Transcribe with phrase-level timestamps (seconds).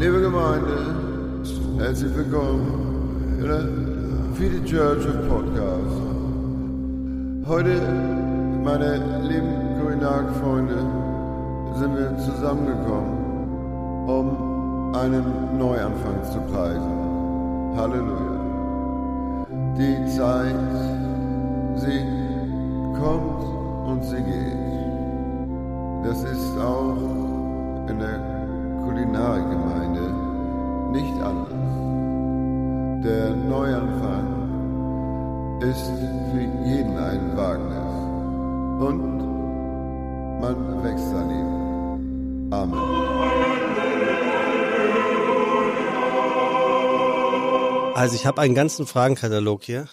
[0.00, 0.94] Liebe Gemeinde,
[1.76, 3.68] herzlich willkommen in der
[4.34, 6.00] Fide Church of Podcast.
[7.46, 7.82] Heute,
[8.64, 8.96] meine
[9.28, 10.78] lieben Grünag-Freunde,
[11.74, 17.76] sind wir zusammengekommen, um einen Neuanfang zu preisen.
[17.76, 18.38] Halleluja.
[19.76, 20.54] Die Zeit,
[21.76, 22.00] sie
[22.98, 23.44] kommt
[23.86, 24.60] und sie geht.
[26.04, 26.96] Das ist auch
[27.86, 28.39] in der
[28.90, 30.12] Kulinargemeinde
[30.90, 31.54] nicht anders.
[33.04, 34.26] Der Neuanfang
[35.60, 35.92] ist
[36.32, 37.94] für jeden ein Wagnis
[38.88, 39.20] und
[40.40, 42.52] man wächst an ihm.
[42.52, 42.78] Amen.
[47.94, 49.86] Also ich habe einen ganzen Fragenkatalog hier.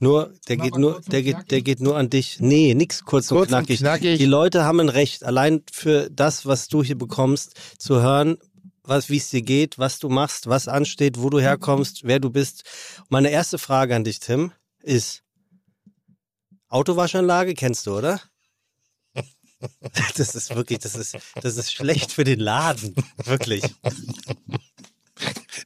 [0.00, 2.40] Nur, der geht nur, der geht, der geht nur an dich.
[2.40, 3.78] Nee, nix kurz und, Kurz und knackig.
[3.80, 4.18] knackig.
[4.18, 8.38] Die Leute haben ein Recht, allein für das, was du hier bekommst, zu hören,
[8.82, 12.30] was, wie es dir geht, was du machst, was ansteht, wo du herkommst, wer du
[12.30, 12.64] bist.
[13.10, 14.52] Meine erste Frage an dich, Tim,
[14.82, 15.22] ist
[16.68, 18.20] Autowaschanlage kennst du, oder?
[20.16, 23.62] Das ist wirklich, das ist, das ist schlecht für den Laden, wirklich.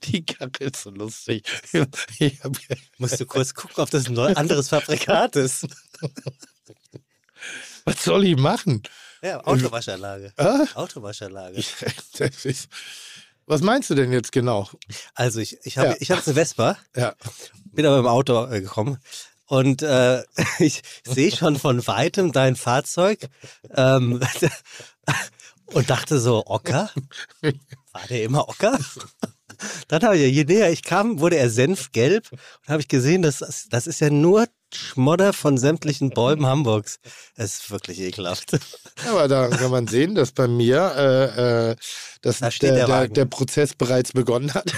[0.06, 1.44] Die Karre ist so lustig.
[2.18, 2.52] Ich hab,
[2.98, 5.66] Musst du kurz gucken, ob das ein anderes Fabrikat ist.
[7.84, 8.82] was soll ich machen?
[9.22, 10.32] Ja, Autowaschanlage.
[10.36, 10.64] Ah?
[10.74, 11.56] Autowaschanlage.
[11.56, 11.74] Ist,
[13.46, 14.68] was meinst du denn jetzt genau?
[15.14, 15.96] Also ich, ich habe Ja.
[15.98, 17.14] ich jetzt eine Vespa, Ja.
[17.72, 18.98] bin aber im Auto äh, gekommen
[19.46, 20.22] und äh,
[20.58, 23.28] ich sehe schon von weitem dein Fahrzeug
[23.70, 24.20] ähm,
[25.66, 26.90] und dachte so, Ocker?
[27.92, 28.78] War der immer Ocker?
[29.88, 33.22] Dann habe ich, ja, je näher ich kam, wurde er senfgelb und habe ich gesehen,
[33.22, 36.98] dass das, ist ja nur Schmodder von sämtlichen Bäumen Hamburgs.
[37.36, 38.58] Es ist wirklich ekelhaft.
[39.08, 41.76] Aber da kann man sehen, dass bei mir äh, äh,
[42.22, 44.72] dass Da der, der der, Prozess bereits begonnen hat.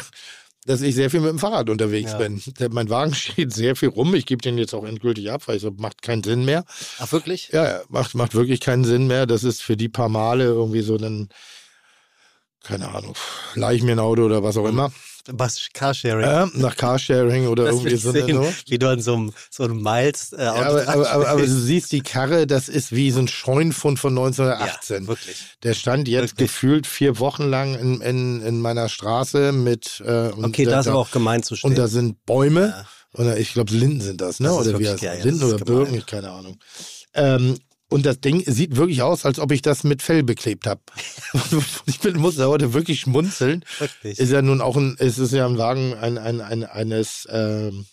[0.66, 2.18] Dass ich sehr viel mit dem Fahrrad unterwegs Ja.
[2.18, 2.42] bin.
[2.70, 4.14] Mein Wagen steht sehr viel rum.
[4.16, 6.64] Ich gebe den jetzt auch endgültig ab, weil es macht keinen Sinn mehr.
[6.98, 7.50] Ach wirklich?
[7.52, 9.26] Ja, ja, macht, macht wirklich keinen Sinn mehr.
[9.26, 11.28] Das ist für die paar Male irgendwie so ein,
[12.66, 13.14] keine Ahnung,
[13.54, 14.92] leih ich mir ein Auto oder was auch immer.
[15.28, 16.24] Was Carsharing?
[16.24, 18.12] Äh, nach Carsharing oder Das irgendwie so.
[18.12, 18.52] sehen, so.
[18.68, 21.40] wie du an so einem, so einem Miles äh, Ja, Auto aber, aber, aber, aber
[21.40, 25.02] dran du siehst die Karre, das ist wie so ein Scheunfund von 1918.
[25.02, 25.36] Ja, wirklich.
[25.62, 26.48] Der stand jetzt Wirklich.
[26.48, 30.00] gefühlt vier Wochen lang in, in, in meiner Straße mit.
[30.06, 31.70] Äh, und Okay, da, ist aber auch gemein zu stehen.
[31.70, 32.68] Und da sind Bäume.
[32.76, 32.86] Ja.
[33.20, 34.48] Oder ich glaube, Linden sind das, ne?
[34.48, 35.64] Das oder wie heißt ja, ja, Linden oder.
[35.64, 36.58] Birken, keine Ahnung.
[37.14, 37.58] Ähm,
[37.88, 40.80] und das Ding sieht wirklich aus, als ob ich das mit Fell beklebt habe.
[41.86, 43.64] ich bin, muss da heute wirklich schmunzeln.
[43.78, 44.18] Wirklich.
[44.18, 47.86] Ist ja nun auch ein, es ist ja ein Wagen ein, ein, ein, eines, ähm,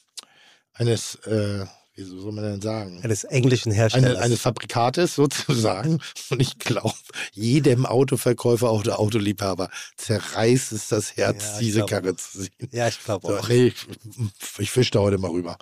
[0.73, 1.65] eines, äh,
[1.95, 3.01] wie soll man denn sagen?
[3.03, 4.17] Eines englischen Eine, Herstellers.
[4.17, 5.99] eines Fabrikates sozusagen.
[6.31, 6.95] Und ich glaube,
[7.33, 12.69] jedem Autoverkäufer oder Autoliebhaber zerreißt es das Herz, Ja, diese Karre zu sehen.
[12.71, 13.47] ja, ich glaube So, auch.
[13.49, 13.75] ich,
[14.57, 15.55] ich fisch da heute mal rüber.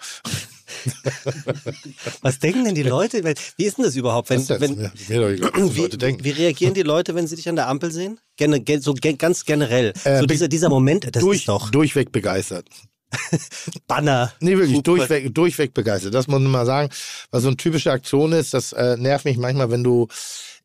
[2.21, 3.23] Was denken denn die Leute?
[3.57, 4.29] Wie ist denn das überhaupt?
[4.29, 4.61] Wenn, denn?
[4.61, 4.89] wenn, mir
[5.21, 6.23] doch egal, wie, Leute denken.
[6.23, 8.19] wie reagieren die Leute, wenn sie dich an der Ampel sehen?
[8.37, 9.93] Gen- so ganz generell.
[10.03, 12.67] Äh, so dieser, dieser Moment, das Durch, ist doch durchweg begeistert.
[13.87, 14.31] Banner.
[14.39, 16.13] Nee, wirklich, durchweg, durchweg begeistert.
[16.13, 16.89] Das muss man mal sagen.
[17.29, 20.07] Was so eine typische Aktion ist, das äh, nervt mich manchmal, wenn du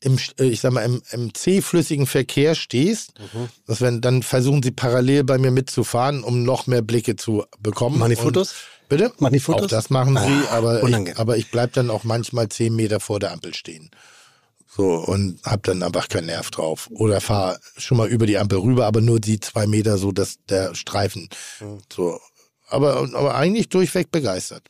[0.00, 3.14] im, äh, ich sag mal, im, im zähflüssigen Verkehr stehst.
[3.18, 3.48] Mhm.
[3.66, 7.98] Dass wenn, dann versuchen sie parallel bei mir mitzufahren, um noch mehr Blicke zu bekommen.
[7.98, 8.54] Machen die Und- Fotos?
[8.88, 9.12] Bitte?
[9.18, 9.64] Machen die Fotos?
[9.64, 11.14] Auch das machen sie, aber, unangenehm.
[11.14, 13.90] ich, aber ich bleib dann auch manchmal zehn Meter vor der Ampel stehen.
[14.68, 16.88] So, und hab dann einfach keinen Nerv drauf.
[16.92, 20.36] Oder fahr schon mal über die Ampel rüber, aber nur die zwei Meter so, dass
[20.48, 21.30] der Streifen
[21.92, 22.20] so.
[22.68, 24.68] Aber, aber eigentlich durchweg begeistert.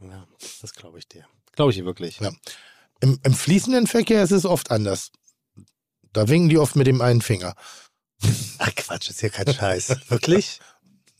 [0.00, 0.26] Ja,
[0.60, 1.26] das glaube ich dir.
[1.52, 2.20] Glaube ich dir wirklich.
[2.20, 2.30] Ja.
[3.00, 5.10] Im, Im fließenden Verkehr ist es oft anders.
[6.12, 7.54] Da winken die oft mit dem einen Finger.
[8.58, 9.96] Ach Quatsch, ist ja kein Scheiß.
[10.08, 10.60] wirklich?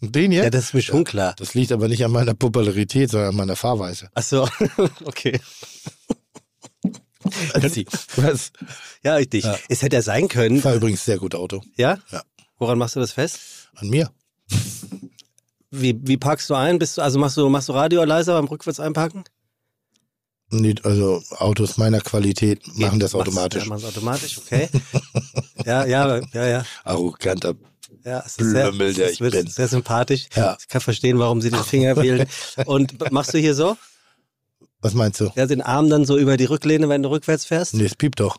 [0.02, 0.42] Und den hier?
[0.44, 1.34] Ja, das ist mir schon klar.
[1.38, 4.10] das liegt aber nicht an meiner Popularität, sondern an meiner Fahrweise.
[4.14, 4.48] Ach so,
[5.04, 5.40] okay.
[8.16, 8.50] Was?
[9.04, 9.44] Ja, richtig.
[9.44, 9.56] Ja.
[9.68, 10.56] Es hätte ja sein können.
[10.56, 11.62] Ich fahr übrigens sehr gut Auto.
[11.76, 11.98] Ja?
[12.10, 12.22] Ja.
[12.58, 13.38] Woran machst du das fest?
[13.76, 14.10] An mir.
[15.70, 16.78] Wie, wie parkst du ein?
[16.78, 19.24] Bist du, also machst du, machst du Radio leiser beim Rückwärts einparken?
[20.50, 23.62] Nicht, also Autos meiner Qualität machen das Machst- automatisch.
[23.62, 24.68] Ja, machen das automatisch, okay.
[25.64, 26.66] ja, ja, ja, ja.
[26.84, 27.54] Arroganter.
[28.04, 29.46] Ja, es ist sehr, Blömmel, der es ich wird bin.
[29.46, 30.26] sehr sympathisch.
[30.34, 30.56] Ja.
[30.60, 32.26] Ich kann verstehen, warum sie den Finger wählen.
[32.66, 33.76] Und machst du hier so?
[34.80, 35.30] Was meinst du?
[35.36, 37.74] Ja, den Arm dann so über die Rücklehne, wenn du rückwärts fährst?
[37.74, 38.36] Nee, es piept doch.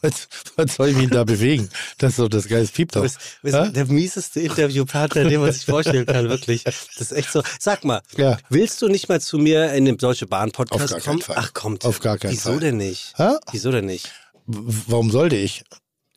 [0.00, 1.68] was, was soll ich mich da bewegen?
[1.98, 3.04] Das ist doch das Geile, es piept Du doch.
[3.04, 3.66] bist, bist Ja?
[3.68, 6.64] der mieseste Interviewpartner, den man sich vorstellen kann, wirklich.
[6.64, 7.42] Das ist echt so.
[7.58, 8.38] Sag mal, Ja.
[8.50, 11.22] willst du nicht mal zu mir in den Deutsche Bahn Auf Podcast kommen?
[11.34, 11.84] Ach kommt.
[11.84, 12.60] Auf gar keinen Wieso Fall.
[12.60, 13.14] denn nicht?
[13.16, 13.36] Hä?
[13.52, 14.10] Wieso denn nicht?
[14.46, 15.64] Warum sollte ich?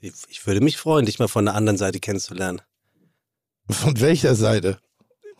[0.01, 2.61] Ich, würde mich freuen, dich mal von der anderen Seite kennenzulernen.
[3.69, 4.79] Von welcher Seite?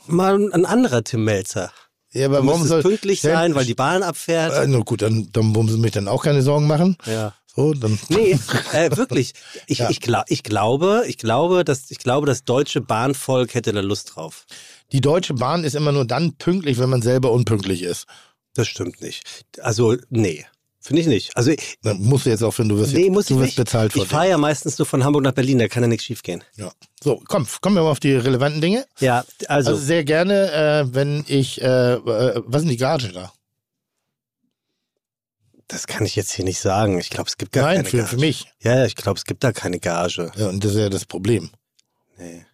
[0.08, 1.72] Mal ein anderer Tim Melzer.
[2.14, 4.54] Ja, aber warum soll pünktlich stell- sein, weil die Bahn abfährt.
[4.54, 6.98] Äh, na gut, dann, dann muss ich mich dann auch keine Sorgen machen.
[7.06, 7.34] ja.
[7.54, 8.00] So, dann.
[8.08, 8.40] Nee,
[8.72, 9.34] äh, wirklich.
[9.68, 9.90] Ich, Ja.
[9.90, 14.16] ich, glaub, ich glaube, ich glaube, dass ich glaube, das deutsche Bahnvolk hätte da Lust
[14.16, 14.46] drauf.
[14.94, 18.06] Die Deutsche Bahn ist immer nur dann pünktlich, wenn man selber unpünktlich ist.
[18.54, 19.46] Das stimmt nicht.
[19.60, 20.46] Also, nee.
[20.84, 21.38] Finde ich nicht.
[21.38, 23.48] Also, Dann musst du jetzt auch, wenn du wirst, nee, jetzt, muss du ich wirst
[23.50, 23.56] nicht.
[23.58, 26.24] bezahlt ich fahre ja meistens nur von Hamburg nach Berlin, da kann ja nichts schief
[26.24, 26.44] gehen.
[26.58, 26.72] Ja.
[27.04, 28.86] So, komm, kommen wir mal auf die relevanten Dinge.
[29.00, 33.10] Ja, also, Also sehr gerne, äh, wenn ich, äh, äh, was ist denn die Gage
[33.14, 33.32] da?
[35.68, 37.00] das kann ich jetzt hier nicht sagen.
[37.00, 38.10] Ich glaube, es gibt gar Nein, keine für, Gage.
[38.10, 38.46] für mich.
[38.62, 40.30] Ja, ja, ich glaube, es gibt da keine Gage.
[40.36, 41.50] Ja, und das ist ja das Problem.
[42.18, 42.46] Nee.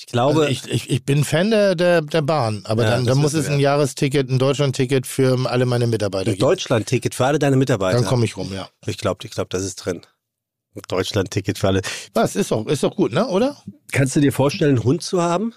[0.00, 3.04] Ich glaube, Also ich, ich, ich bin Fan der, der, der Bahn, aber Ja, dann,
[3.04, 6.40] dann muss es ein Jahresticket, ein Deutschland-Ticket für alle meine Mitarbeiter ein geben.
[6.40, 7.98] Deutschland-Ticket für alle deine Mitarbeiter.
[7.98, 8.70] Dann komme ich rum, ja.
[8.86, 10.00] ich glaube, ich glaube, das ist drin.
[10.74, 11.82] Ein Deutschland-Ticket für alle.
[12.14, 13.62] Was, ist doch, ist doch gut, ne, oder?
[13.92, 15.52] Kannst du dir vorstellen, einen Hund zu haben?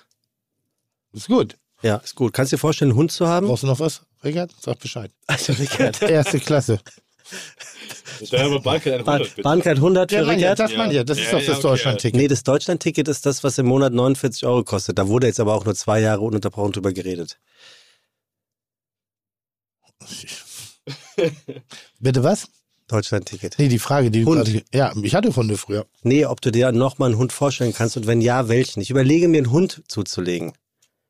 [1.13, 1.55] Ist gut.
[1.81, 2.33] Ja, ist gut.
[2.33, 3.47] Kannst du dir vorstellen, einen Hund zu haben?
[3.47, 4.51] Brauchst du noch was, Richard?
[4.59, 5.11] Sag Bescheid.
[5.27, 6.01] Also, Richard.
[6.01, 6.79] Erste Klasse.
[8.19, 9.41] Das wäre aber kein 100, bitte.
[9.41, 10.59] Bahncard 100 für Ja, ja, Richard?
[10.59, 10.91] das Ja.
[10.91, 11.03] ja.
[11.03, 11.61] Das ist Ja, doch ja, das okay.
[11.67, 12.21] Deutschland-Ticket.
[12.21, 14.99] Nee, das Deutschland-Ticket ist das, was im Monat 49 Euro kostet.
[14.99, 17.39] Da wurde jetzt aber auch nur zwei Jahre ununterbrochen drüber geredet.
[21.99, 22.47] Bitte was?
[22.87, 23.55] Deutschland-Ticket.
[23.57, 24.45] Nee, die Frage, die du Hund.
[24.45, 24.63] gerade.
[24.73, 25.85] Ja, ich hatte Hunde früher.
[26.03, 28.81] Nee, ob du dir nochmal einen Hund vorstellen kannst und wenn ja, welchen.
[28.81, 30.53] Ich überlege mir, einen Hund zuzulegen.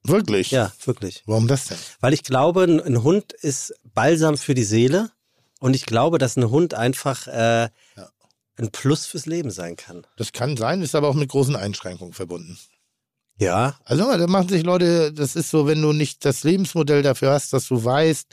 [0.04, 0.51] Wirklich?
[0.51, 1.24] Ja, wirklich.
[1.25, 1.77] Warum das denn?
[2.00, 5.09] Weil ich glaube, ein Hund ist Balsam für die Seele
[5.63, 7.69] und ich glaube, dass ein Hund einfach äh,
[8.57, 10.06] ein Plus fürs Leben sein kann.
[10.18, 12.60] Das kann sein, ist aber auch mit großen Einschränkungen verbunden.
[13.39, 17.31] Ja, Also da machen sich Leute, das ist so, wenn du nicht das Lebensmodell dafür
[17.31, 18.27] hast, dass du weißt,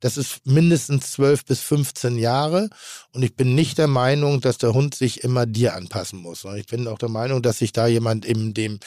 [0.00, 2.70] das ist mindestens 12 bis 15 Jahre
[3.12, 6.46] und ich bin nicht der Meinung, dass der Hund sich immer dir anpassen muss.
[6.56, 8.80] Ich bin auch der Meinung, dass sich da jemand eben dem,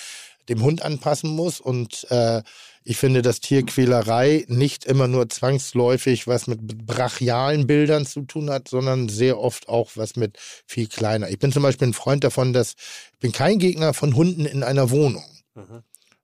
[0.50, 2.42] dem Hund anpassen muss und äh,
[2.84, 8.68] ich finde, dass Tierquälerei nicht immer nur zwangsläufig was mit brachialen Bildern zu tun hat,
[8.68, 11.30] sondern sehr oft auch was mit viel kleiner.
[11.30, 12.76] Ich bin zum Beispiel ein Freund davon, dass
[13.14, 15.24] ich bin kein Gegner von Hunden in einer Wohnung.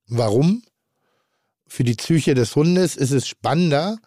[0.08, 0.64] Warum?
[1.68, 3.98] Für die Psyche des Hundes ist es spannender,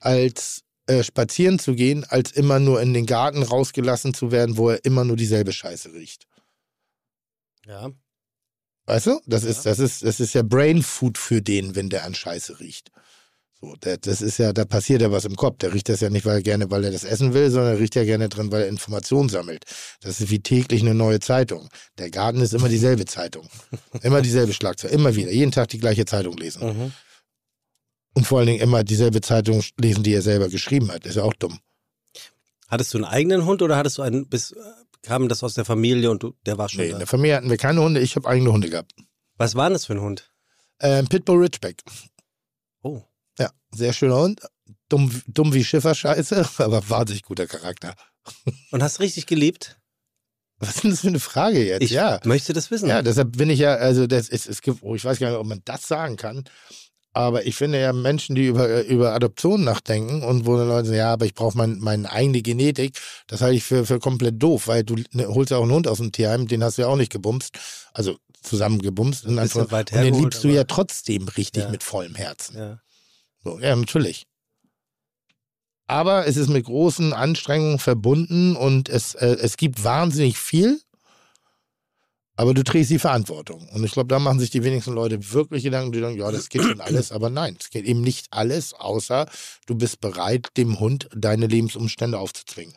[0.00, 4.70] als äh, spazieren zu gehen, als immer nur in den Garten rausgelassen zu werden, wo
[4.70, 6.26] er immer nur dieselbe Scheiße riecht.
[7.66, 7.90] ja.
[8.86, 9.20] Weißt du?
[9.26, 12.60] Das ist, das ist, das ist ja Brain Food für den, wenn der an Scheiße
[12.60, 12.90] riecht.
[13.60, 15.58] So, der, das ist ja, da passiert ja was im Kopf.
[15.58, 17.78] Der riecht das ja nicht, weil er gerne, weil er das essen will, sondern er
[17.80, 19.64] riecht ja gerne drin, weil er Informationen sammelt.
[20.02, 21.68] Das ist wie täglich eine neue Zeitung.
[21.96, 23.48] Der Garten ist immer dieselbe Zeitung.
[24.02, 24.92] Immer dieselbe Schlagzeile.
[24.92, 25.30] Immer wieder.
[25.30, 26.66] Jeden Tag die gleiche Zeitung lesen.
[26.66, 26.92] Mhm.
[28.16, 31.06] Und vor allen Dingen immer dieselbe Zeitung lesen, die er selber geschrieben hat.
[31.06, 31.58] Ist ja auch dumm.
[32.68, 34.54] Hattest du einen eigenen Hund oder hattest du einen, bis,
[35.04, 36.98] kam das aus der Familie und du, der war schon Nee, in da?
[36.98, 38.00] der Familie hatten wir keine Hunde.
[38.00, 38.94] Ich habe eigene Hunde gehabt.
[39.36, 40.32] Was war das für ein Hund?
[40.80, 41.82] Ähm, Pitbull Ridgeback.
[42.82, 43.02] Oh.
[43.38, 44.40] Ja, sehr schöner Hund.
[44.88, 47.94] Dumm, dumm wie Schifferscheiße, aber wahnsinnig guter Charakter.
[48.70, 49.78] Und hast richtig geliebt?
[50.58, 51.82] Was ist denn das für eine Frage jetzt?
[51.82, 52.20] Ich ja.
[52.24, 52.88] möchte das wissen.
[52.88, 55.38] Ja, deshalb bin ich ja, also das ist, es gibt, oh, ich weiß gar nicht,
[55.38, 56.44] ob man das sagen kann,
[57.14, 60.98] aber ich finde ja Menschen, die über, über Adoption nachdenken und wo dann Leute sagen,
[60.98, 64.66] ja, aber ich brauche mein, meine eigene Genetik, das halte ich für, für komplett doof,
[64.68, 66.88] weil du ne, holst ja auch einen Hund aus dem Tierheim, den hast du ja
[66.88, 67.56] auch nicht gebumst,
[67.92, 69.24] also zusammen gebumst.
[69.24, 71.70] In Bisschen Anführungs- weit und den liebst du ja trotzdem richtig Ja.
[71.70, 72.58] mit vollem Herzen.
[72.58, 72.80] Ja.
[73.42, 74.26] So, ja, natürlich.
[75.86, 80.80] Aber es ist mit großen Anstrengungen verbunden und es, äh, es gibt wahnsinnig viel,
[82.36, 83.68] aber du trägst die Verantwortung.
[83.72, 86.48] Und ich glaube, da machen sich die wenigsten Leute wirklich Gedanken, die sagen, ja, das
[86.48, 89.26] geht schon alles, aber nein, es geht eben nicht alles, außer
[89.66, 92.74] du bist bereit, dem Hund deine Lebensumstände aufzuzwingen.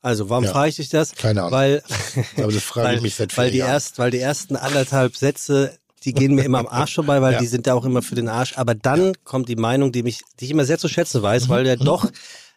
[0.00, 0.52] Also, warum Ja.
[0.52, 1.14] frage ich dich das?
[1.14, 1.52] Keine Ahnung.
[1.52, 1.82] Weil,
[2.36, 3.70] aber das frage weil, ich mich seit weil, die Jahren.
[3.72, 7.38] erst, weil die ersten anderthalb Sätze, die gehen mir immer am Arsch vorbei, weil Ja.
[7.40, 8.56] die sind ja auch immer für den Arsch.
[8.56, 11.48] Aber dann kommt die Meinung, die mich, die ich immer sehr zu schätzen weiß, Mhm.
[11.48, 12.08] weil du ja doch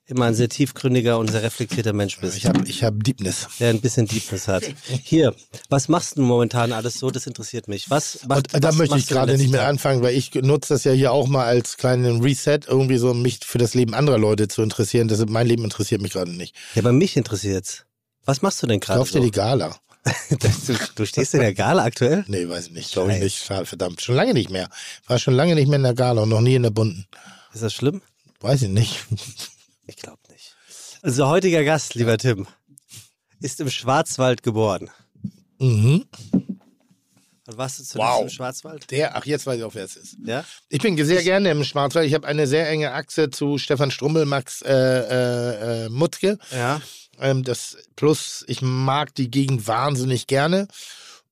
[0.08, 2.36] immer ein sehr tiefgründiger und sehr reflektierter Mensch bist.
[2.36, 3.48] Ich habe ich hab Deepness.
[3.60, 4.64] der ein bisschen Deepness hat.
[5.04, 5.34] Hier,
[5.70, 7.12] was machst du momentan alles so?
[7.12, 7.90] Das interessiert mich.
[7.90, 9.68] Was, was, Und da was möchte ich gerade nicht Tag?
[9.68, 13.22] anfangen, weil ich nutze das ja hier auch mal als kleinen Reset, irgendwie so um
[13.22, 15.08] mich für das Leben anderer Leute zu interessieren.
[15.08, 16.56] Das, mein Leben interessiert mich gerade nicht.
[16.76, 17.86] Ja, bei mich interessiert's.
[18.26, 19.00] Was machst du denn gerade?
[19.00, 19.24] Kauf dir So?
[19.24, 19.76] die Gala.
[20.30, 22.26] du, du stehst in der Gala aktuell?
[22.28, 22.92] Nee, weiß ich nicht.
[22.92, 23.38] Glaube ich nicht.
[23.38, 24.02] Verdammt.
[24.02, 24.68] Schon lange nicht mehr.
[25.08, 27.06] War schon lange nicht mehr in der Gala und noch nie in der bunten.
[27.54, 28.02] Ist das schlimm?
[28.42, 28.98] Weiß ich nicht.
[29.92, 30.56] Ich glaube nicht.
[31.02, 32.48] Unser heutiger Gast, lieber Tim,
[33.42, 34.90] ist im Schwarzwald geboren.
[35.60, 36.06] Mhm.
[36.32, 38.22] Und warst du zuletzt Wow.
[38.22, 38.90] im Schwarzwald?
[38.90, 40.16] Der, ach, jetzt weiß ich auch, wer es ist.
[40.24, 40.46] Ja?
[40.70, 42.08] Ich bin sehr gerne im Schwarzwald.
[42.08, 46.38] Ich habe eine sehr enge Achse zu Stefan Strummel, Max äh, äh, äh, Mutzke.
[46.52, 46.82] Ja.
[47.20, 50.70] Ähm, das plus, ich mag die Gegend wahnsinnig gerne.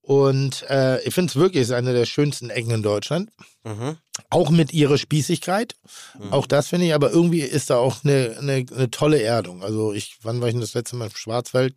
[0.10, 3.30] Und äh, ich finde es wirklich ist eine der schönsten Ecken in Deutschland.
[3.64, 3.98] Mhm.
[4.32, 5.76] Auch mit ihrer Spießigkeit.
[6.18, 6.34] Mhm.
[6.34, 9.62] Auch das finde ich, aber irgendwie ist da auch eine, eine, eine tolle Erdung.
[9.62, 11.76] Also ich, wann war ich denn das letzte Mal im Schwarzwald?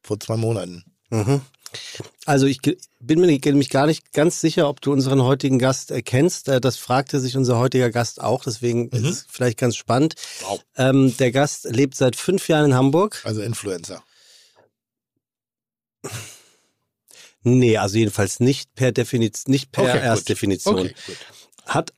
[0.00, 0.84] Vor zwei Monaten.
[1.10, 1.40] Mhm.
[2.24, 2.60] Also ich
[3.00, 6.48] bin mir nämlich gar nicht ganz sicher, ob du unseren heutigen Gast äh, kennst.
[6.48, 10.14] Äh, Das fragte sich unser heutiger Gast auch, deswegen ist es vielleicht ganz spannend.
[10.42, 10.62] Wow.
[10.76, 13.20] Ähm, der Gast lebt seit fünf Jahren in Hamburg.
[13.24, 14.04] Also Influencer.
[17.48, 19.98] Nee, also jedenfalls nicht per Definition, nicht per Okay.
[20.00, 20.80] Erstdefinition.
[20.80, 20.94] Okay.
[21.64, 21.92] Hat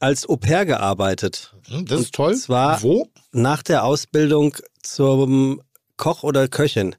[0.00, 2.36] als Au pair gearbeitet, Das Und ist toll.
[2.36, 3.08] zwar- Wo?
[3.30, 5.62] nach der Ausbildung zum
[5.96, 6.96] Koch oder Köchin.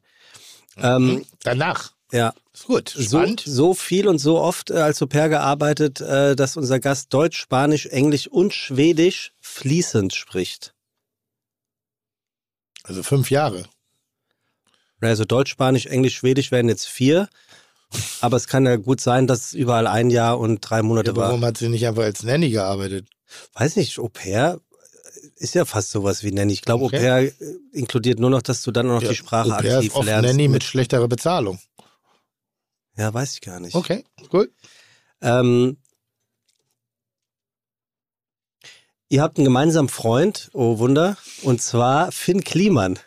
[0.78, 1.92] Ähm, Hm, Danach.
[2.14, 2.88] ja, Ist gut.
[2.96, 3.44] so, Spannend.
[3.46, 7.38] so viel und so oft äh, als Au pair gearbeitet, äh, dass unser Gast Deutsch,
[7.42, 10.74] Spanisch, Englisch und Schwedisch fließend spricht.
[12.84, 13.66] Also fünf Jahre.
[15.02, 17.28] Also Deutsch, Spanisch, Englisch, Schwedisch wären jetzt vier.
[18.22, 21.16] Aber es kann ja gut sein, dass es überall ein Jahr und drei Monate Ja,
[21.18, 21.28] war.
[21.30, 23.08] warum hat sie nicht einfach als Nanny gearbeitet?
[23.54, 24.60] Weiß nicht, Au pair
[25.36, 26.54] ist ja fast sowas wie Nanny.
[26.54, 26.98] Ich glaube, Okay.
[26.98, 27.34] Au pair äh,
[27.74, 30.06] inkludiert nur noch, dass du dann noch Ja, die Sprache Au pair aktiv ist oft
[30.06, 30.30] lernst.
[30.30, 31.60] Nanny mit schlechterer Bezahlung.
[32.98, 33.76] ja, weiß ich gar nicht.
[33.76, 34.52] Okay, gut.
[35.22, 35.78] Ähm,
[39.10, 42.98] ihr habt einen gemeinsamen Freund, oh Wunder, und zwar Finn Kliman.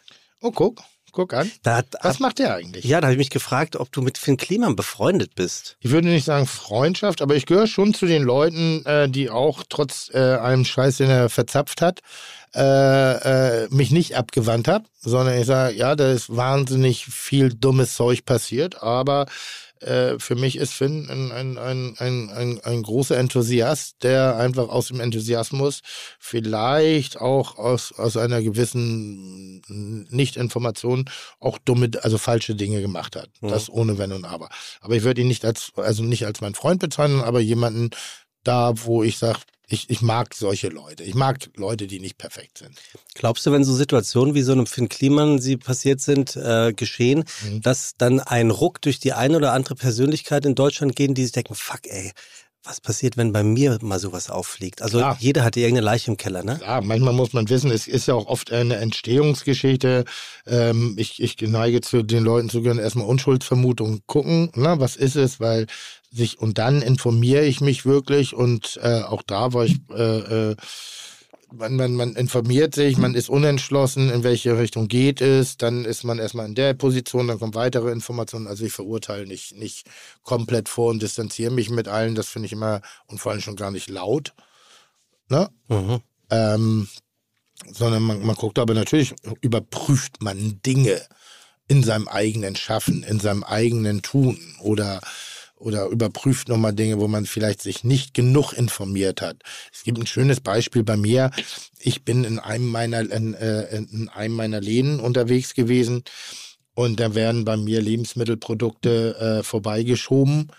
[0.41, 0.83] Oh, guck.
[1.15, 1.51] Guck an.
[1.65, 2.85] Hat, Was macht der eigentlich?
[2.85, 5.77] ja, da habe ich mich gefragt, ob du mit Finn Kliman befreundet bist.
[5.79, 9.63] Ich würde nicht sagen Freundschaft, aber ich gehöre schon zu den Leuten, äh, die auch
[9.69, 12.01] trotz äh, einem Scheiß, den er verzapft hat,
[12.55, 17.95] äh, äh, mich nicht abgewandt habe, sondern ich sage, ja, da ist wahnsinnig viel dummes
[17.95, 19.27] Zeug passiert, aber
[19.81, 24.69] äh, für mich ist Finn ein, ein, ein, ein, ein, ein großer Enthusiast, der einfach
[24.69, 25.81] aus dem Enthusiasmus
[26.19, 29.63] vielleicht auch aus, aus einer gewissen
[30.11, 33.31] Nicht-Information auch dumme, also falsche Dinge gemacht hat.
[33.41, 33.49] Mhm.
[33.49, 34.49] Das ohne Wenn und Aber.
[34.81, 37.91] Aber ich würde ihn nicht als, also nicht als meinen Freund bezeichnen, aber jemanden
[38.45, 41.05] da, wo ich sage, ich, ich mag solche Leute.
[41.05, 42.79] Ich mag Leute, die nicht perfekt sind.
[43.15, 47.25] Glaubst du, wenn so Situationen wie so einem Finn Kliman sie passiert sind, äh, geschehen,
[47.45, 47.63] Mhm.
[47.63, 51.33] dass dann ein Ruck durch die eine oder andere Persönlichkeit in Deutschland gehen, die sich
[51.33, 52.13] denken, fuck ey,
[52.67, 54.81] was passiert, wenn bei mir mal sowas auffliegt?
[54.81, 55.19] Also Klar.
[55.21, 56.59] jeder hat irgendeine Leiche im Keller, ne?
[56.63, 60.05] Ja, manchmal muss man wissen, es ist ja auch oft eine Entstehungsgeschichte.
[60.47, 65.17] Ähm, ich, ich neige zu den Leuten zu gehören, erstmal Unschuldsvermutung gucken, na, was ist
[65.17, 65.67] es, weil
[66.15, 70.57] sich, und dann informiere ich mich wirklich und äh, auch da war ich, äh, äh,
[71.53, 76.05] man, man, man informiert sich, man ist unentschlossen, in welche Richtung geht es, dann ist
[76.05, 78.47] man erstmal in der Position, dann kommen weitere Informationen.
[78.47, 79.87] Also ich verurteile nicht, nicht
[80.23, 83.57] komplett vor und distanziere mich mit allen, das finde ich immer und vor allem schon
[83.57, 84.35] gar nicht laut.
[85.29, 85.49] Ne?
[85.69, 86.01] Mhm.
[86.31, 86.89] Ähm,
[87.73, 91.01] sondern man, man guckt aber natürlich, überprüft man Dinge
[91.69, 95.01] in seinem eigenen Schaffen, in seinem eigenen Tun oder,
[95.57, 99.37] oder überprüft nochmal Dinge, wo man vielleicht sich nicht genug informiert hat.
[99.73, 101.31] Es gibt ein schönes Beispiel bei mir.
[101.79, 106.05] Ich bin in einem meiner, in, äh, in einem meiner Läden unterwegs gewesen
[106.75, 110.51] und da werden bei mir Lebensmittelprodukte äh, vorbeigeschoben.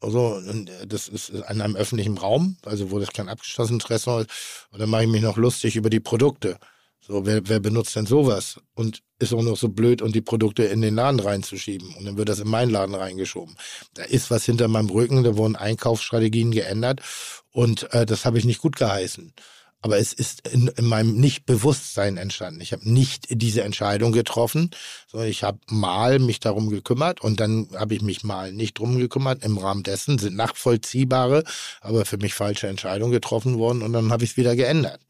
[0.00, 0.38] Also,
[0.86, 4.68] das ist an einem öffentlichen Raum, also wo das kein abgeschlossenes Restaurant ist.
[4.70, 6.58] Und dann mache ich mich noch lustig über die Produkte.
[7.06, 8.58] So, wer, wer benutzt denn sowas?
[8.74, 11.94] Und ist auch noch so blöd, und die Produkte in den Laden reinzuschieben.
[11.96, 13.56] Und dann wird das in meinen Laden reingeschoben.
[13.92, 17.02] Da ist was hinter meinem Rücken, da wurden Einkaufsstrategien geändert.
[17.52, 19.34] Und äh, das habe ich nicht gut geheißen.
[19.82, 22.62] Aber es ist in, in meinem Nicht-Bewusstsein entstanden.
[22.62, 24.70] Ich habe nicht diese Entscheidung getroffen,
[25.06, 28.96] sondern ich habe mal mich darum gekümmert und dann habe ich mich mal nicht drum
[28.96, 29.44] gekümmert.
[29.44, 31.44] Im Rahmen dessen sind nachvollziehbare,
[31.82, 35.02] aber für mich falsche Entscheidungen getroffen worden und dann habe ich es wieder geändert.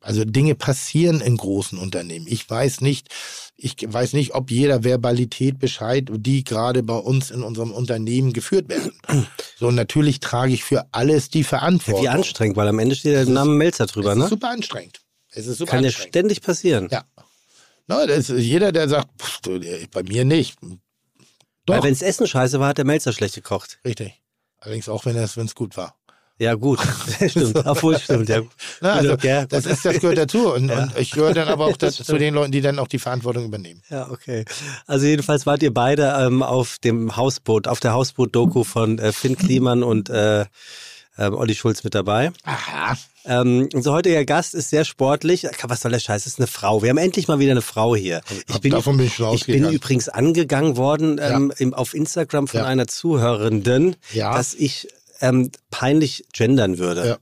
[0.00, 2.26] Also Dinge passieren in großen Unternehmen.
[2.28, 3.08] Ich weiß nicht,
[3.56, 8.68] ich weiß nicht, ob jeder Verbalität Bescheid, die gerade bei uns in unserem Unternehmen geführt
[8.68, 8.92] werden.
[9.58, 12.02] So, natürlich trage ich für alles die Verantwortung.
[12.02, 14.28] Wie anstrengend, weil am Ende steht der Name Melzer drüber, Es ist ne?
[14.28, 15.00] super anstrengend.
[15.30, 16.88] Es ist super Kann ja ständig passieren.
[16.92, 17.06] Ja.
[17.86, 19.60] Das ist jeder, der sagt, pff, du,
[19.92, 20.58] bei mir nicht.
[20.60, 20.78] Weil
[21.78, 23.78] Doch, wenns Essen scheiße war, hat der Melzer schlecht gekocht.
[23.84, 24.20] richtig.
[24.58, 25.96] Allerdings auch, wenn wenn es gut war.
[26.38, 26.78] Ja, gut.
[27.28, 27.56] stimmt.
[27.66, 28.42] Obwohl, stimmt, ja.
[28.80, 30.52] Na, also, Ja, das, ist, das gehört dazu.
[30.52, 30.82] Und, Ja.
[30.84, 32.98] und ich gehöre dann aber auch das, Das zu den Leuten, die dann auch die
[32.98, 33.82] Verantwortung übernehmen.
[33.90, 34.44] Ja, okay.
[34.86, 39.36] Also jedenfalls wart ihr beide ähm, auf dem Hausboot, auf der Hausboot-Doku von äh, Finn
[39.36, 40.44] Kliman und äh,
[41.18, 42.30] ähm, Olli Schulz mit dabei.
[42.44, 42.96] Aha.
[43.24, 45.48] Ähm, unser heutiger Gast ist sehr sportlich.
[45.62, 46.26] Was soll der Scheiß?
[46.26, 46.82] Es ist eine Frau.
[46.82, 48.20] Wir haben endlich mal wieder eine Frau hier.
[48.48, 52.46] Ich bin, davon bin ich schon ich bin übrigens angegangen worden ähm, im, auf Instagram
[52.46, 52.66] von Ja.
[52.66, 54.34] einer Zuhörenden, Ja.
[54.36, 54.88] dass ich
[55.20, 57.06] ähm, peinlich gendern würde.
[57.06, 57.18] Ja.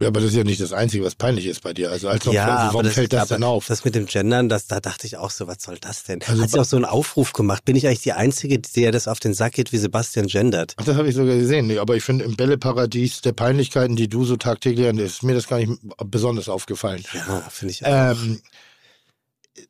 [0.00, 1.90] Ja, aber das ist ja nicht das Einzige, was peinlich ist bei dir.
[1.90, 3.66] Also als ob, Ja, warum aber das, fällt das denn auf?
[3.66, 6.20] Das mit dem Gendern, das, da dachte ich auch so, was soll das denn?
[6.24, 7.64] Also Hat sie auch so einen Aufruf gemacht.
[7.64, 10.74] Bin ich eigentlich die Einzige, der das auf den Sack geht, wie Sebastian gendert?
[10.76, 11.66] Ach, das habe ich sogar gesehen.
[11.66, 15.34] Nee, aber ich finde, im Bälleparadies der Peinlichkeiten, die du so tagtäglich an, ist mir
[15.34, 15.72] das gar nicht
[16.06, 17.02] besonders aufgefallen.
[17.12, 17.90] Ja, finde ich auch.
[18.12, 18.40] Ähm,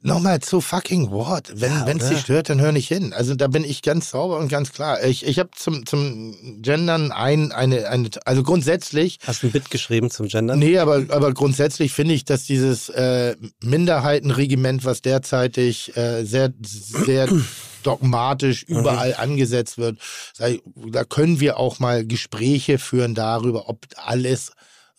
[0.03, 1.53] Nochmal zu fucking what?
[1.55, 3.13] Wenn Ja, es dich stört, dann hör nicht hin.
[3.13, 5.03] Also da bin ich ganz sauber und ganz klar.
[5.05, 9.71] Ich, ich habe zum, zum Gendern ein, eine, eine, also grundsätzlich Hast du ein Bit
[9.71, 10.59] geschrieben zum Gendern?
[10.59, 17.29] Nee, aber, aber grundsätzlich finde ich, dass dieses äh, Minderheitenregiment, was derzeitig äh, sehr, sehr
[17.83, 19.99] dogmatisch überall angesetzt wird,
[20.39, 24.53] da können wir auch mal Gespräche führen darüber, ob alles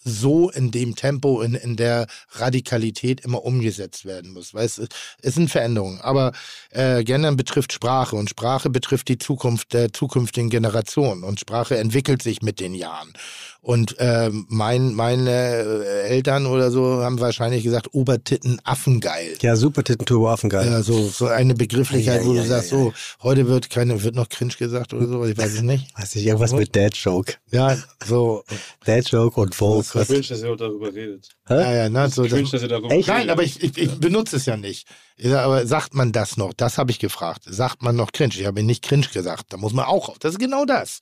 [0.03, 4.53] so in dem Tempo, in, in der Radikalität immer umgesetzt werden muss.
[4.53, 4.81] Weil es,
[5.21, 5.99] es sind Veränderungen.
[6.01, 6.31] Aber
[6.71, 12.21] äh, Gendern betrifft Sprache und Sprache betrifft die Zukunft der zukünftigen Generation und Sprache entwickelt
[12.21, 13.13] sich mit den Jahren.
[13.61, 19.35] Und ähm, mein, meine äh, Eltern oder so haben wahrscheinlich gesagt, Obertitten Affengeil.
[19.41, 20.65] Ja, super Tittenturbo Affengeil.
[20.65, 24.15] Ja, so, so eine Begrifflichkeit, Ei, wo ei, du sagst, so, heute wird keine, wird
[24.15, 25.87] noch cringe gesagt oder so, ich weiß es nicht.
[25.97, 27.33] Weiß nicht, irgendwas mit Dad Joke.
[27.51, 28.43] Ja, so,
[28.85, 29.93] Dad Joke und Folk.
[29.93, 31.27] Was- Cringe, dass ihr darüber redet.
[31.49, 33.09] ja, ja, ne, so Cringe, das, dass ihr darüber Echt?
[33.09, 34.87] Nein, aber ich, ich, ich benutze es ja nicht.
[35.17, 36.53] Ich aber sagt man das noch?
[36.53, 37.43] Das habe ich gefragt.
[37.45, 38.33] Sagt man noch cringe?
[38.35, 39.51] Ich habe nicht cringe gesagt.
[39.51, 40.17] Da muss man auch auf.
[40.19, 41.01] Das ist genau das.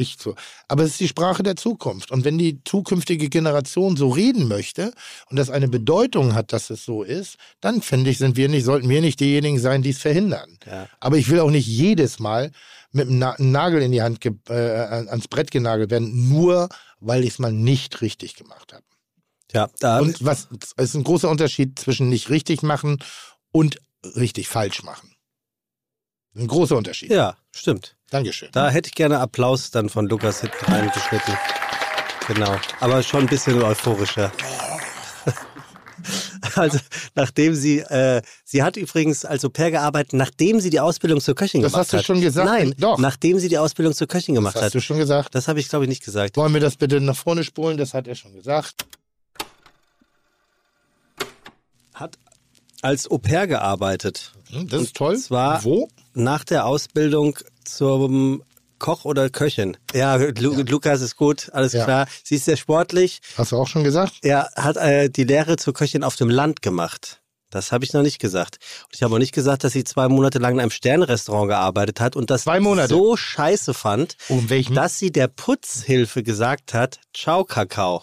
[0.00, 0.36] Ich so.
[0.68, 2.12] Aber es ist die Sprache der Zukunft.
[2.12, 4.92] Und wenn die zukünftige Generation so reden möchte
[5.28, 8.64] und das eine Bedeutung hat, dass es so ist, dann finde ich, sind wir nicht,
[8.64, 10.56] sollten wir nicht diejenigen sein, die es verhindern.
[10.64, 10.88] Ja.
[11.00, 12.52] Aber ich will auch nicht jedes Mal
[12.92, 16.68] mit einem Na einem Nagel in die Hand äh, an- ans Brett genagelt werden, nur
[17.00, 18.84] weil ich es mal nicht richtig gemacht habe.
[19.52, 22.98] Ja, da, Und was ist ein großer Unterschied zwischen nicht richtig machen
[23.50, 23.80] und
[24.16, 25.16] richtig falsch machen.
[26.36, 27.10] Ein großer Unterschied.
[27.10, 27.96] ja, stimmt.
[28.10, 28.48] Dankeschön.
[28.52, 31.34] Da hätte ich gerne Applaus dann von Lukas hinten reingeschnitten.
[32.26, 32.56] Genau.
[32.80, 34.32] Aber schon ein bisschen euphorischer.
[36.54, 36.78] Also,
[37.14, 41.34] nachdem sie, äh, sie hat übrigens als Au pair gearbeitet, nachdem sie die Ausbildung zur
[41.36, 42.04] Köchin Das gemacht hast du hat.
[42.06, 42.48] schon gesagt.
[42.48, 42.98] Nein, Doch.
[42.98, 44.74] nachdem sie die Ausbildung zur Köchin gemacht Das hast hat.
[44.74, 45.34] du schon gesagt.
[45.34, 46.36] Das habe ich, glaube ich, nicht gesagt.
[46.36, 47.76] Wollen wir das bitte nach vorne spulen?
[47.76, 48.86] Das hat er schon gesagt.
[51.94, 52.18] Hat
[52.82, 54.32] als Au pair gearbeitet.
[54.50, 55.16] Hm, Das ist toll.
[55.18, 55.88] zwar- Wo?
[56.18, 58.42] Nach der Ausbildung zum
[58.80, 59.76] Koch oder Köchin.
[59.94, 61.84] Ja, Lu Lukas ist gut, alles Ja.
[61.84, 62.06] klar.
[62.24, 63.20] Sie ist sehr sportlich.
[63.36, 64.14] Hast du auch schon gesagt?
[64.22, 67.20] Er hat äh, die Lehre zur Köchin auf dem Land gemacht.
[67.50, 68.58] Das habe ich noch nicht gesagt.
[68.86, 72.00] Und ich habe auch nicht gesagt, dass sie zwei Monate lang in einem Sternrestaurant gearbeitet
[72.00, 78.02] hat und das so scheiße fand, Um dass sie der Putzhilfe gesagt hat, ciao Kakao.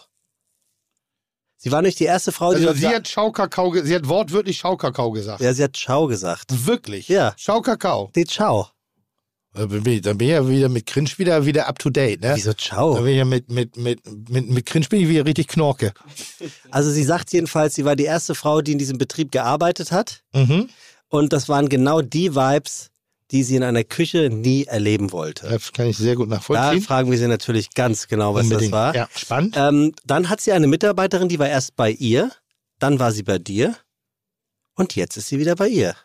[1.57, 5.11] Sie war nicht die erste Frau, die also sie hat Schaukakao, sie hat wortwörtlich Schaukakao
[5.11, 5.41] gesagt.
[5.41, 6.65] ja, sie hat ciao gesagt.
[6.65, 7.07] Wirklich?
[7.07, 7.33] Ja.
[7.37, 8.11] Schaukakao.
[9.55, 12.21] Dann bin ich, dann bin ich ja wieder mit Cringe wieder, wieder up to date,
[12.21, 12.33] ne?
[12.35, 12.95] Wieso ciao?
[12.95, 15.93] bin ich ja mit, mit, mit, mit, mit Cringe bin ich wieder richtig knorke.
[16.71, 20.23] Also sie sagt jedenfalls, sie war die erste Frau, die in diesem Betrieb gearbeitet hat.
[20.33, 20.69] Mhm.
[21.07, 22.89] Und das waren genau die Vibes,
[23.31, 25.47] die sie in einer Küche nie erleben wollte.
[25.49, 26.81] Das kann ich sehr gut Da nachvollziehen.
[26.81, 28.71] fragen wir sie natürlich ganz genau, was Unbedingt.
[28.71, 28.95] das war.
[28.95, 29.55] Ja, spannend.
[29.57, 32.31] Ähm, dann hat sie eine Mitarbeiterin, die war erst bei ihr,
[32.79, 33.75] dann war sie bei dir
[34.75, 35.95] und jetzt ist sie wieder bei ihr.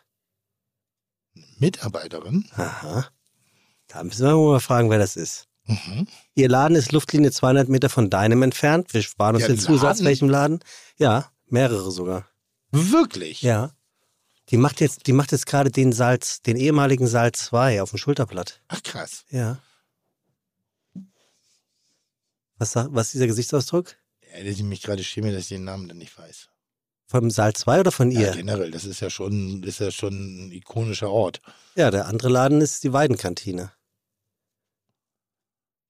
[1.59, 2.45] Mitarbeiterin.
[2.55, 3.07] Aha.
[3.87, 5.47] Da müssen wir mal fragen, wer das ist.
[5.65, 6.07] Mhm.
[6.33, 8.93] Ihr Laden ist Luftlinie 200 Meter von deinem entfernt.
[8.93, 10.03] Wir sparen uns Ja, den Zusatz.
[10.03, 10.59] Welchem Laden?
[10.97, 12.25] Ja, mehrere sogar.
[12.71, 13.41] Wirklich?
[13.41, 13.71] Ja.
[14.51, 17.97] Die macht jetzt, die macht jetzt gerade den Salz, den ehemaligen Saal 2 auf dem
[17.97, 18.61] Schulterblatt.
[18.67, 19.23] Ach krass.
[19.29, 19.59] Ja.
[22.57, 23.95] Was, was ist dieser Gesichtsausdruck?
[24.33, 26.49] Ja, dass ich mich gerade schäme, dass ich den Namen dann nicht weiß.
[27.07, 28.31] Vom Saal 2 oder von Ja, ihr?
[28.31, 30.13] generell, das ist ja schon, ist ja schon
[30.47, 31.41] ein ikonischer Ort.
[31.75, 33.71] Ja, der andere Laden ist die Weidenkantine.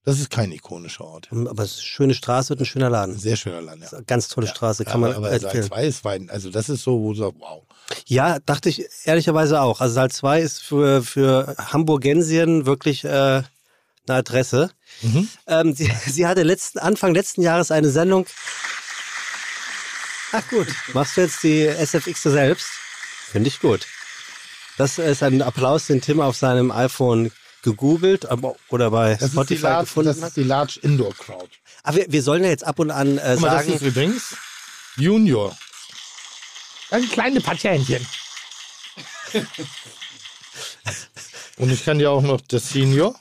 [0.03, 1.29] Das ist kein ikonischer Ort.
[1.31, 3.17] Aber es ist eine schöne Straße und ein schöner Laden.
[3.17, 4.01] sehr schöner Land, ja.
[4.07, 5.91] Ganz tolle Straße, kann aber, man aber Saal empfehlen.
[6.01, 6.31] 2 ist.
[6.31, 7.63] Also das ist so, wo du sagst, wow.
[8.07, 9.79] Ja, dachte ich ehrlicherweise auch.
[9.79, 13.45] Also Saal 2 ist für, für Hamburgensien wirklich äh, eine
[14.07, 14.71] Adresse.
[15.01, 15.29] Mhm.
[15.45, 18.25] Ähm, sie, sie hatte letzten, Anfang letzten Jahres eine Sendung.
[20.31, 22.67] Ach gut, machst du jetzt die SFX selbst?
[23.31, 23.85] Finde ich gut.
[24.77, 27.31] Das ist ein Applaus, den Tim auf seinem iPhone
[27.61, 31.49] gegoogelt aber, oder bei Das, ist Spotify Large, gefunden das ist die Large Indoor Crowd.
[31.83, 33.81] Aber wir, wir sollen ja jetzt ab und an äh, Guck mal, das sagen, ist
[33.81, 34.35] übrigens
[34.97, 35.55] Junior.
[36.89, 38.05] Ein kleine Patentchen.
[41.57, 43.15] Und ich kann dir auch noch das Senior.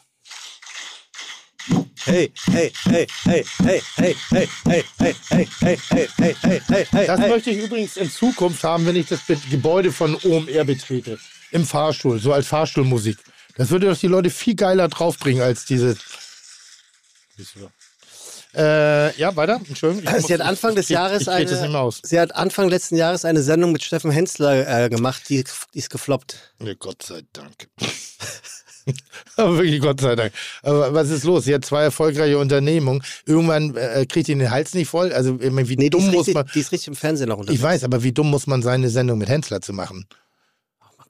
[2.05, 6.87] hey, hey, hey, hey, hey, hey, hey, hey, hey, hey, hey, hey, hey, hey, hey,
[6.91, 7.29] hey, Das hey.
[7.29, 11.19] möchte ich übrigens in Zukunft haben, wenn ich das Gebäude von OMR betrete.
[11.53, 13.19] Im Fahrstuhl, so als Fahrstuhlmusik.
[13.57, 15.97] Das würde doch die Leute viel geiler draufbringen als diese.
[18.55, 19.61] Äh, ja, weiter.
[19.69, 20.13] Entschuldigung.
[20.19, 23.25] Ich Sie hat Anfang des ich, Jahres ich, ich eine, sie hat Anfang letzten Jahres
[23.25, 26.53] eine Sendung mit Steffen Hensler äh, gemacht, die, die ist gefloppt.
[26.61, 27.69] Ja, Gott sei Dank.
[29.37, 30.33] Aber wirklich Gott sei Dank.
[30.63, 31.45] Aber was ist los?
[31.45, 33.03] Sie hat zwei erfolgreiche Unternehmungen.
[33.25, 35.13] Irgendwann äh, kriegt sie den Hals nicht voll.
[35.13, 36.51] Also ich wie Nee, dumm ist, muss richtig, man.
[36.53, 37.63] die ist richtig im Fernsehen noch Ich unterwegs.
[37.63, 40.07] weiß, aber wie dumm muss man sein, eine Sendung mit Hensler zu machen?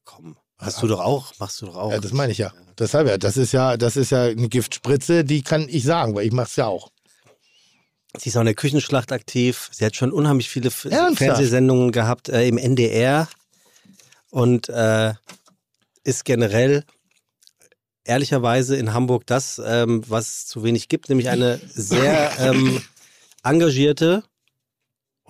[0.04, 1.92] Komm, hast du doch auch, machst du doch auch.
[1.92, 2.52] Ja, das meine ich ja.
[2.78, 6.26] Deshalb ja, das ist ja, das ist ja eine Giftspritze, die kann ich sagen, weil
[6.26, 6.90] ich mache es ja auch.
[8.18, 9.68] Sie ist auch in der Küchenschlacht aktiv.
[9.72, 11.18] Sie hat schon unheimlich viele Ernsthaft?
[11.18, 13.28] Fernsehsendungen gehabt äh, im NDR
[14.30, 15.14] und äh,
[16.02, 16.84] ist generell
[18.04, 22.82] ehrlicherweise in Hamburg das, ähm, was es zu wenig gibt, nämlich eine sehr ähm,
[23.44, 24.24] engagierte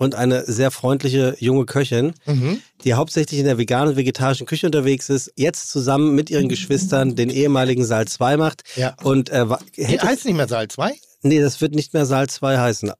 [0.01, 2.59] und eine sehr freundliche junge Köchin, Mhm.
[2.83, 7.15] die hauptsächlich in der veganen und vegetarischen Küche unterwegs ist, jetzt zusammen mit ihren Geschwistern
[7.15, 8.63] den ehemaligen Saal 2 macht.
[8.75, 8.95] Ja.
[9.03, 10.95] Und äh, hätte, heißt nicht mehr Saal 2?
[11.21, 12.91] Nee, das wird nicht mehr Saal 2 heißen,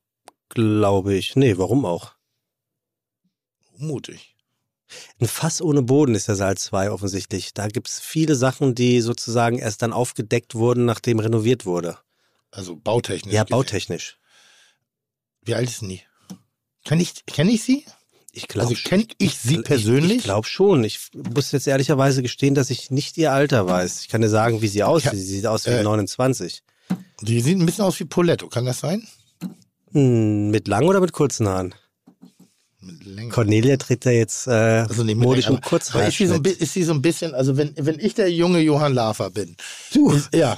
[0.49, 1.35] glaube ich.
[1.35, 2.11] Nee, warum auch?
[3.77, 4.35] Mutig.
[5.19, 7.55] Ein Fass ohne Boden ist der Saal 2 offensichtlich.
[7.55, 11.97] Da gibt es viele Sachen, die sozusagen erst dann aufgedeckt wurden, nachdem renoviert wurde.
[12.51, 13.33] Also bautechnisch.
[13.33, 13.57] Ja, gesehen.
[13.57, 14.19] bautechnisch.
[15.41, 16.01] Wie alt ist denn die?
[16.85, 17.85] Kenn ich, kenn ich sie?
[18.33, 20.11] Ich glaube Also kenn ich sie persönlich?
[20.11, 20.83] Ich, ich glaube schon.
[20.85, 24.01] Ich muss jetzt ehrlicherweise gestehen, dass ich nicht ihr Alter weiß.
[24.01, 25.11] Ich kann dir sagen, wie sie aussieht.
[25.13, 26.63] Sie sieht aus wie äh, 29.
[27.21, 29.05] Die sieht ein bisschen aus wie Poletto, kann das sein?
[29.91, 31.75] Hm, mit langen oder mit kurzen Haaren?
[32.79, 33.29] Mit.
[33.31, 34.51] Cornelia trägt ja jetzt äh,
[34.87, 37.01] Also nicht modisch Länge, im aber- aber ist sie, so ein, ist sie so ein
[37.01, 39.55] bisschen, also wenn, wenn ich der junge Johann Lafer bin.
[39.93, 40.09] Du.
[40.11, 40.57] Ist, ja.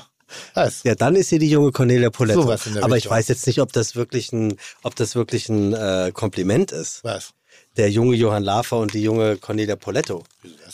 [0.54, 0.84] Was?
[0.84, 2.42] Ja, dann ist sie die junge Cornelia Poletto.
[2.42, 3.18] Sowas in der Aber ich Richtung.
[3.18, 7.04] weiß jetzt nicht, ob das wirklich ein, ob das wirklich ein äh, Kompliment ist.
[7.04, 7.32] Was?
[7.78, 10.24] Der junge Johann Lafer und die junge Cornelia Poletto.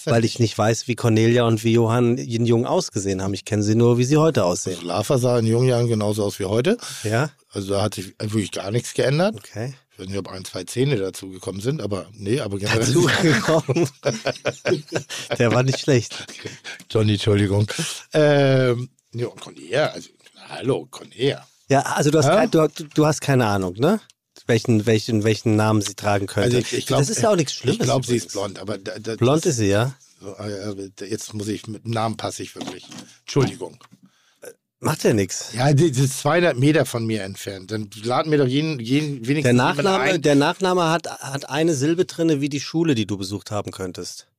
[0.05, 3.33] Weil ich nicht weiß, wie Cornelia und wie Johann in Jung ausgesehen haben.
[3.33, 4.75] Ich kenne sie nur, wie sie heute aussehen.
[4.75, 6.77] Also Lafer sah in jungen Jahren genauso aus wie heute.
[7.03, 7.29] Ja?
[7.51, 9.35] Also da hat sich wirklich gar nichts geändert.
[9.37, 9.73] Okay.
[9.93, 12.79] Ich weiß nicht, ob ein, zwei Zähne dazu gekommen sind, aber nee, aber generell.
[12.79, 13.89] Dazu gekommen.
[15.37, 16.25] Der war nicht schlecht.
[16.89, 17.67] Johnny, Entschuldigung.
[18.13, 20.09] Ähm, ja, und Cornelia, also,
[20.49, 21.47] hallo, Cornelia.
[21.69, 22.35] Ja, also du hast, Ja?
[22.35, 23.99] kein, du, du hast keine Ahnung, ne?
[24.47, 26.55] Welchen, welchen, welchen Namen sie tragen könnte.
[26.55, 27.77] Also ich, ich glaub, das ist ja auch nichts Schlimmes.
[27.79, 29.93] Ich glaube, sie ist blond, aber da, da, Blond ist sie, ja.
[30.19, 30.47] so, ah,
[31.01, 32.87] jetzt muss ich mit dem Namen passe ich wirklich.
[33.21, 33.77] Entschuldigung.
[34.81, 35.51] Macht ja nichts.
[35.53, 37.69] Ja, die ist 200 Meter von mir entfernt.
[37.69, 40.21] Dann laden wir doch jeden, jeden wenigstens Der Nachname, ein.
[40.21, 44.29] der Nachname hat, hat eine Silbe drinne wie die Schule, die du besucht haben könntest.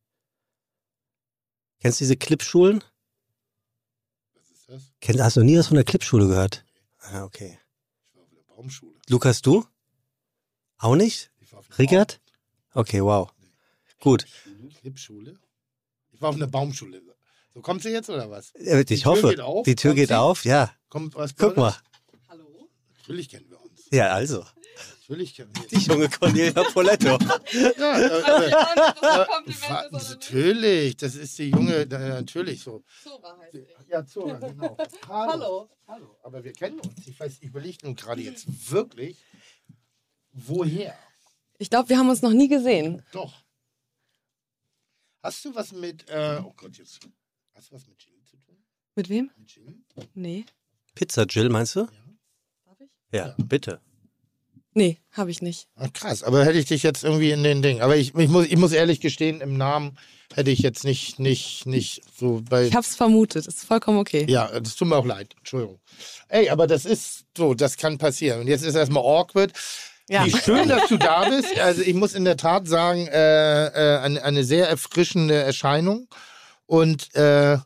[1.83, 2.83] Kennst du diese Clipschulen?
[5.01, 6.65] Kennst, hast du nie was von der Clipschule gehört?
[7.01, 7.59] Ah, okay.
[8.09, 8.93] Ich war auf der Baumschule.
[9.09, 9.65] Lukas, du?
[10.79, 11.31] Auch nicht?
[11.41, 12.21] Ich war auf?
[12.75, 13.33] Okay, wow.
[14.01, 14.25] Gut.
[14.25, 14.69] Baumschule.
[14.81, 15.39] Clipschule.
[16.13, 17.03] Ich war auf einer Baumschule.
[17.53, 18.53] So, kommt sie jetzt oder was?
[18.55, 20.19] Äh, Ich Die Tür hoffe, geht auf, die Tür kommt geht sie?
[20.19, 20.73] auf, ja.
[20.89, 21.73] Kommt was Guck mal.
[22.29, 22.69] Tolles?
[22.99, 23.89] Natürlich kennen wir uns.
[23.91, 24.45] Ja, also.
[25.11, 27.19] Natürlich kennen wir Die junge Cornelia Poletto.
[27.53, 28.51] Ja, äh, äh,
[29.45, 32.85] das Wa- Natürlich, das ist die junge, äh, natürlich so.
[33.03, 33.67] Zora heißt sie.
[33.89, 34.77] Ja, Zora, genau.
[35.09, 35.69] Hallo.
[35.89, 37.09] Hallo, aber wir kennen uns.
[37.09, 39.19] Ich weiß, ich überlege nun gerade jetzt wirklich,
[40.33, 40.97] woher?
[41.59, 43.03] Ich glaube, wir haben uns noch nie gesehen.
[43.11, 43.35] Doch.
[45.25, 47.01] Hast du was mit, äh, oh Gott, jetzt,
[47.55, 48.63] hast du was mit Jill zu tun?
[48.95, 49.31] Mit wem?
[49.37, 49.77] Mit Jill?
[50.15, 50.45] Nee.
[50.95, 51.87] Pizza Jill, meinst du?
[52.65, 52.89] Darf ich?
[53.13, 53.81] Ja, bitte.
[54.73, 55.67] Nee, habe ich nicht.
[55.77, 57.81] Ach, krass, aber hätte ich dich jetzt irgendwie in den Ding.
[57.81, 59.99] Aber ich, ich, muss, ich muss ehrlich gestehen, im Namen
[60.35, 62.67] hätte ich jetzt nicht, nicht, nicht so bei.
[62.67, 63.47] Ich habe es vermutet.
[63.47, 64.27] Ist vollkommen okay.
[64.29, 65.35] Ja, das tut mir auch leid.
[65.39, 65.81] Entschuldigung.
[66.29, 68.43] Ey, aber das ist so, das kann passieren.
[68.43, 69.53] Und jetzt ist erstmal awkward.
[70.09, 70.25] Ja.
[70.25, 71.57] Wie schön, dass du da bist.
[71.61, 76.09] Also ich muss in der Tat sagen, äh, äh, eine, eine sehr erfrischende Erscheinung.
[76.67, 77.59] Und äh,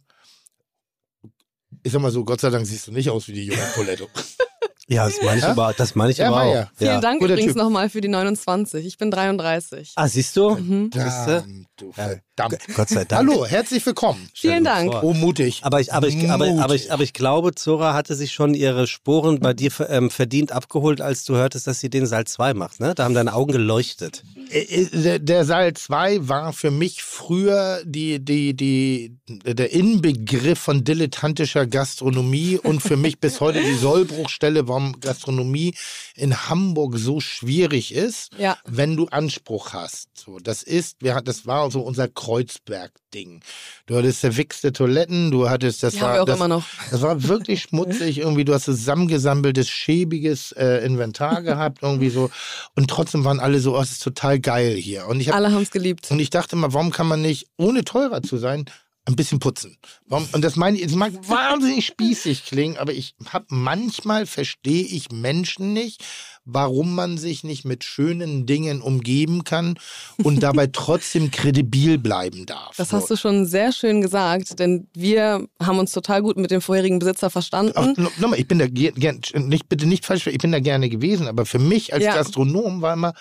[1.82, 4.08] ich sag mal so, Gott sei Dank siehst du nicht aus wie die junge Poletto.
[4.86, 5.50] Ja, das meine ich Ja?
[5.50, 6.54] aber, das meine ich Ja, aber auch.
[6.54, 6.70] ja.
[6.76, 8.84] Vielen Dank guter übrigens nochmal für die 29.
[8.84, 9.92] Ich bin 33.
[9.96, 10.50] Ah, siehst du?
[10.56, 10.90] Mhm.
[10.92, 11.92] Verdammt, du
[12.36, 12.58] verdammt.
[12.74, 13.28] Gott sei Dank.
[13.28, 14.28] Hallo, herzlich willkommen.
[14.34, 14.92] Vielen Dank.
[14.92, 15.04] vor.
[15.04, 15.60] Oh, mutig.
[15.62, 18.86] Aber ich, aber, ich, aber, aber, ich, aber ich glaube, Zora hatte sich schon ihre
[18.86, 22.80] Sporen bei dir ähm, verdient abgeholt, als du hörtest, dass sie den Saal 2 macht.
[22.80, 22.94] Ne?
[22.94, 24.22] Da haben deine Augen geleuchtet.
[24.50, 30.58] Äh, äh, Der, der Saal 2 war für mich früher die, die, die, der Inbegriff
[30.58, 35.74] von dilettantischer Gastronomie und für mich bis heute die Sollbruchstelle, warum Gastronomie
[36.16, 38.56] in Hamburg so schwierig ist, Ja.
[38.64, 40.08] wenn du Anspruch hast.
[40.14, 43.40] So, das ist, wir, das war so unser Kreuzberg Kackding.
[43.86, 46.64] Du hattest zerwichste Toiletten, du hattest, das Die war, auch das, immer noch.
[46.90, 48.44] das war wirklich schmutzig irgendwie.
[48.44, 52.30] Du hast zusammengesammeltes, schäbiges äh, Inventar gehabt irgendwie so.
[52.74, 55.06] Und trotzdem waren alle so, oh, es ist total geil hier.
[55.06, 56.10] Und ich habe Alle haben es geliebt.
[56.10, 58.64] und ich dachte mal, warum kann man nicht, ohne teurer zu sein,
[59.06, 59.76] ein bisschen putzen?
[60.08, 65.10] Und das meine ich, es mag wahnsinnig spießig klingen, aber ich habe manchmal verstehe ich
[65.12, 66.02] Menschen nicht,
[66.44, 69.78] warum man sich nicht mit schönen Dingen umgeben kann
[70.22, 72.76] und dabei trotzdem kredibil bleiben darf.
[72.76, 76.60] Das hast du schon sehr schön gesagt, denn wir haben uns total gut mit dem
[76.60, 77.94] vorherigen Besitzer verstanden.
[77.96, 80.88] no- nochmal, ich bin da ge- gern, nicht, bitte nicht falsch, ich bin da gerne
[80.88, 82.14] gewesen, aber für mich als Ja.
[82.14, 83.14] Gastronom war immer,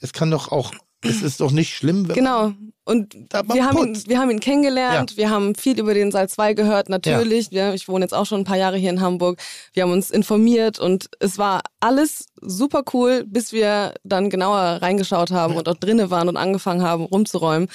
[0.00, 2.52] es kann doch auch, es ist doch nicht schlimm, wenn Genau.
[2.84, 6.54] Und wir haben, ihn, wir haben ihn kennengelernt, wir haben viel über den Saal 2
[6.54, 7.50] gehört, natürlich.
[7.50, 7.72] Ja.
[7.72, 9.40] Ich wohne jetzt auch schon ein paar Jahre hier in Hamburg.
[9.72, 15.30] Wir haben uns informiert und es war alles super cool, bis wir dann genauer reingeschaut
[15.30, 17.68] haben und dort drinnen waren und angefangen haben rumzuräumen.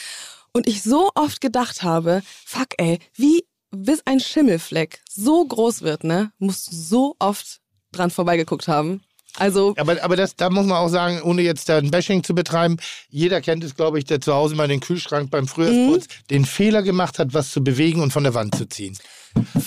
[0.51, 6.03] Und ich so oft gedacht habe, fuck ey, wie bis ein Schimmelfleck so groß wird,
[6.03, 7.61] ne, musst du so oft
[7.91, 9.01] dran vorbeigeguckt haben.
[9.37, 12.33] Also Aber, aber das, da muss man auch sagen, ohne jetzt da ein Bashing zu
[12.33, 12.77] betreiben,
[13.09, 16.27] jeder kennt es, glaube ich, der zu Hause mal den Kühlschrank beim Frühjahrsputz Mhm.
[16.31, 18.97] den Fehler gemacht hat, was zu bewegen und von der Wand zu ziehen.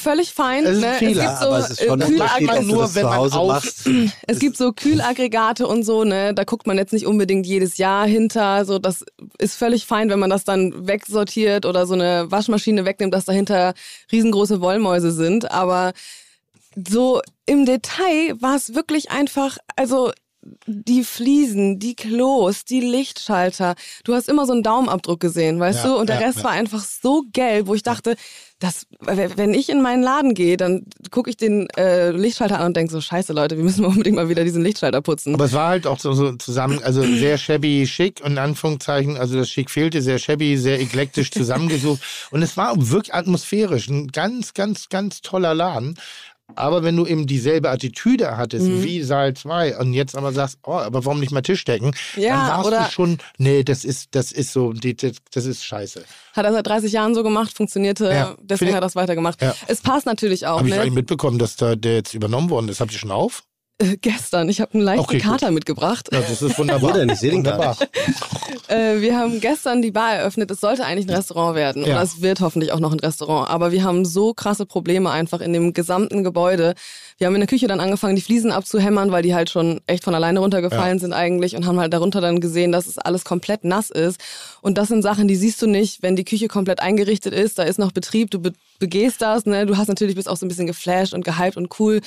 [0.03, 0.65] völlig fein.
[0.65, 0.89] Es ist ne?
[0.89, 3.85] ein Fehler, es gibt so, aber es ist schon äh, nur, wenn man auf-.
[4.27, 6.33] Es gibt so Kühlaggregate und so, ne?
[6.33, 8.65] Da guckt man jetzt nicht unbedingt jedes Jahr hinter.
[8.65, 9.05] So, das
[9.39, 13.75] ist völlig fein, wenn man das dann wegsortiert oder so eine Waschmaschine wegnimmt, dass dahinter
[14.11, 15.51] riesengroße Wollmäuse sind.
[15.51, 15.93] Aber
[16.87, 20.13] so im Detail war es wirklich einfach, also
[20.67, 23.75] die Fliesen, die Klos, die Lichtschalter.
[24.05, 25.97] Du hast immer so einen Daumenabdruck gesehen, weißt Ja, du?
[25.99, 26.45] Und der ja, Rest ja.
[26.45, 28.17] war einfach so gelb, wo ich dachte,
[28.61, 32.77] das, wenn ich in meinen Laden gehe, dann gucke ich den äh, Lichtschalter an und
[32.77, 35.35] denke so, scheiße Leute, wir müssen unbedingt mal wieder diesen Lichtschalter putzen.
[35.35, 39.37] Aber es war halt auch so, so zusammen, also sehr shabby schick und Anführungszeichen, also
[39.37, 42.01] das Schick fehlte, sehr shabby, sehr eklektisch zusammengesucht.
[42.31, 45.97] und es war wirklich atmosphärisch, ein ganz, ganz, ganz toller Laden.
[46.57, 48.83] Aber wenn du eben dieselbe Attitüde hattest Mhm.
[48.83, 52.49] wie Saal 2 und jetzt aber sagst, oh, aber warum nicht mal Tischdecken, Ja, dann
[52.57, 56.05] warst oder- du schon, nee, das ist, das ist so, das, das ist scheiße.
[56.33, 59.43] Hat er seit 30 Jahren so gemacht, funktionierte, Ja, deswegen hat er das weitergemacht.
[59.43, 59.55] Ja.
[59.67, 60.81] Es passt natürlich auch, Habe ich ne?
[60.81, 62.81] eigentlich mitbekommen, dass da der jetzt übernommen worden ist.
[62.81, 63.43] Habt ihr schon auf?
[63.81, 65.31] Äh, gestern, ich habe einen leichten Okay, gut.
[65.31, 66.09] Kater mitgebracht.
[66.13, 66.95] Ja, das ist wunderbar.
[66.95, 67.09] Denn?
[67.11, 67.77] Ich seh den Wunderbar.
[68.67, 70.51] Äh, wir haben gestern die Bar eröffnet.
[70.51, 71.85] Es sollte eigentlich ein Restaurant werden.
[71.85, 71.95] Ja.
[71.95, 73.49] Oder es wird hoffentlich auch noch ein Restaurant.
[73.49, 76.75] Aber wir haben so krasse Probleme einfach in dem gesamten Gebäude.
[77.19, 80.05] Wir haben in der Küche dann angefangen, die Fliesen abzuhämmern, weil die halt schon echt
[80.05, 83.65] von alleine runtergefallen sind eigentlich und haben halt darunter dann gesehen, dass es alles komplett
[83.65, 84.21] nass ist.
[84.61, 87.59] Und das sind Sachen, die siehst du nicht, wenn die Küche komplett eingerichtet ist.
[87.59, 89.45] Da ist noch Betrieb, du be begehst das.
[89.45, 89.67] Ne?
[89.67, 92.01] Du hast natürlich bist auch so ein bisschen geflasht und gehypt und cool.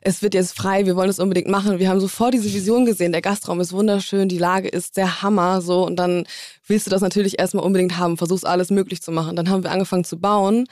[0.00, 1.78] Es wird jetzt frei, wir wollen es unbedingt machen.
[1.78, 3.12] Wir haben sofort diese Vision gesehen.
[3.12, 5.60] Der Gastraum ist wunderschön, die Lage ist der Hammer.
[5.60, 6.24] So und dann
[6.66, 9.36] willst du das natürlich erstmal unbedingt haben, versuchst alles möglich zu machen.
[9.36, 10.66] Dann haben wir angefangen zu bauen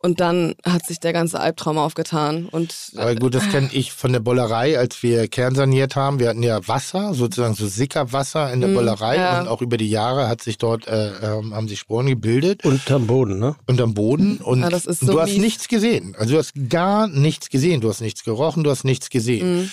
[0.00, 2.46] und dann hat sich der ganze Albtraum aufgetan.
[2.50, 6.18] Und Aber gut, das kenne ich von der Bollerei, als wir kernsaniert haben.
[6.20, 9.40] Wir hatten ja Wasser, sozusagen so Sickerwasser in der Bollerei Mm, ja.
[9.40, 13.06] und auch über die Jahre hat sich dort, äh, ähm, haben sich Sporen gebildet Unterm
[13.06, 13.56] Boden, ne?
[13.66, 15.40] unterm Boden und Ja, das ist du so hast mies.
[15.40, 16.14] nichts gesehen.
[16.18, 17.80] Also du hast gar nichts gesehen.
[17.80, 19.62] Du hast nichts gerochen, du hast nichts gesehen.
[19.62, 19.70] Mm.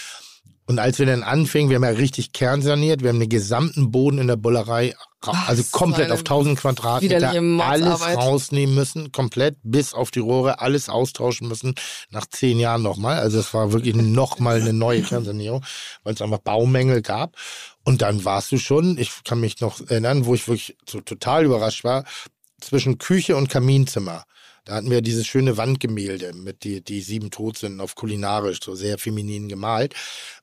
[0.68, 4.18] Und als wir dann anfingen, wir haben ja richtig kernsaniert, wir haben den gesamten Boden
[4.18, 4.36] in der
[5.22, 10.20] Ach, also das komplett auf eine 1000 Quadratmeter, alles rausnehmen müssen, komplett bis auf die
[10.20, 11.76] Rohre, alles austauschen müssen,
[12.10, 13.20] nach zehn Jahren nochmal.
[13.20, 15.64] Also es war wirklich nochmal eine neue Kernsanierung,
[16.04, 17.36] weil es einfach Baumängel gab.
[17.84, 21.46] Und dann warst du schon, ich kann mich noch erinnern, wo ich wirklich so total
[21.46, 22.04] überrascht war,
[22.60, 24.26] zwischen Küche und Kaminzimmer.
[24.66, 28.98] Da hatten wir dieses schöne Wandgemälde mit die, die sieben Todsünden auf kulinarisch, so sehr
[28.98, 29.94] feminin gemalt.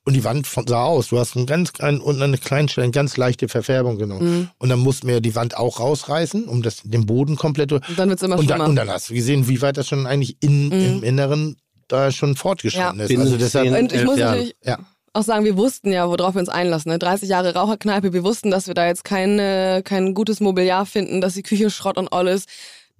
[0.05, 1.09] Und die Wand von- sah aus.
[1.09, 4.51] Du hast einen ganz kleinen, unten eine kleine, Stelle, eine ganz leichte Verfärbung genommen.
[4.59, 7.73] Und dann mussten wir die Wand auch rausreißen, um das, den Boden komplett.
[7.73, 8.69] Und dann wird's immer und dann, schlimmer.
[8.71, 11.57] und dann hast du gesehen, wie weit das schon eigentlich in, im Inneren
[11.89, 13.05] da schon fortgeschritten Ja.
[13.05, 13.19] ist.
[13.19, 14.79] Also deshalb, Und ich muss natürlich ja.
[15.15, 16.93] auch sagen, wir wussten ja, worauf wir uns einlassen.
[16.93, 16.99] Ne?
[17.01, 21.35] 30 Jahre Raucherkneipe, wir wussten, dass wir da jetzt keine, kein gutes Mobiliar finden, dass
[21.35, 22.49] die Küche Schrott und all ist.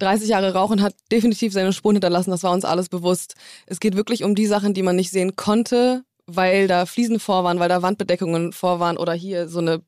[0.03, 3.35] 30 Jahre Rauchen hat definitiv seine Spuren hinterlassen, das war uns alles bewusst.
[3.65, 7.43] Es geht wirklich um die Sachen, die man nicht sehen konnte, weil da Fliesen vor
[7.43, 9.81] waren, weil da Wandbedeckungen vor waren oder hier so eine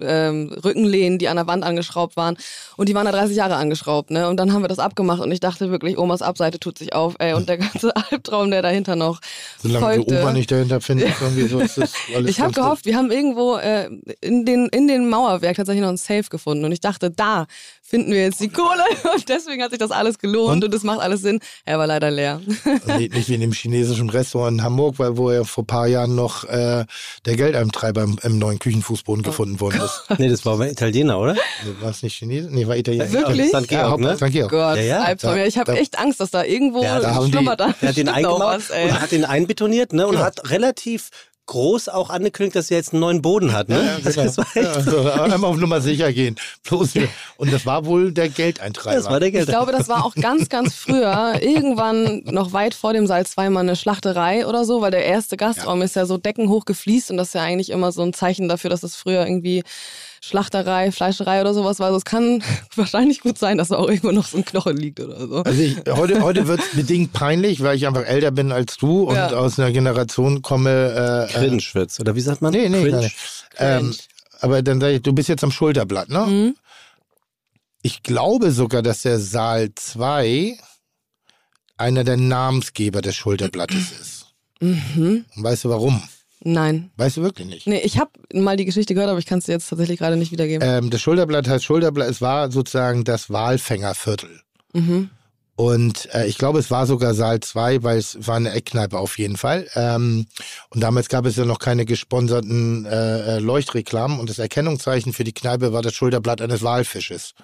[0.00, 2.36] ähm, Rückenlehnen, die an der Wand angeschraubt waren.
[2.76, 4.10] Und die waren da 30 Jahre angeschraubt.
[4.10, 4.28] Ne?
[4.28, 7.14] Und dann haben wir das abgemacht und ich dachte wirklich, Omas Abseite tut sich auf.
[7.18, 9.20] ey Und der ganze Albtraum, der dahinter noch
[9.62, 10.14] Solange folgte.
[10.14, 13.10] die Oma nicht dahinter findet, irgendwie so ist das alles Ich habe gehofft, wir haben
[13.10, 13.88] irgendwo äh,
[14.20, 16.64] in, den, in den Mauerwerk tatsächlich noch ein Safe gefunden.
[16.64, 17.46] Und ich dachte, da
[17.92, 18.82] finden wir jetzt die Kohle.
[19.14, 21.40] Und deswegen hat sich das alles gelohnt und es macht alles Sinn.
[21.64, 22.40] Er war leider leer.
[22.98, 25.86] Nicht, nicht wie in dem chinesischen Restaurant in Hamburg, weil wo ja vor ein paar
[25.86, 26.84] Jahren noch äh,
[27.26, 30.18] der Geldeintreiber im, im neuen Küchenfußboden gefunden geworden ist.
[30.18, 31.36] Nee, das war aber Italiener, oder?
[31.80, 32.50] War es nicht Chinesisch?
[32.52, 33.10] Nee, war Italiener.
[33.12, 33.48] Wirklich?
[33.48, 33.68] St.
[33.68, 34.16] Georg, Haupt- ne?
[34.16, 34.30] St.
[34.30, 34.50] Georg.
[34.50, 35.00] Gott, Ja, ja.
[35.02, 35.36] Albtraum.
[35.36, 37.74] Ja, ich habe Da- echt Angst, dass da irgendwo Ja, da haben die- schlummert da.
[37.80, 41.10] Er hat den eingebaut was, und hat den einbetoniert ne, und hat relativ
[41.46, 43.68] groß auch angekündigt, dass er jetzt einen neuen Boden hat.
[43.68, 43.82] Ne?
[43.84, 44.24] Ja, Also genau.
[44.24, 46.36] das war echt, Ja, also einmal auf Nummer sicher gehen.
[46.68, 46.90] Bloß.
[47.36, 48.96] Und das war wohl der Geldeintreiber.
[48.96, 49.48] das war der Ich Geld.
[49.48, 53.76] glaube, das war auch ganz, ganz früher, irgendwann noch weit vor dem Salz zweimal eine
[53.76, 57.34] Schlachterei oder so, weil der erste Gastraum ist ja so deckenhoch gefliest und das ist
[57.34, 59.62] ja eigentlich immer so ein Zeichen dafür, dass es früher irgendwie
[60.24, 61.86] Schlachterei, Fleischerei oder sowas war.
[61.86, 62.42] Also es kann
[62.76, 65.42] wahrscheinlich gut sein, dass da auch irgendwo noch so ein Knochen liegt oder so.
[65.42, 69.02] Also ich, heute, heute wird es bedingt peinlich, weil ich einfach älter bin als du
[69.02, 69.30] und Ja.
[69.32, 70.70] aus einer Generation komme.
[70.70, 72.52] Äh, äh, Cringe wird's, oder wie sagt man?
[72.52, 73.10] Nee, nee, Cringe.
[73.58, 73.94] Ähm,
[74.40, 76.20] aber dann sage ich, du bist jetzt am Schulterblatt, ne?
[76.26, 76.56] Mhm.
[77.82, 80.56] Ich glaube sogar, dass der Saal 2
[81.76, 84.26] einer der Namensgeber des Schulterblattes ist.
[84.60, 85.24] Mhm.
[85.34, 86.00] Und weißt du warum?
[86.44, 86.90] Nein.
[86.96, 87.66] Weißt du wirklich nicht?
[87.66, 90.16] Nee, ich habe mal die Geschichte gehört, aber ich kann es dir jetzt tatsächlich gerade
[90.16, 90.66] nicht wiedergeben.
[90.68, 94.40] Ähm, das Schulterblatt heißt Schulterblatt, es war sozusagen das Walfängerviertel.
[94.72, 95.10] Mhm.
[95.54, 99.18] Und äh, ich glaube, es war sogar Saal 2, weil es war eine Eckkneipe auf
[99.18, 99.68] jeden Fall.
[99.74, 100.26] Ähm,
[100.70, 105.24] und damals gab es ja noch keine gesponserten äh, äh, Leuchtreklamen und das Erkennungszeichen für
[105.24, 107.34] die Kneipe war das Schulterblatt eines Walfisches.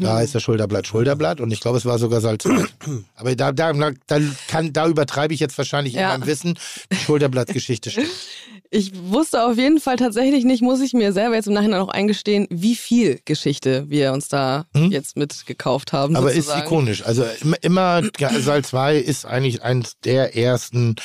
[0.00, 2.64] Da heißt das Schulterblatt Schulterblatt und ich glaube, es war sogar Saal 2.
[3.14, 6.12] Aber da, da, da, kann, da übertreibe ich jetzt wahrscheinlich Ja.
[6.14, 6.58] in meinem Wissen.
[6.90, 8.08] Die Schulterblattgeschichte stimmt.
[8.74, 11.90] Ich wusste auf jeden Fall tatsächlich nicht, muss ich mir selber jetzt im Nachhinein auch
[11.90, 16.14] eingestehen, wie viel Geschichte wir uns da jetzt mitgekauft haben.
[16.14, 16.16] Hm?
[16.16, 16.64] Aber ist sozusagen.
[16.66, 17.02] ikonisch.
[17.04, 18.02] Also immer, immer
[18.40, 20.96] Saal 2 ist eigentlich eines der ersten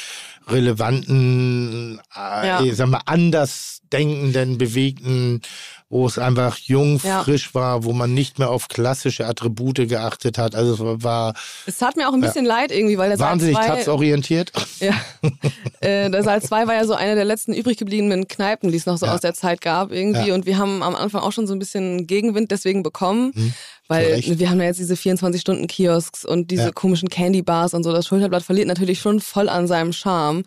[0.47, 2.61] relevanten, äh, Ja.
[2.63, 5.41] ich sag mal, anders denkenden, bewegten,
[5.89, 7.23] wo es einfach jung, Ja.
[7.23, 10.53] frisch war, wo man nicht mehr auf klassische Attribute geachtet hat.
[10.53, 11.33] Also es war,
[11.65, 14.51] Es tat mir auch ein bisschen leid irgendwie, weil der Saal wahnsinnig 2, tatsorientiert.
[14.81, 14.93] ja,
[15.79, 18.85] äh, der Saal 2 war ja so eine der letzten übrig gebliebenen Kneipen, die es
[18.85, 19.13] noch so Ja.
[19.15, 20.27] aus der Zeit gab irgendwie.
[20.27, 20.33] Ja.
[20.35, 23.31] Und wir haben am Anfang auch schon so ein bisschen Gegenwind deswegen bekommen.
[23.33, 23.53] Hm,
[23.87, 24.39] Weil Recht.
[24.39, 26.71] wir haben ja jetzt diese 24-Stunden-Kiosks und diese Ja.
[26.71, 27.93] komischen Candy-Bars und so.
[27.93, 30.43] Das Schulterblatt verliert natürlich schon voll an seinem Charme.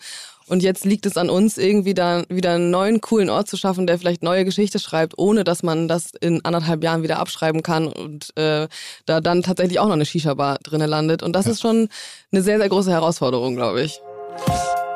[0.50, 3.86] Und jetzt liegt es an uns, irgendwie da wieder einen neuen, coolen Ort zu schaffen,
[3.86, 7.86] der vielleicht neue Geschichte schreibt, ohne dass man das in anderthalb Jahren wieder abschreiben kann
[7.86, 8.66] und äh,
[9.06, 11.22] da dann tatsächlich auch noch eine Shisha-Bar drinne landet.
[11.22, 11.88] Und das ist schon
[12.32, 14.00] eine sehr, sehr große Herausforderung, glaube ich.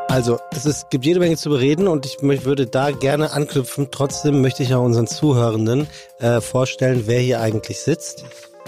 [0.08, 3.88] Also, es ist, gibt jede Menge zu bereden und ich würde da gerne anknüpfen.
[3.92, 5.86] Trotzdem möchte ich auch unseren Zuhörenden
[6.18, 8.24] äh, vorstellen, wer hier eigentlich sitzt.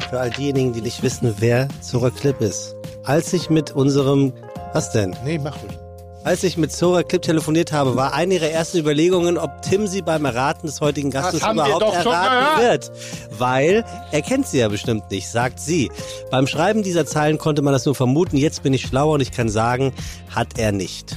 [0.09, 2.77] Für all diejenigen, die nicht wissen, wer Zora Clip ist.
[3.03, 4.33] Als ich mit unserem,
[4.73, 5.17] was denn?
[5.25, 5.86] Nee, mach ruhig.
[6.27, 10.03] Als ich mit Zora Clip telefoniert habe, war eine ihrer ersten Überlegungen, ob Tim sie
[10.03, 12.91] beim Erraten des heutigen Gastes wir überhaupt erraten wird.
[13.39, 15.89] Weil er kennt sie ja bestimmt nicht, sagt sie.
[16.33, 18.39] Beim Schreiben dieser Zeilen konnte man das nur vermuten.
[18.39, 19.93] Jetzt bin ich schlauer und ich kann sagen,
[20.35, 21.17] hat er nicht.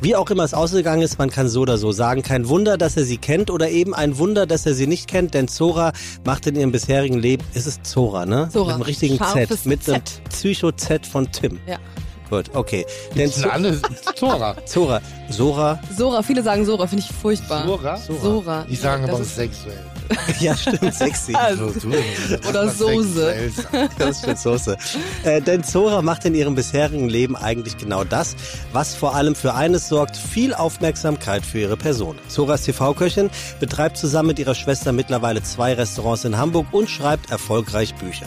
[0.00, 2.22] Wie auch immer es ausgegangen ist, man kann so oder so sagen.
[2.22, 5.34] Kein Wunder, dass er sie kennt oder eben ein Wunder, dass er sie nicht kennt,
[5.34, 5.92] denn Zora
[6.24, 8.48] macht in ihrem bisherigen Leben, ist es Zora, ne?
[8.52, 8.66] Zora.
[8.66, 10.22] Mit einem richtigen Scharfes Z, mit einem Z.
[10.28, 11.58] Psycho-Z von Tim.
[11.66, 11.78] Ja.
[12.30, 12.86] Gut, okay.
[13.14, 13.78] Denn eine andere
[14.14, 14.56] Zora.
[14.66, 17.64] Zora, Sora, Sora, viele sagen Sora, finde ich furchtbar.
[17.66, 17.96] Zora?
[17.96, 18.66] Sora.
[18.68, 19.78] Die sagen aber ist- sexuell.
[20.40, 21.32] ja stimmt, sexy.
[21.34, 23.34] Also, So, du- Oder Soße.
[23.98, 24.76] Das stimmt, Soße.
[25.24, 28.36] Äh, denn Zora macht in ihrem bisherigen Leben eigentlich genau das,
[28.74, 32.18] was vor allem für eines sorgt, viel Aufmerksamkeit für ihre Person.
[32.28, 37.30] Zora ist TV-Köchin, betreibt zusammen mit ihrer Schwester mittlerweile zwei Restaurants in Hamburg und schreibt
[37.30, 38.26] erfolgreich Bücher.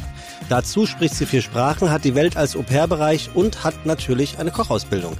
[0.50, 5.18] Dazu spricht sie vier Sprachen, hat die Welt als Au-pair-Bereich und hat natürlich eine Kochausbildung.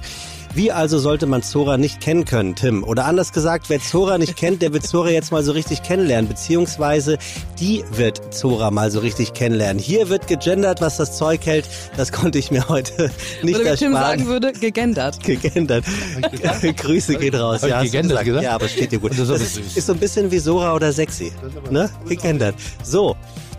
[0.54, 2.82] Wie also sollte man Zora nicht kennen können, Tim?
[2.82, 6.28] Oder anders gesagt, wer Zora nicht kennt, der wird Zora jetzt mal so richtig kennenlernen,
[6.28, 7.18] beziehungsweise
[7.60, 9.80] die wird Zora mal so richtig kennenlernen.
[9.80, 11.68] Hier wird gegendert, was das Zeug hält.
[11.96, 13.10] Das konnte ich mir heute
[13.42, 14.18] nicht Oder wie Tim ersparen.
[14.18, 15.22] sagen würde, gegendert.
[15.22, 15.84] Gegendert.
[16.76, 17.60] Grüße geht raus.
[17.62, 18.44] Ja, gegendert gesagt?
[18.44, 19.12] Ja, aber es steht dir gut.
[19.18, 21.30] Das ist ist, so ein bisschen wie Sora oder sexy.
[21.70, 21.90] Ne?
[22.08, 22.54] Gegendert.
[22.82, 23.16] So.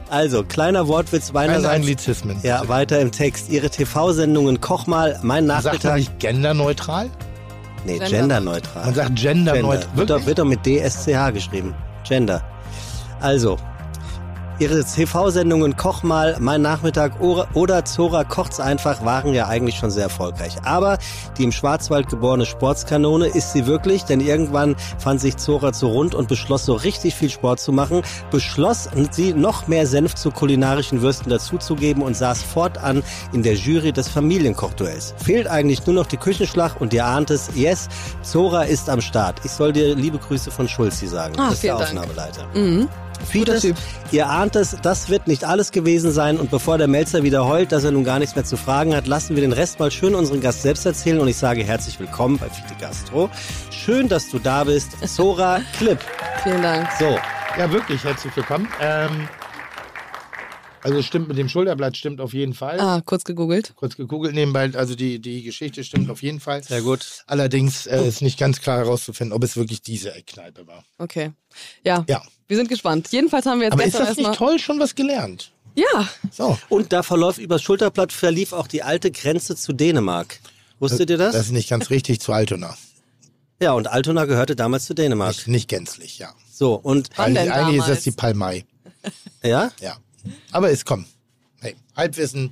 [0.10, 1.76] Also, kleiner Wortwitz Keine meinerseits.
[1.76, 2.40] Anglizismen.
[2.44, 3.50] Ja, weiter im Text.
[3.50, 5.96] Ihre TV-Sendungen Koch mal, mein Sagt man Nachmittag.
[5.98, 7.10] nicht genderneutral?
[7.86, 8.86] Nee, Gender- genderneutral.
[8.86, 9.80] Man sagt genderneutral.
[9.80, 9.98] Gender.
[9.98, 11.74] Wird doch, wird doch mit DSCH geschrieben.
[12.08, 12.42] Gender.
[13.22, 13.58] Also,
[14.60, 20.04] ihre TV-Sendungen Koch mal, Mein Nachmittag oder, Zora kocht's einfach waren ja eigentlich schon sehr
[20.04, 20.58] erfolgreich.
[20.64, 20.98] Aber
[21.38, 26.14] die im Schwarzwald geborene Sportskanone ist sie wirklich, denn irgendwann fand sich Zora zu rund
[26.14, 31.02] und beschloss so richtig viel Sport zu machen, beschloss sie noch mehr Senf zu kulinarischen
[31.02, 35.16] Würsten dazuzugeben und saß fortan in der Jury des Familienkochduells.
[35.18, 37.88] Fehlt eigentlich nur noch die Küchenschlacht und ihr ahnt es, yes,
[38.24, 39.40] Zora ist am Start.
[39.46, 41.36] Ich soll dir liebe Grüße von Schulzi sagen.
[41.38, 41.90] Ah, das ist der Dank.
[41.90, 42.46] Aufnahmeleiter.
[42.54, 42.90] Mhm.
[43.28, 43.76] Fides, Typ.
[44.12, 47.72] ihr ahnt es, das wird nicht alles gewesen sein und bevor der Melzer wieder heult,
[47.72, 50.16] dass er nun gar nichts mehr zu fragen hat, lassen wir den Rest mal schön
[50.16, 53.30] unseren Gast selbst erzählen und ich sage herzlich willkommen bei Fide Gastro.
[53.72, 56.00] Schön, dass du da bist, Sora Clip.
[56.44, 56.90] Vielen Dank.
[56.98, 57.18] So,
[57.58, 58.68] Ja, wirklich, herzlich willkommen.
[58.82, 59.28] Ähm,
[60.82, 62.80] also stimmt mit dem Schulterblatt, stimmt auf jeden Fall.
[62.80, 63.74] Ah, kurz gegoogelt.
[63.76, 66.64] Kurz gegoogelt nebenbei, also die, die Geschichte stimmt auf jeden Fall.
[66.64, 67.24] Sehr gut.
[67.28, 70.84] Allerdings äh, ist nicht ganz klar herauszufinden, ob es wirklich diese Eckkneipe war.
[70.98, 71.32] Okay.
[71.84, 72.06] Ja.
[72.08, 72.22] Ja.
[72.50, 73.08] Wir sind gespannt.
[73.12, 75.52] Jedenfalls haben wir jetzt Aber ist das nicht toll, schon was gelernt?
[75.76, 76.58] Ja, So.
[76.68, 80.40] Und da verläuft übers Schulterblatt verlief auch die alte Grenze zu Dänemark.
[80.80, 81.34] Wusstet ihr das?
[81.34, 82.76] Das ist nicht ganz richtig zu Altona.
[83.62, 85.36] ja, und Altona gehörte damals zu Dänemark.
[85.36, 86.34] Nicht, nicht gänzlich, ja.
[86.52, 88.66] So, und Wann denn Eigentlich, eigentlich ist das die Palmei.
[89.44, 89.98] ja, Ja.
[90.52, 91.08] Aber es kommt.
[91.62, 92.52] Hey, Halbwissen,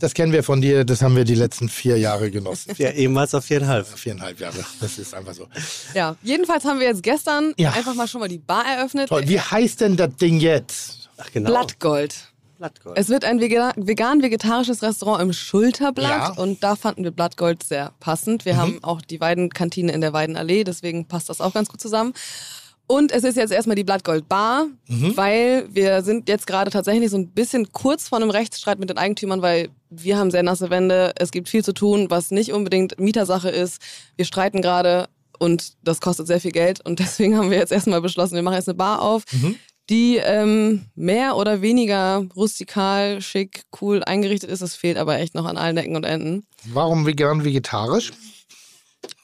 [0.00, 2.72] das kennen wir von dir, das haben wir die letzten vier Jahre genossen.
[2.78, 3.86] ja ehemals auf viereinhalb.
[3.86, 4.64] Viereinhalb Jahre.
[4.80, 5.46] Das ist einfach so.
[5.94, 6.16] ja.
[6.22, 7.70] Jedenfalls haben wir jetzt gestern Ja.
[7.72, 9.08] einfach mal schon mal die Bar eröffnet.
[9.08, 9.22] Toll.
[9.28, 11.08] Wie heißt denn das Ding jetzt?
[11.18, 11.50] Ach genau.
[11.50, 12.14] Blattgold.
[12.58, 12.98] Blattgold.
[12.98, 16.42] Es wird ein vega- vegan-vegetarisches Restaurant im Schulterblatt Ja.
[16.42, 18.44] und da fanden wir Blattgold sehr passend.
[18.44, 22.12] Wir haben auch die Weidenkantine in der Weidenallee, deswegen passt das auch ganz gut zusammen.
[22.90, 24.66] Und es ist jetzt erstmal die Blattgold Bar,
[25.14, 28.98] weil wir sind jetzt gerade tatsächlich so ein bisschen kurz vor einem Rechtsstreit mit den
[28.98, 32.98] Eigentümern, weil wir haben sehr nasse Wände, es gibt viel zu tun, was nicht unbedingt
[32.98, 33.80] Mietersache ist.
[34.16, 38.00] Wir streiten gerade und das kostet sehr viel Geld und deswegen haben wir jetzt erstmal
[38.00, 39.22] beschlossen, wir machen jetzt eine Bar auf,
[39.88, 44.62] die ähm, mehr oder weniger rustikal, schick, cool eingerichtet ist.
[44.62, 46.44] Es fehlt aber echt noch an allen Ecken und Enden.
[46.64, 48.10] Warum vegan vegetarisch?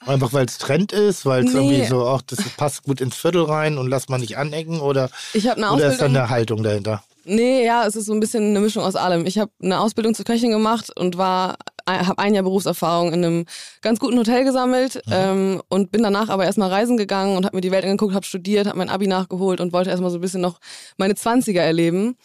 [0.05, 1.59] Einfach weil es Trend ist, weil es Nee.
[1.59, 5.09] irgendwie so, ach, das passt gut ins Viertel rein und lass mal nicht anecken oder,
[5.33, 7.03] Ich eine oder ist da eine Haltung dahinter?
[7.25, 9.25] Nee, ja, es ist so ein bisschen eine Mischung aus allem.
[9.25, 11.57] Ich habe eine Ausbildung zur Köchin gemacht und war
[11.89, 13.45] habe ein Jahr Berufserfahrung in einem
[13.81, 17.61] ganz guten Hotel gesammelt ähm, und bin danach aber erstmal reisen gegangen und habe mir
[17.61, 20.41] die Welt angeguckt, habe studiert, habe mein Abi nachgeholt und wollte erstmal so ein bisschen
[20.41, 20.59] noch
[20.97, 22.17] meine 20er erleben.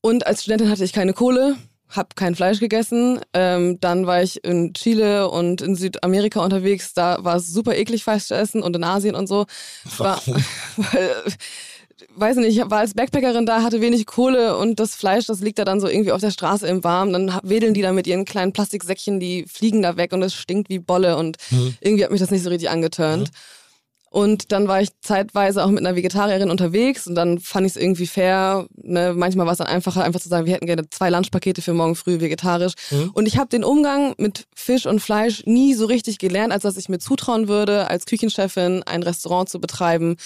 [0.00, 1.56] Und als Studentin hatte ich keine Kohle,
[1.90, 3.20] habe kein Fleisch gegessen.
[3.32, 6.92] Ähm, dann war ich in Chile und in Südamerika unterwegs.
[6.94, 9.46] Da war es super eklig, Fleisch zu essen und in Asien und so.
[9.96, 10.20] War,
[10.76, 11.10] weil,
[12.14, 15.58] weiß nicht, ich war als Backpackerin da, hatte wenig Kohle und das Fleisch, das liegt
[15.58, 17.12] da dann so irgendwie auf der Straße im Warmen.
[17.12, 20.68] Dann wedeln die da mit ihren kleinen Plastiksäckchen, die fliegen da weg und es stinkt
[20.68, 21.38] wie Bolle und
[21.80, 23.30] irgendwie hat mich das nicht so richtig angeturnt.
[24.10, 27.76] Und dann war ich zeitweise auch mit einer Vegetarierin unterwegs und dann fand ich es
[27.76, 28.66] irgendwie fair.
[28.76, 29.12] Ne?
[29.14, 31.94] Manchmal war es dann einfacher, einfach zu sagen, wir hätten gerne zwei Lunchpakete für morgen
[31.94, 32.72] früh vegetarisch.
[33.12, 36.76] Und ich habe den Umgang mit Fisch und Fleisch nie so richtig gelernt, als dass
[36.76, 40.16] ich mir zutrauen würde, als Küchenchefin ein Restaurant zu betreiben,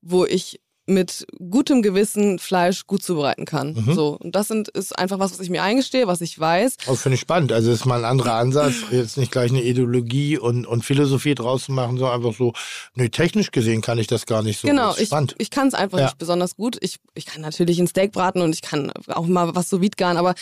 [0.00, 3.76] wo ich mit gutem Gewissen Fleisch gut zubereiten kann.
[3.94, 6.76] So und das sind, ist einfach was, was ich mir eingestehe, was ich weiß.
[6.88, 7.52] Oh, finde ich spannend.
[7.52, 11.64] Also ist mal ein anderer Ansatz, jetzt nicht gleich eine Ideologie und, und Philosophie draus
[11.66, 12.52] zu machen, sondern einfach so,
[12.94, 14.66] nö, technisch gesehen kann ich das gar nicht so.
[14.66, 16.04] Genau, Das ich, ich kann es einfach Ja.
[16.06, 16.78] nicht besonders gut.
[16.80, 20.16] Ich, ich kann natürlich ein Steak braten und ich kann auch mal was so garen,
[20.16, 20.34] aber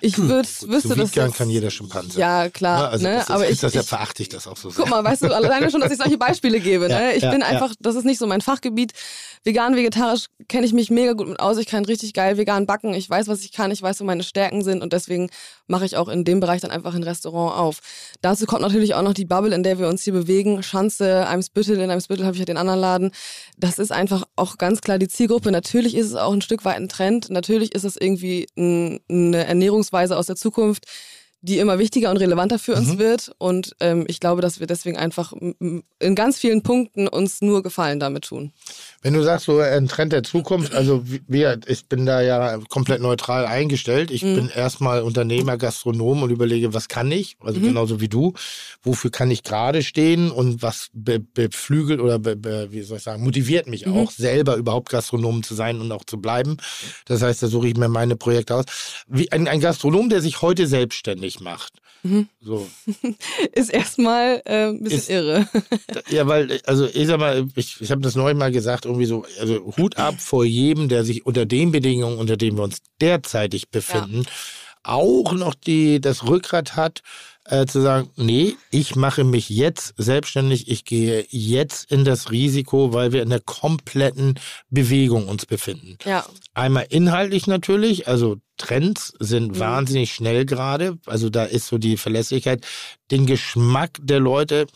[0.00, 1.14] ich würd, wüsste das.
[1.14, 2.18] Jetzt- kann jeder Schimpanse.
[2.18, 2.80] Ja, klar.
[2.84, 3.14] Ja, also ne?
[3.14, 4.76] das ist, aber ist ich, das ja ich, verachte ich das auch so sehr.
[4.82, 6.88] Guck mal, weißt du, alleine schon, dass ich solche Beispiele gebe.
[6.94, 7.12] Ja, ne?
[7.14, 8.92] Ich bin einfach, das ist nicht so mein Fachgebiet.
[9.44, 11.58] Vegan, vegetarisch kenne ich mich mega gut mit aus.
[11.58, 12.94] Ich kann richtig geil vegan backen.
[12.94, 13.70] Ich weiß, was ich kann.
[13.70, 14.82] Ich weiß, wo meine Stärken sind.
[14.82, 15.28] Und deswegen
[15.66, 17.80] mache ich auch in dem Bereich dann einfach ein Restaurant auf.
[18.22, 20.62] Dazu kommt natürlich auch noch die Bubble, in der wir uns hier bewegen.
[20.62, 21.78] Schanze, Eimsbüttel.
[21.78, 23.10] In Eimsbüttel habe ich ja den anderen Laden.
[23.58, 25.50] Das ist einfach auch ganz klar die Zielgruppe.
[25.50, 27.28] Natürlich ist es auch ein Stück weit ein Trend.
[27.28, 30.86] Natürlich ist es irgendwie ein, eine Ernährungsweise aus der Zukunft
[31.44, 33.32] die immer wichtiger und relevanter für uns wird.
[33.36, 38.00] Und ähm, ich glaube, dass wir deswegen einfach in ganz vielen Punkten uns nur Gefallen
[38.00, 38.54] damit tun.
[39.04, 43.02] Wenn du sagst, so ein Trend der Zukunft, also wir, ich bin da ja komplett
[43.02, 44.10] neutral eingestellt.
[44.10, 44.34] Ich Mhm.
[44.34, 47.36] bin erstmal Unternehmer, Gastronom und überlege, was kann ich?
[47.40, 47.64] Also Mhm.
[47.64, 48.32] genauso wie du.
[48.82, 53.02] Wofür kann ich gerade stehen und was be beflügelt oder be be wie soll ich
[53.02, 53.92] sagen, motiviert mich Mhm.
[53.94, 56.56] auch, selber überhaupt Gastronom zu sein und auch zu bleiben.
[57.04, 58.64] Das heißt, da suche ich mir meine Projekte aus.
[59.06, 61.74] Wie ein, ein Gastronom, der sich heute selbstständig macht.
[62.04, 62.28] Mhm.
[62.40, 62.68] So.
[63.52, 65.48] Ist erstmal äh, ein bisschen Ist- irre.
[66.10, 69.24] Ja, weil, also ich sag mal, ich, ich habe das neulich mal gesagt, irgendwie so,
[69.40, 73.70] also Hut ab vor jedem, der sich unter den Bedingungen, unter denen wir uns derzeitig
[73.70, 74.26] befinden,
[74.82, 77.00] auch noch die, das Rückgrat hat,
[77.46, 82.92] äh, zu sagen, nee, ich mache mich jetzt selbstständig, ich gehe jetzt in das Risiko,
[82.92, 84.38] weil wir in der kompletten
[84.70, 85.98] Bewegung uns befinden.
[86.04, 86.24] Ja,
[86.54, 90.98] Einmal inhaltlich natürlich, also Trends sind wahnsinnig schnell gerade.
[91.06, 92.64] Also da ist so die Verlässlichkeit.
[93.10, 94.66] Den Geschmack der Leute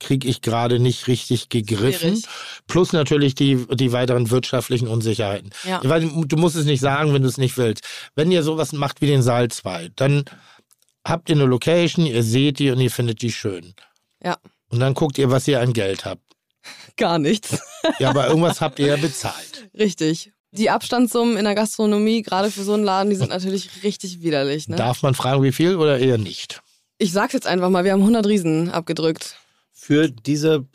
[0.00, 2.16] kriege ich gerade nicht richtig gegriffen.
[2.16, 2.24] Schwierig.
[2.66, 5.50] Plus natürlich die, die weiteren wirtschaftlichen Unsicherheiten.
[5.64, 5.80] Ja.
[5.84, 7.84] Weil du musst es nicht sagen, wenn du es nicht willst.
[8.16, 10.24] Wenn ihr sowas macht wie den Saal 2, dann
[11.06, 13.74] habt ihr eine Location, ihr seht die und ihr findet die schön.
[14.22, 14.36] ja,
[14.70, 16.22] Und dann guckt ihr, was ihr an Geld habt.
[16.96, 17.58] gar nichts.
[17.98, 19.68] Ja, aber irgendwas habt ihr ja bezahlt.
[19.78, 20.32] Richtig.
[20.52, 24.68] Die Abstandssummen in der Gastronomie, gerade für so einen Laden, die sind natürlich richtig widerlich.
[24.68, 24.76] Ne?
[24.76, 26.60] Darf man fragen, wie viel oder eher nicht?
[26.98, 29.36] Ich sag's jetzt einfach mal, wir haben 100 Riesen abgedrückt.
[29.72, 30.66] Für diese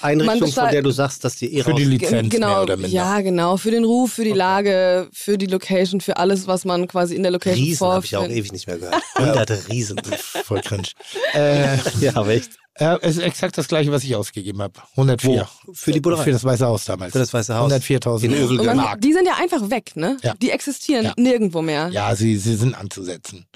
[0.00, 2.88] Einrichtung, von der du sagst, dass die eh Für die Lizenz genau, mehr oder minder.
[2.90, 3.56] Ja, genau.
[3.56, 7.22] Für den Ruf, für die Lage, für die Location, für alles, was man quasi in
[7.22, 9.02] der Location Riesen habe ich auch ewig nicht mehr gehört.
[9.18, 10.00] Hunderte Riesen.
[10.44, 10.88] Voll cringe.
[11.34, 12.50] äh, ja, aber echt.
[12.74, 14.74] äh, es ist exakt das gleiche, was ich ausgegeben habe.
[14.92, 15.48] 104.
[15.64, 15.72] Wo?
[15.72, 16.24] Für die Bullerei?
[16.24, 17.12] Für das Weiße Haus damals.
[17.12, 17.72] Für das Weiße Haus.
[17.72, 18.60] 104.000 In Övelgön.
[18.60, 19.00] Und man, Mark.
[19.00, 20.16] die sind ja einfach weg, ne?
[20.22, 20.34] Ja.
[20.40, 21.14] Die existieren Ja.
[21.16, 21.88] nirgendwo mehr.
[21.92, 23.46] Ja, sie, sie sind anzusetzen.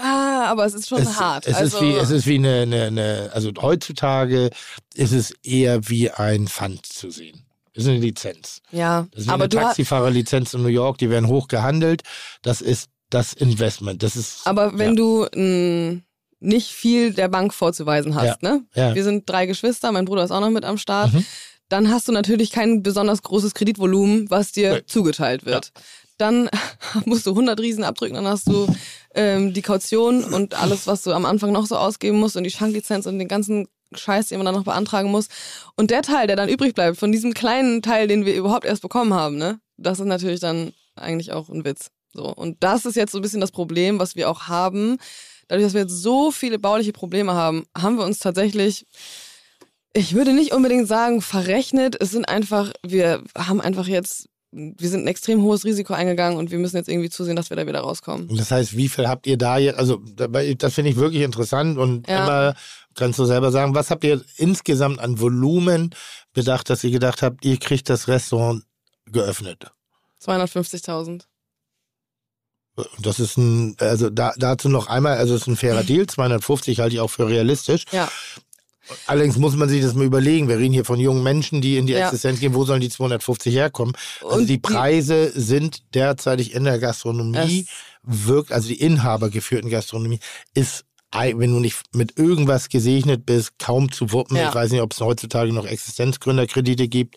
[0.00, 1.46] Ah, aber es ist schon es, hart.
[1.46, 4.50] Es, also, ist wie, es ist wie eine, eine, eine, also heutzutage
[4.94, 7.44] ist es eher wie ein Pfand zu sehen.
[7.74, 8.60] Es ist eine Lizenz.
[8.72, 12.02] ja, Das ist wie aber eine Taxifahrerlizenz in New York, die werden hoch gehandelt.
[12.42, 14.02] Das ist das Investment.
[14.02, 14.46] Das ist.
[14.46, 14.94] aber wenn ja.
[14.96, 16.00] du mh,
[16.40, 18.50] nicht viel der Bank vorzuweisen hast, Ja.
[18.54, 18.64] ne?
[18.74, 18.94] Ja.
[18.94, 21.12] Wir sind drei Geschwister, mein Bruder ist auch noch mit am Start.
[21.12, 21.24] Mhm.
[21.68, 24.82] Dann hast du natürlich kein besonders großes Kreditvolumen, was dir Nee.
[24.86, 25.70] zugeteilt wird.
[26.18, 26.48] Dann
[27.04, 28.66] musst du 100 Riesen abdrücken, dann hast du
[29.14, 32.50] ähm, die Kaution und alles, was du am Anfang noch so ausgeben musst und die
[32.50, 35.28] Schanklizenz und den ganzen Scheiß, den man dann noch beantragen muss.
[35.76, 38.82] Und der Teil, der dann übrig bleibt, von diesem kleinen Teil, den wir überhaupt erst
[38.82, 41.90] bekommen haben, ne, das ist natürlich dann eigentlich auch ein Witz.
[42.12, 42.32] So.
[42.32, 44.98] Und das ist jetzt so ein bisschen das Problem, was wir auch haben.
[45.48, 48.86] Dadurch, dass wir jetzt so viele bauliche Probleme haben, haben wir uns tatsächlich
[49.92, 51.96] ich würde nicht unbedingt sagen verrechnet.
[52.00, 56.50] Es sind einfach, wir haben einfach jetzt, wir sind ein extrem hohes Risiko eingegangen und
[56.50, 58.28] wir müssen jetzt irgendwie zusehen, dass wir da wieder rauskommen.
[58.28, 59.78] Und das heißt, wie viel habt ihr da jetzt?
[59.78, 62.24] Also, das finde ich wirklich interessant und Ja.
[62.24, 62.54] immer
[62.94, 65.90] kannst du selber sagen, was habt ihr insgesamt an Volumen
[66.32, 68.64] bedacht, dass ihr gedacht habt, ihr kriegt das Restaurant
[69.06, 69.70] geöffnet?
[70.20, 71.22] 250.000.
[73.00, 76.80] Das ist ein, also da, dazu noch einmal, also es ist ein fairer Deal, 250
[76.80, 77.84] halte ich auch für realistisch.
[77.92, 78.10] Ja.
[79.06, 80.48] Allerdings muss man sich das mal überlegen.
[80.48, 82.06] Wir reden hier von jungen Menschen, die in die Ja.
[82.06, 82.54] Existenz gehen.
[82.54, 83.94] Wo sollen die 250 herkommen?
[84.22, 87.66] Also Und die die- Preise sind derzeitig in der Gastronomie,
[88.02, 90.20] wirkt, also die inhabergeführten Gastronomie
[90.54, 94.36] ist, wenn du nicht mit irgendwas gesegnet bist, kaum zu wuppen.
[94.36, 94.48] Ja.
[94.48, 97.16] Ich weiß nicht, ob es heutzutage noch Existenzgründerkredite gibt.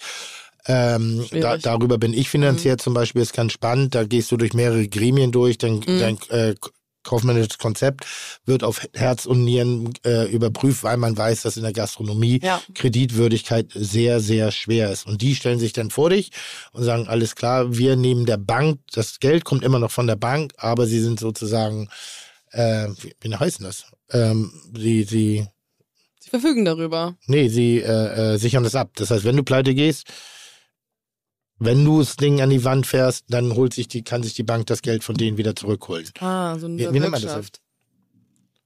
[0.66, 1.58] Ähm, da.
[1.58, 1.62] Mhm.
[1.62, 3.96] darüber bin ich finanziert zum Beispiel, ist ganz spannend.
[3.96, 6.00] Da gehst du durch mehrere Gremien durch, dein, Mhm.
[6.00, 6.56] dein äh,
[7.04, 8.06] kaufmännisches Konzept
[8.46, 12.62] wird auf Herz und Nieren äh, überprüft, weil man weiß, dass in der Gastronomie Ja.
[12.74, 15.06] Kreditwürdigkeit sehr, sehr schwer ist.
[15.06, 16.32] Und die stellen sich dann vor dich
[16.72, 20.16] und sagen, alles klar, wir nehmen der Bank, das Geld kommt immer noch von der
[20.16, 21.90] Bank, aber sie sind sozusagen,
[22.52, 23.86] äh, wie, wie heißt denn das?
[24.12, 25.48] Ähm, sie, sie,
[26.20, 27.16] Sie verfügen darüber.
[27.28, 28.92] nee, sie äh, äh, sichern das ab.
[28.96, 30.06] Das heißt, wenn du pleite gehst,
[31.66, 34.44] wenn du das Ding an die Wand fährst, dann holt sich die, kann sich die
[34.44, 36.10] Bank das Geld von denen wieder zurückholen.
[36.20, 37.48] Ah, so eine Wie- wie nennt man das.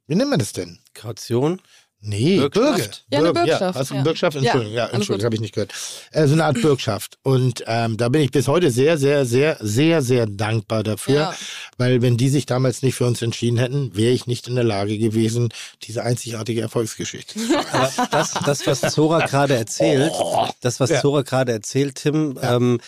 [0.08, 0.80] Wie nennt man das denn?
[0.94, 1.62] Kaution.
[2.00, 2.54] Nee, Bürgschaft?
[2.54, 2.90] Bürge.
[3.12, 4.02] Ja, eine Bürgschaft, Ja, du ja.
[4.04, 4.36] Bürgschaft?
[4.36, 5.74] Ja, Entschuldigung, ja, alles Entschuldigung, habe ich nicht gehört.
[6.12, 7.18] Äh, so eine Art Bürgschaft.
[7.24, 11.34] Und ähm, da bin ich bis heute sehr, sehr, sehr, sehr, sehr dankbar dafür, Ja.
[11.78, 14.64] weil wenn die sich damals nicht für uns entschieden hätten, wäre ich nicht in der
[14.64, 15.50] Lage gewesen,
[15.84, 17.40] diese einzigartige Erfolgsgeschichte.
[17.72, 20.14] Aber das, das was Zora gerade erzählt,
[20.62, 21.02] das, was Ja.
[21.02, 22.80] Zora gerade erzählt, Tim, ähm,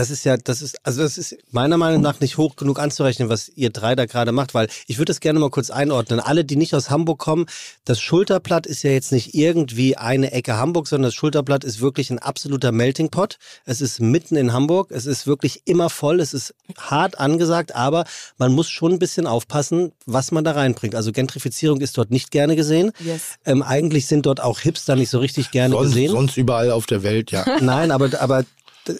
[0.00, 3.28] das ist ja, das ist, also das ist meiner Meinung nach nicht hoch genug anzurechnen,
[3.28, 6.20] was ihr drei da gerade macht, weil ich würde das gerne mal kurz einordnen.
[6.20, 7.44] Alle, die nicht aus Hamburg kommen,
[7.84, 12.08] das Schulterblatt ist ja jetzt nicht irgendwie eine Ecke Hamburg, sondern das Schulterblatt ist wirklich
[12.08, 13.36] ein absoluter Melting Pot.
[13.66, 18.06] Es ist mitten in Hamburg, es ist wirklich immer voll, es ist hart angesagt, aber
[18.38, 20.94] man muss schon ein bisschen aufpassen, was man da reinbringt.
[20.94, 22.92] Also Gentrifizierung ist dort nicht gerne gesehen.
[23.00, 23.34] Yes.
[23.44, 26.12] Ähm, eigentlich sind dort auch Hipster nicht so richtig gerne Sonst, gesehen.
[26.12, 27.44] sonst überall auf der Welt, ja.
[27.60, 28.46] Nein, aber, aber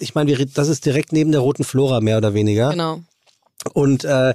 [0.01, 2.71] ich meine, das ist direkt neben der Roten Flora, mehr oder weniger.
[2.71, 3.01] Genau.
[3.75, 4.35] Und äh,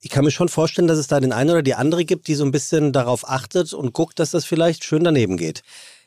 [0.00, 2.34] ich kann mir schon vorstellen, dass es da den einen oder die andere gibt, die
[2.34, 5.62] so ein bisschen darauf achtet und guckt, dass das vielleicht schön daneben geht.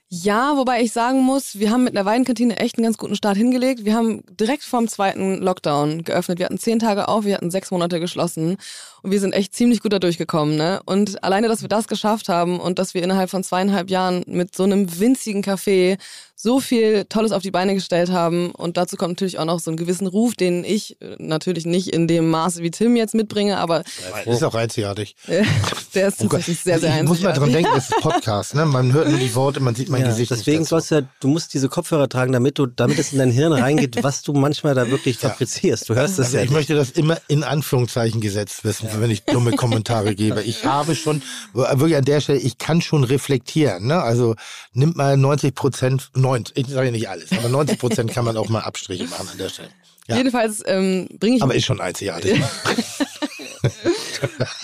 [0.09, 3.35] Ja, wobei ich sagen muss, wir haben mit der Weinkantine echt einen ganz guten Start
[3.35, 3.83] hingelegt.
[3.83, 6.39] Wir haben direkt vorm zweiten Lockdown geöffnet.
[6.39, 8.55] Wir hatten zehn Tage auf, wir hatten sechs Monate geschlossen
[9.01, 10.55] und wir sind echt ziemlich gut da durchgekommen.
[10.55, 10.79] Ne?
[10.85, 14.55] Und alleine, dass wir das geschafft haben und dass wir innerhalb von zweieinhalb Jahren mit
[14.55, 15.97] so einem winzigen Café
[16.39, 19.71] so viel Tolles auf die Beine gestellt haben und dazu kommt natürlich auch noch so
[19.71, 23.57] einen gewissen Ruf, den ich äh, natürlich nicht in dem Maße wie Tim jetzt mitbringe,
[23.57, 23.83] aber
[24.25, 25.15] Das ist auch einzigartig.
[25.95, 27.53] der ist Oh tatsächlich sehr, sehr ich muss mal dran einzigartig.
[27.55, 28.67] denken, das ist Podcast, ne?
[28.67, 30.29] Man hört nur die Worte, man sieht mein Ja, Gesicht.
[30.29, 33.31] deswegen sollst du ja, du musst diese Kopfhörer tragen, damit du, damit es in dein
[33.31, 35.89] Hirn reingeht, was du manchmal da wirklich fabrizierst.
[35.89, 36.55] Du hörst das Also ja ich nicht.
[36.57, 40.43] möchte das immer in Anführungszeichen gesetzt wissen, wenn ich dumme Kommentare gebe.
[40.43, 41.23] Ich habe schon,
[41.53, 43.88] wirklich an der Stelle, ich kann schon reflektieren.
[43.88, 43.99] Ne?
[43.99, 44.35] Also
[44.73, 48.38] nimmt mal 90 Prozent, 90, ich sage ja nicht alles, aber 90 Prozent kann man
[48.38, 49.69] auch mal Abstriche machen an der Stelle.
[50.07, 50.17] Ja.
[50.17, 52.41] Jedenfalls ähm, bringe ich Aber ist schon einzigartig.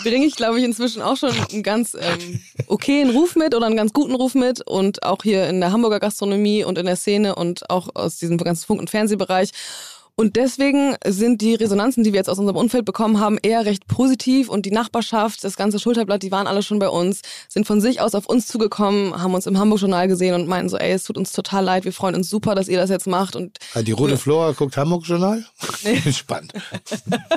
[0.03, 3.75] bringe ich, glaube ich, inzwischen auch schon einen ganz ähm, okayen Ruf mit oder einen
[3.75, 7.35] ganz guten Ruf mit und auch hier in der Hamburger Gastronomie und in der Szene
[7.35, 9.51] und auch aus diesem ganzen Funk- und Fernsehbereich.
[10.15, 13.87] Und deswegen sind die Resonanzen, die wir jetzt aus unserem Umfeld bekommen haben, eher recht
[13.87, 17.81] positiv und die Nachbarschaft, das ganze Schulterblatt, die waren alle schon bei uns, sind von
[17.81, 21.03] sich aus auf uns zugekommen, haben uns im Hamburg-Journal gesehen und meinten so, ey, es
[21.03, 23.35] tut uns total leid, wir freuen uns super, dass ihr das jetzt macht.
[23.35, 25.45] Und die Rote Flora guckt Hamburg-Journal?
[25.83, 25.99] Nee.
[26.11, 26.53] Spannend.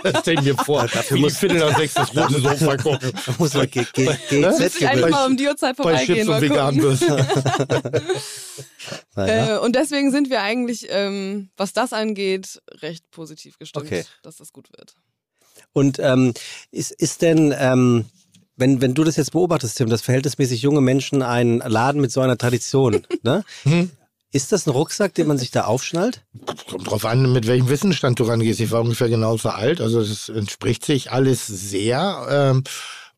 [0.03, 0.83] Das stell ich mir vor.
[0.83, 3.11] Dafür muss Viertel nach sechs das rote Sofa gucken.
[3.27, 5.11] Da muss man GZ gewinnen.
[5.11, 6.27] mal um die Uhrzeit vorbeigehen.
[6.27, 6.99] Bei Chips und vegan
[9.16, 14.05] Äh, und deswegen sind wir eigentlich, ähm, was das angeht, recht positiv gestimmt, okay.
[14.23, 14.97] dass das gut wird.
[15.73, 16.35] Und ähm,
[16.71, 18.07] ist, ist denn, ähm,
[18.57, 22.21] wenn, wenn du das jetzt beobachtest, Tim, dass verhältnismäßig junge Menschen einen Laden mit so
[22.21, 23.45] einer Tradition, ne?
[23.64, 23.91] Mhm.
[24.33, 26.23] Ist das ein Rucksack, den man sich da aufschnallt?
[26.69, 28.61] Kommt drauf an, mit welchem Wissensstand du rangehst.
[28.61, 32.27] Ich war ungefähr genauso alt, also es entspricht sich alles sehr.
[32.29, 32.64] Ähm,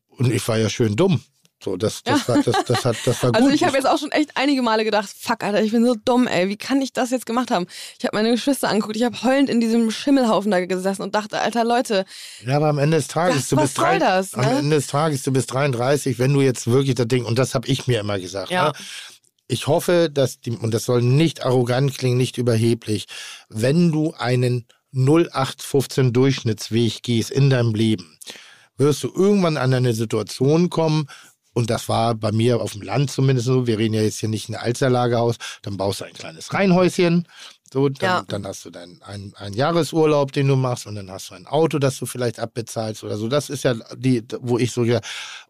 [0.09, 1.21] und ich war ja schön dumm.
[1.61, 2.35] So, das, das, ja.
[2.35, 3.35] war, das, das, hat, das war also gut.
[3.35, 5.95] Also ich habe jetzt auch schon echt einige Male gedacht, fuck, Alter, ich bin so
[6.05, 7.67] dumm, ey, wie kann ich das jetzt gemacht haben?
[7.97, 11.39] Ich habe meine Geschwister angeguckt, ich habe heulend in diesem Schimmelhaufen da gesessen und dachte,
[11.39, 12.05] Alter, Leute.
[12.45, 14.47] Ja, aber am Ende des Tages, das, du bist drei, das, ne?
[14.47, 17.55] am Ende des Tages, du bist 33, wenn du jetzt wirklich das Ding, und das
[17.55, 18.67] habe ich mir immer gesagt, ja.
[18.67, 18.73] Ne?
[19.49, 23.07] ich hoffe, dass die, und das soll nicht arrogant klingen, nicht überheblich,
[23.49, 28.17] wenn du einen 0815 Durchschnittsweg gehst in deinem Leben,
[28.77, 31.07] wirst du irgendwann an eine Situation kommen,
[31.59, 33.67] und das war bei mir auf dem Land zumindest so.
[33.67, 35.35] Wir reden ja jetzt hier nicht ein Alsterlagerhaus.
[35.61, 37.27] Dann baust du ein kleines Reihenhäuschen.
[37.71, 38.23] So, dann, ja.
[38.27, 41.45] dann hast du deinen einen, einen Jahresurlaub, den du machst, und dann hast du ein
[41.45, 43.27] Auto, das du vielleicht abbezahlst oder so.
[43.27, 44.99] Das ist ja die, wo ich so ja,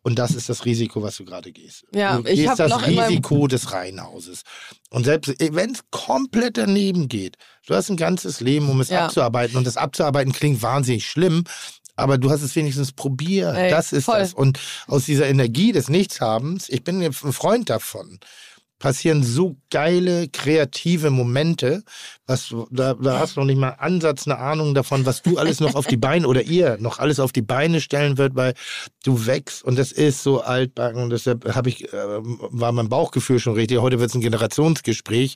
[0.02, 1.86] und das ist das Risiko, was du gerade gehst.
[1.94, 4.44] Ja, du ich habe das Risiko des Reihenhauses.
[4.90, 7.38] Und selbst wenn es komplett daneben geht,
[7.68, 9.06] du hast ein ganzes Leben, um es ja.
[9.06, 11.46] abzuarbeiten, und das abzuarbeiten klingt wahnsinnig schlimm,
[12.00, 13.56] aber du hast es wenigstens probiert.
[13.56, 14.20] Ey, das ist voll.
[14.20, 14.34] das.
[14.34, 18.20] Und aus dieser Energie des Nichtshabens, ich bin ein Freund davon
[18.80, 21.84] passieren so geile, kreative Momente.
[22.26, 25.60] Was, da, da hast du noch nicht mal Ansatz, eine Ahnung davon, was du alles
[25.60, 28.54] noch auf die Beine oder ihr noch alles auf die Beine stellen wird, weil
[29.04, 33.40] du wächst und das ist so altbacken und deshalb habe ich, äh, war mein Bauchgefühl
[33.40, 33.80] schon richtig.
[33.80, 35.36] Heute wird es ein Generationsgespräch,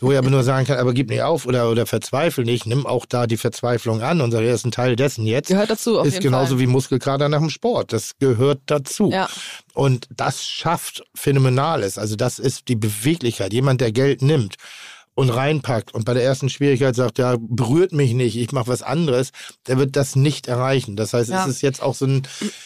[0.00, 2.66] wo ich aber nur sagen kann, aber gib nicht auf oder, oder verzweifel nicht.
[2.66, 5.48] Nimm auch da die Verzweiflung an und sag, er ist ein Teil dessen jetzt.
[5.48, 6.58] Gehört dazu, auf Ist genauso Fall.
[6.60, 7.92] wie Muskelkater nach dem Sport.
[7.92, 9.10] Das gehört dazu.
[9.10, 9.28] Ja.
[9.76, 11.98] Und das schafft Phänomenales.
[11.98, 13.52] Also das ist die Beweglichkeit.
[13.52, 14.56] Jemand, der Geld nimmt
[15.16, 18.82] und reinpackt und bei der ersten Schwierigkeit sagt, ja, berührt mich nicht, ich mache was
[18.82, 19.30] anderes,
[19.66, 20.94] der wird das nicht erreichen.
[20.94, 21.42] Das heißt, ja.
[21.42, 22.22] es ist jetzt auch so, ein,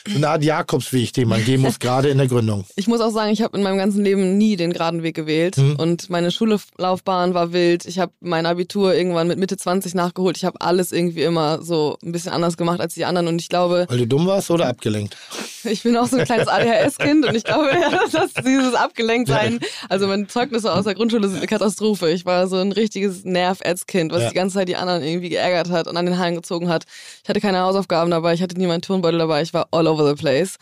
[0.06, 2.66] so eine Art Jakobsweg, den man gehen muss, gerade in der Gründung.
[2.74, 5.58] Ich muss auch sagen, ich habe in meinem ganzen Leben nie den geraden Weg gewählt
[5.58, 5.76] mhm.
[5.76, 7.86] und meine Schullaufbahn war wild.
[7.86, 10.36] Ich habe mein Abitur irgendwann mit Mitte 20 nachgeholt.
[10.36, 13.48] Ich habe alles irgendwie immer so ein bisschen anders gemacht als die anderen und ich
[13.48, 13.86] glaube...
[13.88, 15.16] Weil du dumm warst oder abgelenkt?
[15.62, 17.68] Ich bin auch so ein kleines ADHS-Kind und ich glaube,
[18.12, 22.10] dass dieses Abgelenktsein, also meine Zeugnisse aus der Grundschule sind eine Katastrophe.
[22.10, 24.28] Ich war war so ein richtiges Nerv-Ads-Kind, was ja.
[24.30, 26.84] die ganze Zeit die anderen irgendwie geärgert hat und an den Haaren gezogen hat.
[27.22, 30.08] Ich hatte keine Hausaufgaben dabei, ich hatte nie meinen Turnbeutel dabei, ich war all over
[30.08, 30.56] the place.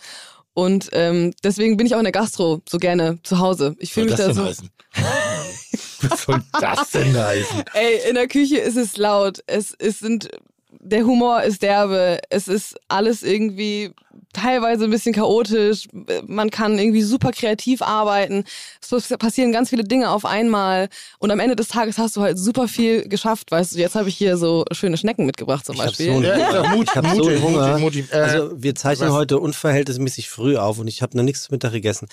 [0.55, 3.77] Und ähm, deswegen bin ich auch in der Gastro so gerne zu Hause.
[3.79, 4.45] Ich fühle mich da so.
[4.45, 7.65] Was soll das denn heißen?
[7.75, 9.43] Ey, in der Küche ist es laut.
[9.47, 10.29] Es, es sind
[10.81, 13.93] der Humor ist derbe, es ist alles irgendwie
[14.33, 15.89] teilweise ein bisschen chaotisch,
[16.27, 18.45] man kann irgendwie super kreativ arbeiten,
[18.81, 22.39] es passieren ganz viele Dinge auf einmal und am Ende des Tages hast du halt
[22.39, 25.83] super viel geschafft, weißt du, jetzt habe ich hier so schöne Schnecken mitgebracht zum ich
[25.83, 26.11] Beispiel.
[26.13, 27.81] Hab so, ja, ich habe so Hunger.
[28.11, 29.15] Also wir zeichnen was?
[29.15, 32.09] heute unverhältnismäßig früh auf und ich habe noch nichts zum Mittag gegessen.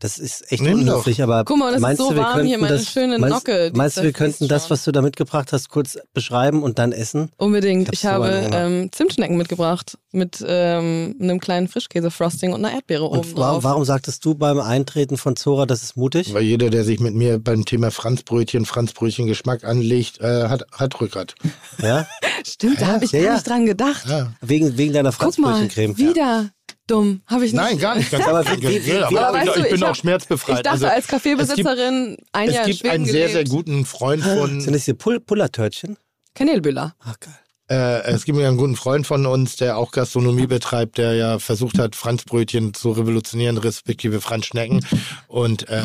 [0.00, 2.46] Das ist echt Nimm unhöflich, aber Guck mal, das meinst ist so du, wir warm
[2.46, 3.72] hier, meine das, schöne Nocke.
[3.74, 7.30] Meinst, du, wir könnten das, was du da mitgebracht hast, kurz beschreiben und dann essen?
[7.36, 7.88] Unbedingt.
[7.92, 13.26] Ich, ich habe ähm, Zimtschnecken mitgebracht mit ähm, einem kleinen Frischkäse-Frosting und einer Erdbeere oben
[13.34, 16.32] warum, warum sagtest du beim Eintreten von Zora, das ist mutig?
[16.32, 21.00] Weil jeder, der sich mit mir beim Thema Franzbrötchen, Franzbrötchen Geschmack anlegt, äh, hat, hat
[21.00, 21.34] Rückgrat.
[21.82, 22.06] Ja?
[22.46, 24.06] Stimmt, da habe ich ja, gar nicht dran gedacht.
[24.08, 24.32] Ja.
[24.40, 25.98] Wegen, wegen deiner Franzbrötchencreme.
[25.98, 26.50] Wieder
[26.90, 27.22] dumm.
[27.26, 27.60] Habe ich nicht.
[27.60, 28.10] Nein, gar nicht.
[28.10, 30.56] Ganz aber wie, wie, wie, aber, aber ich, ich bin auch schmerzbefreit.
[30.56, 34.60] Ich dachte, also, als Kaffeebesitzerin ein Jahr Es gibt einen sehr, sehr guten Freund von...
[34.60, 35.96] Sind das hier Pull Pullertörtchen?
[36.34, 36.94] Kanelbüller.
[37.00, 37.34] Ach, geil.
[37.70, 41.78] Äh, es gibt einen guten Freund von uns, der auch Gastronomie betreibt, der ja versucht
[41.78, 44.84] hat, Franzbrötchen zu revolutionieren, respektive Franzschnecken
[45.26, 45.82] und äh,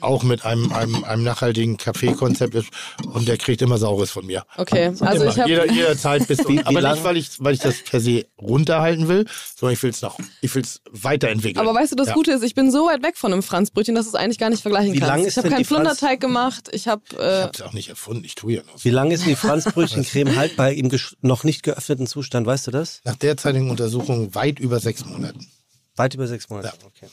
[0.00, 2.68] auch mit einem, einem, einem nachhaltigen Kaffeekonzept ist
[3.12, 4.44] und der kriegt immer Saures von mir.
[4.56, 5.26] Okay, also immer.
[5.26, 8.24] ich habe Jeder, jederzeit bis wie, aber nicht, weil ich, weil ich das per se
[8.40, 11.66] runterhalten will, sondern ich will es noch, ich will es weiterentwickeln.
[11.66, 12.14] Aber weißt du, das ja.
[12.14, 14.48] Gute ist, ich bin so weit weg von einem Franzbrötchen, dass du es eigentlich gar
[14.48, 15.28] nicht vergleichen wie kannst.
[15.28, 17.02] ich habe keinen Flunderteig gemacht, ich habe...
[17.12, 18.78] Äh, ich habe es auch nicht erfunden, ich tue ja noch.
[18.78, 18.84] So.
[18.84, 20.88] Wie lange ist die Franzbrötchencreme haltbar im
[21.20, 23.00] noch nicht geöffneten Zustand, weißt du das?
[23.04, 25.46] Nach derzeitigen Untersuchung weit über sechs Monaten.
[25.96, 26.86] Weit über sechs Monate, ja.
[26.86, 27.08] okay.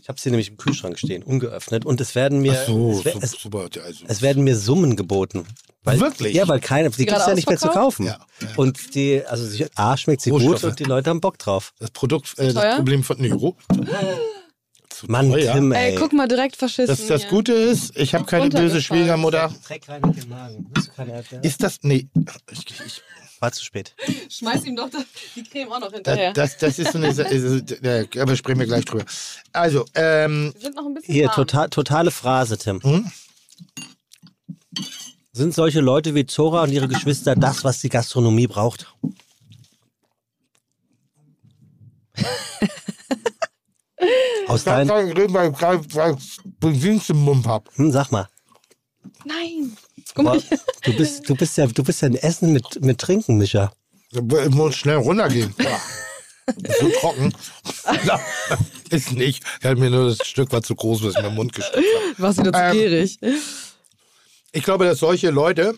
[0.00, 1.84] Ich habe sie nämlich im Kühlschrank stehen, ungeöffnet.
[1.84, 3.68] Und es werden mir, so, es, es, super.
[3.84, 5.46] Also, es werden mir Summen geboten.
[5.82, 6.34] Weil, Wirklich?
[6.34, 8.06] Ja, weil keine, die gibt es ja nicht mehr zu kaufen.
[8.06, 8.48] Ja, ja.
[8.56, 10.60] Und die, also A, schmeckt sie Rohstoffe.
[10.62, 11.72] gut und die Leute haben Bock drauf.
[11.78, 12.76] das Produkt, äh, das?
[12.76, 13.56] Problem von Nero.
[15.08, 15.52] Mann, teuer.
[15.54, 15.90] Tim, ey.
[15.92, 16.88] Ey, guck mal, direkt verschissen.
[16.88, 17.30] Das, das hier.
[17.30, 18.80] Gute ist, ich habe keine böse.
[18.82, 19.52] Schwiegermutter.
[19.66, 20.70] Dreck rein Magen.
[21.42, 22.08] Ist das, nee,
[22.50, 23.02] ich, ich,
[23.40, 23.94] War zu spät.
[24.30, 26.32] Schmeiß ihm doch das- die Creme auch noch das, hinterher.
[26.32, 29.04] das, das ist so eine, äh, aber sprechen wir gleich drüber.
[29.52, 31.36] Also, ähm, Wir sind noch ein bisschen Hier, warm.
[31.36, 32.82] total, totale Phrase, Tim.
[32.82, 33.10] Hm?
[35.32, 38.92] Sind solche Leute wie Zora und ihre Geschwister das, was die Gastronomie braucht?
[44.48, 47.70] Aus ich kann dein, gar nicht reden, weil ich ich Benzin im Mund habe.
[47.74, 48.28] hm, sag mal.
[49.24, 49.76] Nein.
[50.14, 52.98] Guck mal, Aber Du bist, du bist ja, du bist ja ein Essen mit, mit
[52.98, 53.72] Trinken, Mischer.
[54.10, 54.20] Ich
[54.50, 55.54] muss schnell runtergehen.
[56.62, 57.32] Ist so trocken.
[58.90, 59.44] ist nicht.
[59.60, 61.76] Ich hatte mir nur das Stück war zu groß, was ich mir im Mund gesteckt
[61.76, 62.22] habe.
[62.22, 63.18] warst wieder zu Ähm, gierig.
[64.52, 65.76] Ich glaube, dass solche Leute,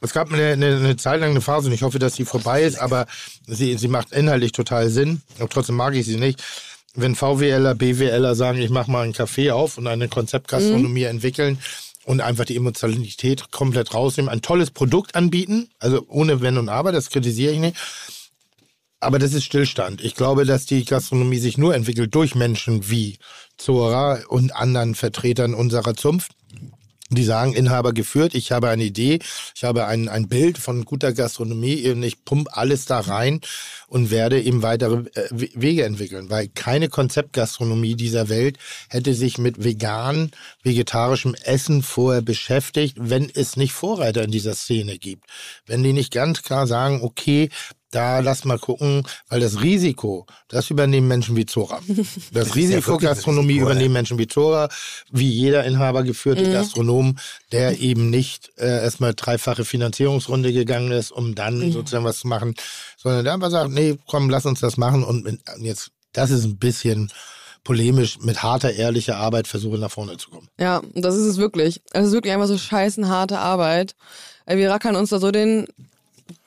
[0.00, 2.62] es gab eine, eine, eine Zeit lang eine Phase, und ich hoffe, dass sie vorbei
[2.62, 3.06] ist, aber
[3.46, 5.20] sie, sie macht inhaltlich total Sinn.
[5.38, 6.42] Und trotzdem mag ich sie nicht.
[6.94, 11.58] Wenn VWLer, BWLer sagen, ich mache mal einen Café auf und eine Konzeptgastronomie entwickeln
[12.04, 16.92] und einfach die Emotionalität komplett rausnehmen, ein tolles Produkt anbieten, also ohne Wenn und Aber,
[16.92, 17.76] das kritisiere ich nicht.
[19.00, 20.02] Aber das ist Stillstand.
[20.02, 23.18] Ich glaube, dass die Gastronomie sich nur entwickelt durch Menschen wie
[23.58, 26.32] Zora und anderen Vertretern unserer Zunft.
[27.10, 29.18] Die sagen, Inhaber geführt, ich habe eine Idee,
[29.54, 33.42] ich habe ein, ein Bild von guter Gastronomie und ich pump alles da rein
[33.88, 38.56] und werde eben weitere äh, We- Wege entwickeln, weil keine Konzeptgastronomie dieser Welt
[38.88, 40.30] hätte sich mit vegan,
[40.62, 45.24] vegetarischem Essen vorher beschäftigt, wenn es nicht Vorreiter in dieser Szene gibt.
[45.66, 47.50] Wenn die nicht ganz klar sagen, okay,
[47.94, 51.80] da lass mal gucken, weil das Risiko, das übernehmen Menschen wie Zora.
[52.32, 54.68] Das Risiko wirklich Gastronomie Risiko, übernehmen Menschen wie Zora,
[55.10, 57.16] wie jeder Inhaber geführte Gastronom,
[57.52, 62.54] der eben nicht äh, erstmal dreifache Finanzierungsrunde gegangen ist, um dann sozusagen was zu machen,
[62.96, 66.44] sondern der einfach sagt, nee, komm, lass uns das machen und mit, jetzt, das ist
[66.44, 67.10] ein bisschen
[67.62, 70.48] polemisch, mit harter, ehrlicher Arbeit versuche nach vorne zu kommen.
[70.58, 71.80] Ja, und das ist es wirklich.
[71.92, 73.94] Es ist wirklich einfach so scheißen harte Arbeit.
[74.46, 75.66] Ey, Wir rackern uns da so den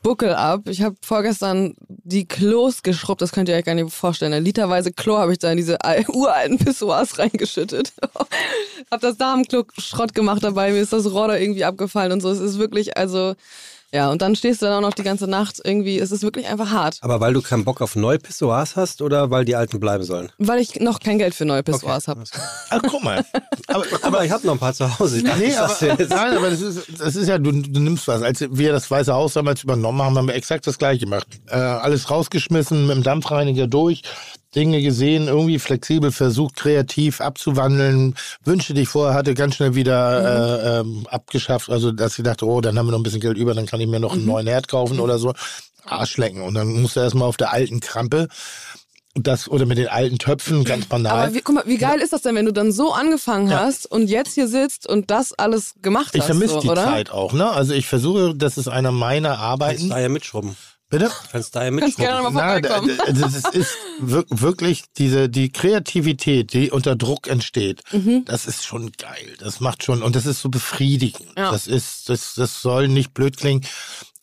[0.02, 0.62] Buckel ab.
[0.68, 4.34] Ich habe vorgestern die Klos geschrubbt, das könnt ihr euch gar nicht vorstellen.
[4.34, 7.94] Eine literweise Klo habe ich da in diese al- uralten Pissoirs reingeschüttet.
[8.92, 12.30] hab das Damenklo Schrott gemacht dabei, mir ist das Rohr da irgendwie abgefallen und so.
[12.30, 13.36] Es ist wirklich, also,
[13.94, 16.48] ja, und dann stehst du dann auch noch die ganze Nacht irgendwie, es ist wirklich
[16.48, 16.98] einfach hart.
[17.02, 20.30] Aber weil du keinen Bock auf neue Pissoirs hast oder weil die alten bleiben sollen?
[20.38, 22.24] Weil ich noch kein Geld für neue Pissoirs habe.
[22.70, 23.24] Ach, guck mal.
[23.68, 25.22] Aber, Aber ich habe noch ein paar zu Hause.
[25.22, 26.10] Nee, aber, jetzt.
[26.10, 28.22] nein, aber das ist, das ist ja, du, du nimmst was.
[28.22, 31.28] Als wir das Weiße Haus damals übernommen haben, haben wir exakt das gleiche gemacht.
[31.48, 34.02] Äh, alles rausgeschmissen, mit dem Dampfreiniger durch,
[34.56, 38.16] Dinge gesehen, irgendwie flexibel versucht, kreativ abzuwandeln.
[38.44, 41.70] Wünsche, die ich vorher hatte, ganz schnell wieder äh, ähm, abgeschafft.
[41.70, 43.80] Also, dass ich dachte, oh, dann haben wir noch ein bisschen Geld über, dann kann
[43.82, 45.34] ich mir noch einen neuen Herd kaufen oder so.
[45.86, 46.42] Arschlecken.
[46.42, 48.28] Und dann musst du erstmal auf der alten Krampe.
[49.20, 51.24] Das, oder mit den alten Töpfen, ganz banal.
[51.26, 53.62] Aber wie, guck mal, wie geil ist das denn, wenn du dann so angefangen Ja.
[53.62, 56.28] hast und jetzt hier sitzt und das alles gemacht ich hast?
[56.28, 56.84] vermisse so, die oder?
[56.84, 57.50] Zeit auch, ne?
[57.50, 59.90] Also ich versuche, das ist einer meiner Kannst Arbeiten.
[59.90, 60.56] da ja mitschrubben.
[60.90, 61.12] Bitte?
[61.32, 62.34] Kannst da ja Kannst gerne mitschrubben.
[62.34, 67.82] nochmal Na, das ist wir- wirklich diese die Kreativität, die unter Druck entsteht.
[68.26, 69.36] Das ist schon geil.
[69.40, 71.28] Das macht schon und das ist so befriedigend.
[71.38, 71.52] Ja.
[71.52, 73.66] Das ist das das soll nicht blöd klingen.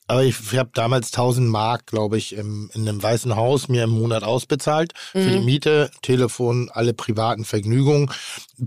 [0.06, 3.84] Aber ich, ich habe damals 1000 Mark, glaube ich, im, in einem weißen Haus mir
[3.84, 4.92] im Monat ausbezahlt.
[5.12, 8.10] Für die Miete, Telefon, alle privaten Vergnügungen.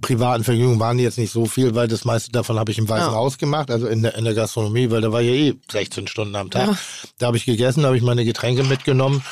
[0.02, 3.12] Privaten Vergnügungen waren jetzt nicht so viel, weil das meiste davon habe ich im weißen
[3.12, 3.16] Ja.
[3.16, 6.36] Haus gemacht, also in der, in der Gastronomie, weil da war ja eh 16 Stunden
[6.36, 6.76] am Tag.
[7.20, 9.24] Da habe ich gegessen, da habe ich meine Getränke mitgenommen.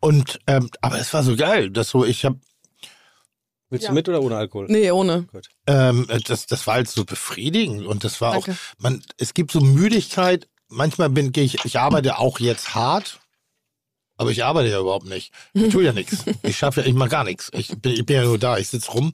[0.00, 2.38] Und ähm, aber es war so geil, dass so ich habe
[3.70, 3.90] Willst Ja.
[3.90, 4.66] du mit oder ohne Alkohol?
[4.70, 5.26] Nee, ohne.
[5.66, 8.52] ähm, das das war halt so befriedigend und das war Danke.
[8.52, 10.48] auch man es gibt so Müdigkeit.
[10.68, 13.20] Manchmal bin ich ich arbeite auch jetzt hart,
[14.16, 15.32] aber ich arbeite ja überhaupt nicht.
[15.54, 16.24] Ich tue ja nichts.
[16.42, 17.50] Ich schaffe ja ich mache gar nichts.
[17.54, 18.58] Ich bin ich bin ja nur da.
[18.58, 19.12] Ich sitz rum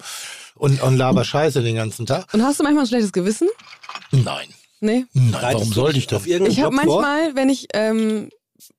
[0.55, 2.33] und und laber Scheiße den ganzen Tag.
[2.33, 3.49] Und hast du manchmal ein schlechtes Gewissen?
[4.11, 4.49] Nein.
[4.81, 5.07] Nee.
[5.15, 6.27] Nein, warum sollte ich das?
[6.27, 8.29] Ich habe manchmal, wenn ich ähm,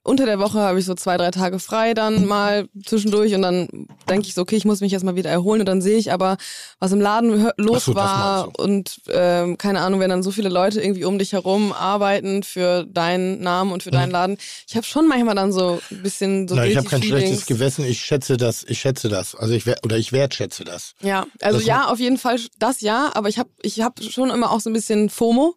[0.03, 3.67] unter der Woche habe ich so zwei, drei Tage frei dann mal zwischendurch und dann
[4.09, 6.11] denke ich so, okay, ich muss mich jetzt mal wieder erholen und dann sehe ich
[6.11, 6.37] aber,
[6.79, 10.81] was im Laden los so, war und ähm, keine Ahnung, wenn dann so viele Leute
[10.81, 14.37] irgendwie um dich herum arbeiten für deinen Namen und für deinen Laden.
[14.67, 17.45] Ich habe schon manchmal dann so ein bisschen so Nein, ich habe kein schlechtes feelings.
[17.45, 17.85] Gewissen.
[17.85, 18.63] Ich schätze das.
[18.67, 19.35] Ich schätze das.
[19.35, 20.93] Also ich oder ich wertschätze das.
[21.01, 24.29] Ja, also Das ja, auf jeden Fall das ja, aber ich habe ich hab schon
[24.29, 25.55] immer auch so ein bisschen FOMO.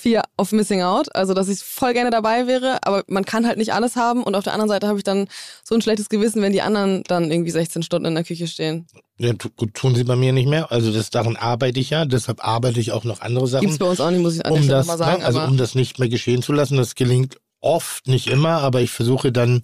[0.00, 3.58] Fear of Missing Out, also dass ich voll gerne dabei wäre, aber man kann halt
[3.58, 5.28] nicht alles haben und auf der anderen Seite habe ich dann
[5.62, 8.86] so ein schlechtes Gewissen, wenn die anderen dann irgendwie 16 Stunden in der Küche stehen.
[9.18, 10.72] Ja, gut, tun sie bei mir nicht mehr.
[10.72, 13.62] Also das daran arbeite ich ja, deshalb arbeite ich auch noch andere Sachen.
[13.62, 15.50] Gibt's bei uns auch nicht, muss ich an um das, mal sagen, ne, also aber
[15.50, 16.76] um das nicht mehr geschehen zu lassen.
[16.78, 19.62] Das gelingt oft, nicht immer, aber ich versuche dann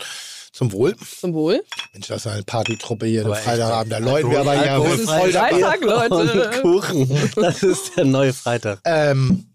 [0.53, 0.97] zum Wohl.
[1.20, 1.62] zum Wohl.
[1.93, 4.99] Mensch, das ist eine Partytruppe hier, echt, Freitagabend, da läuten wir aber ja voll.
[4.99, 6.51] Freitag, Leute.
[6.51, 7.30] Und Kuchen.
[7.37, 8.80] Das ist der neue Freitag.
[8.84, 9.47] Ähm,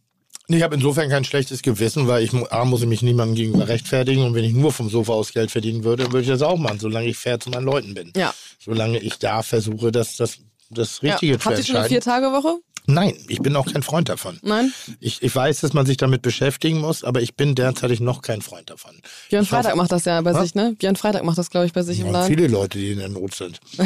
[0.54, 4.24] ich habe insofern kein schlechtes Gewissen, weil ich A, muss ich mich niemandem gegenüber rechtfertigen
[4.24, 6.80] und wenn ich nur vom Sofa aus Geld verdienen würde, würde ich das auch machen,
[6.80, 8.12] solange ich fair zu meinen Leuten bin.
[8.16, 8.34] Ja.
[8.60, 10.39] Solange ich da versuche, dass das
[10.72, 11.39] das Richtige ja.
[11.39, 12.04] zu Habt ihr schon eine entscheiden.
[12.04, 12.60] Vier-Tage-Woche?
[12.88, 14.40] Nein, ich bin auch kein Freund davon.
[14.42, 14.74] Nein?
[15.00, 18.42] Ich, ich weiß, dass man sich damit beschäftigen muss, aber ich bin derzeitig noch kein
[18.42, 18.96] Freund davon.
[19.30, 20.42] Björn Ich Freitag macht das ja bei Was?
[20.44, 20.76] sich, ne?
[20.78, 22.28] Björn Freitag macht das, glaube ich, bei sich im Ja, Laden.
[22.36, 23.60] viele Leute, die in der Not sind.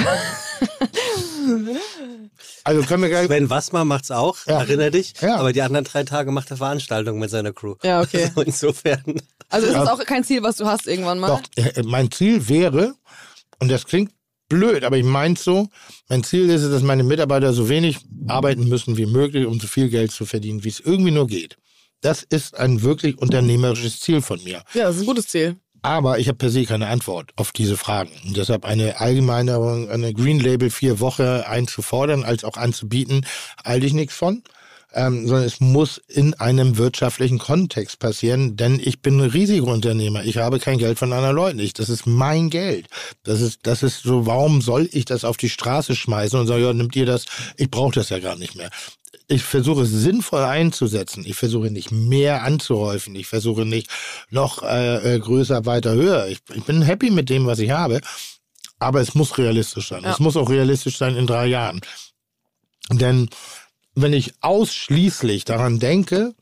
[2.64, 3.28] also können wir gleich.
[3.28, 4.60] Sven Wassmer macht's auch, Ja.
[4.62, 5.14] erinnere dich.
[5.22, 5.38] Ja.
[5.38, 7.76] Aber die anderen drei Tage macht er Veranstaltungen mit seiner Crew.
[7.84, 8.24] Ja, okay.
[8.36, 9.04] Also insofern.
[9.50, 9.84] Also ist Ja.
[9.84, 11.28] es auch kein Ziel, was du hast irgendwann mal?
[11.28, 12.96] Doch, äh, mein Ziel wäre,
[13.60, 14.12] und das klingt
[14.50, 15.70] blöd, aber ich meine so,
[16.10, 19.68] mein Ziel ist es, dass meine Mitarbeiter so wenig arbeiten müssen wie möglich, um so
[19.68, 21.58] viel Geld zu verdienen, wie es irgendwie nur geht.
[22.02, 24.64] Das ist ein wirklich unternehmerisches Ziel von mir.
[24.74, 25.58] Ja, das ist ein gutes Ziel.
[25.82, 28.10] Aber ich habe per se keine Antwort auf diese Fragen.
[28.26, 33.26] Und deshalb eine Allgemeinerung, eine Green Label vier Woche einzufordern, als auch anzubieten,
[33.64, 34.42] halte ich nichts von.
[34.98, 40.24] Ähm, sondern es muss in einem wirtschaftlichen Kontext passieren, denn ich bin ein Risikounternehmer.
[40.24, 41.60] Ich habe kein Geld von anderen Leuten.
[41.60, 42.88] Ich, das ist mein Geld.
[43.24, 46.64] Das ist, das ist so, warum soll ich das auf die Straße schmeißen und sagen,
[46.64, 47.26] ja, nimmt ihr das?
[47.58, 48.70] Ich brauche das ja gar nicht mehr
[49.28, 51.24] ich versuche es sinnvoll einzusetzen.
[51.26, 53.16] Ich versuche nicht mehr anzuhäufen.
[53.16, 53.90] Ich versuche nicht
[54.30, 56.28] noch äh, äh, größer, weiter, höher.
[56.28, 58.02] Ich, ich bin happy mit dem, was ich habe.
[58.78, 60.04] Aber es muss realistisch sein.
[60.04, 60.12] Ja.
[60.12, 61.82] Es muss auch realistisch sein in drei Jahren.
[62.92, 63.30] Denn
[63.96, 66.36] wenn ich ausschließlich daran denke,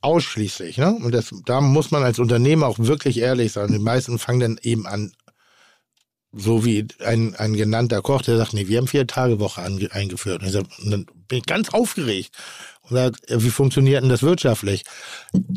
[0.00, 0.94] ausschließlich, ne?
[0.94, 3.72] Und das, da muss man als Unternehmer auch wirklich ehrlich sein.
[3.72, 5.12] Die meisten fangen dann eben an,
[6.32, 9.90] so wie ein, ein genannter Koch, der sagt, nee, wir haben vier Tage Woche ange,
[9.92, 10.42] eingeführt.
[10.42, 12.30] Und, ich sag, und dann bin ich ganz aufgeregt
[12.82, 14.84] und sagt, wie funktioniert denn das wirtschaftlich?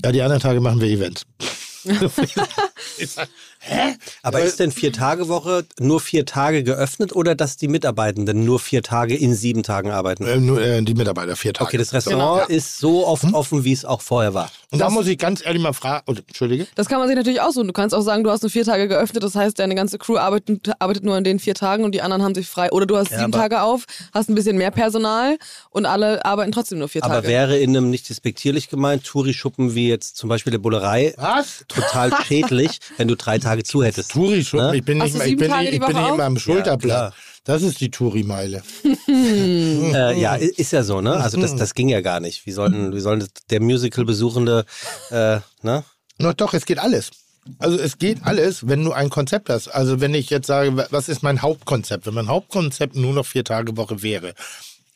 [0.03, 1.25] Ja, die anderen Tage machen wir Events.
[2.97, 3.29] ich sag,
[3.61, 3.95] hä?
[4.23, 9.15] Aber ist denn Vier-Tage-Woche nur vier Tage geöffnet oder dass die Mitarbeitenden nur vier Tage
[9.15, 10.25] in sieben Tagen arbeiten?
[10.25, 11.67] Äh, nur, äh, die Mitarbeiter vier Tage.
[11.67, 13.33] Okay, das Restaurant ist so oft Hm?
[13.33, 14.51] offen, wie es auch vorher war.
[14.71, 16.65] Und da muss ich ganz ehrlich mal fragen, oh, Entschuldige.
[16.75, 17.67] Das kann man sich natürlich aussuchen.
[17.67, 20.17] Du kannst auch sagen, du hast nur vier Tage geöffnet, das heißt, deine ganze Crew
[20.17, 22.71] arbeitet, arbeitet nur an den vier Tagen und die anderen haben sich frei.
[22.71, 25.37] Oder du hast Ja, sieben aber- Tage auf, hast ein bisschen mehr Personal
[25.71, 27.27] und alle arbeiten trotzdem nur vier Aber Tage.
[27.27, 31.65] wäre in einem nicht despektierlich gemeint, Tourischuppen wie jetzt zum Beispiel der Bullerei Was?
[31.67, 34.11] total schädlich, wenn du drei Tage zu hättest.
[34.11, 34.59] Touri schon.
[34.59, 34.77] Ne?
[34.77, 37.13] Ich bin nicht, du mal- ich bin, Tage ich bin nicht immer am Schulterblatt.
[37.13, 37.13] klar.
[37.43, 38.63] das ist die Touri-Meile.
[39.07, 41.13] Äh, ja, ist ja so, ne?
[41.13, 42.45] Also das, das ging ja gar nicht.
[42.45, 44.65] Wie sollten, wie sollen das- der Musical-Besuchende,
[45.09, 45.83] äh, ne?
[46.17, 47.11] No, doch, es geht alles.
[47.59, 49.67] Also es geht alles, wenn du ein Konzept hast.
[49.67, 52.05] Also wenn ich jetzt sage, wa- was ist mein Hauptkonzept?
[52.05, 54.33] Wenn mein Hauptkonzept nur noch vier Tage Woche wäre,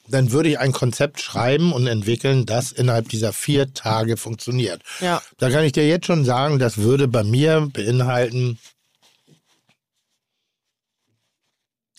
[0.07, 4.81] dann würde ich ein Konzept schreiben und entwickeln, das innerhalb dieser vier Tage funktioniert.
[4.99, 5.21] Ja.
[5.37, 8.59] Da kann ich dir jetzt schon sagen, das würde bei mir beinhalten.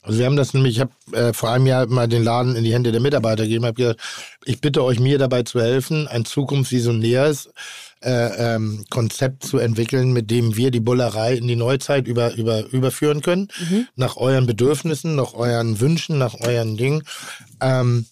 [0.03, 2.63] Also wir haben das nämlich, ich habe äh, vor einem Jahr mal den Laden in
[2.63, 4.01] die Hände der Mitarbeiter gegeben, habe gesagt,
[4.45, 7.51] ich bitte euch mir dabei zu helfen, ein zukunftsvisionäres
[8.07, 12.65] äh, ähm, Konzept zu entwickeln, mit dem wir die Bullerei in die Neuzeit über, über,
[12.73, 13.49] überführen können,
[13.97, 17.03] nach euren Bedürfnissen, nach euren Wünschen, nach euren Dingen.
[17.61, 18.07] Ähm,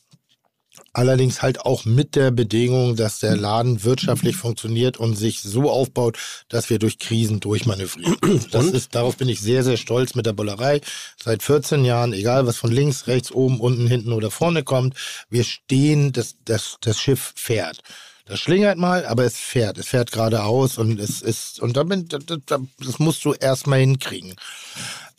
[0.97, 6.19] Allerdings halt auch mit der Bedingung, dass der Laden wirtschaftlich funktioniert und sich so aufbaut,
[6.49, 8.17] dass wir durch Krisen durchmanövrieren.
[8.53, 10.81] Das ist, darauf bin ich sehr, sehr stolz mit der Bullerei.
[11.21, 14.95] Seit 14 Jahren, egal was von links, rechts, oben, unten, hinten oder vorne kommt,
[15.29, 17.83] wir stehen, das, das, das Schiff fährt.
[18.27, 19.77] Das schlingert mal, aber es fährt.
[19.77, 22.17] Es fährt geradeaus und es ist, und damit,
[22.47, 24.35] das, musst du erstmal hinkriegen.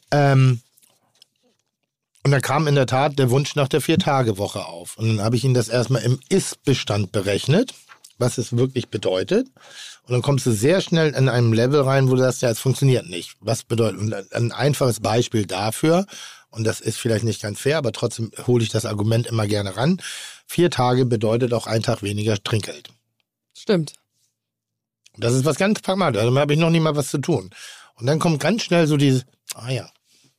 [0.10, 0.62] Ähm,
[2.24, 4.98] und da kam in der Tat der Wunsch nach der Vier-Tage-Woche auf.
[4.98, 7.76] Und dann habe ich ihn das erstmal im Ist-Bestand berechnet,
[8.18, 9.48] was es wirklich bedeutet.
[10.08, 12.60] Und dann kommst du sehr schnell in einem Level rein, wo du sagst, ja, es
[12.60, 13.36] funktioniert nicht.
[13.40, 16.08] Was bedeutet, und ein einfaches Beispiel dafür,
[16.50, 19.78] und das ist vielleicht nicht ganz fair, aber trotzdem hole ich das Argument immer gerne
[19.78, 20.02] ran.
[20.48, 22.95] Vier Tage bedeutet auch ein Tag weniger Trinkgeld.
[23.56, 23.94] Stimmt.
[25.18, 26.22] Das ist was ganz pragmatisch.
[26.22, 27.50] Also, da habe ich noch nie mal was zu tun.
[27.96, 29.26] Und dann kommt ganz schnell so dieses,
[29.56, 29.90] ah ja.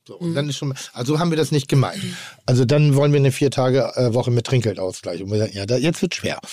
[0.09, 2.01] So, und dann ist schon, also haben wir das nicht gemeint.
[2.45, 5.21] Also dann wollen wir eine vier Tage äh, Woche mit Trinkgeldausgleich.
[5.21, 6.39] Und wir sagen, ja, da, jetzt wird schwer.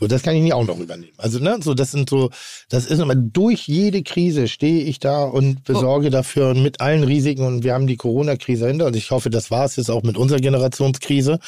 [0.00, 1.12] So, das kann ich nicht auch noch übernehmen.
[1.18, 2.30] Also, ne, so, das sind so,
[2.70, 7.04] das ist immer, durch jede Krise stehe ich da und besorge dafür und mit allen
[7.04, 10.02] Risiken und wir haben die Corona-Krise hinter und ich hoffe, das war es jetzt auch
[10.02, 11.38] mit unserer Generationskrise.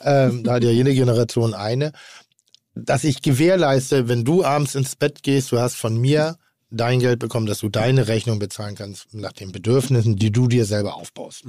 [0.00, 1.92] Ähm, da hat ja jede Generation eine.
[2.74, 6.36] Dass ich gewährleiste, wenn du abends ins Bett gehst, du hast von mir
[6.70, 10.64] dein Geld bekommen, dass du deine Rechnung bezahlen kannst nach den Bedürfnissen, die du dir
[10.64, 11.44] selber aufbaust.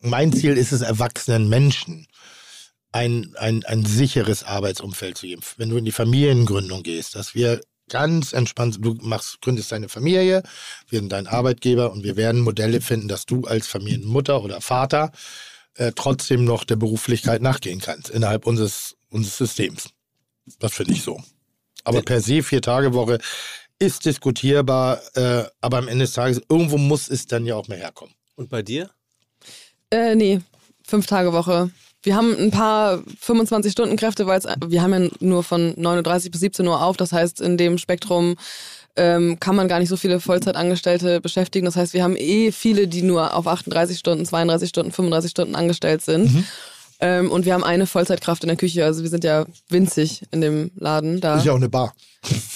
[0.00, 2.06] Mein Ziel ist es, erwachsenen Menschen
[2.92, 5.42] ein, ein, ein sicheres Arbeitsumfeld zu geben.
[5.56, 10.42] Wenn du in die Familiengründung gehst, dass wir ganz entspannt, du machst, gründest deine Familie,
[10.88, 15.12] wir sind dein Arbeitgeber und wir werden Modelle finden, dass du als Familienmutter oder Vater
[15.74, 19.90] äh, trotzdem noch der Beruflichkeit nachgehen kannst innerhalb unseres, unseres Systems.
[20.58, 21.20] Das finde ich so.
[21.84, 23.18] Aber per se vier Tage Woche
[23.78, 27.78] ist diskutierbar, äh, aber am Ende des Tages irgendwo muss es dann ja auch mehr
[27.78, 28.14] herkommen.
[28.34, 28.90] Und bei dir?
[29.90, 30.40] Äh, nee,
[30.82, 31.70] fünf Tage Woche.
[32.02, 36.82] Wir haben ein paar 25-Stunden-Kräfte, weil wir haben ja nur von 9.30 bis 17 Uhr
[36.82, 36.96] auf.
[36.96, 38.36] Das heißt, in dem Spektrum
[38.94, 41.66] ähm, kann man gar nicht so viele Vollzeitangestellte beschäftigen.
[41.66, 45.54] Das heißt, wir haben eh viele, die nur auf 38 Stunden, 32 Stunden, 35 Stunden
[45.54, 46.32] angestellt sind.
[46.32, 46.44] Mhm.
[47.00, 48.84] Ähm, und wir haben eine Vollzeitkraft in der Küche.
[48.84, 51.36] Also wir sind ja winzig in dem Laden da.
[51.38, 51.94] Ist ja auch eine Bar.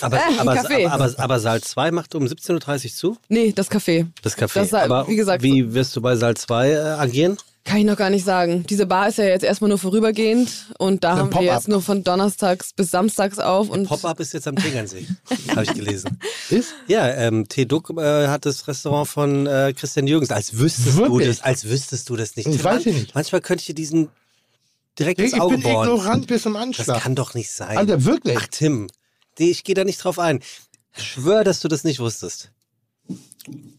[0.01, 0.87] Aber, Äh, ein aber, Café.
[0.89, 3.17] aber, aber, aber Saal 2 macht um 17.30 Uhr zu?
[3.29, 4.07] Nee, das Café.
[4.23, 4.55] Das Café.
[4.55, 7.37] Das, aber wie gesagt, wie wirst du bei Saal 2 äh, agieren?
[7.63, 8.65] Kann ich noch gar nicht sagen.
[8.69, 12.03] Diese Bar ist ja jetzt erstmal nur vorübergehend und da haben wir jetzt nur von
[12.03, 15.07] donnerstags bis samstags auf und Pop-Up ist jetzt am Tegernsee,
[15.51, 16.19] habe ich gelesen.
[16.49, 16.73] Ist?
[16.89, 17.67] Ja, ähm, T.
[17.67, 20.31] Duck äh, hat das Restaurant von äh, Christian Jürgens.
[20.31, 22.49] Als wüsstest du das, als wüsstest du das nicht.
[22.49, 23.15] Ich weiß ich nicht.
[23.15, 24.09] Manchmal könnte ich dir diesen
[25.01, 25.89] direkt Ich ins Auge bin bohren.
[25.89, 27.03] ignorant bis zum Das Anschlag.
[27.03, 27.77] kann doch nicht sein.
[27.79, 28.37] Alter, wirklich?
[28.39, 28.87] Ach, Tim,
[29.39, 30.41] ich gehe da nicht drauf ein.
[30.97, 32.51] Ich schwör, dass du das nicht wusstest.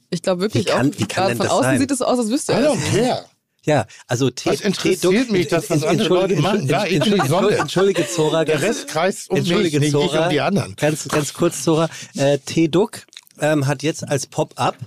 [0.09, 1.79] ich glaube wirklich Wie kann- auch, wie kann gerade denn von das außen sein?
[1.79, 3.25] sieht es so aus, als wüsste er es.
[3.63, 4.49] Ja, also T.
[4.49, 5.19] Was interessiert T.
[5.19, 6.67] Duck- mich das, was andere Leute Entschuldige- machen?
[6.67, 7.55] Ja, ich bin Sonne.
[7.57, 8.43] Entschuldige, Zora.
[8.43, 10.23] Der Rest kreist um mich, nicht ich Zora.
[10.23, 10.75] um die anderen.
[10.77, 11.87] Ganz, ganz kurz, Zora.
[12.15, 13.01] Äh, T-Duck
[13.39, 14.77] ähm, hat jetzt als Pop-up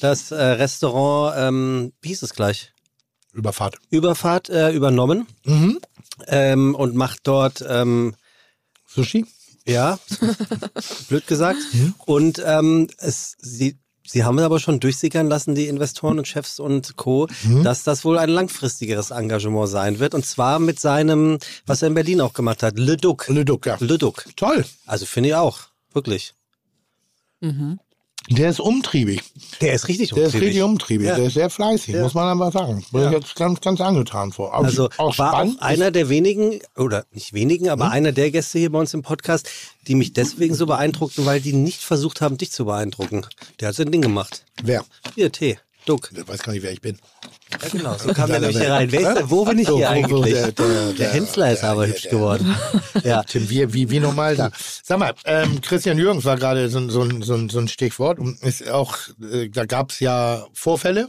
[0.00, 2.72] das äh, Restaurant, ähm, wie hieß es gleich?
[3.34, 3.76] Überfahrt.
[3.90, 5.80] Überfahrt äh, übernommen Mhm.
[6.28, 8.14] ähm, und macht dort, ähm,
[8.86, 9.26] Sushi?
[9.66, 9.98] ja,
[11.08, 11.58] blöd gesagt.
[12.06, 16.96] Und ähm, es, sie, sie haben aber schon durchsickern lassen, die Investoren und Chefs und
[16.96, 17.26] Co.,
[17.62, 20.14] dass das wohl ein langfristigeres Engagement sein wird.
[20.14, 23.26] Und zwar mit seinem, was er in Berlin auch gemacht hat, Le Duc.
[23.28, 23.76] Le Duc, ja.
[23.80, 24.26] Le Duc.
[24.36, 24.64] Toll.
[24.86, 25.60] Also finde ich auch,
[25.92, 26.34] wirklich.
[28.30, 29.22] Der ist umtriebig.
[29.60, 31.08] Der ist richtig Der ist richtig umtriebig.
[31.08, 31.16] Ja.
[31.16, 32.84] Der ist sehr fleißig, muss man aber sagen.
[32.90, 34.54] Bin ich jetzt ganz, ganz angetan vor.
[34.54, 35.60] Auch, Also auch war spannend.
[35.60, 39.02] auch einer der wenigen, oder nicht wenigen, aber einer der Gäste hier bei uns im
[39.02, 39.48] Podcast,
[39.86, 43.26] die mich deswegen so beeindruckten, weil die nicht versucht haben, dich zu beeindrucken.
[43.60, 44.44] Der hat sein Ding gemacht.
[44.62, 44.84] Wer?
[45.14, 45.58] Hier, T.
[45.86, 46.10] Duck.
[46.16, 46.98] Ich weiß gar nicht, wer ich bin.
[47.50, 47.96] Ja, genau.
[47.98, 48.90] So kam der nämlich hier rein.
[48.90, 50.34] Wer wo bin ich So, hier wo- wo eigentlich?
[50.34, 52.56] der- der- der- Hensler ist der- aber der- hübsch der- geworden.
[53.04, 53.22] Ja.
[53.22, 54.50] Tim, wie, wie, wie normal da.
[54.82, 57.68] Sag mal, ähm, Christian Jürgens war gerade so, ein- so, ein- so, ein- so ein
[57.68, 58.18] Stichwort.
[58.18, 58.96] Und ist auch,
[59.30, 61.08] äh, da gab es ja Vorfälle.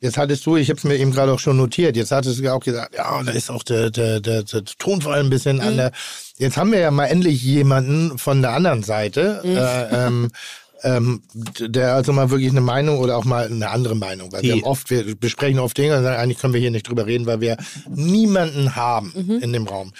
[0.00, 2.42] Jetzt hattest du, ich habe es mir eben gerade auch schon notiert, jetzt hattest du
[2.42, 5.76] ja auch gesagt, ja, da ist auch der, der, der, der Tonfall ein bisschen an
[5.76, 5.92] der.
[6.38, 10.32] Jetzt haben wir ja mal endlich jemanden von der anderen Seite, äh, ähm,
[10.82, 11.22] ähm,
[11.60, 14.30] der also mal wirklich eine Meinung oder auch mal eine andere Meinung.
[14.32, 16.70] Weil wir Die- haben oft, wir besprechen oft Dinge und sagen, eigentlich können wir hier
[16.70, 17.56] nicht drüber reden, weil wir
[17.88, 19.12] niemanden haben
[19.42, 19.92] in dem Raum.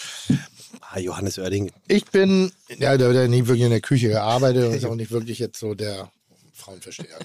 [0.90, 1.70] Ah, Johannes Oerding.
[1.86, 5.10] Ich bin, ja, der hat nie wirklich in der Küche gearbeitet und ist auch nicht
[5.10, 6.10] wirklich jetzt so der
[6.54, 7.18] Frauenversteher.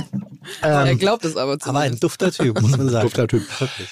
[0.62, 3.04] er glaubt es aber Ähm, Aber ein dufter Typ, muss man sagen.
[3.06, 3.42] Dufter Typ.
[3.60, 3.88] Wirklich.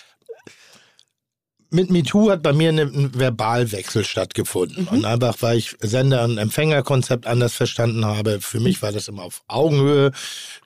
[1.72, 4.88] Mit MeToo hat bei mir ne- ein Verbalwechsel stattgefunden.
[4.88, 8.40] Und einfach, weil ich Sender- und Empfängerkonzept anders verstanden habe.
[8.40, 10.10] Für mich war das immer auf Augenhöhe,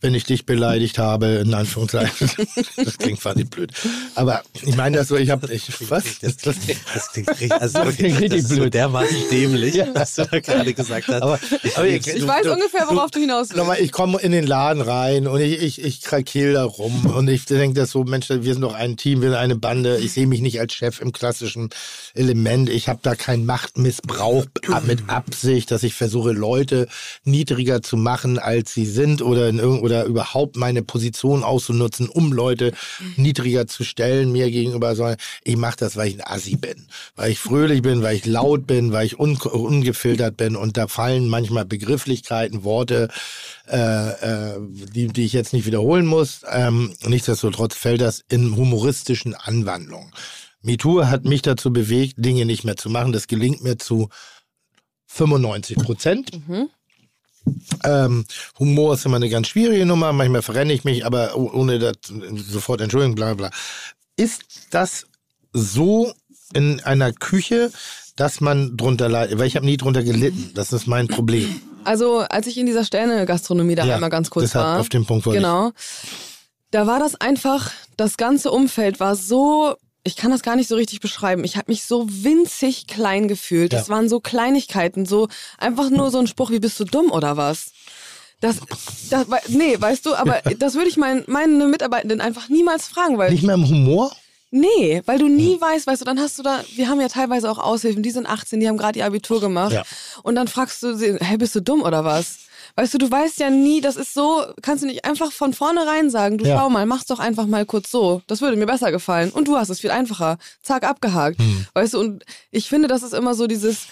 [0.01, 2.31] wenn ich dich beleidigt habe, in Anführungszeichen.
[2.77, 3.73] das klingt quasi blöd.
[4.15, 6.21] Aber ich meine das so, ich habe, ich, was?
[6.21, 6.57] Das, das,
[6.95, 8.75] das klingt richtig, also Das klingt richtig das ist so blöd.
[8.75, 11.23] dermaßen dämlich, was du da gerade gesagt hast.
[11.23, 11.39] Aber,
[11.77, 13.57] aber ich, Ich weiß ungefähr, worauf du hinaus willst.
[13.57, 17.29] Nochmal, ich komme in den Laden rein und ich, ich, ich krakeele da rum und
[17.29, 19.99] ich denke das so, Mensch, wir sind doch ein Team, wir sind eine Bande.
[19.99, 21.71] Ich sehe mich nicht als Chef im klassischen
[22.15, 22.69] Element.
[22.69, 24.47] Ich habe da keinen Machtmissbrauch
[24.87, 26.89] mit Absicht, dass ich versuche, Leute
[27.25, 32.73] niedriger zu machen, als sie sind oder, in oder überhaupt meine Position auszunutzen, um Leute
[33.17, 36.87] niedriger zu stellen mir gegenüber, sondern ich mache das, weil ich ein Assi bin,
[37.17, 40.89] weil ich fröhlich bin, weil ich laut bin, weil ich un ungefiltert bin und da
[40.89, 43.09] fallen manchmal Begrifflichkeiten, Worte,
[43.69, 44.59] äh, äh,
[44.95, 46.43] die, die ich jetzt nicht wiederholen muss.
[46.51, 50.11] Ähm, nichtsdestotrotz fällt das in humoristischen Anwandlungen.
[50.65, 53.13] MeToo hat mich dazu bewegt, Dinge nicht mehr zu machen.
[53.13, 54.09] Das gelingt mir zu
[55.07, 56.31] 95 Prozent.
[57.85, 58.25] Ähm,
[58.59, 60.13] Humor ist immer eine ganz schwierige Nummer.
[60.13, 61.97] Manchmal verrenne ich mich, aber oh- ohne das
[62.49, 63.51] sofort Entschuldigung, bla bla.
[64.17, 65.07] Ist das
[65.53, 66.13] so
[66.55, 67.71] in einer Küche,
[68.17, 69.39] dass man drunter leidet?
[69.39, 70.53] Weil ich habe nie drunter gelitten.
[70.55, 71.61] Das ist mein Problem.
[71.85, 74.81] Also, als ich in dieser Sterne-Gastronomie da Ja, einmal ganz kurz war.
[74.81, 75.45] auf den Punkt wollte ich.
[75.45, 75.73] Genau.
[76.71, 79.75] Da war das einfach, das ganze Umfeld war so
[80.05, 81.45] ich kann das gar nicht so richtig beschreiben.
[81.45, 83.73] Ich habe mich so winzig klein gefühlt.
[83.73, 83.95] Das Ja.
[83.95, 85.29] waren so Kleinigkeiten, so
[85.59, 87.73] einfach nur so ein Spruch wie bist du dumm oder was?
[88.41, 88.57] Das,
[89.09, 93.33] das nee, weißt du, aber das würde ich mein, meine Mitarbeitenden einfach niemals fragen, weil
[93.33, 94.13] Nicht mehr im Humor?
[94.51, 97.51] Nee, weil du nie weißt, weißt du, dann hast du da, wir haben ja teilweise
[97.51, 99.73] auch Aushilfen, die sind 18, die haben gerade ihr Abitur gemacht.
[99.73, 99.83] Ja.
[100.23, 102.37] Und dann fragst du sie, hey, bist du dumm oder was?
[102.77, 106.11] Weißt du, du weißt ja nie, das ist so, kannst du nicht einfach von vornherein
[106.11, 106.59] sagen, du Ja.
[106.59, 108.23] schau mal, mach's doch einfach mal kurz so.
[108.27, 109.31] Das würde mir besser gefallen.
[109.31, 110.39] Und du hast es viel einfacher.
[110.63, 111.39] Zack, abgehakt.
[111.39, 111.67] Hm.
[111.75, 113.87] Weißt du, und ich finde, das ist immer so dieses,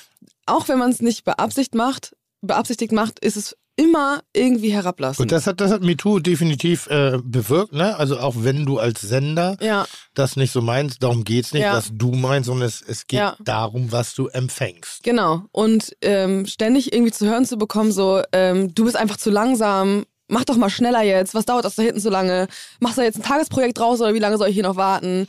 [0.46, 5.22] auch wenn man es nicht beabsichtigt macht, beabsichtigt macht, ist es immer irgendwie herablassen.
[5.24, 7.96] Gut, das hat, das hat MeToo definitiv äh, bewirkt, ne?
[7.96, 11.74] Also auch wenn du als Sender ja, das nicht so meinst, darum geht's nicht, Ja.
[11.74, 13.36] was du meinst, sondern es, es geht Ja.
[13.40, 15.02] darum, was du empfängst.
[15.02, 15.42] Genau.
[15.52, 20.04] Und ähm, ständig irgendwie zu hören zu bekommen, so, ähm, du bist einfach zu langsam,
[20.28, 22.48] mach doch mal schneller jetzt, was dauert das da hinten so lange?
[22.80, 25.26] Machst du jetzt ein Tagesprojekt draus oder wie lange soll ich hier noch warten?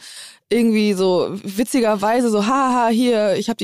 [0.50, 3.58] Irgendwie so witzigerweise so, haha, hier, ich habe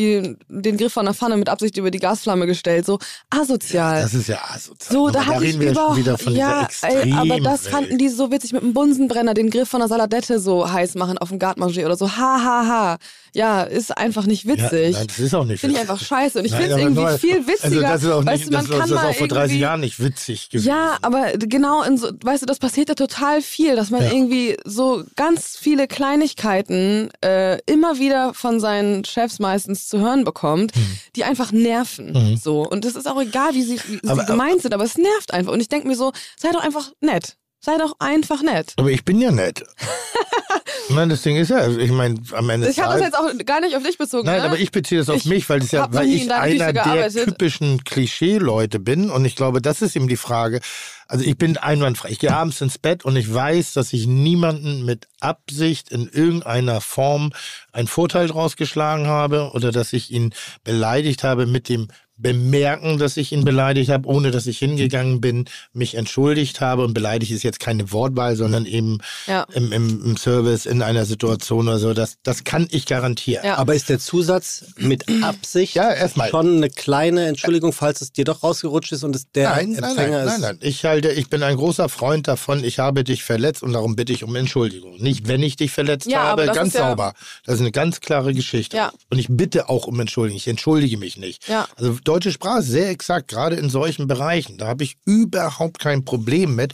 [0.47, 2.97] den Griff von der Pfanne mit Absicht über die Gasflamme gestellt, so
[3.29, 4.01] asozial.
[4.01, 4.91] Das ist ja asozial.
[4.93, 7.69] So, Aber da habe ich über wieder von ja, ey, aber das Extremwelt.
[7.69, 11.17] fanden die so witzig mit dem Bunsenbrenner, den Griff von der Saladette so heiß machen
[11.19, 12.09] auf dem Gartmanger oder so.
[12.09, 12.97] Ha ha ha.
[13.35, 14.95] Ja, ist einfach nicht Ja, witzig.
[14.95, 17.11] nein, das ist auch nicht Finde ich einfach scheiße und ich finde es irgendwie nur-
[17.19, 17.59] viel witziger.
[17.61, 19.27] Also das ist auch weißt nicht, du, man das, kann das ist mal auch vor
[19.27, 20.67] 30 irgendwie- Jahren nicht witzig gewesen.
[20.67, 24.11] Ja, aber genau in so, weißt du, das passiert ja total viel, dass man Ja.
[24.11, 30.71] irgendwie so ganz viele Kleinigkeiten äh, immer wieder von seinen Chefs meistens zu hören bekommt,
[31.15, 32.37] die einfach nerven.
[32.41, 32.61] So.
[32.67, 34.09] Und es ist auch egal, wie sie, wie Mhm.
[34.09, 35.51] Aber- sie gemeint sind, aber es nervt einfach.
[35.53, 37.35] Und ich denke mir so, sei doch einfach nett.
[37.61, 38.73] Sei doch einfach nett.
[38.77, 39.63] Aber ich bin ja nett.
[40.89, 43.29] Nein, das Ding ist ja, also ich meine, am Ende Ich habe das jetzt auch
[43.45, 44.25] gar nicht auf dich bezogen.
[44.25, 44.45] Nein, ne?
[44.45, 47.83] aber ich beziehe das auf Ich mich, weil, das ja, weil ich einer der typischen
[47.83, 49.09] Klischee-Leute bin.
[49.09, 50.61] Und ich glaube, das ist eben die Frage.
[51.07, 52.09] Also ich bin einwandfrei.
[52.09, 56.81] Ich gehe abends ins Bett und ich weiß, dass ich niemanden mit Absicht in irgendeiner
[56.81, 57.31] Form
[57.71, 60.33] einen Vorteil draus geschlagen habe oder dass ich ihn
[60.63, 61.89] beleidigt habe mit dem
[62.19, 66.83] Bemerken, dass ich ihn beleidigt habe, ohne dass ich hingegangen bin, mich entschuldigt habe.
[66.83, 69.45] Und beleidigt ist jetzt keine Wortwahl, sondern eben Ja.
[69.53, 71.93] im, im, im Service in einer Situation oder so.
[71.93, 73.45] Das, das kann ich garantieren.
[73.45, 73.57] Ja.
[73.57, 75.93] Aber ist der Zusatz mit Absicht Ja,
[76.29, 79.83] schon eine kleine Entschuldigung, falls es dir doch rausgerutscht ist und es der Nein, nein,
[79.83, 80.31] Empfänger nein, ist?
[80.33, 80.57] nein, nein.
[80.61, 84.13] Ich halte, ich bin ein großer Freund davon, ich habe dich verletzt und darum bitte
[84.13, 84.97] ich um Entschuldigung.
[84.99, 87.13] Nicht, wenn ich dich verletzt habe, ganz sauber.
[87.45, 88.77] Das ist eine ganz klare Geschichte.
[88.77, 88.91] Ja.
[89.09, 90.37] Und ich bitte auch um Entschuldigung.
[90.37, 91.47] Ich entschuldige mich nicht.
[91.47, 91.67] Ja.
[91.75, 94.57] Also deutsche Sprache sehr exakt, gerade in solchen Bereichen.
[94.57, 96.73] Da habe ich überhaupt kein Problem mit.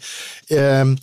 [0.49, 0.97] Ähm,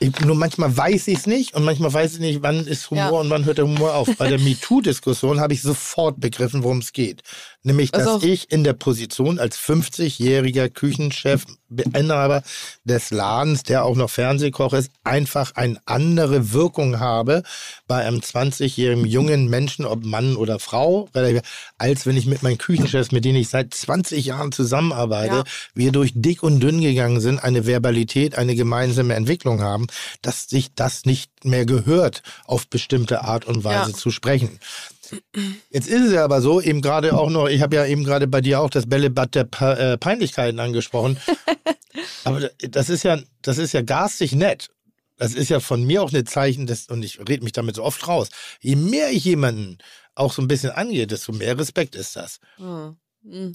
[0.00, 3.04] ich, nur manchmal weiß ich es nicht und manchmal weiß ich nicht, wann ist Humor
[3.04, 3.10] Ja.
[3.20, 4.08] und wann hört der Humor auf.
[4.18, 7.22] Bei der MeToo-Diskussion habe ich sofort begriffen, worum es geht.
[7.66, 11.44] Nämlich, dass Also- ich in der Position als 50-jähriger Küchenchef,
[11.94, 12.44] Inhaber
[12.84, 17.42] des Ladens, der auch noch Fernsehkoch ist, einfach eine andere Wirkung habe
[17.88, 21.08] bei einem 20-jährigen jungen Menschen, ob Mann oder Frau,
[21.76, 25.44] als wenn ich mit meinen Küchenchefs, mit denen ich seit 20 Jahren zusammenarbeite, Ja.
[25.74, 29.88] wir durch dick und dünn gegangen sind, eine Verbalität, eine gemeinsame Entwicklung haben,
[30.22, 33.96] dass sich das nicht mehr gehört, auf bestimmte Art und Weise Ja.
[33.96, 34.60] zu sprechen.
[35.70, 38.26] Jetzt ist es ja aber so, eben gerade auch noch, ich habe ja eben gerade
[38.26, 41.18] bei dir auch das Bällebad der Pa- äh, Peinlichkeiten angesprochen.
[42.24, 44.68] aber das ist ja, das ist ja garstig nett.
[45.18, 47.82] Das ist ja von mir auch ein Zeichen, des, und ich rede mich damit so
[47.82, 48.28] oft raus.
[48.60, 49.78] Je mehr ich jemanden
[50.14, 52.38] auch so ein bisschen angehe, desto mehr Respekt ist das.
[52.56, 52.96] Hm.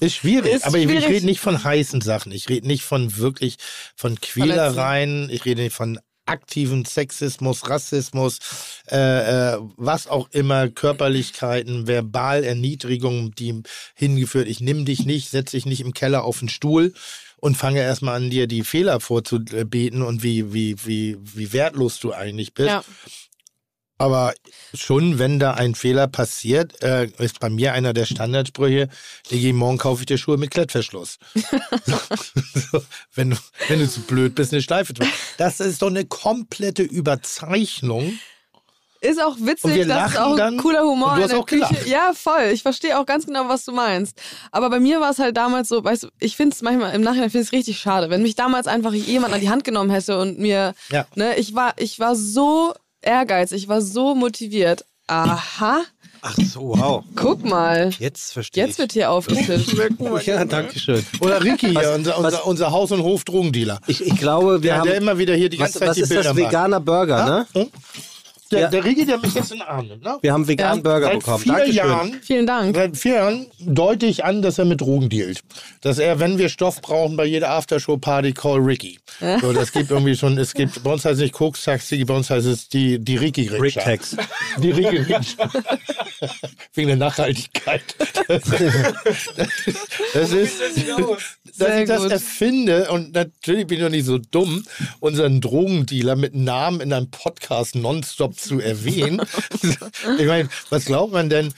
[0.02, 2.32] Ist schwierig, Ist aber ich, ich rede nicht von heißen Sachen.
[2.34, 3.56] Ich rede nicht von wirklich
[3.96, 5.30] von Quälereien.
[5.30, 6.00] Ich rede nicht von
[6.32, 8.40] aktiven Sexismus, Rassismus,
[8.90, 13.62] äh, äh, was auch immer, Körperlichkeiten, Verbalerniedrigungen, die
[13.94, 14.48] hingeführt.
[14.48, 16.94] Ich nimm dich nicht, setz dich nicht im Keller auf den Stuhl
[17.38, 22.14] und fange erstmal an, dir die Fehler vorzubeten und wie, wie, wie, wie wertlos du
[22.14, 22.70] eigentlich bist.
[22.70, 22.84] Ja.
[24.02, 24.34] Aber
[24.74, 28.90] schon, wenn da ein Fehler passiert, äh, ist bei mir einer der Standardsprüche,
[29.30, 31.20] Digi, morgen kaufe ich dir Schuhe mit Klettverschluss.
[31.86, 31.98] so,
[32.72, 32.82] so,
[33.16, 33.38] wenn, du,
[33.68, 35.04] wenn du zu blöd bist, eine Schleife zu.
[35.38, 38.18] Das ist doch eine komplette Überzeichnung.
[39.04, 41.46] Ist auch Und witzig, wir das ist auch dann cooler Humor und du hast auch
[41.48, 41.66] Küche.
[41.68, 41.88] gelacht.
[41.88, 42.52] Ja, voll.
[42.54, 44.16] Ich verstehe auch ganz genau, was du meinst.
[44.52, 47.02] Aber bei mir war es halt damals so, weißt du, ich finde es manchmal im
[47.02, 50.20] Nachhinein finde ich richtig schade, wenn mich damals einfach jemand an die Hand genommen hätte
[50.20, 51.08] und mir, Ja.
[51.16, 54.86] ne, ich war, ich war so ehrgeizig, ich war so motiviert.
[55.08, 55.82] Aha,
[56.22, 57.04] Ach so, wow.
[57.16, 57.90] guck mal.
[58.00, 59.50] Jetzt verstehe Jetzt wird hier aufgetischt.
[59.50, 60.26] ich.
[60.28, 61.04] Ja, danke schön.
[61.20, 63.80] Oder Ricky hier, Was- unser, was- unser, unser Haus- und Hof-Drogendealer.
[63.88, 64.88] Ich, ich glaube, wir Der, haben.
[64.88, 66.34] der immer wieder hier die ganze was, Zeit was die ist Bilder das?
[66.36, 66.48] macht.
[66.48, 67.48] Veganer Burger, ne?
[67.64, 67.70] Hm?
[68.52, 68.68] Der, Ja.
[68.70, 70.18] der Rigi, der mich jetzt in den Arm nimmt, ne?
[70.22, 70.90] Wir haben veganen Ja.
[70.92, 71.40] Burger Seit bekommen.
[71.44, 71.76] vier Dankeschön.
[71.76, 72.76] Jahren Vielen Dank.
[72.76, 75.42] Seit vier Jahren deute ich an, dass er mit Drogen dealt.
[75.82, 79.00] Dass er, wenn wir Stoff brauchen, bei jeder Aftershow-Party, call Ricky.
[79.42, 82.30] So, das gibt irgendwie schon, es gibt, bei uns heißt es nicht Koks-Taxi, bei uns
[82.30, 84.16] heißt es die, die ricky Rick Tax.
[84.58, 85.50] Die ricky rikscha
[86.74, 87.82] Wegen der Nachhaltigkeit.
[90.14, 90.62] Das ist,
[91.58, 94.64] dass ich das erfinde und natürlich bin ich doch nicht so dumm,
[95.00, 99.22] unseren Drogendealer mit Namen in einem Podcast nonstop zu erwähnen.
[100.20, 101.54] ich meine, was glaubt man denn,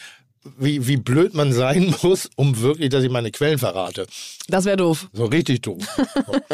[0.57, 4.07] wie, wie blöd man sein muss, um wirklich, dass ich meine Quellen verrate?
[4.47, 5.07] Das wäre doof.
[5.13, 5.81] So richtig doof.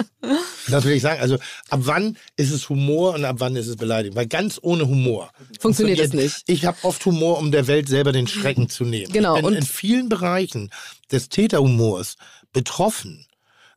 [0.68, 1.20] das will ich sagen.
[1.22, 1.36] Also
[1.70, 4.16] ab wann ist es Humor und ab wann ist es Beleidigung?
[4.16, 6.44] Weil ganz ohne Humor Funktioniert es nicht.
[6.48, 9.12] Ich habe oft Humor, um der Welt selber den Schrecken zu nehmen.
[9.12, 10.70] Genau, Ich bin und- in vielen Bereichen
[11.12, 12.16] des Täterhumors
[12.54, 13.26] betroffen.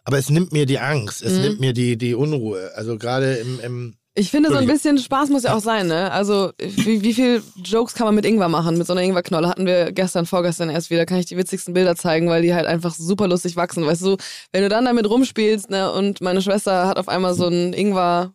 [0.04, 1.30] Aber es nimmt mir die Angst, Mhm.
[1.30, 2.70] es nimmt mir die, die Unruhe.
[2.74, 6.10] Also gerade im, im Ich finde, so ein bisschen Spaß muss ja auch sein, ne?
[6.12, 8.76] Also, wie, wie viel Jokes kann man mit Ingwer machen?
[8.76, 11.06] Mit so einer Ingwerknolle hatten wir gestern, vorgestern erst wieder.
[11.06, 13.86] Kann ich die witzigsten Bilder zeigen, weil die halt einfach super lustig wachsen.
[13.86, 14.16] Weißt du,
[14.52, 15.90] wenn du dann damit rumspielst, ne?
[15.92, 18.32] Und meine Schwester hat auf einmal so einen Ingwer.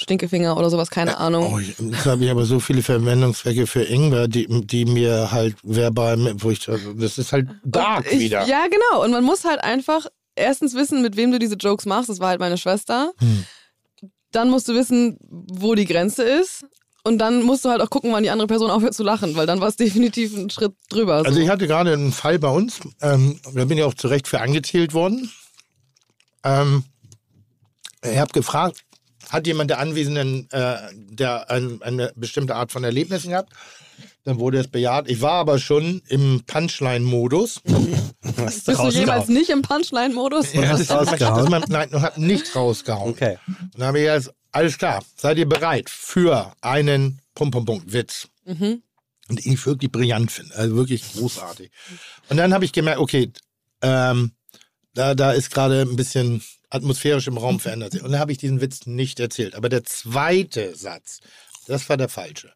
[0.00, 1.52] Stinkefinger oder sowas, keine Ahnung.
[1.54, 5.56] Oh, ich- jetzt habe ich aber so viele Verwendungszwecke für Ingwer, die, die mir halt
[5.64, 6.60] verbal, wo ich,
[6.96, 8.46] das ist halt dark ich, wieder.
[8.46, 9.02] Ja, genau.
[9.04, 10.06] Und man muss halt einfach
[10.38, 12.08] erstens wissen, mit wem du diese Jokes machst.
[12.08, 13.12] Das war halt meine Schwester.
[13.18, 13.44] Hm.
[14.32, 16.64] Dann musst du wissen, wo die Grenze ist.
[17.04, 19.46] Und dann musst du halt auch gucken, wann die andere Person aufhört zu lachen, weil
[19.46, 21.20] dann war es definitiv ein Schritt drüber.
[21.20, 21.24] So.
[21.26, 24.28] Also ich hatte gerade einen Fall bei uns, ähm, da bin ich auch zu Recht
[24.28, 25.30] für angezählt worden.
[26.44, 26.84] Ähm,
[28.02, 28.84] ich habe gefragt,
[29.30, 33.52] hat jemand der Anwesenden äh, der ein, eine bestimmte Art von Erlebnissen gehabt?
[34.28, 35.08] Dann wurde es bejaht.
[35.08, 37.62] Ich war aber schon im Punchline-Modus.
[38.36, 40.52] Was Bist du jemals nicht im Punchline-Modus?
[40.52, 41.50] Und hast rausgehauen?
[41.50, 43.10] mein- Nein, ich habe nicht rausgehauen.
[43.12, 43.38] Okay.
[43.48, 47.82] Und dann habe ich jetzt, alles klar, seid ihr bereit für einen Pum Pum Pum
[47.86, 48.28] Witz?
[48.44, 48.82] Mhm.
[49.30, 51.70] Und den ich wirklich brillant finde, also wirklich großartig.
[52.28, 53.32] Und dann habe ich gemerkt, okay,
[53.80, 54.32] ähm,
[54.92, 58.02] da, da ist gerade ein bisschen atmosphärisch im Raum verändert sich.
[58.02, 59.54] Und dann habe ich diesen Witz nicht erzählt.
[59.54, 61.20] Aber der zweite Satz,
[61.66, 62.52] das war der falsche.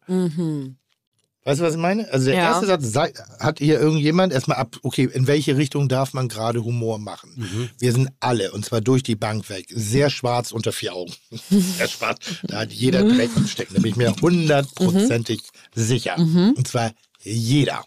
[1.45, 2.09] Weißt du, was ich meine?
[2.11, 2.51] Also der Ja.
[2.51, 6.63] erste Satz sei, hat hier irgendjemand erstmal ab, okay, in welche Richtung darf man gerade
[6.63, 7.69] Humor machen?
[7.79, 11.13] Wir sind alle, und zwar durch die Bank weg, sehr schwarz unter vier Augen.
[11.49, 12.19] sehr schwarz.
[12.43, 13.73] Da hat jeder Dreck im Stecken.
[13.73, 15.41] Da bin ich mir hundertprozentig
[15.75, 16.15] sicher.
[16.17, 16.91] Und zwar
[17.21, 17.83] jeder.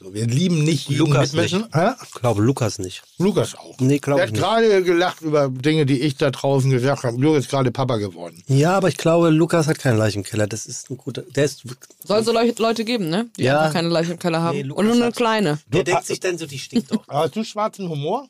[0.00, 1.66] So, wir lieben nicht jeden Lukas Mitmenschen.
[1.72, 1.90] Hä?
[2.04, 3.02] Ich glaube, Lukas nicht.
[3.18, 3.76] Lukas auch.
[3.80, 4.42] Nee, glaub Der ich hat nicht.
[4.70, 7.20] gerade gelacht über Dinge, die ich da draußen gesagt habe.
[7.20, 8.40] Lukas ist gerade Papa geworden.
[8.46, 10.46] Ja, aber ich glaube, Lukas hat keinen Leichenkeller.
[10.46, 11.22] Das ist ein guter.
[11.22, 11.64] Der ist.
[12.04, 13.28] Soll so Leu- Leute geben, ne?
[13.36, 13.58] Die Ja.
[13.58, 14.56] einfach keine Leiche im Keller haben.
[14.58, 15.58] Nee, Und nur eine hat- kleine.
[15.66, 17.02] Der denkt sich dann so, die stinkt doch.
[17.08, 18.28] Hast du schwarzen Humor?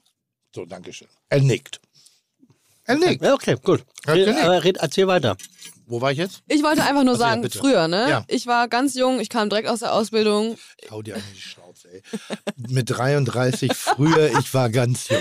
[0.55, 1.09] So, danke schön.
[1.28, 1.81] Er nickt.
[2.85, 3.23] Er nickt.
[3.23, 3.85] Ja, okay, gut.
[4.07, 5.36] Red, aber red, erzähl weiter.
[5.90, 6.43] Wo war ich jetzt?
[6.48, 7.59] Ich wollte einfach nur Ach so, ja, sagen, bitte.
[7.59, 8.06] früher, ne?
[8.10, 8.24] Ja.
[8.28, 10.59] Ich war ganz jung, ich kam direkt aus der Ausbildung.
[10.82, 12.02] Ich hau dir eigentlich die Schnauze, ey.
[12.69, 15.19] Mit 33 früher, ich war ganz jung.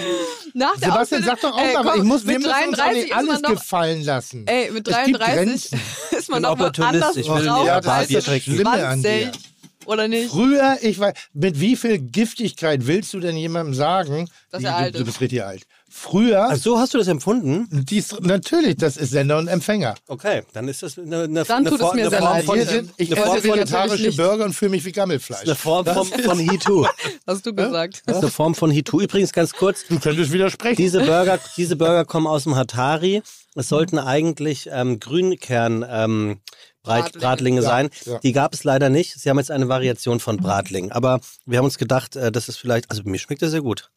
[0.53, 2.47] Nach der Sebastian, Ausbildung, sag doch auch ey, mal, aber komm, ich muss, wir mit
[2.47, 4.47] müssen uns auch 33 nicht ist alles noch, gefallen lassen.
[4.47, 5.81] Ey, mit Es gibt 33 Grenzen.
[6.17, 8.41] ist man noch mal anders ich will drauf Ja, das ist das.
[8.43, 9.31] Schlimme an dir.
[9.31, 9.41] 20.
[9.85, 10.29] Oder nicht?
[10.31, 14.75] Früher, ich war, mit wie viel Giftigkeit willst du denn jemandem sagen, Dass er du,
[14.75, 15.05] alt du ist.
[15.05, 15.63] bist richtig alt.
[15.99, 17.67] Früher, Ach, so hast du das empfunden?
[17.71, 19.95] dies, natürlich, das ist Sender und Empfänger.
[20.07, 22.33] Okay, dann ist das eine, eine, Dann eine, tut es Form- mir eine sehr Form
[22.33, 22.45] leid.
[22.45, 24.11] von, sind, ich eine esse Form vegetarische.
[24.15, 25.41] Burger und fühle mich wie Gammelfleisch.
[25.43, 26.85] eine Form von, von Heatoo.
[27.25, 28.03] Hast du gesagt.
[28.05, 29.01] Das ist eine Form von Heatoo.
[29.01, 30.75] Übrigens ganz kurz, Du könntest widersprechen.
[30.77, 33.23] diese Burger, diese Burger kommen aus dem Hatari.
[33.55, 36.39] Es sollten eigentlich ähm, Grünkern ähm,
[36.83, 37.19] Bratlinge.
[37.25, 37.89] Bratlinge sein.
[38.05, 38.19] ja.
[38.19, 39.19] Die gab es leider nicht.
[39.19, 40.91] Sie haben jetzt eine Variation von Bratling.
[40.91, 43.89] Aber wir haben uns gedacht, äh, das ist vielleicht, also mir schmeckt das sehr gut.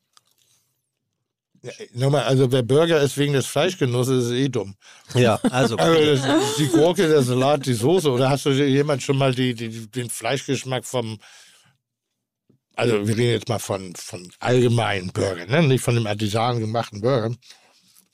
[1.62, 4.74] Ja, nochmal, also wer Burger ist wegen des Fleischgenusses, ist eh dumm.
[5.15, 5.77] Ja, also.
[5.78, 8.11] Also das, die Gurke, der Salat, die Soße.
[8.11, 11.19] Oder hast du jemand schon mal die, die, den Fleischgeschmack vom,
[12.77, 15.62] also wir reden jetzt mal von, von allgemeinen Burger, ne?
[15.62, 17.35] nicht von dem Artisan gemachten Burger.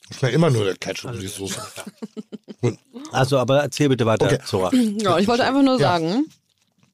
[0.09, 1.61] Ich meine immer nur der Ketchup und die Soße.
[3.11, 4.39] Also, aber erzähl bitte weiter, Okay.
[4.43, 4.71] Zora.
[4.73, 5.91] Ja, ich wollte einfach nur Ja.
[5.91, 6.25] sagen,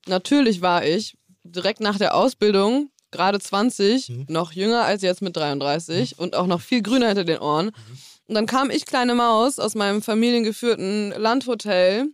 [0.06, 4.26] natürlich war ich direkt nach der Ausbildung, gerade 20, Mhm.
[4.28, 7.68] noch jünger als jetzt mit 33 und auch noch viel grüner hinter den Ohren.
[7.68, 7.98] Mhm.
[8.28, 12.08] Und dann kam ich, kleine Maus, aus meinem familiengeführten Landhotel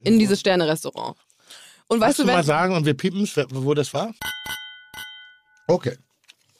[0.00, 1.16] in dieses Sterne-Restaurant.
[1.88, 4.12] Und weißt Weißt du du, mal sagen und wir piepen es, wo das war?
[5.68, 5.96] Okay,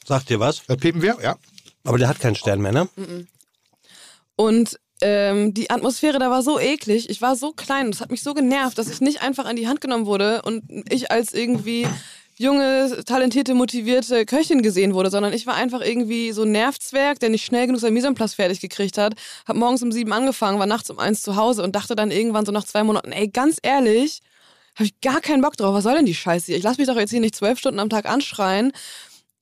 [0.05, 0.62] Sagt dir was?
[0.66, 1.36] das piepen wir, ja.
[1.84, 2.88] Aber der hat keinen Stern mehr, ne?
[4.36, 7.10] Und ähm, die Atmosphäre da war so eklig.
[7.10, 7.90] Ich war so klein.
[7.90, 10.62] Das hat mich so genervt, dass ich nicht einfach an die Hand genommen wurde und
[10.90, 11.86] ich als irgendwie
[12.38, 17.30] junge, talentierte, motivierte Köchin gesehen wurde, sondern ich war einfach irgendwie so ein Nervzwerg, der
[17.30, 19.14] nicht schnell genug sein place fertig gekriegt hat.
[19.46, 22.46] Hab morgens um sieben angefangen, war nachts um eins zu Hause und dachte dann irgendwann
[22.46, 24.20] so nach zwei Monaten, ey, ganz ehrlich,
[24.74, 25.74] habe ich gar keinen Bock drauf.
[25.74, 26.56] Was soll denn die Scheiße hier?
[26.58, 28.72] Ich lasse mich doch jetzt hier nicht zwölf Stunden am Tag anschreien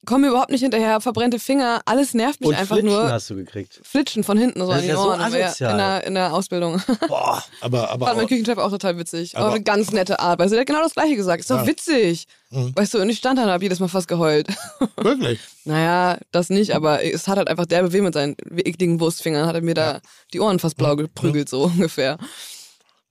[0.05, 3.11] komme überhaupt nicht hinterher, verbrannte Finger, alles nervt mich Und einfach Flitschen nur.
[3.13, 3.81] hast du gekriegt.
[3.83, 5.21] Flitschen von hinten so Das an ist die ja so Ohren.
[5.21, 5.71] asozial.
[5.73, 6.83] in, der, in der Ausbildung.
[7.09, 7.43] Boah.
[7.61, 9.37] Aber, aber Fand mein auch, Küchenchef auch total witzig.
[9.37, 10.41] Aber- Aber eine ganz nette Art.
[10.41, 11.41] Du, der hat genau das Gleiche gesagt.
[11.41, 11.67] Ist doch Ja.
[11.67, 12.27] witzig.
[12.51, 12.73] Mhm.
[12.77, 14.49] Weißt du, und ich stand da und hab jedes Mal fast geheult.
[14.97, 15.41] wirklich.
[15.65, 19.47] naja, das nicht, aber es hat halt einfach derbe weh mit seinen ekligen Wurstfingern.
[19.47, 20.01] Hat er mir da
[20.33, 22.19] die Ohren fast blau geprügelt, so ungefähr.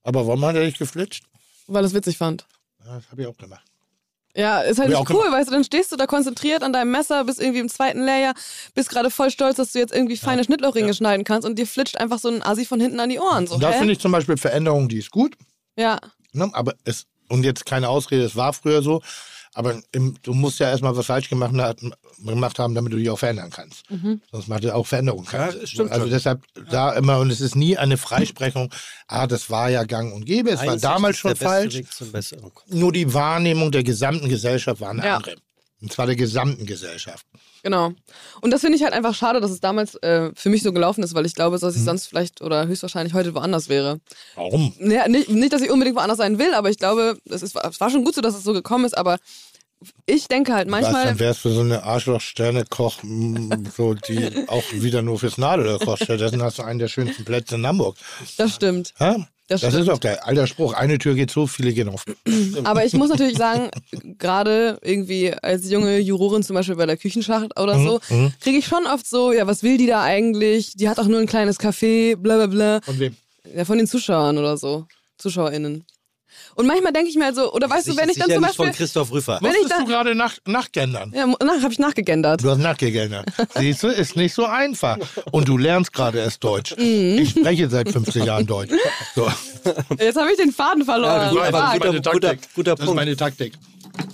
[0.04, 1.24] Aber warum hat er dich geflitscht?
[1.68, 2.46] Weil es witzig fand.
[2.86, 3.64] Ja, das habe ich auch gemacht.
[4.36, 7.24] Ja, ist halt nicht cool, weißt du, dann stehst du da konzentriert an deinem Messer,
[7.24, 8.34] bist irgendwie im zweiten Layer,
[8.74, 11.98] bist gerade voll stolz, dass du jetzt irgendwie feine Schnittlauchringe schneiden kannst und dir flitscht
[11.98, 13.46] einfach so ein Assi von hinten an die Ohren.
[13.46, 15.36] So, da finde ich zum Beispiel Veränderungen, die ist gut.
[15.78, 16.00] Ja,
[16.34, 16.50] Ne?
[16.54, 19.02] Aber es, und jetzt keine Ausrede, es war früher so.
[19.56, 21.94] Aber im, du musst ja erstmal was falsch gemacht, haben-
[22.26, 23.90] gemacht haben, damit du dich auch verändern kannst.
[23.92, 24.22] Mhm.
[24.32, 25.28] Sonst macht es auch Veränderungen.
[25.32, 28.74] Ja, das stimmt also deshalb da immer, und es ist nie eine Freisprechung,
[29.08, 31.82] ah, das war ja gang und gäbe, es war Einsicht damals ist schon falsch.
[32.70, 35.18] Nur die Wahrnehmung der gesamten Gesellschaft war eine Ja.
[35.18, 35.36] andere.
[35.82, 37.26] Und zwar der gesamten Gesellschaft.
[37.64, 37.94] Genau.
[38.42, 41.04] Und das finde ich halt einfach schade, dass es damals äh, für mich so gelaufen
[41.04, 44.00] ist, weil ich glaube, dass ich sonst vielleicht oder höchstwahrscheinlich heute woanders wäre.
[44.36, 44.74] Warum?
[44.80, 47.80] Ja, nicht, nicht, dass ich unbedingt woanders sein will, aber ich glaube, es, ist, es
[47.80, 49.18] war schon gut so, dass es so gekommen ist, aber
[50.06, 51.06] ich denke halt manchmal.
[51.06, 56.04] dann wärst du so eine Arschloch-Sterne-Koch, mm, so, die auch wieder nur fürs Nadelöhr kocht.
[56.04, 57.98] Stattdessen hast du einen der schönsten Plätze in Hamburg.
[58.38, 58.94] Das stimmt.
[58.98, 59.26] Hä?
[59.62, 60.74] Das Das, ist auch der alter Spruch.
[60.74, 62.04] Eine Tür geht zu, viele gehen auf.
[62.64, 63.70] Aber ich muss natürlich sagen,
[64.18, 68.00] gerade irgendwie als junge Jurorin zum Beispiel bei der Küchenschlacht oder so,
[68.42, 70.76] kriege ich schon oft so, ja, was will die da eigentlich?
[70.76, 72.82] Die hat auch nur ein kleines Café, bla bla bla.
[72.84, 73.16] Von wem?
[73.56, 74.86] Ja, von den Zuschauern oder so.
[75.18, 75.86] ZuschauerInnen.
[76.56, 78.56] Und manchmal denke ich mir halt so, oder weißt du, wenn ich dann zum nicht
[78.56, 78.86] von Beispiel.
[78.86, 79.40] Christoph Rüffer.
[79.42, 81.12] Wenn ich Musstest dann- du gerade nach, nachgendern?
[81.16, 82.44] Ja, nach, habe ich nachgegendert.
[82.44, 83.26] Du hast nachgegendert.
[83.56, 84.98] Siehst du, ist nicht so einfach.
[85.32, 86.76] Und du lernst gerade erst Deutsch.
[86.78, 87.18] Mhm.
[87.20, 88.72] Ich spreche seit 15 Jahren Deutsch.
[89.16, 89.28] So.
[90.00, 91.22] Jetzt habe ich den Faden verloren.
[91.22, 91.82] Ja, gut, aber Fuck.
[91.82, 93.54] guter- guter- guter das ist meine Taktik.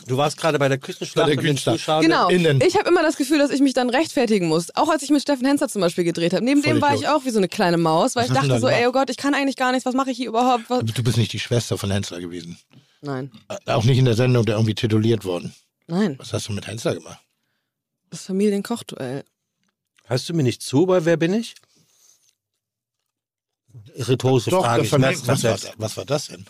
[0.07, 2.01] Du warst gerade bei der Küchenschlacht Bei der mit den Küchenschlacht.
[2.01, 2.29] Genau.
[2.29, 2.59] Innen.
[2.61, 4.75] Ich habe immer das Gefühl, dass ich mich dann rechtfertigen muss.
[4.75, 6.43] Auch als ich mit Steffen Henzer zum Beispiel gedreht habe.
[6.43, 8.49] Neben Voll dem war ich auch wie so eine kleine Maus, weil Was ich hast
[8.49, 8.91] dachte so, ey, oh?
[8.91, 9.85] Gott, ich kann eigentlich gar nichts.
[9.85, 10.63] Was mache ich hier überhaupt?
[10.69, 10.83] Was?
[10.83, 12.57] Du bist nicht die Schwester von Hensler gewesen.
[13.01, 15.53] Nein, Äh, Auch nicht in der Sendung, der irgendwie tituliert worden.
[15.87, 16.15] nein.
[16.19, 17.19] Was hast du mit Hensler gemacht?
[18.09, 19.23] Das Familienkochduell.
[20.05, 21.55] Hörst du mir nicht zu bei Wer bin ich?
[23.95, 24.83] Rhetorische Doch, Frage.
[24.83, 26.45] Ich was, war, was war das denn?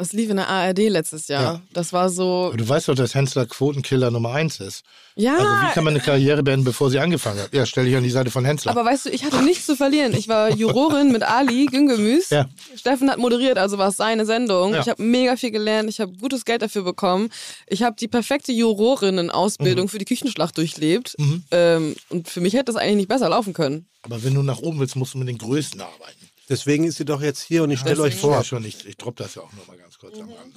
[0.00, 1.42] Das lief in der ARD letztes Jahr.
[1.42, 1.60] Ja.
[1.74, 2.46] Das war so.
[2.48, 4.82] Aber du weißt doch, dass Hensler Quotenkiller Nummer eins ist.
[5.14, 7.52] Ja, Also wie kann man eine Karriere beenden, bevor sie angefangen hat?
[7.52, 8.70] Ja, stell dich an die Seite von Hensler.
[8.70, 10.14] aber weißt du, ich hatte nichts zu verlieren.
[10.14, 12.30] Ich war Jurorin mit Ali Güngemüs.
[12.30, 12.46] Ja.
[12.76, 14.72] Steffen hat moderiert, also war es seine Sendung.
[14.72, 14.80] Ja.
[14.80, 15.90] Ich habe mega viel gelernt.
[15.90, 17.28] Ich habe gutes Geld dafür bekommen.
[17.66, 19.88] Ich habe die perfekte Jurorinnen-Ausbildung Mhm.
[19.90, 21.14] für die Küchenschlacht durchlebt.
[21.50, 23.86] Ähm, und für mich hätte das eigentlich nicht besser laufen können.
[24.02, 26.29] Aber wenn du nach oben willst, musst du mit den Größten arbeiten.
[26.50, 28.44] Deswegen ist sie doch jetzt hier und ich stelle euch Ja, vor.
[28.44, 28.84] schon nicht.
[28.84, 30.56] Ich droppe das ja auch nur mal ganz kurz am Rand.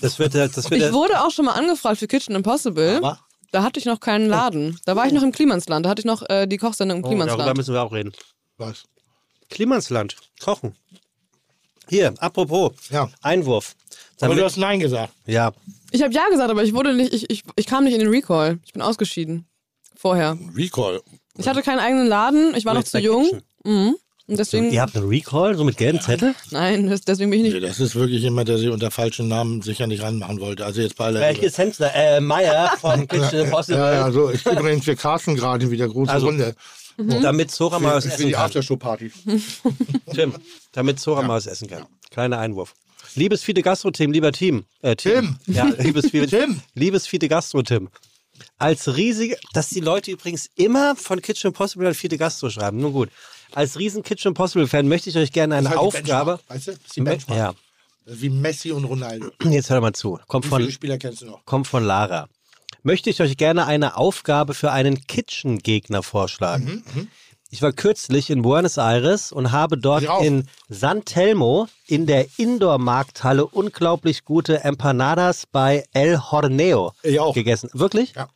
[0.00, 2.96] Das wird, das wird Ich wurde auch schon mal angefragt für Kitchen Impossible.
[2.98, 3.20] Aber
[3.52, 4.78] Da hatte ich noch keinen Laden.
[4.86, 5.84] Da war ich noch im Klimansland.
[5.84, 7.56] Da hatte ich noch äh, die Kochsendung im oh, darüber Klimansland.
[7.58, 8.12] müssen wir auch reden.
[8.56, 8.84] was?
[9.50, 10.74] Klimansland, kochen.
[11.88, 13.10] Hier, apropos, Ja.
[13.20, 13.74] Einwurf.
[14.20, 15.12] Aber Damit- du hast Nein gesagt.
[15.26, 15.52] ja,
[15.90, 18.08] Ich habe ja gesagt, aber ich wurde nicht, ich, ich, ich kam nicht in den
[18.10, 18.60] Recall.
[18.64, 19.46] Ich bin ausgeschieden.
[19.96, 20.38] Vorher.
[20.54, 21.02] Recall.
[21.36, 23.42] Ich hatte keinen eigenen Laden, ich war noch Jetzt zu jung.
[23.64, 23.96] Mhm.
[24.30, 24.70] Und deswegen.
[24.70, 26.34] ihr habt einen Recall, so mit gelben Zettel?
[26.50, 27.68] Nein, das- deswegen bin ich Nee, nicht.
[27.68, 30.64] Das ist wirklich jemand, der sie unter falschen Namen sicher nicht ranmachen wollte.
[30.64, 31.92] Also jetzt bei aller Welches Hensler?
[31.94, 33.78] Äh, Meier von Kitchen Impossible.
[33.80, 34.30] Ja, ja, so.
[34.30, 36.54] Ich, übrigens, wir casten gerade wieder große Also, Runde.
[36.96, 38.44] Damit Zora mal was Für essen die kann.
[38.44, 39.10] Aftershow-Party.
[40.14, 40.34] Tim,
[40.72, 41.86] damit Zora mal was essen kann.
[42.10, 42.74] Kleiner Einwurf.
[43.14, 44.64] Liebes Fide Gastro-Team, lieber Team.
[44.82, 45.36] Äh, Tim.
[45.46, 46.60] Ja, liebes Fide, Tim.
[46.74, 47.88] Liebes Fide Gastro-Tim.
[48.58, 52.78] Als riesige, dass die Leute übrigens immer von Kitchen Impossible an Fide Gastro schreiben.
[52.78, 53.08] Nun gut.
[53.54, 56.40] Als riesen Kitchen Impossible-Fan möchte ich euch gerne eine Das ist halt Aufgabe.
[56.48, 56.72] Weißt du?
[56.72, 57.38] Das ist die Benchmark.
[57.38, 57.54] Ja,
[58.06, 59.30] wie Messi und Ronaldo.
[59.44, 60.18] jetzt hör mal zu.
[60.26, 61.44] Kommt Wie viele von, Spieler kennst du noch?
[61.44, 62.28] kommt von Lara.
[62.82, 66.82] Möchte ich euch gerne eine Aufgabe für einen Kitchen-Gegner vorschlagen.
[66.94, 67.08] Mhm,
[67.50, 73.44] Ich war kürzlich in Buenos Aires und habe dort in San Telmo in der Indoor-Markthalle
[73.44, 77.34] unglaublich gute Empanadas bei El Horneo Ich auch.
[77.34, 77.68] gegessen.
[77.72, 78.14] Wirklich?
[78.16, 78.28] Ja.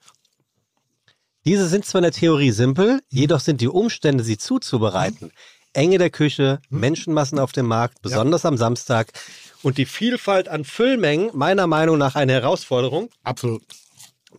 [1.44, 5.30] Diese sind zwar in der Theorie simpel, jedoch sind die Umstände, sie zuzubereiten.
[5.74, 9.12] Enge der Küche, Menschenmassen auf dem Markt, besonders am Samstag
[9.62, 13.62] und die Vielfalt an Füllmengen meiner Meinung nach eine Herausforderung, Absolut.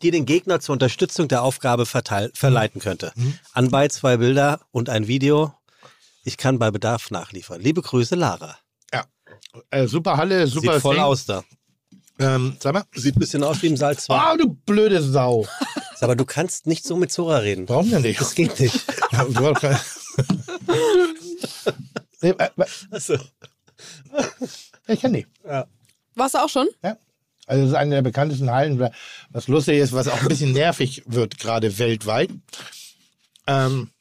[0.02, 3.12] die den Gegner zur Unterstützung der Aufgabe verteil verleiten könnte.
[3.54, 5.54] Anbei zwei Bilder und ein Video.
[6.24, 7.62] Ich kann bei Bedarf nachliefern.
[7.62, 8.58] Liebe Grüße, Lara.
[8.92, 9.04] Ja.
[9.70, 11.04] Äh, super Halle, super Sieht voll Ding.
[11.04, 11.44] aus da.
[12.18, 12.84] Ähm, sag mal.
[12.96, 14.16] Sieht ein bisschen aus wie im Salz 2.
[14.16, 15.46] Ah, du blöde Sau.
[16.02, 17.68] Aber du kannst nicht so mit Zora reden.
[17.70, 18.20] Warum denn nicht?
[18.20, 18.86] Das geht nicht.
[19.12, 19.26] Ja,
[22.22, 23.16] Nee, äh, äh, Achso.
[24.88, 25.28] ich kenne die.
[26.16, 26.68] Warst du auch schon?
[26.84, 26.98] Ja.
[27.48, 28.90] Also das ist eine der bekanntesten Hallen.
[29.30, 32.32] Was lustig ist, was auch ein bisschen nervig wird, gerade weltweit.
[33.46, 33.92] Ähm,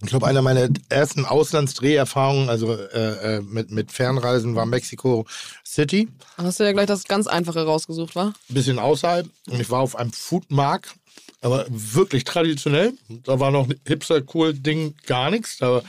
[0.00, 5.26] ich glaube, einer meiner ersten Auslandsdreherfahrungen, also äh, äh, mit, mit Fernreisen, war Mexico
[5.64, 6.08] City.
[6.36, 8.34] Hast du ja gleich das ganz Einfache rausgesucht, war?
[8.50, 9.28] Ein bisschen außerhalb.
[9.48, 10.94] Und ich war auf einem Foodmarkt,
[11.42, 12.94] aber wirklich traditionell.
[13.24, 15.58] Da war noch Hipster-Cool-Ding gar nichts.
[15.58, 15.82] Da,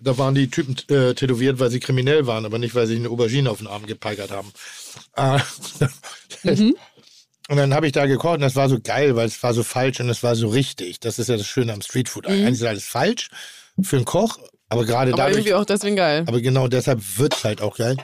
[0.00, 3.08] da waren die Typen äh, tätowiert, weil sie kriminell waren, aber nicht, weil sie eine
[3.08, 4.52] Aubergine auf den Arm gepeigert haben.
[5.16, 5.40] Äh,
[7.50, 9.62] Und dann habe ich da gekocht und das war so geil, weil es war so
[9.62, 11.00] falsch und es war so richtig.
[11.00, 12.26] Das ist ja das Schöne am Streetfood.
[12.26, 13.30] Eigentlich ist alles falsch
[13.82, 16.24] für einen Koch, aber gerade Aber dadurch, irgendwie auch deswegen geil.
[16.26, 17.96] aber genau deshalb wird es halt auch geil.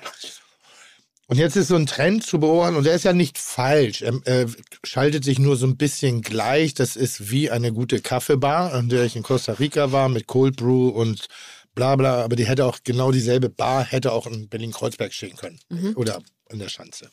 [1.26, 4.02] Und jetzt ist so ein Trend zu beobachten und der ist ja nicht falsch.
[4.02, 4.46] Er äh,
[4.82, 6.74] schaltet sich nur so ein bisschen gleich.
[6.74, 10.56] Das ist wie eine gute Kaffeebar, an der ich in Costa Rica war mit Cold
[10.56, 11.26] Brew und
[11.74, 12.22] bla bla.
[12.22, 15.58] Aber die hätte auch genau dieselbe Bar, hätte auch in Berlin-Kreuzberg stehen können.
[15.96, 16.20] Oder
[16.50, 17.10] in der Schanze.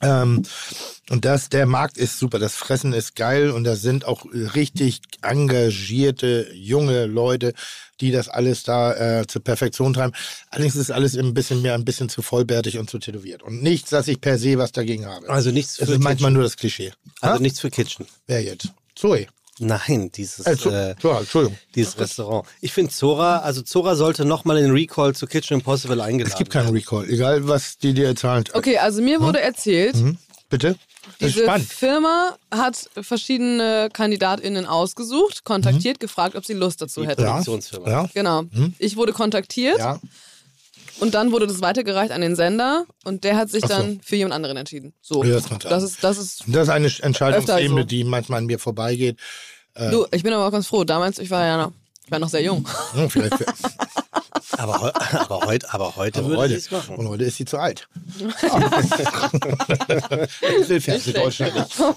[0.00, 0.42] Ähm,
[1.10, 5.00] und das, der Markt ist super, das Fressen ist geil und da sind auch richtig
[5.22, 7.54] engagierte junge Leute,
[8.00, 10.12] die das alles da äh, zur Perfektion treiben.
[10.50, 13.42] Allerdings ist alles ein bisschen mehr, ein bisschen zu vollbärtig und zu tätowiert.
[13.42, 15.28] Und nichts, dass ich per se was dagegen habe.
[15.28, 16.32] Also nichts es für ist manchmal Kitchen.
[16.34, 16.92] nur das Klischee.
[17.20, 17.40] Also Ha?
[17.40, 18.06] nichts für Kitchen.
[18.26, 18.68] Wer jetzt?
[18.94, 19.26] Zoe.
[19.60, 21.58] Nein, dieses, Äh, äh, Zora, Entschuldigung.
[21.74, 22.46] dieses Restaurant.
[22.60, 26.38] Ich finde Zora, also Zora sollte nochmal in den Recall zu Kitchen Impossible eingeladen Es
[26.38, 28.44] gibt keinen Recall, egal was die dir zahlen.
[28.52, 29.96] Okay, also mir wurde erzählt,
[30.50, 30.76] Bitte?
[31.18, 31.68] Das ist diese spannend.
[31.72, 37.22] Firma hat verschiedene KandidatInnen ausgesucht, kontaktiert, gefragt, ob sie Lust dazu hätten.
[37.22, 37.28] Ja.
[37.32, 37.88] Produktionsfirma.
[37.90, 38.08] Ja.
[38.14, 38.44] Genau.
[38.78, 39.98] Ich wurde kontaktiert Ja.
[41.00, 43.68] Und dann wurde das weitergereicht an den Sender und der hat sich so.
[43.68, 44.94] dann für jemand anderen entschieden.
[45.00, 45.24] So.
[45.24, 46.44] Ja, das das ist, das ist.
[46.46, 47.86] Das ist eine Entscheidungsebene, so.
[47.86, 49.18] die manchmal an mir vorbeigeht.
[49.90, 50.82] Du, ich bin aber auch ganz froh.
[50.82, 51.72] Damals, ich war ja noch,
[52.04, 52.68] ich war noch sehr jung.
[52.94, 53.36] Hm, vielleicht
[54.56, 56.60] Aber, heu- aber, heute, aber heute Aber heute,
[56.96, 57.86] und heute ist sie zu alt.
[59.88, 61.74] Fernsehen Deutschland nicht.
[61.74, 61.94] So,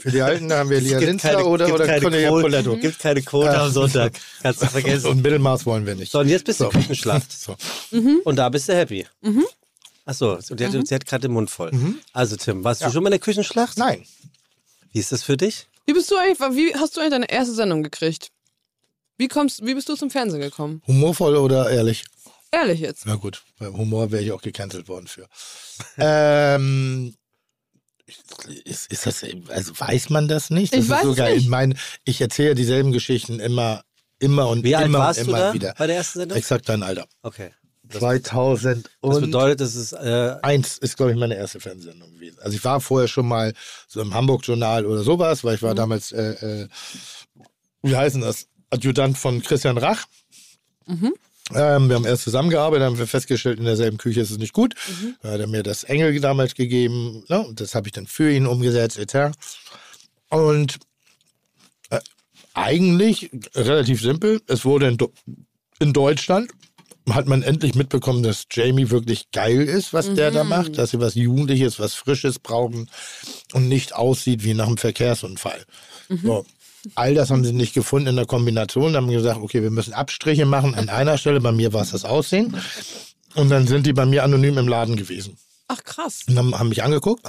[0.00, 2.76] für die Alten da haben wir Lia Linzler oder, gibt oder keine Cornelia Quote, Poletto.
[2.76, 4.12] gibt keine Quote am Sonntag.
[4.42, 5.06] Kannst du vergessen.
[5.08, 6.12] Und Mittelmaß wollen wir nicht.
[6.12, 6.70] So, und jetzt bist du So.
[6.70, 7.32] Küchenschlacht.
[7.32, 7.56] So.
[8.24, 9.06] Und da bist du happy.
[10.06, 11.70] Achso, und die hat, sie hat gerade den Mund voll.
[12.12, 13.78] Also Tim, warst du schon mal in der Küchenschlacht?
[13.78, 14.04] Nein,
[14.92, 15.66] Wie ist das für dich?
[15.86, 18.30] Wie bist du eigentlich, wie hast du eigentlich deine erste Sendung gekriegt?
[19.16, 20.82] Wie kommst, wie bist du zum Fernsehen gekommen?
[20.86, 22.04] humorvoll oder ehrlich?
[22.50, 23.04] Ehrlich jetzt.
[23.06, 25.26] Na gut, beim Humor wäre ich auch gecancelt worden für.
[25.98, 27.14] ähm,
[28.64, 30.72] ist, ist das, also weiß man das nicht?
[30.72, 31.34] Das Ich ist weiß so es geil.
[31.34, 31.44] nicht.
[31.44, 31.74] Ich meine,
[32.04, 33.82] ich erzähle dieselben Geschichten immer,
[34.18, 35.74] immer und Wie alt immer warst und du immer da wieder.
[35.78, 36.38] bei der ersten Sendung?
[36.38, 37.06] Exakt dein Alter.
[37.22, 37.50] Okay.
[37.86, 42.38] Das, 2000 das bedeutet, das ist äh, eins ist, glaube ich, meine erste Fernsehsendung gewesen.
[42.40, 43.52] Also ich war vorher schon mal
[43.88, 46.68] so im Hamburg-Journal oder sowas, weil ich war damals, äh, äh,
[47.82, 50.04] wie heißen das, Adjutant von Christian Rach.
[51.54, 54.74] Ähm, wir haben erst zusammengearbeitet, haben wir festgestellt, in derselben Küche ist es nicht gut.
[55.22, 57.24] Da hat er mir das Engel damals gegeben.
[57.28, 57.46] Ne?
[57.54, 59.36] Das habe ich dann für ihn umgesetzt, etc.
[60.30, 60.78] Und
[61.90, 62.00] äh,
[62.54, 64.40] eigentlich relativ simpel.
[64.46, 65.12] Es wurde in, Do
[65.80, 66.50] in Deutschland
[67.10, 71.00] hat man endlich mitbekommen, dass Jamie wirklich geil ist, was der da macht, dass sie
[71.00, 72.88] was Jugendliches, was Frisches brauchen
[73.52, 75.66] und nicht aussieht wie nach einem Verkehrsunfall.
[76.22, 76.46] So.
[76.94, 78.92] All das haben sie nicht gefunden in der Kombination.
[78.92, 81.40] Dann haben gesagt, okay, wir müssen Abstriche machen an einer Stelle.
[81.40, 82.56] Bei mir war es das Aussehen.
[83.34, 85.36] Und dann sind die bei mir anonym im Laden gewesen.
[85.68, 86.20] Ach krass.
[86.28, 87.24] Und dann haben mich angeguckt.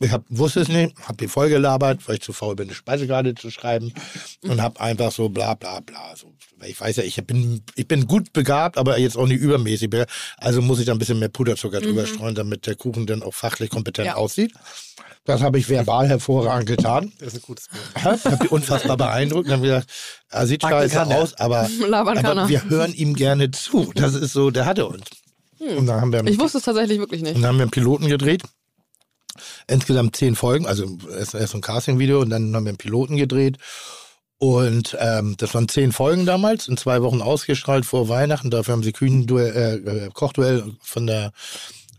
[0.00, 2.74] Ich hab, wusste es nicht, habe die voll gelabert, weil ich zu faul bin, eine
[2.74, 3.92] Speisekarte zu schreiben.
[4.42, 6.14] Und habe einfach so bla bla bla.
[6.16, 6.34] So.
[6.66, 9.90] Ich weiß ja, ich bin, ich bin gut begabt, aber jetzt auch nicht übermäßig.
[10.36, 13.34] Also muss ich da ein bisschen mehr Puderzucker drüber streuen, damit der Kuchen dann auch
[13.34, 14.16] fachlich kompetent Ja.
[14.16, 14.52] aussieht.
[15.26, 17.12] Das habe ich verbal hervorragend getan.
[17.18, 17.82] das ist ein gutes Bild.
[17.96, 19.90] Ich habe die unfassbar beeindruckt und habe gesagt,
[20.28, 22.48] er sieht Backen scheiße aus, aber, aber er.
[22.48, 23.90] wir hören ihm gerne zu.
[23.94, 25.04] Das ist so, der hatte uns.
[25.58, 27.36] Und dann haben wir Ich wusste es tatsächlich wirklich nicht.
[27.36, 28.42] und dann haben wir einen Piloten gedreht.
[29.66, 33.16] Insgesamt zehn Folgen, also erst, erst so ein Casting-Video und dann haben wir einen Piloten
[33.16, 33.56] gedreht.
[34.36, 38.50] Und ähm, das waren zehn Folgen damals, in zwei Wochen ausgestrahlt vor Weihnachten.
[38.50, 41.32] Dafür haben sie Küchenduell, äh, äh, Kochduell von der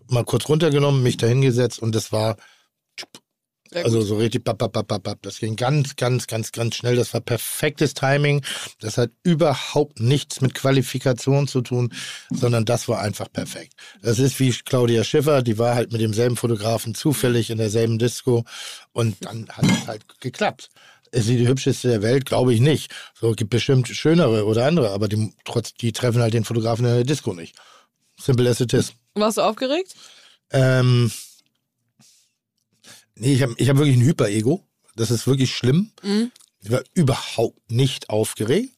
[0.07, 2.38] mal kurz runtergenommen, mich da hingesetzt und das war
[3.84, 5.22] also so richtig bap, bap, bap, bap, bap.
[5.22, 6.95] Das ging ganz, ganz, ganz, ganz schnell.
[6.95, 8.43] Das war perfektes Timing.
[8.80, 11.93] Das hat überhaupt nichts mit Qualifikation zu tun,
[12.31, 13.73] sondern das war einfach perfekt.
[14.02, 18.45] Das ist wie Claudia Schiffer, die war halt mit demselben Fotografen zufällig in derselben Disco
[18.93, 20.69] und dann hat es halt geklappt.
[21.11, 22.26] Ist sie die hübscheste der Welt?
[22.26, 22.91] Glaube ich nicht.
[23.14, 26.93] So gibt bestimmt schönere oder andere, aber die, trotz, die treffen halt den Fotografen in
[26.93, 27.56] der Disco nicht.
[28.19, 28.93] Simple as it is.
[29.14, 29.95] Warst du aufgeregt?
[30.52, 31.11] Ähm,
[33.15, 34.63] nee, ich habe ich hab wirklich ein Hyper-Ego.
[34.95, 35.91] Das ist wirklich schlimm.
[36.03, 36.31] Mhm.
[36.61, 38.71] Ich war überhaupt nicht aufgeregt.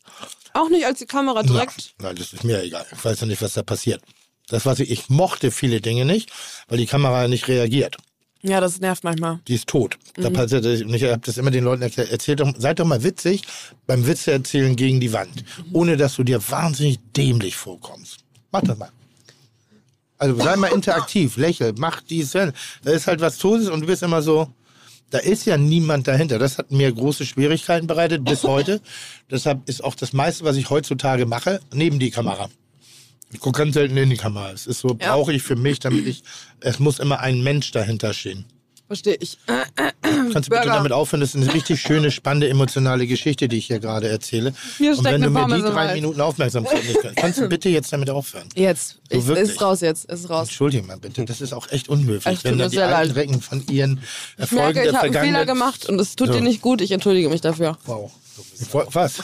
[0.53, 1.93] Auch nicht, als die Kamera direkt.
[2.01, 2.85] Nein, das ist mir egal.
[2.91, 4.01] Ich weiß ja nicht, was da passiert.
[4.47, 6.31] Das, was ich, ich mochte viele Dinge nicht,
[6.67, 7.97] weil die Kamera nicht reagiert.
[8.41, 9.39] Ja, das nervt manchmal.
[9.47, 9.97] Die ist tot.
[10.15, 10.21] Mhm.
[10.21, 13.03] Da passiert, und ich habe das immer den Leuten erklärt, erzählt doch, seid doch mal
[13.03, 13.43] witzig
[13.85, 15.43] beim Witze erzählen gegen die Wand,
[15.73, 18.19] ohne dass du dir wahnsinnig dämlich vorkommst.
[18.51, 18.89] Mach das mal.
[20.17, 22.31] Also sei mal interaktiv, lächel, mach dies.
[22.31, 22.51] Da
[22.85, 24.47] ist halt was Todes und du bist immer so,
[25.09, 26.39] da ist ja niemand dahinter.
[26.39, 28.81] Das hat mir große Schwierigkeiten bereitet bis heute.
[29.29, 32.49] Deshalb ist auch das meiste, was ich heutzutage mache, neben die Kamera.
[33.31, 34.51] Ich gucke ganz selten in die Kamera.
[34.51, 35.13] Es ist so, Ja.
[35.15, 36.23] brauche ich für mich, damit ich,
[36.61, 38.45] es muss immer ein Mensch dahinter stehen.
[38.87, 39.37] Verstehe ich.
[40.33, 40.77] Kannst du bitte Burger.
[40.77, 41.21] damit aufhören?
[41.21, 44.53] Das ist eine richtig schöne, spannende, emotionale Geschichte, die ich hier gerade erzähle.
[44.79, 45.93] Mir Und wenn du mir die drei.
[45.95, 48.47] Minuten Aufmerksamkeit nicht kannst, kannst du bitte jetzt damit aufhören?
[48.55, 48.99] Jetzt.
[49.11, 50.05] So Ich, ist raus jetzt.
[50.05, 50.47] Ist raus.
[50.47, 53.17] Entschuldige mal bitte, das ist auch echt unhöflich, wenn dann die sehr alten leid.
[53.17, 53.99] Recken von ihren
[54.35, 56.33] Ich Erfolgen merke, ich der habe einen Fehler gemacht und es tut So.
[56.33, 56.81] dir nicht gut.
[56.81, 57.77] Ich entschuldige mich dafür.
[57.85, 58.11] Wow.
[58.59, 59.15] Ich Was?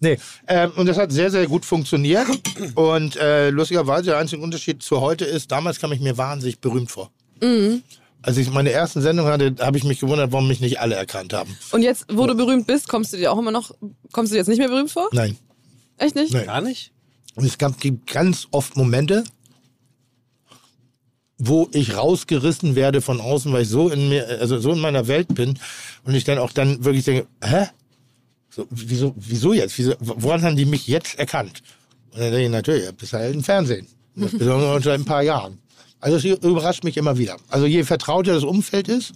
[0.00, 0.18] nee,
[0.48, 2.26] ähm, und das hat sehr, sehr gut funktioniert.
[2.74, 6.90] Und äh, lustigerweise, der einzige Unterschied zu heute ist, damals kam ich mir wahnsinnig berühmt
[6.90, 7.10] vor.
[7.40, 7.82] Mhm.
[8.26, 11.32] Als ich meine ersten Sendung hatte, habe ich mich gewundert, warum mich nicht alle erkannt
[11.32, 11.56] haben.
[11.70, 13.70] Und jetzt, wo du berühmt bist, kommst du dir auch immer noch,
[14.10, 15.08] kommst du dir jetzt nicht mehr berühmt vor?
[15.12, 15.36] Nein.
[15.96, 16.34] Echt nicht?
[16.34, 16.44] Nee.
[16.44, 16.90] Gar nicht?
[17.36, 19.22] Und es gab, gibt ganz oft Momente,
[21.38, 25.06] wo ich rausgerissen werde von außen, weil ich so in mir, also so in meiner
[25.06, 25.56] Welt bin
[26.02, 27.66] und ich dann auch dann wirklich denke, hä?
[28.50, 29.78] So, wieso, wieso jetzt?
[29.78, 31.62] Wieso, woran haben die mich jetzt erkannt?
[32.10, 33.86] Und dann denke ich natürlich, ja, bist halt im Fernsehen.
[34.16, 35.60] Das besonders seit ein paar Jahren.
[36.00, 37.36] Also es überrascht mich immer wieder.
[37.48, 39.12] Also je vertrauter das Umfeld ist,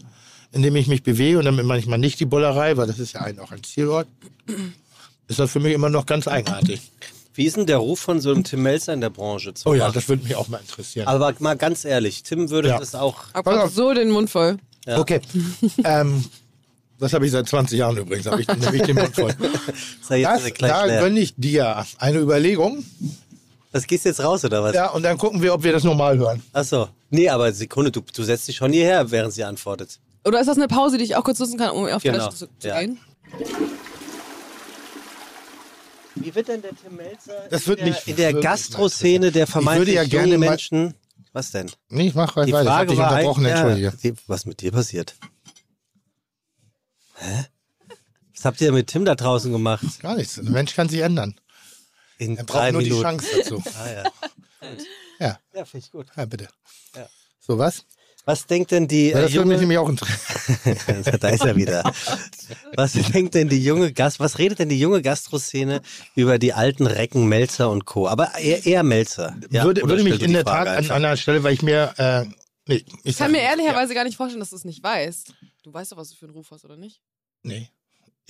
[0.52, 3.20] in dem ich mich bewege und damit manchmal nicht die Bullerei, weil das ist ja
[3.20, 4.08] ein, auch ein Zielort,
[5.28, 6.80] ist das für mich immer noch ganz eigenartig.
[7.34, 9.54] Wie ist denn der Ruf von so einem Tim Melzer in der Branche?
[9.54, 11.06] zu Oh ja, das würde mich auch mal interessieren.
[11.06, 12.78] Aber mal ganz ehrlich, Tim würde Ja.
[12.78, 13.32] das auch.
[13.32, 13.72] Auf.
[13.72, 14.58] so den Mund voll.
[14.86, 14.98] Ja.
[14.98, 15.20] Okay.
[15.84, 16.24] ähm,
[16.98, 19.34] das habe ich seit 20 Jahren übrigens, habe ich nämlich den Mund voll.
[20.08, 22.84] Das, da gönne ich dir eine Überlegung.
[23.72, 24.74] Das gehst jetzt raus, oder was?
[24.74, 26.42] Ja, und dann gucken wir, ob wir das normal hören.
[26.52, 26.88] Achso.
[27.10, 30.00] Nee, aber Sekunde, du, du setzt dich schon hierher, während sie antwortet.
[30.24, 32.18] Oder ist das eine Pause, die ich auch kurz nutzen kann, um auf die Genau,
[32.26, 32.80] Toilette zu, zu ja.
[32.80, 32.98] gehen?
[36.16, 39.46] Wie wird denn der Tim Melzer Das wird in der, mich in der Gastroszene der
[39.46, 40.94] vermeintlich ja gerne Menschen...
[41.32, 41.70] Was denn?
[41.88, 42.46] Nee, ich mach weiter.
[42.46, 43.86] Die Ich Frage dich war unterbrochen, eigentlich- entschuldige.
[43.86, 45.14] Ja, die- was mit dir passiert?
[47.14, 47.44] Hä?
[48.34, 49.84] Was habt ihr mit Tim da draußen gemacht?
[50.00, 50.38] Gar nichts.
[50.38, 51.36] Ein Mensch kann sich ändern.
[52.20, 53.18] In Er drei braucht nur die Minuten.
[53.18, 53.62] Chance dazu.
[53.78, 54.12] Ah, ja.
[55.18, 56.06] Ja, ja finde ich gut.
[56.16, 56.48] ja bitte.
[56.94, 57.08] Ja.
[57.38, 57.86] So was?
[58.26, 59.60] Was denkt denn die Ja, äh, das würde mich junge...
[59.60, 61.18] nämlich auch interessieren.
[61.20, 61.82] da ist er wieder.
[62.76, 64.20] Was denkt denn die junge Gast...
[64.20, 65.80] Was redet denn die junge Gastroszene
[66.14, 68.06] über die alten Recken Melzer und Co.?
[68.06, 69.36] Aber eher, eher Melzer.
[69.50, 71.94] Ja, würde würde mich in die der Tat an einer Stelle, weil ich mir.
[71.96, 72.26] Äh,
[72.66, 75.32] nee, ich Ich sag kann mir ehrlicherweise gar nicht vorstellen, dass du es nicht weißt.
[75.62, 77.00] Du weißt doch, was du für einen Ruf hast, oder nicht?
[77.44, 77.68] Ja, nee.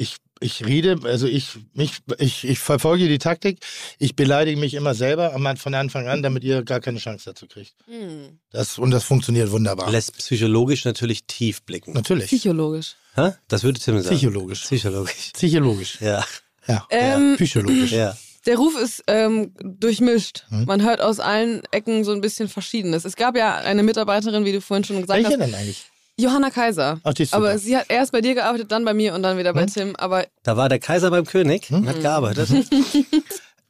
[0.00, 3.58] Ich, ich rede, also ich, mich, ich, ich verfolge die Taktik.
[3.98, 7.74] Ich beleidige mich immer selber von Anfang an, damit ihr gar keine Chance dazu kriegt.
[7.84, 8.38] Hm.
[8.50, 9.90] Das, und das funktioniert wunderbar.
[9.90, 11.92] Lässt psychologisch natürlich tief blicken.
[11.92, 12.28] Natürlich.
[12.28, 12.96] Psychologisch.
[13.14, 13.32] Hä?
[13.48, 14.16] Das würde Tim sagen.
[14.16, 14.62] Psychologisch.
[14.62, 15.32] Psychologisch.
[15.34, 16.00] Psychologisch.
[16.00, 16.24] Ja.
[16.66, 16.86] Ja.
[16.88, 17.92] Ähm, Psychologisch.
[17.92, 18.16] ja.
[18.46, 20.46] Der Ruf ist ähm, durchmischt.
[20.48, 20.64] Hm?
[20.64, 23.04] Man hört aus allen Ecken so ein bisschen Verschiedenes.
[23.04, 25.84] Es gab ja eine Mitarbeiterin, wie du vorhin schon gesagt Welche hast, denn eigentlich?
[26.20, 27.00] Johanna Kaiser.
[27.02, 27.42] Ach, die ist super.
[27.48, 29.72] Aber sie hat erst bei dir gearbeitet, dann bei mir und dann wieder bei Hm?
[29.72, 29.96] Tim.
[29.96, 31.78] Aber Da war der Kaiser beim König Hm?
[31.78, 32.48] und hat gearbeitet.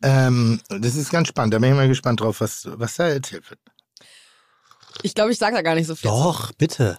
[0.03, 1.53] Ähm, das ist ganz spannend.
[1.53, 3.61] Da bin ich mal gespannt drauf, was, was da erzählt wird.
[5.03, 6.09] ich glaube, ich sage da gar nicht so viel.
[6.11, 6.99] Doch, bitte.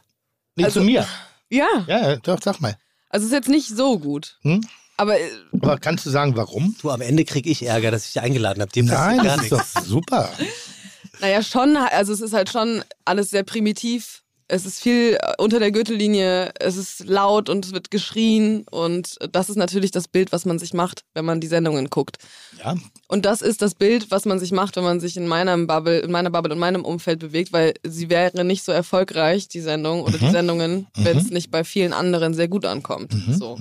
[0.55, 1.07] Nee, Also- zu mir.
[1.49, 2.77] Ja, Ja, doch, sag mal.
[3.09, 4.37] also es ist jetzt nicht so gut.
[4.43, 4.61] Hm?
[4.97, 5.29] Aber äh,
[5.59, 6.75] Aber kannst du sagen, warum?
[6.79, 8.71] Du, am Ende krieg ich Ärger, dass ich dich eingeladen habe.
[8.83, 9.73] Nein, das ist nichts.
[9.73, 10.29] doch super.
[11.21, 14.21] naja, schon, also es ist halt schon alles sehr primitiv.
[14.51, 19.17] Es ist viel äh, unter der Gürtellinie, es ist laut und es wird geschrien und
[19.31, 22.17] das ist natürlich das Bild, was man sich macht, wenn man die Sendungen guckt.
[22.61, 22.75] Ja,
[23.07, 25.99] Und das ist das Bild, was man sich macht, wenn man sich in meinem Bubble,
[25.99, 30.01] in meiner Bubble und meinem Umfeld bewegt, weil sie wäre nicht so erfolgreich, die Sendung
[30.01, 33.15] oder die Sendungen, wenn es nicht bei vielen anderen sehr gut ankommt.
[33.39, 33.57] So.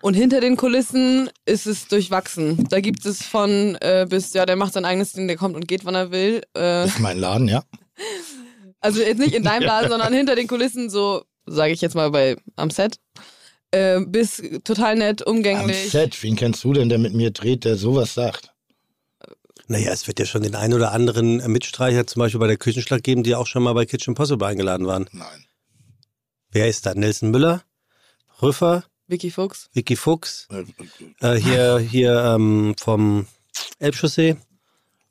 [0.00, 2.66] Und hinter den Kulissen ist es durchwachsen.
[2.70, 5.68] Da gibt es von äh, bis, ja, der macht sein eigenes Ding, der kommt und
[5.68, 6.40] geht, wann er will.
[6.54, 7.62] Äh, das ist mein Laden, ja.
[8.80, 12.10] also jetzt nicht in deinem Laden, sondern hinter den Kulissen, so sage ich jetzt mal
[12.10, 12.98] bei am Set.
[13.72, 15.90] Äh, bis total nett, Am umgänglich.
[15.90, 18.52] Set, wen kennst du denn, der mit mir dreht, der sowas sagt?
[19.68, 23.04] Naja, es wird ja schon den einen oder anderen Mitstreicher zum Beispiel bei der Küchenschlacht
[23.04, 25.08] geben, die auch schon mal bei Kitchen Possible eingeladen waren.
[25.12, 25.44] Nein.
[26.50, 26.94] Wer ist da?
[26.94, 27.62] Nelson Müller?
[28.42, 28.84] Rüffer?
[29.06, 29.68] Vicky Fuchs.
[29.72, 30.48] Vicky Fuchs?
[30.50, 30.64] Äh,
[31.20, 33.26] Äh, hier hier ähm, vom
[33.78, 34.36] Elbchaussee?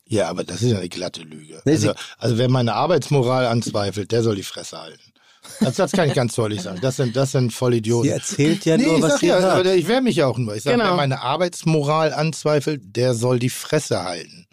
[0.09, 1.61] Ja, aber das ist ja eine glatte Lüge.
[1.65, 5.13] Nee, also, also wer meine Arbeitsmoral anzweifelt, der soll die Fresse halten.
[5.61, 6.79] Das, das kann ich ganz deutlich sagen.
[6.81, 8.09] Das sind, das sind Vollidioten.
[8.09, 9.59] Sie erzählt ja nee, nur, ich was sie ja, hört.
[9.65, 10.55] aber ich wehre mich ja auch nur.
[10.55, 10.89] Ich sage, Genau.
[10.89, 14.47] wer meine Arbeitsmoral anzweifelt, der soll die Fresse halten.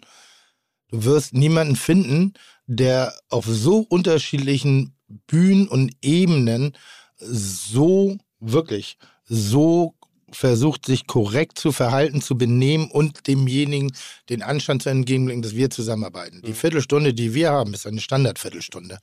[0.89, 2.33] Du wirst niemanden finden,
[2.67, 4.95] der auf so unterschiedlichen
[5.27, 6.73] Bühnen und Ebenen
[7.17, 9.95] so wirklich so
[10.37, 13.91] versucht, sich korrekt zu verhalten, zu benehmen und demjenigen
[14.29, 16.41] den Anstand zu entgegenbringen, dass wir zusammenarbeiten.
[16.43, 18.99] Die Viertelstunde, die wir haben, ist eine Standardviertelstunde.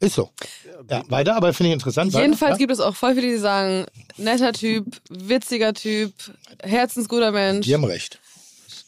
[0.00, 0.30] Ist so.
[0.90, 2.12] Ja, weiter, aber finde ich interessant.
[2.12, 3.86] Jedenfalls weiter, gibt es auch voll viele, die sagen,
[4.16, 6.12] netter Typ, witziger Typ,
[6.60, 7.30] herzensguter ja?
[7.30, 8.18] Mensch, Die haben recht.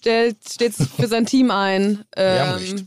[0.00, 2.04] stellt stets für sein Team ein.
[2.16, 2.84] haben Ähm, recht.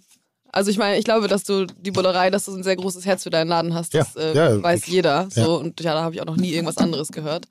[0.57, 3.23] Also ich meine, ich glaube, dass du die Bullerei, dass du ein sehr großes Herz
[3.23, 5.27] für deinen Laden hast, das Ja, äh, ja, weiß ich- jeder.
[5.29, 5.47] So ja.
[5.47, 7.47] und ja, da habe ich auch noch nie irgendwas anderes gehört.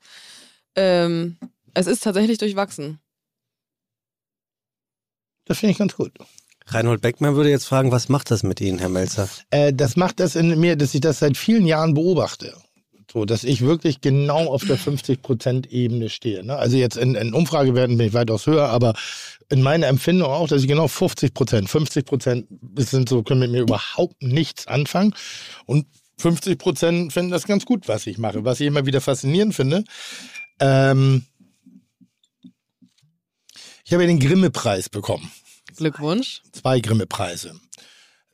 [0.75, 1.37] Ähm,
[1.73, 2.99] es ist tatsächlich durchwachsen.
[5.45, 6.11] Das finde ich ganz gut.
[6.67, 9.29] Reinhold Beckmann würde jetzt fragen, was macht das mit Ihnen, Herr Melzer?
[9.51, 12.53] Äh, das macht das in mir, dass ich das seit vielen Jahren beobachte.
[13.11, 16.43] So, dass ich wirklich genau auf der 50%-Ebene stehe.
[16.43, 16.57] Ne?
[16.57, 18.93] Also jetzt in, in Umfragewerten bin ich weitaus höher, aber
[19.49, 22.45] in meiner Empfindung auch, dass ich genau 50%, 50%
[22.77, 25.13] sind so, können mit mir überhaupt nichts anfangen.
[25.65, 25.85] Und
[26.19, 28.43] 50% finden das ganz gut, was ich mache.
[28.43, 29.83] Was ich immer wieder faszinierend finde.
[30.59, 31.25] Ähm,
[33.85, 35.31] ich habe ja den Grimme-Preis bekommen
[35.77, 36.41] Glückwunsch.
[36.51, 37.57] zwei Grimme-Preise.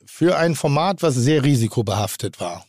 [0.04, 2.66] Für ein Format, was sehr risikobehaftet war.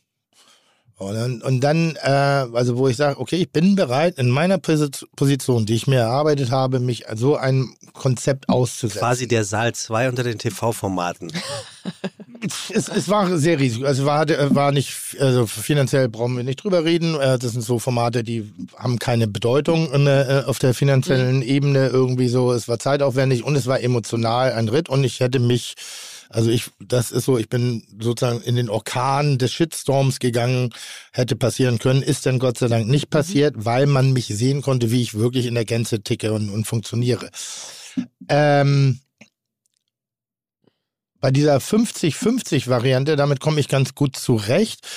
[0.98, 4.56] Und dann, und dann äh, also wo ich sage, okay, ich bin bereit, in meiner
[4.58, 9.00] Posi- Position, die ich mir erarbeitet habe, mich so ein Konzept auszusetzen.
[9.00, 11.32] Quasi der Saal 2 unter den TV-Formaten.
[12.70, 13.86] Es, es war sehr riesig.
[13.86, 17.16] Also war, war nicht, also finanziell brauchen wir nicht drüber reden.
[17.20, 21.42] Äh, Das sind so Formate, die haben keine Bedeutung in der, äh, auf der finanziellen
[21.42, 22.52] Ebene irgendwie so.
[22.54, 25.76] Es war zeitaufwendig und es war emotional ein Ritt und ich hätte mich,
[26.30, 30.74] also ich, das ist so, ich bin sozusagen in den Orkan des Shitstorms gegangen,
[31.12, 34.92] hätte passieren können, ist dann Gott sei Dank nicht passiert, weil man mich sehen konnte,
[34.92, 37.30] wie ich wirklich in der Gänze ticke und, und funktioniere.
[38.28, 39.00] Ähm,
[41.20, 44.88] bei dieser 50-50-Variante, damit komme ich ganz gut zurecht.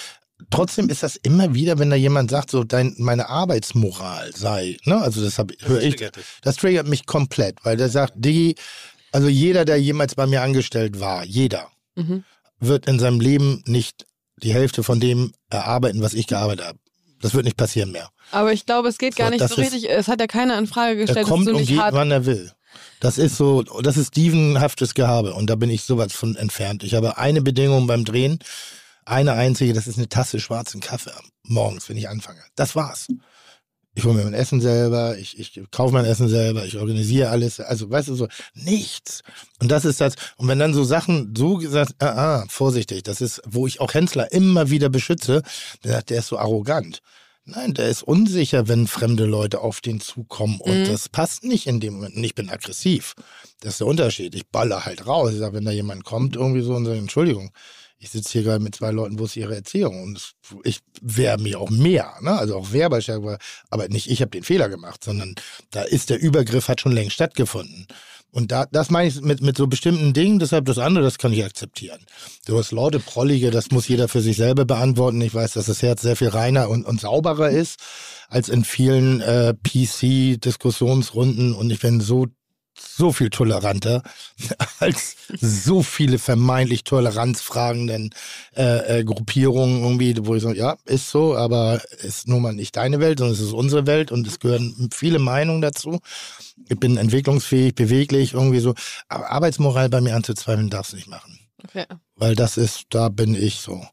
[0.50, 5.00] Trotzdem ist das immer wieder, wenn da jemand sagt, so dein, meine Arbeitsmoral sei, ne?
[5.00, 5.96] Also das höre ich.
[6.42, 8.54] Das triggert mich komplett, weil der sagt, Digi,
[9.12, 12.24] also jeder, der jemals bei mir angestellt war, jeder, Mhm.
[12.60, 14.06] wird in seinem Leben nicht
[14.42, 16.78] die Hälfte von dem erarbeiten, was ich gearbeitet habe.
[17.20, 18.08] Das wird nicht passieren mehr.
[18.30, 19.90] Aber ich glaube, es geht gar So, nicht so ist- richtig.
[19.90, 21.94] Es hat ja keiner in Frage Er gestellt, dass kommt du und geht, hart.
[21.94, 22.52] wann er will.
[23.00, 26.84] Das ist so, das ist Stevenhaftes Gehabe und da bin ich sowas von entfernt.
[26.84, 28.38] Ich habe eine Bedingung beim Drehen,
[29.04, 31.10] eine einzige, das ist eine Tasse schwarzen Kaffee
[31.42, 32.40] morgens, wenn ich anfange.
[32.56, 33.08] Das war's.
[33.98, 37.58] Ich hole mir mein Essen selber, ich, ich kaufe mein Essen selber, ich organisiere alles.
[37.58, 39.22] Also, weißt du, so nichts.
[39.60, 40.14] Und das ist das.
[40.36, 42.06] Und wenn dann so Sachen so gesagt, ah,
[42.42, 45.42] ah, vorsichtig, das ist, wo ich auch Hensler immer wieder beschütze,
[45.82, 47.00] der sagt, der ist so arrogant.
[47.44, 50.84] Nein, der ist unsicher, wenn fremde Leute auf den zukommen und Mhm.
[50.86, 52.14] das passt nicht in dem Moment.
[52.14, 53.14] Und ich bin aggressiv.
[53.62, 54.32] Das ist der Unterschied.
[54.36, 55.32] Ich baller halt raus.
[55.32, 57.50] Ich sage, wenn da jemand kommt, irgendwie so und sagt, Entschuldigung,
[57.98, 60.02] ich sitze hier gerade mit zwei Leuten, wo ist ihre Erziehung?
[60.02, 60.32] Und
[60.64, 62.32] ich wehre mich auch mehr, ne?
[62.32, 63.38] also auch Wehrbarstärke,
[63.70, 65.34] aber nicht ich habe den Fehler gemacht, sondern
[65.70, 67.86] da ist der Übergriff hat schon längst stattgefunden.
[68.30, 71.32] Und da, das meine ich mit, mit so bestimmten Dingen, deshalb das andere, das kann
[71.32, 71.98] ich akzeptieren.
[72.46, 75.20] So das laute, prollige, das muss jeder für sich selber beantworten.
[75.22, 77.78] Ich weiß, dass das Herz sehr viel reiner und, und sauberer ist
[78.28, 82.26] als in vielen äh, PC-Diskussionsrunden und ich bin so
[82.80, 84.02] so viel toleranter
[84.78, 88.14] als so viele vermeintlich toleranzfragenden
[88.56, 92.76] äh, äh, Gruppierungen irgendwie, wo ich so, ja, ist so, aber ist nun mal nicht
[92.76, 96.00] deine Welt, sondern es ist unsere Welt und es gehören viele Meinungen dazu.
[96.68, 98.74] Ich bin entwicklungsfähig, beweglich, irgendwie so.
[99.08, 101.38] Aber Arbeitsmoral bei mir anzuzweifeln darfst du nicht machen.
[101.64, 101.86] Okay.
[102.16, 103.84] Weil das ist, da bin ich so.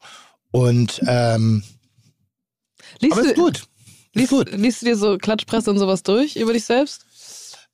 [0.51, 1.63] Und ähm,
[2.99, 3.57] Liest, aber ist du, gut.
[3.57, 3.67] Ist
[4.13, 4.51] liest, gut.
[4.51, 7.04] liest du dir so Klatschpresse und sowas durch über dich selbst?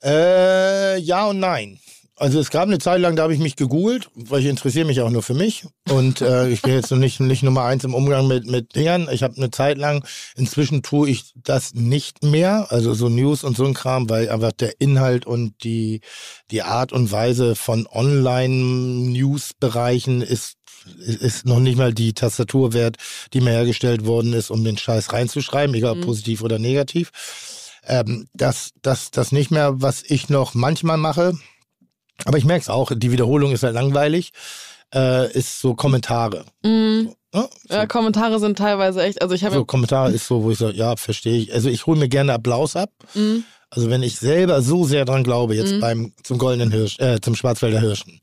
[0.04, 1.80] Äh, ja und nein.
[2.18, 5.02] Also es gab eine Zeit lang, da habe ich mich gegoogelt, weil ich interessiere mich
[5.02, 5.64] auch nur für mich.
[5.90, 9.10] Und äh, ich bin jetzt noch nicht, nicht Nummer eins im Umgang mit, mit Dingern.
[9.12, 10.06] Ich habe eine Zeit lang,
[10.36, 14.52] inzwischen tue ich das nicht mehr, also so News und so ein Kram, weil einfach
[14.52, 16.02] der Inhalt und die,
[16.52, 20.58] die Art und Weise von Online-News-Bereichen ist
[20.98, 22.98] ist noch nicht mal die Tastatur wert,
[23.34, 26.02] die mir hergestellt worden ist, um den Scheiß reinzuschreiben, egal Mhm.
[26.02, 27.12] positiv oder negativ.
[27.86, 31.34] Ähm, das, das, das nicht mehr, was ich noch manchmal mache.
[32.26, 34.32] Aber ich merke es auch, die Wiederholung ist halt langweilig,
[34.94, 36.46] äh, ist so Kommentare.
[37.34, 37.50] Ne?
[37.68, 40.58] so, Ja, Kommentare sind teilweise echt, also ich habe so Kommentare ist so, wo ich
[40.58, 41.54] sage, ja, verstehe ich.
[41.54, 42.92] Also ich hole mir gerne Applaus ab.
[43.14, 43.44] Mhm.
[43.70, 47.36] Also wenn ich selber so sehr dran glaube, jetzt beim zum goldenen Hirsch, äh, zum
[47.36, 48.20] Schwarzwälder Hirschen,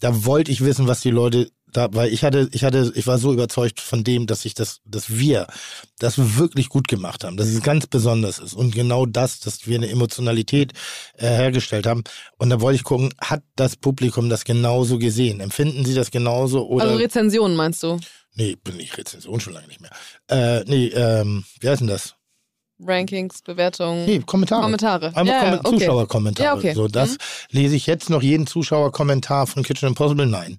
[0.00, 3.18] da wollte ich wissen, was die Leute da, weil ich hatte, ich hatte, ich war
[3.18, 5.46] so überzeugt von dem, dass ich das, dass wir
[5.98, 9.76] das wirklich gut gemacht haben, dass es ganz besonders ist und genau das, dass wir
[9.76, 10.72] eine Emotionalität
[11.16, 12.04] äh, hergestellt haben.
[12.38, 15.40] Und da wollte ich gucken, hat das Publikum das genauso gesehen?
[15.40, 16.84] Empfinden sie das genauso oder?
[16.84, 17.98] also Rezensionen meinst du?
[18.34, 19.90] nee, bin ich Rezension schon lange nicht mehr.
[20.28, 22.14] Äh, nee, ähm, wie heißt denn das?
[22.82, 24.06] Rankings, Bewertungen.
[24.06, 24.62] Nee, Kommentare.
[24.62, 25.06] Kommentare.
[25.08, 25.78] Einfach Ja, ja, Kommen- okay.
[25.80, 26.46] Zuschauerkommentare.
[26.46, 26.72] Ja, okay.
[26.74, 27.16] So, das Mhm.
[27.50, 30.24] lese ich jetzt noch jeden Zuschauerkommentar von Kitchen Impossible?
[30.26, 30.56] Nein.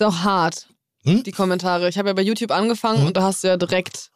[0.00, 0.66] Ist auch hart,
[1.04, 1.22] Hm?
[1.24, 1.86] die Kommentare.
[1.90, 3.06] Ich habe ja bei YouTube angefangen Hm?
[3.08, 4.10] und da hast du ja direkt,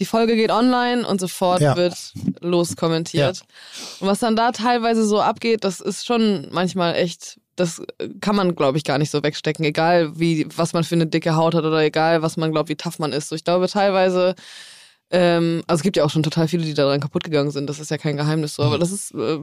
[0.00, 1.76] die Folge geht online und sofort Ja.
[1.76, 1.94] wird
[2.40, 3.42] loskommentiert.
[4.00, 7.80] Und was dann da teilweise so abgeht, das ist schon manchmal echt, das
[8.20, 9.64] kann man, glaube ich, gar nicht so wegstecken.
[9.64, 12.76] Egal, wie, was man für eine dicke Haut hat oder egal, was man glaubt, wie
[12.76, 13.28] tough man ist.
[13.28, 14.34] So, ich glaube teilweise,
[15.10, 17.68] ähm, also es gibt ja auch schon total viele, die daran kaputt gegangen sind.
[17.68, 18.62] Das ist ja kein Geheimnis so.
[18.62, 18.80] Aber Hm.
[18.80, 19.38] das ist, äh,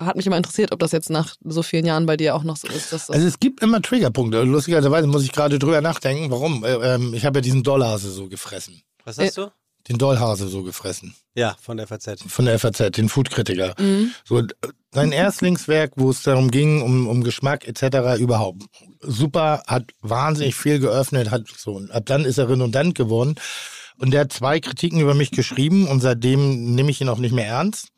[0.00, 2.56] hat mich immer interessiert, ob das jetzt nach so vielen Jahren bei dir auch noch
[2.56, 2.92] so ist.
[2.92, 4.42] Dass das Also es gibt immer Triggerpunkte.
[4.42, 6.30] Lustigerweise muss ich gerade drüber nachdenken.
[6.30, 6.64] Warum?
[6.64, 8.82] Äh, ähm, ich habe ja diesen Dollhase so gefressen.
[9.04, 9.50] Was hast du?
[9.88, 11.14] Den Dollhase so gefressen.
[11.34, 12.22] Ja, von der FAZ.
[12.26, 13.74] Von der FAZ, den Foodkritiker.
[13.78, 14.12] Mhm.
[14.24, 14.46] So, äh,
[14.92, 18.18] sein Erstlingswerk, wo es darum ging, um, um Geschmack etc.
[18.20, 18.62] überhaupt.
[19.00, 23.36] Super, hat wahnsinnig viel geöffnet, hat so, ab dann ist er redundant geworden.
[24.00, 27.34] Und der hat zwei Kritiken über mich geschrieben und seitdem nehme ich ihn auch nicht
[27.34, 27.88] mehr ernst.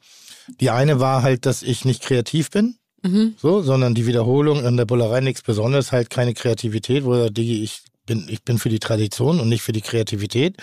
[0.61, 3.35] Die eine war halt, dass ich nicht kreativ bin, Mhm.
[3.37, 7.63] so, sondern die Wiederholung in der Bullerei nichts Besonderes, halt keine Kreativität, wo er, Digi,
[7.65, 10.57] ich bin, ich bin für die Tradition und nicht für die Kreativität.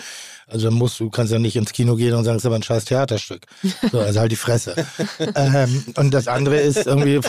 [0.46, 2.56] Also dann musst du kannst ja nicht ins Kino gehen und sagen, es ist aber
[2.56, 3.46] ein scheiß Theaterstück.
[3.92, 4.74] So, also halt die Fresse.
[5.34, 7.20] ähm, und das andere ist irgendwie,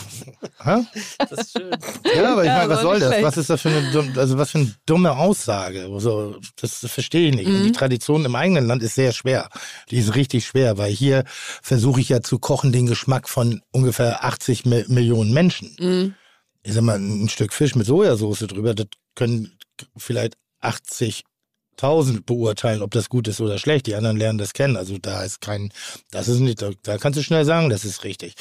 [0.64, 0.78] hä?
[1.18, 1.72] Das ist schön.
[2.16, 3.10] Ja, aber ich Ja, meine, was soll das?
[3.10, 3.24] schlecht.
[3.26, 5.88] Was ist das für eine, also was für eine dumme Aussage?
[6.00, 7.48] So, das verstehe ich nicht.
[7.48, 7.64] Mhm.
[7.64, 9.50] die Tradition im eigenen Land ist sehr schwer.
[9.92, 11.24] Die ist richtig schwer, weil hier
[11.62, 15.76] versuche ich ja zu kochen den Geschmack von ungefähr 80 Mi- Millionen Menschen.
[15.80, 16.16] Mhm.
[16.64, 19.52] Ich sag mal, ein Stück Fisch mit Sojasauce drüber, das können
[19.98, 23.88] vielleicht 80.000 beurteilen, ob das gut ist oder schlecht.
[23.88, 24.78] Die anderen lernen das kennen.
[24.78, 25.72] Also da ist kein,
[26.12, 28.36] das ist nicht, da, da kannst du schnell sagen, das ist richtig.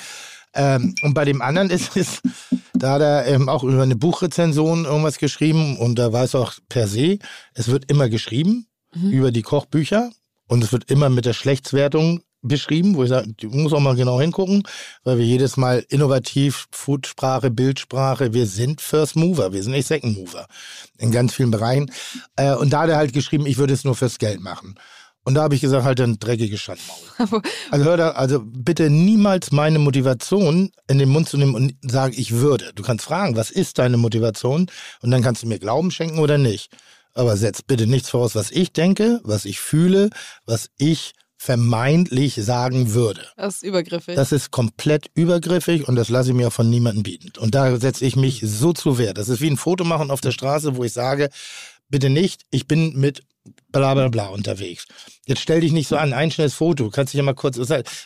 [0.54, 2.20] Ähm, und bei dem anderen ist es,
[2.74, 6.88] da hat er ähm, auch über eine Buchrezension irgendwas geschrieben und da weiß auch per
[6.88, 7.18] se,
[7.54, 8.66] es wird immer geschrieben
[9.12, 10.10] über die Kochbücher
[10.48, 13.96] und es wird immer mit der Schlechtswertung beschrieben, wo ich sage, du musst auch mal
[13.96, 14.62] genau hingucken,
[15.04, 20.16] weil wir jedes Mal innovativ, Foodsprache, Bildsprache, wir sind First Mover, wir sind nicht Second
[20.16, 20.46] Mover
[20.98, 21.90] in ganz vielen Bereichen.
[22.36, 24.74] Äh, und da hat er halt geschrieben, ich würde es nur fürs Geld machen.
[25.22, 27.42] Und da habe ich gesagt, halt ein dreckiges Schandmaul.
[27.70, 32.14] Also hör da, also bitte niemals meine Motivation in den Mund zu nehmen und sagen,
[32.16, 32.72] ich würde.
[32.74, 34.66] Du kannst fragen, was ist deine Motivation?
[35.02, 36.70] Und dann kannst du mir Glauben schenken oder nicht.
[37.12, 40.10] Aber setz bitte nichts voraus, was ich denke, was ich fühle,
[40.46, 41.12] was ich
[41.42, 43.26] vermeintlich sagen würde.
[43.34, 44.14] Das ist übergriffig.
[44.14, 47.32] Das ist komplett übergriffig und das lasse ich mir von niemandem bieten.
[47.38, 49.14] Und da setze ich mich so zu Wehr.
[49.14, 51.30] Das ist wie ein Foto machen auf der Straße, wo ich sage,
[51.88, 53.22] bitte nicht, ich bin mit
[53.72, 54.86] bla bla bla unterwegs.
[55.26, 57.56] Jetzt stell dich nicht so an, ein schnelles Foto, du kannst dich ja mal kurz,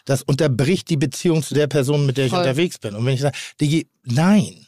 [0.05, 2.39] das unterbricht die Beziehung zu der Person, mit der ich Voll.
[2.39, 2.95] unterwegs bin.
[2.95, 4.65] Und wenn ich sage, Digi, nein.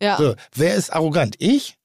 [0.00, 0.16] ja.
[0.16, 1.36] So, wer ist arrogant?
[1.38, 1.76] Ich?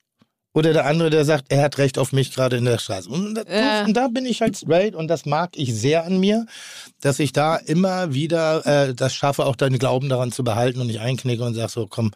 [0.56, 3.10] Oder der andere, der sagt, er hat Recht auf mich gerade in der Straße.
[3.10, 3.84] Und, Ja.
[3.86, 6.46] und da bin ich halt straight und das mag ich sehr an mir,
[7.02, 10.88] dass ich da immer wieder äh, das schaffe, auch deinen Glauben daran zu behalten und
[10.88, 12.12] nicht einknicke und sag so, komm,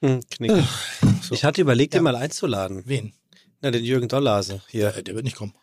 [0.00, 0.52] Hm, knick.
[1.22, 1.34] so.
[1.34, 2.00] Ich hatte überlegt, Ja.
[2.00, 2.82] ihn mal einzuladen.
[2.86, 3.12] wen?
[3.60, 4.94] Na, den Jürgen Dollase hier.
[4.96, 5.54] Äh, der wird nicht kommen.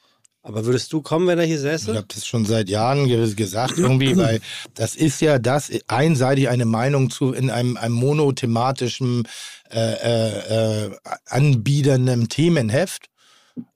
[0.43, 1.95] Aber würdest du kommen, wenn er hier Ich säße?
[1.95, 4.41] habe das schon seit Jahren ge gesagt, irgendwie, weil
[4.73, 9.27] das ist ja das, einseitig eine Meinung zu in einem, einem monothematischen,
[9.69, 10.91] äh, äh, äh,
[11.27, 13.07] anbiedernden Themenheft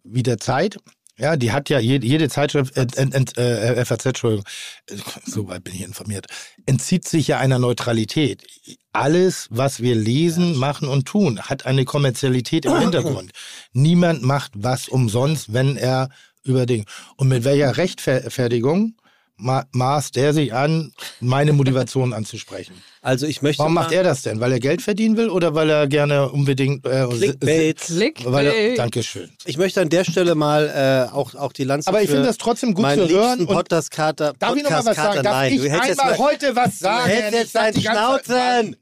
[0.04, 0.78] wie der Zeit.
[1.18, 4.46] Ja, die hat ja jede, jede Zeitschrift, äh, ent, äh, FAZ, Entschuldigung,
[4.90, 6.28] äh, so weit bin ich informiert,
[6.66, 8.46] entzieht sich ja einer Neutralität.
[8.92, 13.32] Alles, was wir lesen, machen und tun, hat eine Kommerzialität im Hintergrund.
[13.72, 16.10] Niemand macht was umsonst, wenn er
[16.44, 16.86] über Dinge.
[17.16, 18.96] Und mit welcher Rechtfertigung
[19.38, 22.74] ma maßt der sich an, meine Motivation anzusprechen?
[23.02, 24.40] Also ich möchte Warum macht er das denn?
[24.40, 26.86] Weil er Geld verdienen will oder weil er gerne unbedingt...
[26.86, 27.78] Äh, Clickbait.
[27.80, 28.32] Clickbait.
[28.34, 29.30] Weil er, Dankeschön.
[29.46, 32.38] Ich möchte an der Stelle mal äh, auch, auch die Lanze Aber ich finde das
[32.38, 33.08] trotzdem gut zu hören.
[33.08, 34.34] liebsten Und Podcast-Kater.
[34.40, 35.22] darf ich noch mal was sagen?
[35.24, 37.10] Darf Nein, ich du einmal mal, heute was du sagen?
[37.10, 38.76] hältst Ich jetzt deinen Schnauzen.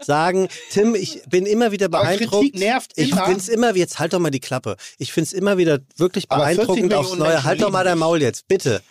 [0.00, 2.30] Sagen, Tim, ich bin immer wieder Aber beeindruckt.
[2.42, 3.24] Kritik nervt ich immer.
[3.24, 4.76] finde es immer, jetzt halt doch mal die Klappe.
[4.98, 7.28] Ich finde es immer wieder wirklich Aber 40 beeindruckend aufs Neue.
[7.28, 7.98] Menschen Halt doch mal dein.
[7.98, 8.82] Maul jetzt, bitte.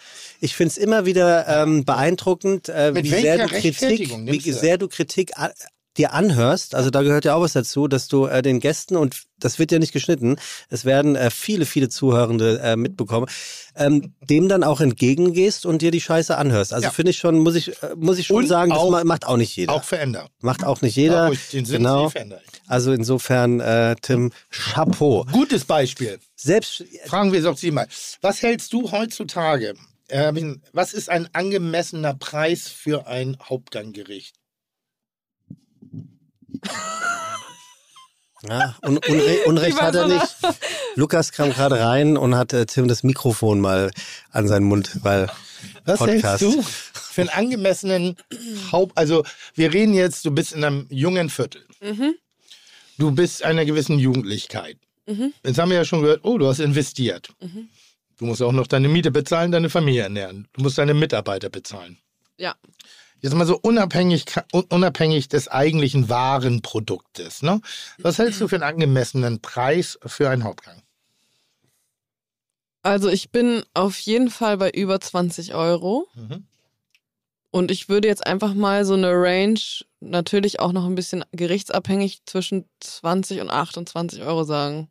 [0.44, 4.60] Ich finde es immer wieder ähm, beeindruckend, äh, wie sehr du Kritik, wie das?
[4.60, 5.32] sehr du Kritik
[5.96, 9.24] dir anhörst, also da gehört ja auch was dazu, dass du äh, den Gästen, und
[9.38, 10.38] das wird ja nicht geschnitten,
[10.70, 13.28] es werden äh, viele, viele Zuhörende äh, mitbekommen,
[13.76, 16.74] ähm, dem dann auch entgegengehst und dir die Scheiße anhörst.
[16.74, 16.92] Also Ja.
[16.92, 19.26] finde ich schon, muss ich, äh, muss ich schon Und sagen, das auch- ma- macht
[19.28, 19.72] auch nicht jeder.
[19.74, 20.28] Auch verändern.
[20.42, 21.32] macht auch nicht jeder.
[21.32, 22.08] Ich den Sinn genau.
[22.08, 22.16] ich.
[22.68, 25.26] Also insofern, äh, Tim, Chapeau.
[25.32, 26.18] Gutes Beispiel.
[26.36, 27.88] Selbst, Fragen wir doch Sie mal.
[28.20, 29.76] Was hältst du heutzutage?
[30.14, 34.36] Erwin, was ist ein angemessener Preis für ein Hauptganggericht?
[38.48, 40.36] ja, un, Unre Unrecht hat er nicht.
[40.96, 43.90] Lukas kam gerade rein und hat äh, Tim das Mikrofon mal
[44.30, 45.32] an seinen Mund, weil
[45.86, 46.42] Was Podcast.
[46.42, 48.16] hältst du für einen angemessenen
[48.72, 48.96] Haupt...
[48.96, 49.24] Also
[49.56, 51.66] wir reden jetzt, du bist in einem jungen Viertel.
[53.00, 54.78] Du bist einer gewissen Jugendlichkeit.
[55.44, 57.30] Jetzt haben wir ja schon gehört, oh, du hast investiert.
[58.18, 60.48] Du musst auch noch deine Miete bezahlen, deine Familie ernähren.
[60.54, 61.98] Du musst deine Mitarbeiter bezahlen.
[62.38, 62.56] Ja.
[63.22, 64.26] Jetzt mal so unabhängig,
[64.70, 67.42] unabhängig des eigentlichen Warenproduktes.
[67.42, 67.62] Ne?
[68.00, 70.84] Was hältst du für einen angemessenen Preis für einen Hauptgang?
[72.82, 76.08] Also ich bin auf jeden Fall bei über 20 Euro.
[76.16, 76.46] Mhm.
[77.50, 79.60] Und ich würde jetzt einfach mal so eine Range,
[80.00, 84.90] natürlich auch noch ein bisschen gerichtsabhängig, zwischen 20 und 28 Euro sagen.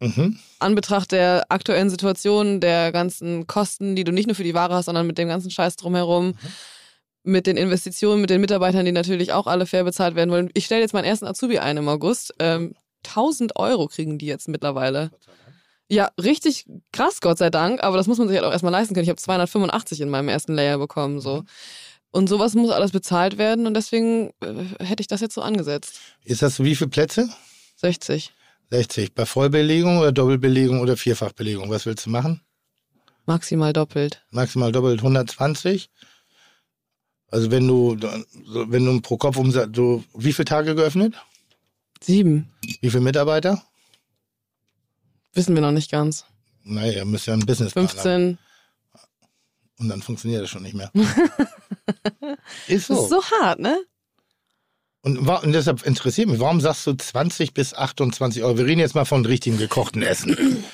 [0.00, 0.38] Mhm.
[0.58, 4.74] An Betracht der aktuellen Situation, der ganzen Kosten, die du nicht nur für die Ware
[4.74, 6.34] hast, sondern mit dem ganzen Scheiß drumherum,
[7.22, 10.50] mit den Investitionen, mit den Mitarbeitern, die natürlich auch alle fair bezahlt werden wollen.
[10.54, 12.34] Ich stelle jetzt meinen ersten Azubi ein im August.
[12.38, 12.74] Ähm,
[13.06, 15.10] 1000 Euro kriegen die jetzt mittlerweile.
[15.88, 18.94] Ja, richtig krass, Gott sei Dank, aber das muss man sich halt auch erstmal leisten
[18.94, 19.04] können.
[19.04, 21.44] Ich habe 285 in meinem ersten Layer bekommen, so.
[22.10, 26.00] Und sowas muss alles bezahlt werden und deswegen äh, hätte ich das jetzt so angesetzt.
[26.24, 27.28] Ist das wie viele Plätze?
[27.76, 28.32] 60.
[28.70, 29.14] 60.
[29.14, 31.70] Bei Vollbelegung oder Doppelbelegung oder Vierfachbelegung?
[31.70, 32.40] Was willst du machen?
[33.26, 34.24] Maximal doppelt.
[34.30, 35.90] Maximal doppelt 120.
[37.30, 37.96] Also wenn du,
[38.44, 41.14] so, wenn du pro Kopf umsatz, du, wie viele Tage geöffnet?
[42.00, 42.52] Sieben.
[42.80, 43.62] Wie viele Mitarbeiter?
[45.32, 46.24] Wissen wir noch nicht ganz.
[46.62, 47.94] Naja, ihr müsst ja einen Businessplan haben.
[47.94, 48.38] 15.
[49.78, 50.90] Und dann funktioniert das schon nicht mehr.
[52.68, 53.02] ist Das so.
[53.02, 53.78] ist so hart, ne?
[55.06, 58.58] Und, und deshalb interessiert mich, warum sagst du 20 bis 28 Euro?
[58.58, 60.64] Wir reden jetzt mal von richtigem gekochten Essen.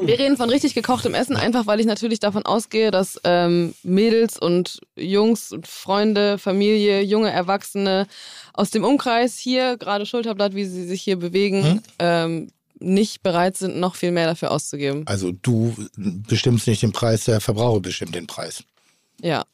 [0.00, 4.38] Wir reden von richtig gekochtem Essen, einfach weil ich natürlich davon ausgehe, dass ähm, Mädels
[4.38, 8.06] und Jungs und Freunde, Familie, junge Erwachsene
[8.52, 11.80] aus dem Umkreis hier, gerade Schulterblatt, wie sie sich hier bewegen, Hm?
[11.98, 15.02] ähm, nicht bereit sind, noch viel mehr dafür auszugeben.
[15.06, 18.62] Also du bestimmst nicht den Preis, der Verbraucher bestimmt den Preis.
[19.20, 19.44] Ja.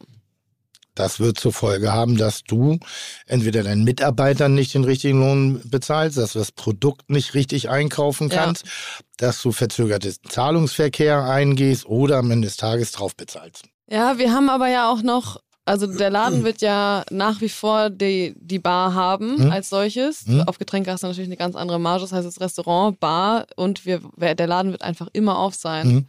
[0.98, 2.78] Das wird zur Folge haben, dass du
[3.26, 8.28] entweder deinen Mitarbeitern nicht den richtigen Lohn bezahlst, dass du das Produkt nicht richtig einkaufen
[8.30, 8.44] Ja.
[8.44, 8.64] kannst,
[9.16, 13.64] dass du verzögertes Zahlungsverkehr eingehst oder am Ende des Tages drauf bezahlst.
[13.88, 17.90] Ja, wir haben aber ja auch noch, also der Laden wird ja nach wie vor
[17.90, 19.50] die, die Bar haben Hm.
[19.52, 20.26] als solches.
[20.26, 20.42] Hm.
[20.48, 23.86] Auf Getränke hast du natürlich eine ganz andere Marge, das heißt das Restaurant, Bar und
[23.86, 25.88] wir, der Laden wird einfach immer auf sein.
[25.90, 26.06] Hm.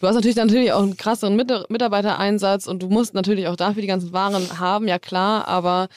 [0.00, 3.82] Du hast natürlich natürlich auch einen krasseren Mit Mitarbeitereinsatz und du musst natürlich auch dafür
[3.82, 5.88] die ganzen Waren haben, ja klar, aber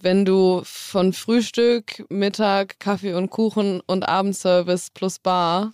[0.00, 5.72] wenn du von Frühstück, Mittag, Kaffee und Kuchen und Abendservice plus Bar,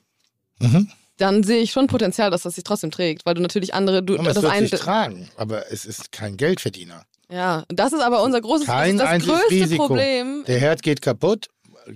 [0.61, 0.91] Mhm.
[1.19, 4.19] dann sehe ich schon Potenzial, dass das sich trotzdem trägt, weil du natürlich andere, du,
[4.19, 7.05] Aber es das wird ein, sich tragen, aber es ist kein Geldverdiener.
[7.31, 9.87] ja, das ist aber unser großes Kein das einziges größte Risiko.
[9.87, 10.43] Problem.
[10.49, 11.49] Der Herd geht kaputt,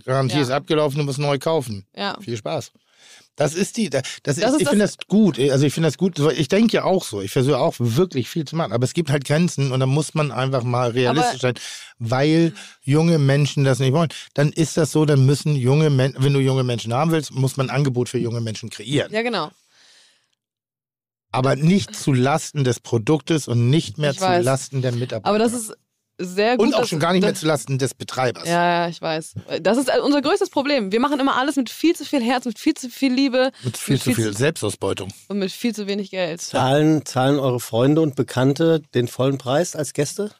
[0.05, 0.43] Garantie Ja.
[0.43, 1.85] ist abgelaufen, du musst neu kaufen.
[1.97, 2.17] Ja.
[2.21, 2.71] Viel Spaß.
[3.37, 5.39] Das ist die, das, Das ist, ist ich finde das gut.
[5.39, 6.19] Also ich finde das gut.
[6.37, 7.23] Ich denke ja auch so.
[7.23, 8.73] Ich versuche auch wirklich viel zu machen.
[8.73, 11.55] Aber es gibt halt Grenzen und da muss man einfach mal realistisch sein,
[11.99, 12.53] weil
[12.83, 14.11] junge Menschen das nicht wollen.
[14.35, 17.57] Dann ist das so, dann müssen junge Menschen, wenn du junge Menschen haben willst, muss
[17.57, 19.11] man ein Angebot für junge Menschen kreieren.
[19.13, 19.51] Ja, genau.
[21.31, 24.45] Aber nicht zu Lasten des Produktes und nicht mehr Ich zu weiß.
[24.45, 25.27] Lasten der Mitarbeiter.
[25.27, 25.75] Aber das ist
[26.24, 26.66] sehr gut.
[26.66, 28.47] und auch schon gar nicht mehr dass- zu Lasten des Betreibers.
[28.49, 29.35] Ja, ja, ich weiß.
[29.61, 30.90] Das ist unser größtes Problem.
[30.93, 33.77] Wir machen immer alles mit viel zu viel Herz, mit viel zu viel Liebe Mit
[33.77, 35.12] viel zu viel Selbstausbeutung.
[35.28, 36.40] und mit viel zu wenig Geld.
[36.40, 40.31] Zahlen, zahlen eure Freunde und Bekannte den vollen Preis als Gäste?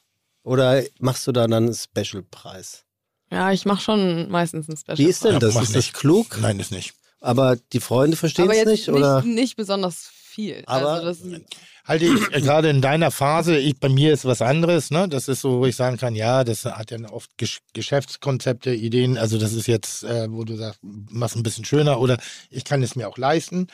[0.45, 2.85] Oder machst du da dann einen Special-Preis?
[3.31, 4.99] Ja, ich mache schon meistens ein Special.
[4.99, 5.55] Wie ist denn Ja, das?
[5.55, 5.95] mach Ist das nicht.
[5.95, 6.39] klug?
[6.41, 6.95] Nein, ist nicht.
[7.21, 8.89] Aber die Freunde verstehen Aber es nicht?
[8.89, 9.23] nicht, Oder?
[9.23, 10.63] nicht besonders viel.
[10.67, 11.37] Aber- also
[11.85, 15.09] Halte ich äh, gerade in deiner Phase, ich, bei mir ist was anderes, ne?
[15.09, 19.19] Das ist so, wo ich sagen kann, ja, das hat ja oft Gesch Geschäftskonzepte, Ideen,
[19.19, 22.19] also das ist jetzt, äh, wo du sagst, mach's ein bisschen schöner oder
[22.51, 23.67] ich kann es mir auch leisten.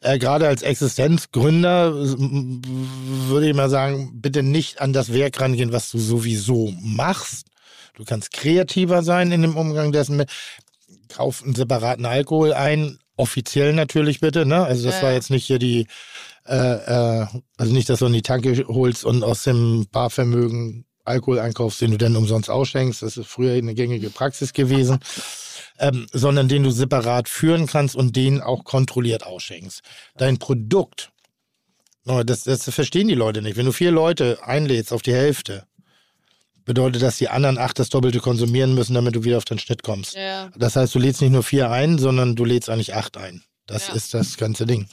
[0.00, 5.90] Äh, gerade als Existenzgründer würde ich mal sagen, bitte nicht an das Werk rangehen, was
[5.90, 7.46] du sowieso machst.
[7.94, 10.28] Du kannst kreativer sein in dem Umgang dessen mit.
[11.08, 14.64] Kauf einen separaten Alkohol ein, offiziell natürlich bitte, ne?
[14.64, 15.86] Also das Ja, war jetzt nicht hier die
[16.46, 16.56] äh,
[17.22, 17.26] äh,
[17.56, 21.90] also nicht, dass du in die Tanke holst und aus dem Barvermögen Alkohol einkaufst, den
[21.92, 23.02] du dann umsonst ausschenkst.
[23.02, 24.98] Das ist früher eine gängige Praxis gewesen.
[25.76, 29.82] Ähm, sondern den du separat führen kannst und den auch kontrolliert ausschenkst.
[30.16, 31.10] Dein Produkt,
[32.04, 33.56] das, das verstehen die Leute nicht.
[33.56, 35.66] Wenn du vier Leute einlädst auf die Hälfte,
[36.64, 39.82] bedeutet das, die anderen acht das Doppelte konsumieren müssen, damit du wieder auf den Schnitt
[39.82, 40.14] kommst.
[40.14, 40.50] Ja.
[40.56, 43.42] Das heißt, du lädst nicht nur vier ein, sondern du lädst eigentlich acht ein.
[43.66, 43.94] Das Ja.
[43.94, 44.88] ist das ganze Ding.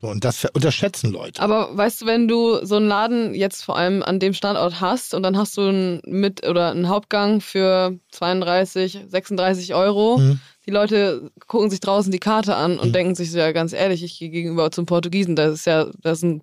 [0.00, 1.40] So, und das unterschätzen Leute.
[1.40, 5.14] Aber weißt du, wenn du so einen Laden jetzt vor allem an dem Standort hast
[5.14, 10.40] und dann hast du einen Mit- oder einen Hauptgang für 32, 36 Euro, Mhm.
[10.66, 14.02] die Leute gucken sich draußen die Karte an und denken sich so, ja ganz ehrlich,
[14.02, 16.40] ich gehe gegenüber zum Portugiesen, das ist ja, das ist ein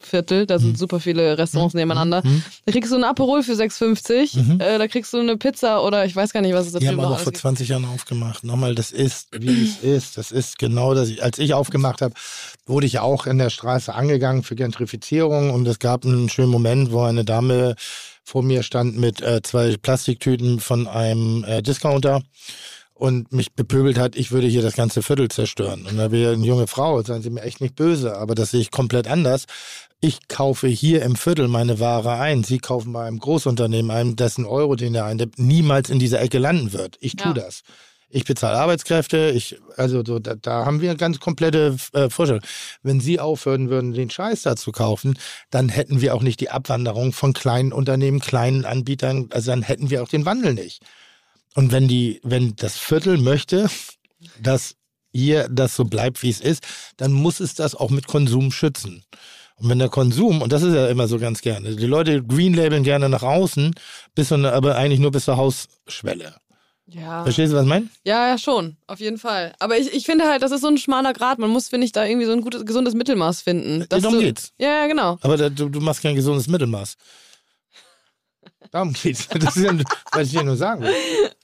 [0.00, 2.22] Portugiesenviertel, da sind super viele Restaurants nebeneinander.
[2.24, 2.42] Mhm.
[2.64, 4.60] Da kriegst du einen Aperol für 6,50, Mhm.
[4.60, 6.88] äh, da kriegst du eine Pizza oder ich weiß gar nicht, was es da Die
[6.88, 7.38] haben aber vor gibt.
[7.38, 8.44] 20 Jahren aufgemacht.
[8.44, 10.18] Nochmal, das ist, wie es ist.
[10.18, 11.18] Das ist genau das.
[11.20, 12.14] Als ich aufgemacht habe,
[12.66, 16.92] wurde ich auch in der Straße angegangen für Gentrifizierung und es gab einen schönen Moment,
[16.92, 17.74] wo eine Dame
[18.24, 22.22] vor mir stand mit äh, zwei Plastiktüten von einem äh, Discounter
[22.98, 25.84] und mich bepöbelt hat, ich würde hier das ganze Viertel zerstören.
[25.86, 28.60] Und da wäre eine junge Frau, seien Sie mir echt nicht böse, aber das sehe
[28.60, 29.44] ich komplett anders.
[30.00, 32.42] Ich kaufe hier im Viertel meine Ware ein.
[32.42, 36.38] Sie kaufen bei einem Großunternehmen ein, dessen Euro, den er eintippt, niemals in dieser Ecke
[36.38, 36.96] landen wird.
[37.00, 37.34] Ich tue Ja.
[37.34, 37.62] das.
[38.08, 42.42] Ich bezahle Arbeitskräfte, ich, also so, da, da haben wir eine ganz komplette äh, Vorstellung.
[42.82, 45.18] Wenn Sie aufhören würden, den Scheiß da zu kaufen,
[45.50, 49.90] dann hätten wir auch nicht die Abwanderung von kleinen Unternehmen, kleinen Anbietern, also dann hätten
[49.90, 50.82] wir auch den Wandel nicht.
[51.56, 53.68] Und wenn die, wenn das Viertel möchte,
[54.40, 54.76] dass
[55.12, 56.62] hier das so bleibt, wie es ist,
[56.98, 59.02] dann muss es das auch mit Konsum schützen.
[59.56, 62.52] Und wenn der Konsum, und das ist ja immer so ganz gerne, die Leute green
[62.52, 63.74] labeln gerne nach außen,
[64.14, 66.34] bis und, aber eigentlich nur bis zur Hausschwelle.
[66.88, 67.22] Ja.
[67.24, 67.88] Verstehst du, was ich meine?
[68.04, 69.54] Ja, ja, schon, auf jeden Fall.
[69.58, 71.38] Aber ich, ich finde halt, das ist so ein schmaler Grad.
[71.38, 73.86] Man muss, finde ich, da irgendwie so ein gutes, gesundes Mittelmaß finden.
[73.88, 74.52] dass Darum du, geht's.
[74.58, 75.18] Ja, ja, genau.
[75.22, 76.96] Aber da, du, du machst kein gesundes Mittelmaß.
[78.70, 79.28] Darum geht's.
[79.38, 79.72] Das ist ja,
[80.12, 80.94] was ich dir nur sagen will.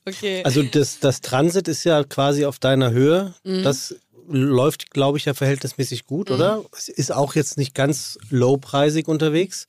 [0.06, 0.42] Okay.
[0.44, 3.34] Also das, das Transit ist ja quasi auf deiner Höhe.
[3.44, 3.62] Mhm.
[3.62, 3.94] Das
[4.28, 6.64] läuft, glaube ich, ja verhältnismäßig gut, oder?
[6.76, 9.66] Es ist auch jetzt nicht ganz low-preisig unterwegs.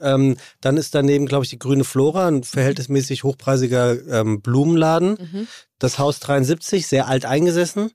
[0.00, 5.10] Ähm, dann ist daneben, glaube ich, die Grüne Flora, ein verhältnismäßig hochpreisiger ähm, Blumenladen.
[5.20, 5.48] Mhm.
[5.78, 7.90] Das Haus 73, sehr alt eingesessen.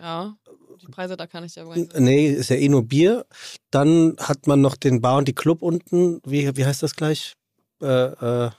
[0.00, 0.36] ja.
[0.80, 1.94] Die Preise, da kann ich ja übrigens.
[1.98, 3.24] Nee, ist ja eh nur Bier.
[3.70, 6.20] Dann hat man noch den Bar und die Club unten.
[6.26, 7.32] Wie, wie heißt das gleich?
[7.84, 8.50] Äh, äh,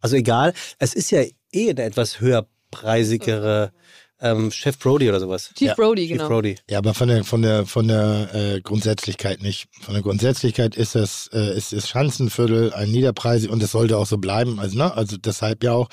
[0.00, 0.52] also egal.
[0.78, 1.22] Es ist ja
[1.52, 3.72] eh eine etwas höherpreisigere
[4.20, 5.50] ähm, Chef Brody oder sowas.
[5.54, 6.28] Chief Ja, Brody, Chief genau.
[6.28, 6.56] Brody.
[6.68, 9.68] Ja, aber von der, von der, von der äh, Grundsätzlichkeit nicht.
[9.80, 14.06] Von der Grundsätzlichkeit ist das, äh, ist das Schanzenviertel ein Niederpreis und es sollte auch
[14.06, 14.58] so bleiben.
[14.60, 15.88] Also, ne, also deshalb ja auch,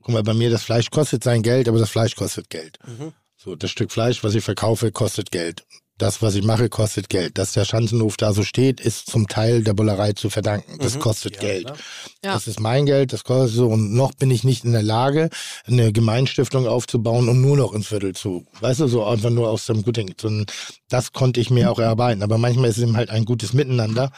[0.00, 2.78] guck mal, bei mir, das Fleisch kostet sein Geld, aber das Fleisch kostet Geld.
[2.86, 3.12] Mhm.
[3.36, 5.64] So, das Stück Fleisch, was ich verkaufe, kostet Geld.
[6.00, 7.36] Das, was ich mache, kostet Geld.
[7.36, 10.78] Dass der Schanzenhof da so steht, ist zum Teil der Bullerei zu verdanken.
[10.78, 11.00] Das Mhm.
[11.00, 11.64] kostet Ja, Geld.
[11.66, 11.76] klar.
[12.24, 12.32] Ja.
[12.34, 13.66] Das ist mein Geld, das kostet so.
[13.68, 15.28] Und noch bin ich nicht in der Lage,
[15.66, 18.46] eine Gemeinstiftung aufzubauen und nur noch ins Viertel zu.
[18.60, 20.14] Weißt du, so einfach nur aus dem Gutding.
[20.24, 20.46] Ein-
[20.88, 22.22] Das konnte ich mir auch erarbeiten.
[22.22, 24.10] Aber manchmal ist es eben halt ein gutes Miteinander,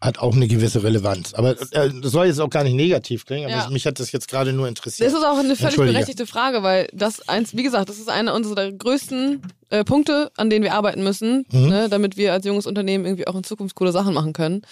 [0.00, 1.34] hat auch eine gewisse Relevanz.
[1.34, 3.70] Aber äh, das soll jetzt auch gar nicht negativ klingen, aber Ja.
[3.70, 5.06] mich hat das jetzt gerade nur interessiert.
[5.10, 8.34] Das ist auch eine völlig berechtigte Frage, weil das eins, wie gesagt, das ist einer
[8.34, 11.68] unserer größten äh, Punkte, an denen wir arbeiten müssen, Mhm.
[11.68, 14.62] ne, damit wir als junges Unternehmen irgendwie auch in Zukunft coole Sachen machen können.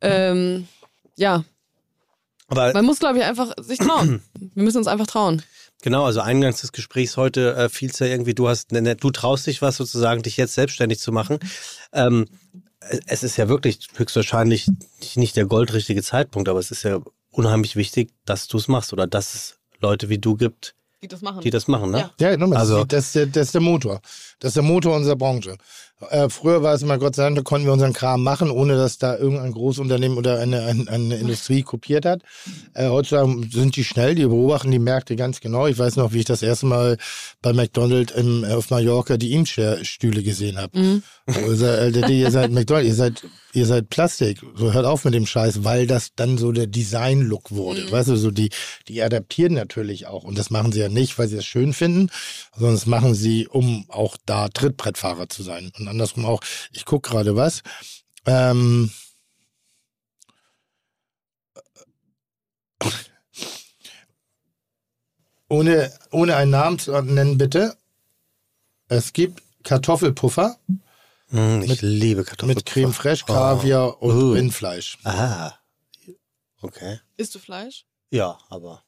[0.00, 0.66] Ähm,
[1.16, 1.44] ja,
[2.48, 4.22] Aber man muss, glaube ich, einfach sich trauen.
[4.54, 5.42] Wir müssen uns einfach trauen.
[5.82, 8.96] genau, also eingangs des Gesprächs heute äh, fiel es ja irgendwie, du hast, ne, ne,
[8.96, 11.38] du traust dich was sozusagen, dich jetzt selbstständig zu machen.
[11.92, 12.26] Ähm,
[13.06, 14.68] es- ist ja wirklich höchstwahrscheinlich
[15.14, 17.00] nicht- der goldrichtige Zeitpunkt, aber es ist ja
[17.30, 21.22] unheimlich wichtig, dass du es machst oder dass es Leute wie du gibt, Die das
[21.22, 21.40] machen.
[21.42, 22.10] die das machen, ne?
[22.18, 22.30] Ja.
[22.30, 24.00] Ja, nochmal, Also- also, das, ist der, das ist der Motor.
[24.40, 25.56] Das ist der Motor unserer Branche.
[26.10, 28.76] Äh, früher war es immer, Gott sei Dank, da konnten wir unseren Kram machen, ohne
[28.76, 32.22] dass da irgendein Großunternehmen oder eine, eine, eine Industrie kopiert hat.
[32.74, 35.66] Äh, heutzutage sind die schnell, die beobachten die Märkte ganz genau.
[35.66, 36.98] Ich weiß noch, wie ich das erste Mal
[37.42, 40.78] bei McDonald's im, auf Mallorca die Imstühle gesehen habe.
[40.78, 41.02] Mhm.
[41.26, 44.40] Ihr seid, äh, ihr seid McDonald's, ihr seid, ihr seid Plastik.
[44.54, 47.82] So hört auf mit dem Scheiß, weil das dann so der Design-Look wurde.
[47.82, 47.90] Mhm.
[47.90, 48.50] Weißt du, so die,
[48.86, 50.22] die adaptieren natürlich auch.
[50.22, 52.10] Und das machen sie ja nicht, weil sie es schön finden,
[52.56, 55.72] sondern das machen sie, um auch da Trittbrettfahrer zu sein.
[55.76, 56.40] Und andersrum auch,
[56.72, 57.62] ich gucke gerade was.
[58.26, 58.90] Ähm,
[65.48, 67.76] ohne, ohne einen Namen zu nennen, bitte.
[68.88, 70.58] Es gibt Kartoffelpuffer
[71.30, 72.56] Mm, ich Mit- liebe Kartoffeln.
[72.56, 74.32] mit Creme fraiche, Kaviar und Uh.
[74.32, 74.96] Rindfleisch.
[75.04, 75.52] Ah.
[76.62, 77.00] Okay.
[77.18, 77.84] Isst du Fleisch?
[78.08, 78.82] Ja, aber.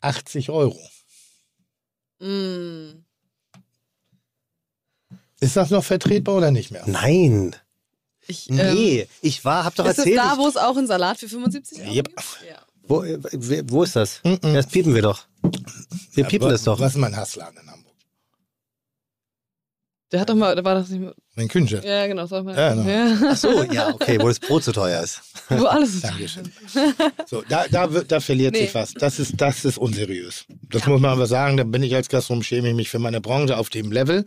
[0.00, 0.76] 80 Euro.
[2.18, 3.03] Mm.
[5.44, 6.82] Ist das noch vertretbar oder nicht mehr?
[6.86, 7.54] Nein.
[8.26, 10.18] Ich, ähm, Nee, ich war, hab doch ist das erzählt.
[10.18, 12.08] da, ich- wo es auch einen Salat für 75 Euro Yep.
[12.08, 12.20] gibt?
[12.48, 12.58] Ja.
[12.88, 13.18] wo, äh,
[13.70, 14.20] wo ist das?
[14.40, 15.26] Das piepen wir doch.
[16.12, 16.80] Wir piepen Aber das doch.
[16.80, 17.92] Was ist mein Hassladen in Hamburg?
[20.12, 21.14] Der hat doch mal, da war das nicht mehr.
[21.34, 21.82] Mein Kühnchef.
[21.84, 22.56] Ja, genau, war mal.
[22.56, 22.88] Ja, genau.
[22.88, 23.18] ja.
[23.32, 25.20] Ach so, ja, okay, wo das Brot zu teuer ist.
[25.48, 26.04] Wo alles ist.
[26.04, 26.50] Dankeschön.
[27.26, 28.60] So, da, da, da verliert Nee.
[28.66, 28.94] sich was.
[28.94, 30.44] Das ist, das ist unseriös.
[30.70, 31.56] Das muss man aber sagen.
[31.58, 34.24] Da bin ich als Gastronom, schäme ich mich für meine Branche auf dem Level,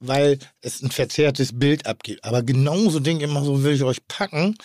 [0.00, 2.24] weil es ein verzerrtes Bild abgibt.
[2.24, 4.56] Aber genauso Ding immer so will ich euch packen.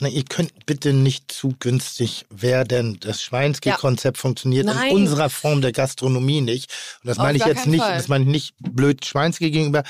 [0.00, 3.00] Na, ihr könnt bitte nicht zu günstig werden.
[3.00, 4.90] Das Schweinski-Konzept funktioniert Nein.
[4.90, 6.70] in unserer Form der Gastronomie nicht.
[7.02, 7.96] Und das Auf meine ich jetzt nicht, Fall.
[7.96, 9.82] das meine ich nicht blöd Schweinski gegenüber.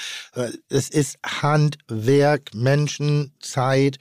[0.71, 3.99] Es ist Handwerk, Menschen, Zeit,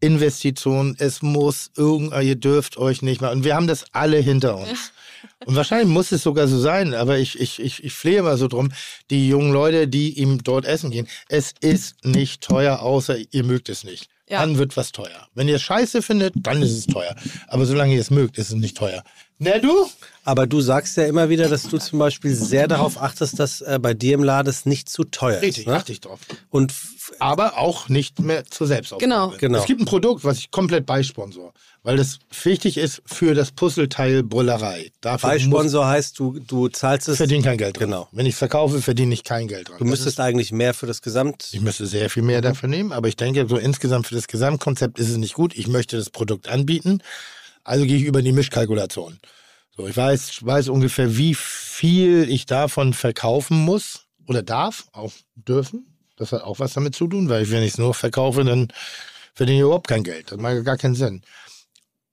[0.00, 0.96] Investition.
[0.98, 3.30] Es muss irgend, ihr dürft euch nicht mal.
[3.30, 4.92] Und wir haben das alle hinter uns.
[5.46, 8.48] Und wahrscheinlich muss es sogar so sein, aber ich, ich, ich, ich flehe immer so
[8.48, 8.72] drum,
[9.10, 13.68] die jungen Leute, die ihm dort essen gehen, es ist nicht teuer, außer ihr mögt
[13.68, 14.08] es nicht.
[14.28, 14.40] Ja.
[14.40, 15.28] Dann wird was teuer.
[15.34, 17.14] Wenn ihr es scheiße findet, dann ist es teuer.
[17.46, 19.04] Aber solange ihr es mögt, ist es nicht teuer.
[19.38, 19.86] Ne, du?
[20.24, 23.78] Aber du sagst ja immer wieder, dass du zum Beispiel sehr darauf achtest, dass äh,
[23.80, 25.66] bei dir im Laden es nicht zu teuer Richtig, ist.
[25.66, 25.76] Ne?
[25.76, 26.18] achte ich drauf.
[26.50, 26.72] Und
[27.18, 29.10] aber auch nicht mehr zur Selbstaufgabe.
[29.10, 29.34] Genau.
[29.38, 29.58] Genau.
[29.58, 31.52] Es gibt ein Produkt, was ich komplett beisponsor,
[31.82, 34.90] weil das wichtig ist für das Puzzleteil Brüllerei.
[35.02, 37.14] Dafür bei muss, Sponsor heißt, du, du zahlst es.
[37.14, 37.90] ich verdiene kein Geld dran.
[37.90, 38.08] Genau.
[38.12, 39.76] Wenn ich es verkaufe, verdiene ich kein Geld dran.
[39.78, 41.50] Du Das müsstest eigentlich mehr für das Gesamt.
[41.52, 44.98] Ich müsste sehr viel mehr dafür nehmen, aber ich denke, so insgesamt für das Gesamtkonzept
[44.98, 45.54] ist es nicht gut.
[45.54, 47.02] Ich möchte das Produkt anbieten,
[47.62, 49.18] also gehe ich über die Mischkalkulation.
[49.76, 55.86] So, ich weiß, weiß ungefähr, wie viel ich davon verkaufen muss oder darf, auch dürfen.
[56.16, 58.68] Das hat auch was damit zu tun, weil ich, wenn ich es nur verkaufe, dann
[59.34, 60.30] verdiene ich überhaupt kein Geld.
[60.30, 61.22] Das macht gar keinen Sinn.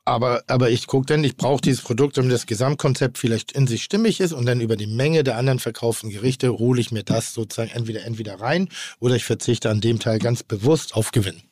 [0.05, 3.83] Aber, aber ich gucke dann, ich brauche dieses Produkt, damit das Gesamtkonzept vielleicht in sich
[3.83, 7.35] stimmig ist und dann über die Menge der anderen verkauften Gerichte hole ich mir das
[7.35, 8.69] sozusagen entweder entweder rein
[8.99, 11.43] oder ich verzichte an dem Teil ganz bewusst auf Gewinn.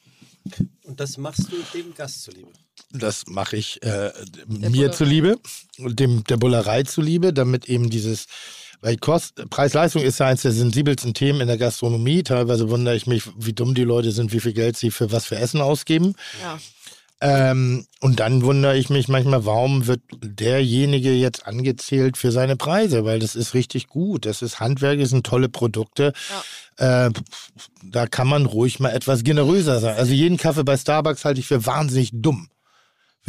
[0.81, 2.49] Und das machst du dem Gast zuliebe.
[2.91, 4.11] Das mache ich äh,
[4.47, 4.89] mir Bullerei.
[4.89, 5.39] zuliebe,
[5.77, 8.25] dem, der Bullerei zuliebe, damit eben dieses,
[8.81, 12.23] weil Kost, Preis-Leistung ist ja eines der sensibelsten Themen in der Gastronomie.
[12.23, 15.25] Teilweise wundere ich mich, wie dumm die Leute sind, wie viel Geld sie für was
[15.25, 16.15] für Essen ausgeben.
[16.41, 16.57] Ja.
[17.21, 23.03] Ähm, und dann wundere ich mich manchmal, warum wird derjenige jetzt angezählt für seine Preise?
[23.03, 24.25] Weil das ist richtig gut.
[24.25, 26.13] Das ist Handwerk, das sind tolle Produkte.
[26.77, 27.11] Äh,
[27.83, 29.97] da kann man ruhig mal etwas generöser sein.
[29.97, 32.49] Also jeden Kaffee bei Starbucks halte ich für wahnsinnig dumm.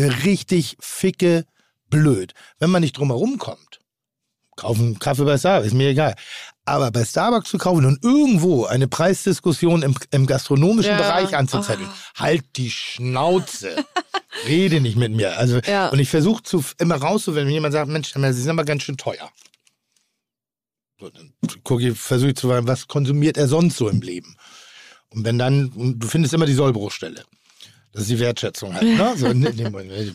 [0.09, 1.45] Richtig ficke
[1.89, 2.35] blöd.
[2.59, 3.81] Wenn man nicht drum herum kommt,
[4.57, 6.15] kaufen Kaffee bei Starbucks, ist mir egal.
[6.65, 10.99] Aber bei Starbucks zu kaufen und irgendwo eine Preisdiskussion im, im gastronomischen Ja.
[10.99, 13.85] Bereich anzuzetteln, halt die Schnauze.
[14.47, 15.37] Rede nicht mit mir.
[15.39, 15.89] Also, Ja.
[15.89, 18.97] Und ich versuche zu, immer rauszufinden, wenn jemand sagt, Mensch, Sie sind aber ganz schön
[18.97, 19.31] teuer.
[21.01, 21.33] So, dann
[21.65, 24.37] gucke ich, versuche ich zu fragen, was konsumiert er sonst so im Leben?
[25.09, 27.25] Und wenn dann, und du findest immer die Sollbruchstelle.
[27.93, 28.85] Das ist die Wertschätzung halt.
[28.85, 29.15] Ne?
[29.17, 30.15] So, ne, ne,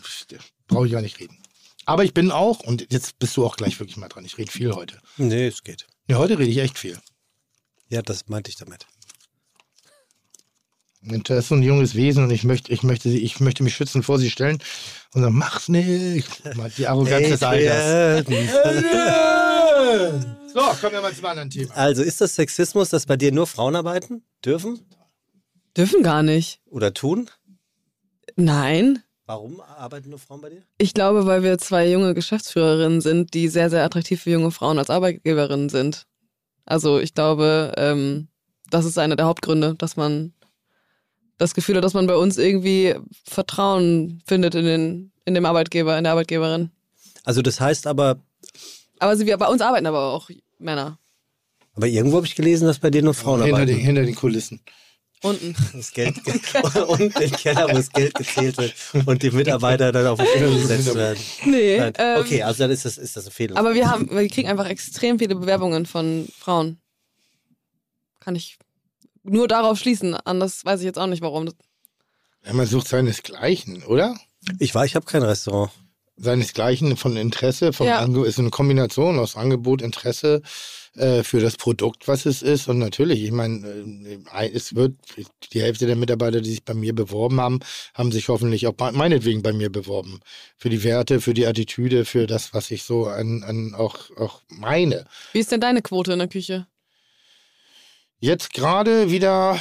[0.66, 1.38] Brauche ich gar nicht reden.
[1.84, 4.50] Aber ich bin auch, und jetzt bist du auch gleich wirklich mal dran, ich rede
[4.50, 4.98] viel heute.
[5.18, 5.86] Nee, es geht.
[6.08, 6.98] Ja, heute rede ich echt viel.
[7.88, 8.86] Ja, das meinte ich damit.
[11.02, 13.76] Das ist so ein junges Wesen und ich möchte, ich möchte, sie, ich möchte mich
[13.76, 14.58] schützen vor sie stellen
[15.14, 16.42] und sagen, mach's nicht.
[16.76, 18.26] Die Arroganz des Alters.
[20.52, 21.74] So, kommen wir mal zum anderen Thema.
[21.74, 24.80] Also ist das Sexismus, dass bei dir nur Frauen arbeiten dürfen
[25.76, 26.60] Dürfen gar nicht.
[26.70, 27.28] oder tun?
[28.34, 29.02] Nein.
[29.26, 30.62] Warum arbeiten nur Frauen bei dir?
[30.78, 34.78] Ich glaube, weil wir zwei junge Geschäftsführerinnen sind, die sehr, sehr attraktiv für junge Frauen
[34.78, 36.06] als Arbeitgeberinnen sind.
[36.64, 38.28] Also ich glaube, ähm,
[38.70, 40.32] das ist einer der Hauptgründe, dass man
[41.38, 42.94] das Gefühl hat, dass man bei uns irgendwie
[43.24, 46.70] Vertrauen findet in, den, in dem Arbeitgeber, in der Arbeitgeberin.
[47.24, 48.20] Also das heißt aber,
[49.00, 50.98] Aber sie, wir, bei uns arbeiten aber auch Männer.
[51.74, 53.76] aber irgendwo habe ich gelesen, dass bei dir nur Frauen Hinter arbeiten.
[53.76, 54.60] den, hinter den Kulissen.
[55.22, 55.54] Unten.
[55.72, 56.16] Das Geld
[56.88, 58.74] und den Keller, wo das Geld gezählt wird
[59.06, 61.18] und die Mitarbeiter dann auf den Stuhl gesetzt werden.
[61.46, 61.78] Nee.
[61.78, 61.92] Nein.
[61.98, 63.56] Ähm, Okay, also dann ist das, ist das ein Fehler.
[63.56, 66.78] Aber wir haben, wir kriegen einfach extrem viele Bewerbungen von Frauen.
[68.20, 68.58] Kann ich
[69.22, 70.14] nur darauf schließen.
[70.14, 71.48] Anders weiß ich jetzt auch nicht, warum.
[72.44, 74.16] Ja, man sucht seinesgleichen, oder?
[74.60, 75.72] ich war, ich habe kein Restaurant.
[76.16, 77.98] Seinesgleichen von Interesse, vom Ja.
[77.98, 80.42] Ange ist eine Kombination aus Angebot, Interesse
[80.96, 82.68] äh, für das Produkt, was es ist.
[82.68, 83.66] Und natürlich, ich meine,
[84.34, 84.94] äh, es wird,
[85.52, 87.60] die Hälfte der Mitarbeiter, die sich bei mir beworben haben,
[87.94, 90.20] haben sich hoffentlich auch meinetwegen bei mir beworben.
[90.56, 94.42] Für die Werte, für die Attitüde, für das, was ich so an, an auch, auch
[94.48, 95.06] meine.
[95.32, 96.66] Wie ist denn deine Quote in der Küche?
[98.18, 99.60] Jetzt gerade wieder,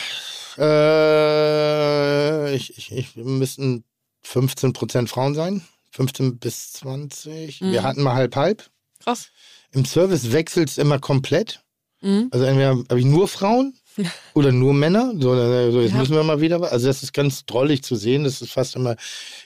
[0.57, 3.83] äh, ich, ich, ich wir müssten
[4.23, 5.61] 15 Prozent Frauen sein.
[5.91, 7.61] 15 bis 20.
[7.61, 7.83] Wir Mhm.
[7.85, 8.69] hatten mal halb halb.
[9.03, 9.29] Krass.
[9.75, 11.61] Im Service wechselt es immer komplett.
[12.01, 12.29] Mhm.
[12.31, 13.77] Also entweder habe ich nur Frauen
[14.33, 15.13] Oder nur Männer?
[15.19, 15.35] So,
[15.71, 15.99] so jetzt Ja.
[15.99, 16.71] müssen wir mal wieder.
[16.71, 18.23] Also das ist ganz drollig zu sehen.
[18.23, 18.95] Das ist fast immer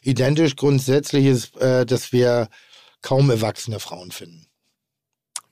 [0.02, 0.56] identisch.
[0.56, 2.50] Grundsätzlich ist, äh, dass wir
[3.02, 4.48] kaum erwachsene Frauen finden.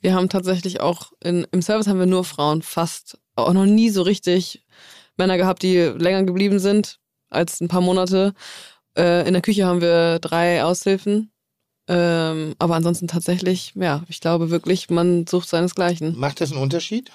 [0.02, 3.90] Wir haben tatsächlich auch in, im Service haben wir nur Frauen, fast auch noch nie
[3.90, 4.64] so richtig
[5.16, 7.00] Männer gehabt, die länger geblieben sind
[7.30, 8.34] als ein paar Monate.
[8.98, 11.32] Äh, in der Küche haben wir drei Aushilfen.
[11.88, 16.18] Ähm, aber ansonsten tatsächlich, ja, ich glaube wirklich, man sucht seinesgleichen.
[16.20, 17.12] Macht das einen Unterschied?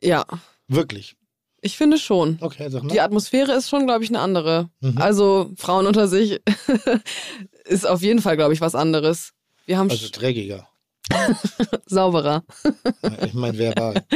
[0.00, 0.24] Ja,
[0.68, 1.16] Wirklich?
[1.62, 2.36] ich finde schon.
[2.42, 3.00] Okay, sag Die mal.
[3.00, 4.68] Atmosphäre ist schon, glaube ich, eine andere.
[4.80, 4.98] Mhm.
[4.98, 6.40] Also Frauen unter sich
[7.64, 9.30] ist auf jeden Fall, glaube ich, was anderes.
[9.64, 10.68] Wir haben Also dreckiger.
[11.86, 12.44] sauberer.
[13.24, 14.04] Ich meine verbal.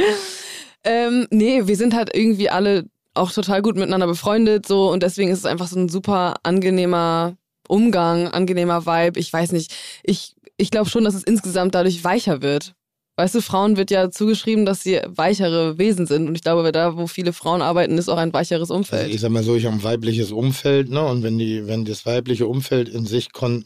[0.85, 5.29] Ähm, nee, wir sind halt irgendwie alle auch total gut miteinander befreundet so und deswegen
[5.29, 7.35] ist es einfach so ein super angenehmer
[7.69, 9.19] Umgang, angenehmer Vibe.
[9.19, 9.73] Ich weiß nicht,
[10.03, 12.73] ich, ich glaube schon, dass es insgesamt dadurch weicher wird.
[13.15, 16.95] Weißt du, Frauen wird ja zugeschrieben, dass sie weichere Wesen sind und ich glaube, da,
[16.95, 19.13] wo viele Frauen arbeiten, ist auch ein weicheres Also Umfeld.
[19.13, 21.03] ich sag mal so, ich habe ein weibliches Umfeld, ne?
[21.05, 23.65] Und wenn die, wenn das weibliche Umfeld in sich kon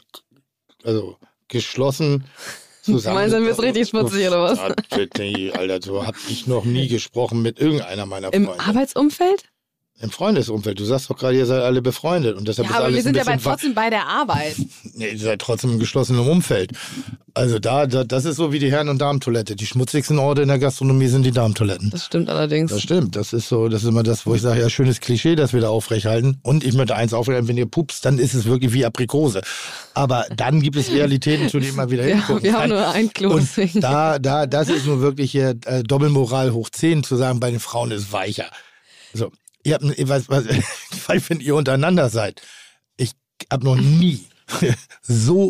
[0.84, 1.17] also
[1.49, 2.23] geschlossen
[2.81, 3.15] zusammen.
[3.15, 4.57] meinst, dann wird's richtig schmutzig, oder was?
[4.59, 8.63] Alter, so hab ich noch nie gesprochen mit irgendeiner meiner Im Freunde.
[8.63, 9.45] Arbeitsumfeld?
[10.01, 10.79] Im Freundesumfeld.
[10.79, 12.35] Du sagst doch gerade, ihr seid alle befreundet.
[12.35, 14.55] Und deshalb Ja, ist aber alles wir sind ja trotzdem bei der Arbeit.
[14.95, 16.71] Nee, ihr seid trotzdem im geschlossenen Umfeld.
[17.33, 19.55] Also da, da, das ist so wie die Herren- und Damentoilette.
[19.55, 21.89] Die schmutzigsten Orte in der Gastronomie sind die Damentoiletten.
[21.89, 22.69] Das stimmt allerdings.
[22.71, 25.35] Das stimmt, das ist so, das ist immer das, wo ich sage, ja, schönes Klischee,
[25.35, 26.37] das wir da aufrechthalten.
[26.43, 29.41] Und ich möchte eins aufrechterhalten, wenn ihr pupst, dann ist es wirklich wie Aprikose.
[29.95, 32.61] Aber dann gibt es Realitäten, zu denen man wieder Ja, hingucken wir kann.
[32.61, 33.49] haben nur ein Klo, Und
[33.83, 37.59] da, da, das ist nur wirklich hier äh, Doppelmoral hoch 10, zu sagen, bei den
[37.61, 38.45] Frauen ist weicher.
[39.13, 39.31] So,
[39.64, 40.45] ihr habt, ich weiß, was,
[41.07, 42.41] weil wenn ihr untereinander seid,
[42.98, 43.14] ich
[43.52, 44.26] habe noch nie
[45.02, 45.49] so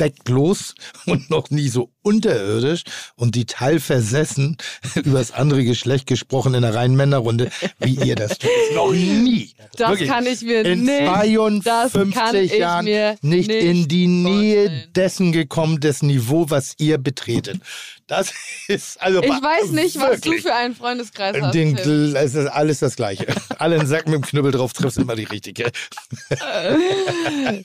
[0.00, 0.74] respektlos
[1.06, 2.82] und noch nie so unterirdisch
[3.16, 4.56] und detailversessen
[4.96, 8.50] über das andere Geschlecht gesprochen in einer reinen Männerrunde, wie ihr das tut.
[8.74, 9.54] Noch nie.
[9.76, 10.08] Das Wirklich.
[10.08, 11.04] kann ich mir in nicht.
[11.06, 14.92] kann 52 ich Jahren nicht, nicht in die Nähe vorstellen.
[14.94, 17.60] dessen gekommen, des Niveau, was ihr betretet.
[18.06, 18.32] Das
[18.68, 21.54] ist also Ich weiß nicht, was du für einen Freundeskreis hast.
[21.54, 23.26] Den, es ist alles das Gleiche.
[23.58, 25.70] Alle einen Sack mit dem Knüppel drauf triffst immer die richtige.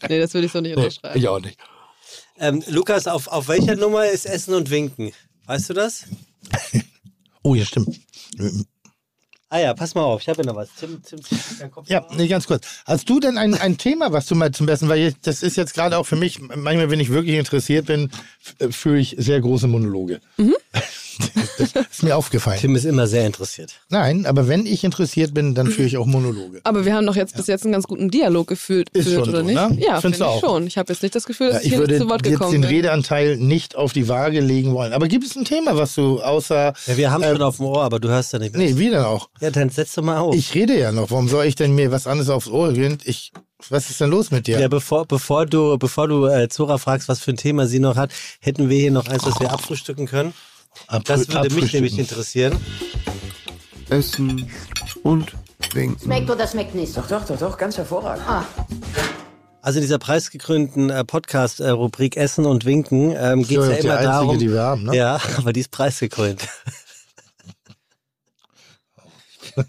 [0.08, 1.20] nee, das würde ich so nicht unterschreiben.
[1.20, 1.58] Ich auch nicht.
[2.40, 5.12] Ähm, Lukas, auf, auf welcher Nummer ist Essen und Winken?
[5.46, 6.06] Weißt du das?
[7.42, 7.98] Oh, ja, stimmt.
[9.50, 10.68] Ah ja, pass mal auf, ich habe ja noch was.
[10.78, 12.68] Tim, Tim, Tim, dein Kopf Ja, nee, ganz kurz.
[12.86, 15.74] Hast du denn ein, ein Thema, was du mal zum Besten, weil das ist jetzt
[15.74, 18.12] gerade auch für mich, manchmal, wenn ich wirklich interessiert bin,
[18.70, 20.20] führe ich sehr große Monologe.
[20.36, 20.56] Mhm.
[21.58, 22.60] Das ist mir aufgefallen.
[22.60, 23.74] Tim ist immer sehr interessiert.
[23.90, 26.62] Nein, aber wenn ich interessiert bin, dann führe ich auch Monologe.
[26.64, 29.30] Aber wir haben doch jetzt bis jetzt einen ganz guten Dialog gefühlt, Ist geführt, schon
[29.36, 29.80] oder so, nicht?
[29.80, 29.86] ne?
[29.86, 30.40] Ja, finde ich auch?
[30.40, 30.66] schon.
[30.68, 32.26] Ich habe jetzt nicht das Gefühl, dass Ja, ich, ich hier würde nicht zu Wort
[32.26, 32.70] jetzt gekommen den bin.
[32.70, 34.94] Redeanteil nicht auf die Waage legen wollen.
[34.94, 36.74] Aber gibt es ein Thema, was du außer.
[36.88, 38.66] Ja, wir haben Ähm, schon auf dem Ohr, aber du hörst ja nicht mehr.
[38.66, 39.30] Nee, wie denn auch?
[39.42, 40.36] Ja, dann setz doch mal auf.
[40.36, 41.12] Ich rede ja noch.
[41.12, 42.98] Warum soll ich denn mir was anderes aufs Ohr gehen?
[43.04, 43.32] Ich,
[43.70, 44.60] was ist denn los mit dir?
[44.62, 47.98] ja, bevor, bevor du, bevor du äh, Zora fragst, was für ein Thema sie noch
[47.98, 50.34] hat, hätten wir hier noch eins, was wir abfrühstücken können.
[50.88, 52.58] Abfrü- Das würde mich nämlich interessieren.
[53.90, 54.50] Essen
[55.04, 55.34] und
[55.74, 56.00] Winken.
[56.04, 56.96] Schmeckt oder schmeckt nicht?
[56.96, 58.24] Doch, doch, doch, doch, ganz hervorragend.
[58.28, 58.46] Ah,
[59.62, 63.94] Also in dieser preisgekrönten äh, Podcast-Rubrik Essen und Winken ähm, geht es ja die immer
[63.98, 64.40] einzige, darum.
[64.40, 64.96] die wir haben, ne?
[64.96, 66.48] Ja, aber die ist preisgekrönt.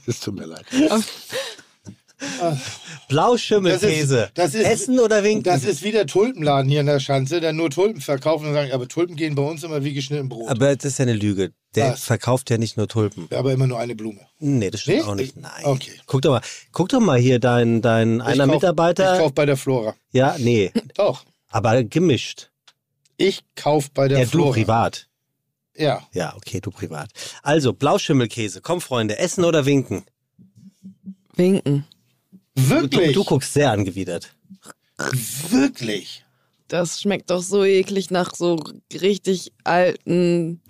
[0.07, 0.65] Es tut mir leid.
[3.09, 4.31] Blauschimmelkäse.
[4.35, 5.43] Das ist- das ist- Essen oder Winken?
[5.45, 8.73] Das ist wie der Tulpenladen hier in der Schanze, der nur Tulpen verkauft und sagen,
[8.73, 10.49] aber Tulpen gehen bei uns immer wie geschnitten Brot.
[10.49, 11.53] Aber, aber das ist ja eine Lüge.
[11.75, 12.05] Der Was?
[12.05, 13.29] verkauft ja nicht nur Tulpen.
[13.31, 14.21] immer nur eine Blume.
[14.39, 15.03] Nee, das stimmt Nee?
[15.05, 15.37] auch nicht.
[15.37, 15.65] Ich- Nein.
[15.65, 15.93] okay.
[16.07, 16.43] Guck doch mal,
[16.73, 19.15] guck doch mal hier dein, dein einer kauf, Mitarbeiter.
[19.15, 19.95] Ich kauf bei der Flora.
[20.13, 21.25] ja, nee, Doch.
[21.49, 22.51] aber gemischt.
[23.17, 24.53] Ich kauf bei der Ja, du Flora.
[24.55, 25.07] privat.
[25.77, 26.03] Ja.
[26.13, 27.11] Ja, okay, du privat.
[27.43, 28.61] Also, Blauschimmelkäse.
[28.61, 30.05] Komm, Freunde, essen oder winken?
[31.37, 31.87] Winken.
[32.69, 33.13] Du, Wirklich?
[33.13, 34.35] du guckst sehr angewidert.
[35.49, 36.25] Wirklich?
[36.69, 38.63] Das schmeckt doch so eklig nach so
[38.93, 40.61] richtig alten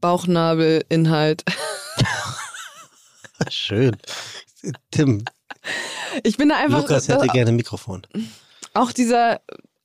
[0.00, 1.44] Bauchnabelinhalt.
[3.48, 3.96] Schön.
[4.90, 5.24] Tim,
[6.22, 6.82] Ich bin da einfach.
[6.82, 8.02] Lukas hätte gerne ein Mikrofon.
[8.74, 9.40] auch dieser,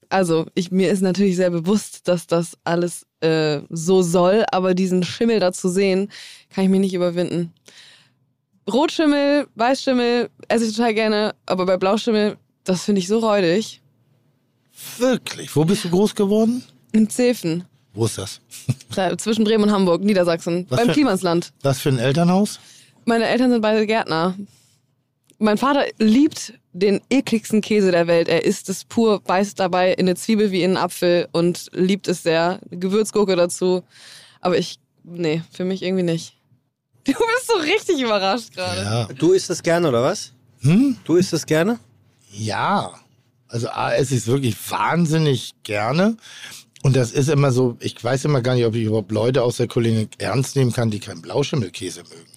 [0.09, 5.03] also ich, mir ist natürlich sehr bewusst, dass das alles äh, so soll, aber diesen
[5.03, 6.11] Schimmel da zu sehen,
[6.53, 7.53] kann ich mich nicht überwinden.
[8.71, 13.81] Rotschimmel, Weißschimmel esse ich total gerne, aber bei Blauschimmel, das finde ich so räudig.
[14.97, 15.55] Wirklich?
[15.55, 16.63] Wo bist du groß geworden?
[16.91, 18.39] In Zefen, Wo ist das?
[18.95, 21.51] da, zwischen Bremen und Hamburg, Niedersachsen, Was beim für- Klimansland.
[21.61, 22.59] Was für ein Elternhaus?
[23.05, 24.35] Meine Eltern sind beide Gärtner.
[25.39, 28.29] Mein Vater liebt den ekligsten Käse der Welt.
[28.29, 32.07] Er isst es pur, beißt dabei in eine Zwiebel wie in einen Apfel und liebt
[32.07, 32.61] es sehr.
[32.69, 33.83] Gewürzgurke dazu.
[34.39, 36.37] Aber ich, nee, für mich irgendwie nicht.
[37.05, 38.81] Du bist so richtig überrascht gerade.
[38.81, 39.05] Ja.
[39.17, 40.31] Du isst das gerne, oder was?
[40.61, 40.97] Hm?
[41.03, 41.79] Du isst das gerne?
[42.31, 42.93] Ja.
[43.47, 46.15] Also A, esse ich es wirklich wahnsinnig gerne.
[46.81, 49.57] Und das ist immer so, ich weiß immer gar nicht, ob ich überhaupt Leute aus
[49.57, 52.31] der Kulinik ernst nehmen kann, die keinen Blauschimmelkäse mögen.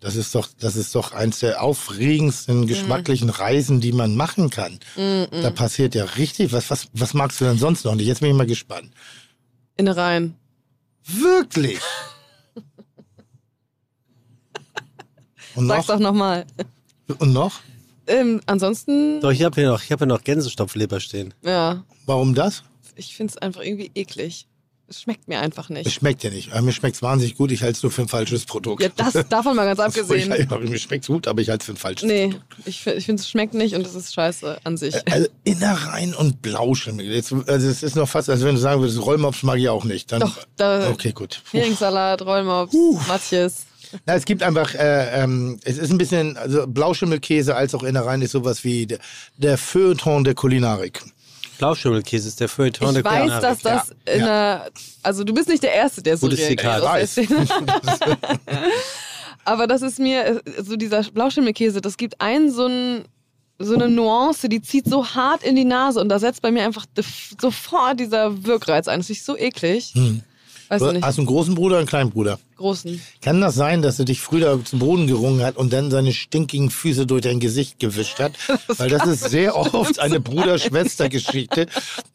[0.00, 4.78] Das ist doch, das ist doch eins der aufregendsten geschmacklichen Reisen, die man machen kann.
[4.96, 6.70] Da passiert ja richtig was.
[6.70, 8.06] Was, was magst du denn sonst noch nicht?
[8.06, 8.90] Jetzt bin ich mal gespannt.
[9.78, 10.36] Innereien.
[11.06, 11.80] Wirklich?
[15.54, 15.94] Und Sag's noch?
[15.96, 16.44] doch nochmal.
[17.18, 17.60] Und noch?
[18.06, 21.32] Ähm, ansonsten, Doch, ich habe hier noch, ich hab hier noch Gänsestopfleber stehen.
[21.42, 22.62] ja, Warum das?
[22.96, 24.46] ich find's einfach irgendwie eklig.
[24.86, 25.92] Es schmeckt mir einfach Es nicht.
[25.92, 26.52] schmeckt ja nicht.
[26.52, 27.50] Aber Mir schmeckt es wahnsinnig gut.
[27.50, 28.82] Ich halte es nur für ein falsches Produkt.
[28.82, 30.30] Ja, das davon mal ganz abgesehen.
[30.30, 32.44] Ja, mir schmeckt gut, aber ich halte es für ein falsches Nee, Produkt.
[32.66, 34.94] ich, fi- ich finde, es schmeckt nicht und es ist scheiße an sich.
[35.10, 37.06] Also Innereien und Blauschimmel.
[37.06, 39.84] Jetzt, also es ist noch fast, als wenn du sagen würdest, Rollmops mag ich auch
[39.84, 40.12] nicht.
[40.12, 41.40] Dann, Doch, da, okay, gut.
[41.50, 41.56] Puh.
[41.58, 42.76] Heringssalat, Rollmops,
[43.08, 43.64] Matjes.
[44.06, 48.22] Na, es gibt einfach, äh, ähm, es ist ein bisschen, also Blauschimmelkäse als auch Innereien
[48.22, 48.98] ist sowas wie der,
[49.36, 51.02] der Feuilleton der Kulinarik.
[51.58, 53.42] Blauschimmelkäse ist der Feuilleton Ich der weiß, Kulinarik.
[53.42, 54.26] dass das Ja, in ja.
[54.26, 54.66] einer,
[55.02, 56.82] also du bist nicht der Erste, der so Gutes reagiert.
[56.82, 57.28] Ich Essen.
[59.44, 63.04] Aber das ist mir, so dieser Blauschimmelkäse, das gibt einen so ein
[63.58, 66.64] so eine Nuance, die zieht so hart in die Nase und da setzt bei mir
[66.64, 66.86] einfach
[67.40, 68.98] sofort dieser Wirkreiz ein.
[68.98, 69.92] Das ist so eklig.
[69.94, 70.22] Hm.
[70.80, 71.04] Weiß Du nicht.
[71.04, 72.38] hast du einen großen Bruder oder einen kleinen Bruder?
[72.56, 73.00] Großen.
[73.20, 76.70] Kann das sein, dass er dich früher zum Boden gerungen hat und dann seine stinkigen
[76.70, 78.32] Füße durch dein Gesicht gewischt hat?
[78.78, 81.66] Weil das ist sehr oft eine Bruder-Schwester-Geschichte.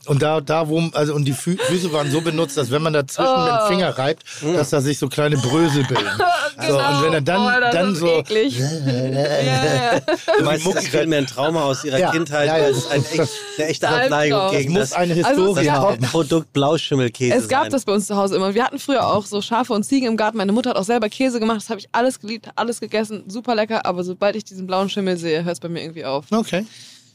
[0.06, 2.94] Und da, da wo, also, und die Fü Füße waren so benutzt, dass wenn man
[2.94, 6.08] dazwischen mit dem Finger reibt, dass da sich so kleine Brösel bilden.
[6.68, 8.60] So, und wenn er dann, oh, das dann ist so, eklig.
[8.60, 10.00] ja, ja.
[10.38, 12.48] Du meinst, das fällt mir ein Trauma aus ihrer Ja, Kindheit.
[12.48, 13.90] ja, ja, das ist ein echt, eine echte.
[13.90, 15.74] Abneigung Es gegen muss das, eine Also, Historie ja.
[15.74, 16.02] haben.
[16.02, 17.72] Produkt Blauschimmelkäse Es gab sein.
[17.72, 18.54] das bei uns zu Hause immer.
[18.54, 20.38] Wir hatten früher auch so Schafe und Ziegen im Garten.
[20.38, 21.58] Meine Mutter hat auch selber Käse gemacht.
[21.58, 23.24] Das habe ich alles geliebt, alles gegessen.
[23.28, 23.86] Super lecker.
[23.86, 26.26] Aber sobald ich diesen blauen Schimmel sehe, hört es bei mir irgendwie auf.
[26.32, 26.66] Okay.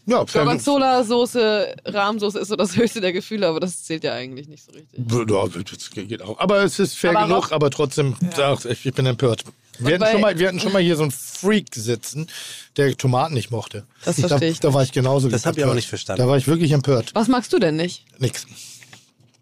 [0.06, 4.64] Ja, Gorgonzola-Soße, Rahmsoße ist so das höchste der Gefühle, aber das zählt ja eigentlich nicht
[4.64, 4.98] so richtig.
[4.98, 6.38] Ja, das geht auch.
[6.38, 9.44] Aber es ist fair Aber genug, auch- aber trotzdem, ach, ich bin empört.
[9.78, 12.28] Wir hatten, schon mal, wir hatten schon mal hier so einen Freak sitzen,
[12.76, 13.84] der Tomaten nicht mochte.
[14.04, 14.60] Das da, verstehe ich.
[14.60, 15.28] Da war ich genauso.
[15.28, 16.22] Das hab ich aber nicht verstanden.
[16.22, 17.10] Da war ich wirklich empört.
[17.14, 18.04] Was magst du denn nicht?
[18.18, 18.46] Nix.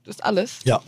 [0.04, 0.60] Du isst alles?
[0.64, 0.80] Ja.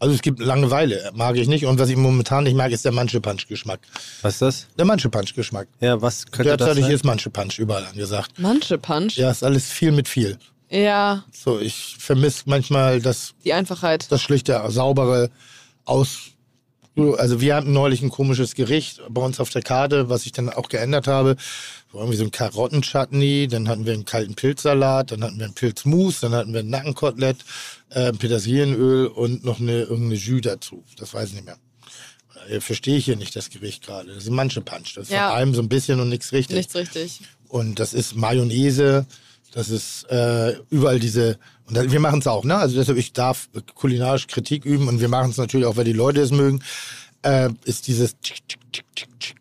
[0.00, 1.66] Also es gibt Langeweile, mag ich nicht.
[1.66, 3.80] Und was ich momentan nicht mag, ist der Manche-Punch-Geschmack.
[4.22, 4.66] Was ist das?
[4.78, 5.66] Der Manche-Punch-Geschmack.
[5.80, 6.94] Ja, was könnte das Derzeitig sein?
[6.94, 8.32] ist Manche-Punch überall angesagt.
[8.38, 9.16] Manche Punch?
[9.16, 10.38] Ja, ist alles viel mit viel.
[10.70, 14.10] Ja, So, ich vermisse manchmal das die Einfachheit.
[14.12, 15.30] das schlichte, saubere
[15.84, 16.18] aus.
[16.98, 20.48] Also wir hatten neulich ein komisches Gericht bei uns auf der Karte, was ich dann
[20.50, 21.36] auch geändert habe.
[21.92, 25.54] So irgendwie so ein Karottenchutney, dann hatten wir einen kalten Pilzsalat, dann hatten wir einen
[25.54, 27.38] Pilzmus, dann hatten wir ein Nackenkotelett,
[27.90, 30.84] äh, Petersilienöl und noch eine irgendeine Jus dazu.
[30.98, 31.56] Das weiß ich nicht mehr.
[32.48, 34.08] Äh, Verstehe ich hier nicht das Gericht gerade.
[34.12, 34.94] Das ist manche Punch.
[34.96, 35.28] Das ist Ja.
[35.28, 36.56] von allem so ein bisschen und nichts richtig.
[36.56, 37.20] Nichts richtig.
[37.48, 39.06] Und das ist Mayonnaise,
[39.52, 41.38] das ist äh, überall diese.
[41.66, 42.56] Und da, wir machen es auch, ne?
[42.56, 45.92] Also deshalb, ich darf kulinarisch Kritik üben und wir machen es natürlich auch, weil die
[45.92, 46.62] Leute es mögen.
[47.22, 49.36] Äh, ist dieses tschik, tschik, tschik, tschik,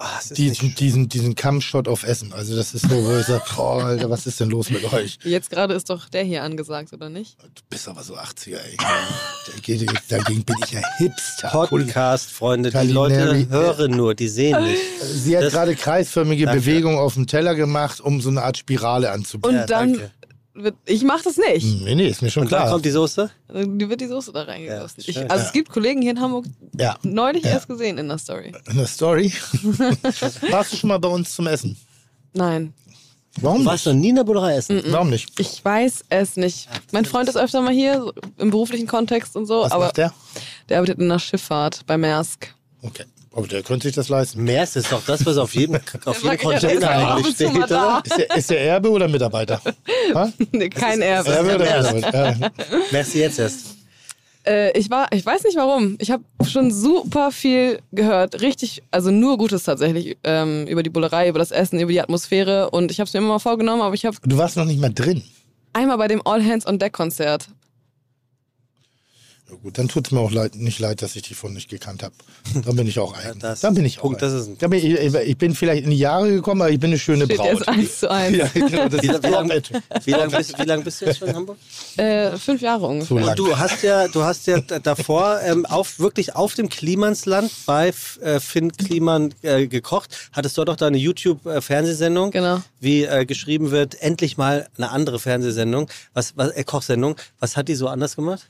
[0.00, 2.32] Ah, ist diesen, diesen, diesen Kampfshot auf Essen.
[2.32, 5.18] Also das ist so, wo ich sage, boah, Alter, was ist denn los mit euch?
[5.24, 7.36] Jetzt gerade ist doch der hier angesagt, oder nicht?
[7.42, 8.76] Du bist aber so 80er, ey.
[8.76, 11.48] Da geht- Dagegen bin ich ja Hipster.
[11.48, 12.70] Podcast, Freunde.
[12.70, 14.80] Die Leute hören nur, die sehen nicht.
[15.02, 16.60] Sie hat Das- gerade kreisförmige Danke.
[16.60, 19.56] Bewegungen auf dem Teller gemacht, um so eine Art Spirale Und anzubieten.
[19.56, 20.10] Ja, dann danke.
[20.62, 21.82] Wird, ich mach das nicht.
[21.84, 22.72] Nee, nee, ist mir schon Und da klar.
[22.72, 23.30] kommt die Soße?
[23.54, 25.02] Die wird die Soße da reingegossen.
[25.06, 25.46] Ja, also Ja.
[25.46, 26.46] es gibt Kollegen hier in Hamburg,
[26.78, 26.96] Ja.
[27.02, 27.50] neulich Ja.
[27.50, 28.52] erst gesehen in der Story.
[28.66, 29.32] Eine Story.
[30.50, 31.76] Warst du schon mal bei uns zum Essen?
[32.32, 32.74] Nein,
[33.40, 33.94] Warum Du warst nicht?
[33.94, 34.82] noch nie in der Bullerei essen.
[34.88, 35.38] Warum nicht?
[35.38, 36.68] ich weiß es nicht.
[36.90, 39.96] Mein Freund ist öfter mal hier, so im beruflichen Kontext und so, Was aber macht
[39.96, 40.12] der?
[40.68, 42.52] der arbeitet in der Schifffahrt bei Maersk.
[42.82, 43.04] Okay.
[43.32, 44.42] Aber der könnte sich das leisten.
[44.42, 48.02] Meers ist doch das, was auf jedem, auf jedem Container eigentlich steht, oder?
[48.04, 49.60] Ist der, ist der Erbe oder Mitarbeiter?
[50.52, 51.30] Nee, Kein Erbe.
[51.30, 51.92] Erbe oder.
[51.92, 52.50] Mitarbeiter?
[53.14, 53.66] Jetzt erst?
[54.46, 55.96] Äh, ich war, ich weiß nicht warum.
[56.00, 58.40] Ich habe schon super viel gehört.
[58.40, 62.70] Richtig, also nur Gutes tatsächlich ähm, über die Bullerei, über das Essen, über die Atmosphäre.
[62.70, 64.80] Und ich habe es mir immer mal vorgenommen, aber ich habe Du warst noch nicht
[64.80, 65.22] mal drin.
[65.74, 67.48] einmal bei dem All Hands on Deck Konzert.
[69.50, 71.70] Ja gut, dann tut es mir auch leid, nicht leid, dass ich die von nicht
[71.70, 72.14] gekannt habe.
[72.64, 73.38] Da bin ich auch eigen.
[73.40, 74.84] das- da bin ich auch Punkt, das ist ein- ich,
[75.14, 77.48] ich bin vielleicht in die Jahre gekommen, aber ich bin eine schöne Steht Braut.
[77.54, 78.36] jetzt eins zu eins.
[78.36, 79.52] Ja, genau, das Wie, wie lange
[80.16, 81.56] lang bist, lang bist du jetzt schon in Hamburg?
[81.96, 83.16] Äh, fünf Jahre ungefähr.
[83.16, 87.92] Und du hast ja, du hast ja davor ähm, auf, wirklich auf dem Klimansland bei
[88.20, 90.14] äh, Finn Kliman äh, gekocht.
[90.32, 92.62] Hattest dort auch deine YouTube-Fernsehsendung, Genau.
[92.80, 97.16] wie äh, geschrieben wird, endlich mal eine andere Fernsehsendung, was, was äh, Kochsendung.
[97.40, 98.46] Was hat die so anders gemacht?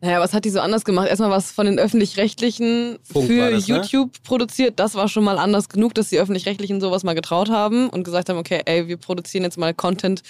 [0.00, 1.08] Naja, was hat die so anders gemacht?
[1.08, 3.76] Erstmal was von den Öffentlich-Rechtlichen für das, ne?
[3.76, 4.78] YouTube produziert.
[4.78, 8.28] Das war schon mal anders genug, dass die Öffentlich-Rechtlichen sowas mal getraut haben und gesagt
[8.28, 10.22] haben, okay, ey, wir produzieren jetzt mal Content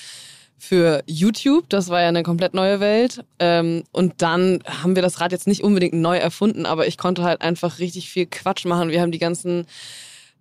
[0.58, 1.68] für YouTube.
[1.68, 3.24] Das war ja eine komplett neue Welt.
[3.38, 7.22] Ähm, und dann haben wir das Rad jetzt nicht unbedingt neu erfunden, aber ich konnte
[7.22, 8.90] halt einfach richtig viel Quatsch machen.
[8.90, 9.66] Wir haben die ganzen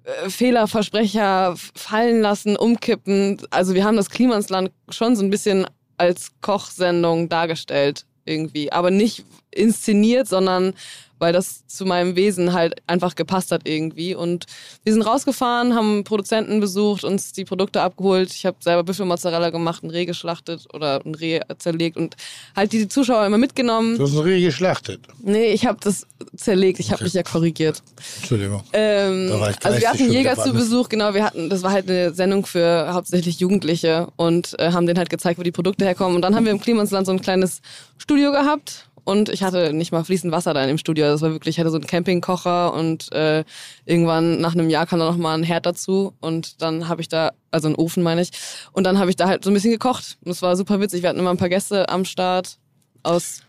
[0.03, 3.41] äh, Fehlerversprecher fallen lassen, umkippen.
[3.49, 5.65] Also wir haben das Klima ins Land schon so ein bisschen
[5.97, 10.73] als Kochsendung dargestellt irgendwie, aber nicht inszeniert, sondern
[11.19, 14.15] weil das zu meinem Wesen halt einfach gepasst hat irgendwie.
[14.15, 14.45] Und
[14.83, 18.31] wir sind rausgefahren, haben Produzenten besucht, uns die Produkte abgeholt.
[18.31, 22.15] Ich habe selber Büffelmozzarella gemacht, ein Reh geschlachtet oder ein Reh zerlegt und
[22.55, 23.97] halt die Zuschauer immer mitgenommen.
[23.97, 25.01] Du hast ein Reh geschlachtet.
[25.23, 27.81] Nee, ich habe das zerlegt, ich habe mich ja korrigiert.
[28.17, 28.63] Entschuldigung.
[28.73, 29.31] Ähm,
[29.63, 30.55] also wir hatten Jäger zu.
[30.55, 34.85] Besuch, genau, wir hatten, das war halt eine Sendung für hauptsächlich Jugendliche und äh, haben
[34.85, 36.15] denen halt gezeigt, wo die Produkte herkommen.
[36.15, 37.61] Und dann haben wir im Klimansland so ein kleines
[37.97, 41.05] Studio gehabt und ich hatte nicht mal fließend Wasser da in dem Studio.
[41.05, 43.45] Das war wirklich, ich hatte so einen Campingkocher und äh,
[43.85, 47.07] irgendwann nach einem Jahr kam da noch mal ein Herd dazu und dann habe ich
[47.07, 48.31] da, also einen Ofen meine ich,
[48.73, 50.17] und dann habe ich da halt so ein bisschen gekocht.
[50.25, 51.01] Und das war super witzig.
[51.03, 52.57] Wir hatten immer ein paar Gäste am Start
[53.03, 53.41] aus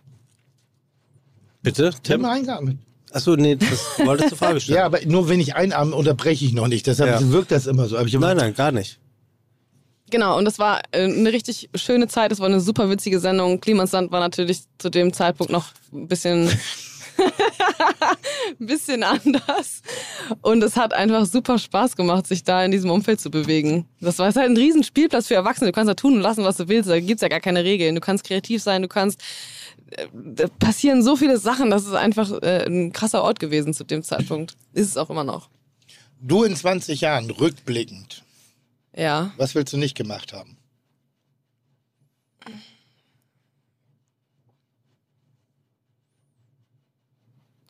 [1.62, 2.24] Bitte, Tim Tim?
[2.24, 2.78] eingeatmet.
[3.12, 4.76] Achso, nee, das wolltest du Frage stellen.
[4.78, 6.86] Ja, aber nur wenn ich einatme, unterbreche ich noch nicht.
[6.86, 7.30] Deshalb Ja.
[7.32, 7.96] wirkt das immer so.
[7.96, 8.98] Aber ich Nein, nein, gar nicht.
[10.10, 12.30] Genau, und das war äh, eine richtig schöne Zeit.
[12.30, 13.60] Das war eine super witzige Sendung.
[13.60, 16.48] Klimansland war natürlich zu dem Zeitpunkt noch ein bisschen,
[18.60, 19.82] ein bisschen anders.
[20.42, 23.86] Und es hat einfach super Spaß gemacht, sich da in diesem Umfeld zu bewegen.
[24.00, 25.70] Das war es halt ein riesen Spielplatz für Erwachsene.
[25.70, 26.88] Du kannst da tun und lassen, was du willst.
[26.88, 27.94] Da gibt's ja gar keine Regeln.
[27.94, 29.20] Du kannst kreativ sein, du kannst.
[29.90, 31.70] äh, Da passieren so viele Sachen.
[31.70, 34.56] Das ist einfach äh, ein krasser Ort gewesen zu dem Zeitpunkt.
[34.72, 35.48] Ist es auch immer noch.
[36.20, 38.24] Du in 20 Jahren, rückblickend,
[38.97, 39.32] Ja.
[39.36, 40.56] was willst du nicht gemacht haben?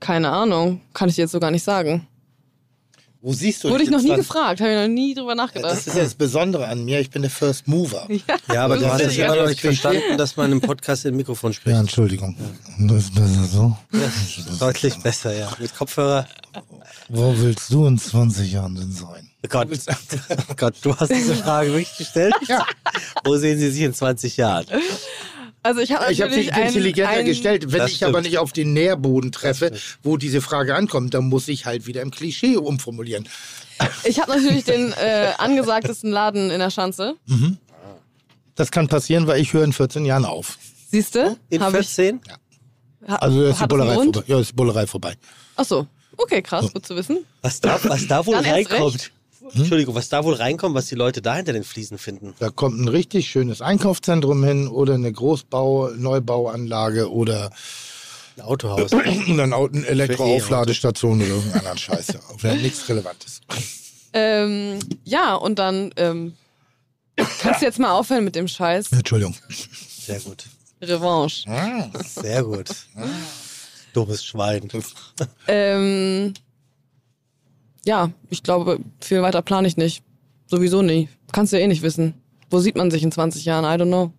[0.01, 0.81] Keine Ahnung.
[0.95, 2.07] Kann ich dir jetzt so gar nicht sagen.
[3.23, 5.73] Wo siehst du Wurde ich noch nie 20 gefragt, habe ich noch nie drüber nachgedacht.
[5.73, 7.01] Das ist ja das Besondere an mir.
[7.01, 8.07] Ich bin der First Mover.
[8.53, 11.05] Ja, aber du hast ist es ja immer noch nicht verstanden, dass man im Podcast
[11.07, 11.77] in Mikrofon spricht.
[11.77, 12.37] Entschuldigung.
[12.79, 13.77] Das ist besser so.
[14.61, 15.51] Deutlich besser, ja.
[15.59, 16.29] Mit Kopfhörer.
[17.09, 19.29] Wo willst du in 20 Jahren denn sein?
[19.47, 19.69] Oh Gott.
[20.49, 22.35] Oh Gott, du hast diese Frage wirklich gestellt?
[22.49, 22.65] Ja.
[23.25, 24.67] Wo sehen Sie sich in 20 Jahren?
[25.63, 27.73] Also ich habe Ich habe sie natürlich ein- intelligenter ein- gestellt.
[27.73, 28.27] Wenn ich aber stimmt.
[28.27, 32.11] nicht auf den Nährboden treffe, wo diese Frage ankommt, dann muss ich halt wieder im
[32.11, 33.29] Klischee umformulieren.
[34.05, 37.17] Ich habe natürlich den äh, angesagtesten Laden in der Schanze.
[38.55, 40.57] Das kann passieren, weil ich höre in 14 Jahren auf.
[40.91, 41.37] Siehst du?
[41.51, 42.21] In Hab ich, 14?
[43.09, 44.23] ha, Also da ist die Bullerei vorbei.
[44.27, 45.15] Ja, ist die Bullerei vorbei.
[45.57, 45.87] Ach so.
[46.17, 47.27] Okay, krass, gut zu wissen.
[47.43, 48.45] Was da, was da wohl Dann
[49.47, 49.57] reinkommt.
[49.61, 52.35] Entschuldigung, was da wohl reinkommt, was die Leute da hinter den Fliesen finden.
[52.39, 57.51] Da kommt ein richtig schönes Einkaufszentrum hin oder eine Großbau-, Neubauanlage oder
[58.37, 58.93] Ein Autohaus.
[58.93, 58.99] Au-
[59.69, 62.21] eine Elektroaufladestation oder irgendeinen anderen Scheiße.
[62.63, 63.41] Nichts Relevantes.
[64.13, 66.35] Ähm, ja, und dann ähm,
[67.41, 68.93] kannst du jetzt mal aufhören mit dem Scheiß.
[68.93, 69.35] Entschuldigung.
[70.07, 70.45] Sehr gut.
[70.83, 71.45] Revanche.
[72.05, 72.69] Sehr gut.
[73.95, 74.69] Dummes Schwein.
[75.49, 76.35] Ähm,
[77.87, 80.03] ja, ich glaube, viel weiter plane ich nicht.
[80.47, 81.09] Sowieso nicht.
[81.33, 82.15] Kannst du ja eh nicht wissen.
[82.51, 83.65] Wo sieht man sich in 20 Jahren?
[83.65, 84.13] I don't know.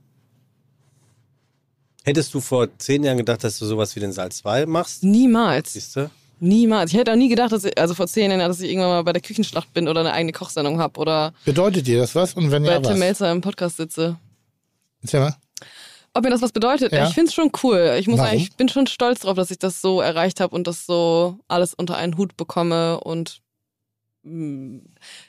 [2.03, 5.03] Hättest du vor zehn Jahren gedacht, dass du sowas wie den Salz 2 machst?
[5.03, 5.73] Niemals.
[5.73, 6.10] Siehst du?
[6.39, 6.91] Niemals.
[6.91, 9.03] Ich hätte auch nie gedacht, dass ich, also vor zehn Jahren, dass ich irgendwann mal
[9.03, 12.34] bei der Küchenschlacht bin oder eine eigene Kochsendung habe oder Bedeutet dir das was?
[12.35, 12.99] Und wenn bei ja, Tim was?
[12.99, 14.18] Melzer im Podcast sitze.
[15.02, 15.35] Erzähl mal.
[16.14, 16.91] Ob mir das was bedeutet?
[16.94, 17.07] Ja.
[17.07, 17.98] Ich finde es schon cool.
[17.99, 18.31] Ich muss Warum?
[18.31, 21.38] sagen, ich bin schon stolz drauf, dass ich das so erreicht habe und das so
[21.48, 22.99] alles unter einen Hut bekomme.
[23.02, 23.41] Und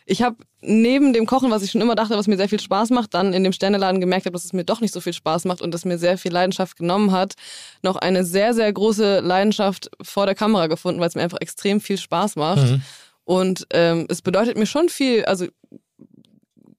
[0.06, 2.90] ich habe neben dem Kochen, was ich schon immer dachte, was mir sehr viel Spaß
[2.90, 5.44] macht, dann in dem Sterneladen gemerkt habe, dass es mir doch nicht so viel Spaß
[5.44, 7.34] macht und dass mir sehr viel Leidenschaft genommen hat,
[7.82, 11.80] noch eine sehr, sehr große Leidenschaft vor der Kamera gefunden, weil es mir einfach extrem
[11.80, 12.62] viel Spaß macht.
[12.70, 12.82] Mhm.
[13.24, 15.46] Und ähm, es bedeutet mir schon viel, also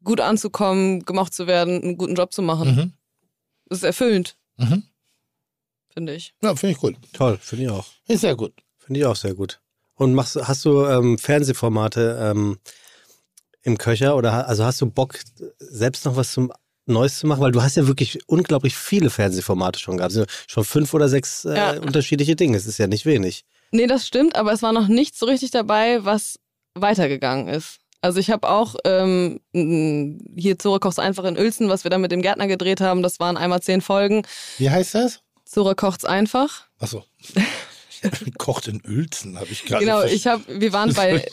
[0.03, 2.75] gut anzukommen, gemocht zu werden, einen guten Job zu machen.
[2.75, 2.93] Mhm.
[3.67, 4.83] Das ist erfüllend, Mhm.
[5.93, 6.33] finde ich.
[6.41, 6.95] Ja, finde ich gut.
[7.13, 7.85] Toll, finde ich auch.
[8.07, 8.53] Ist sehr gut.
[8.79, 9.61] Finde ich auch sehr gut.
[9.99, 12.57] Und machst, hast du ähm, Fernsehformate ähm,
[13.63, 15.19] im Köcher oder also hast du Bock,
[15.59, 16.51] selbst noch was zum
[16.85, 17.41] Neues zu machen?
[17.41, 20.13] Weil du hast ja wirklich unglaublich viele Fernsehformate schon gehabt.
[20.15, 21.71] Also schon fünf oder sechs äh, Ja.
[21.81, 22.55] unterschiedliche Dinge.
[22.57, 23.43] Das ist ja nicht wenig.
[23.71, 26.39] Nee, das stimmt, aber es war noch nichts so richtig dabei, was
[26.75, 27.79] weitergegangen ist.
[28.01, 32.13] Also ich habe auch ähm, hier Zora kocht's einfach in Uelzen, was wir da mit
[32.13, 33.03] dem Gärtner gedreht haben.
[33.03, 34.23] Das waren einmal zehn Folgen.
[34.57, 35.19] Wie heißt das?
[35.43, 36.63] Zora kocht's einfach.
[36.79, 37.03] Achso.
[38.37, 41.25] Kocht in Uelzen, habe ich gerade Genau, ich habe, wir waren bei,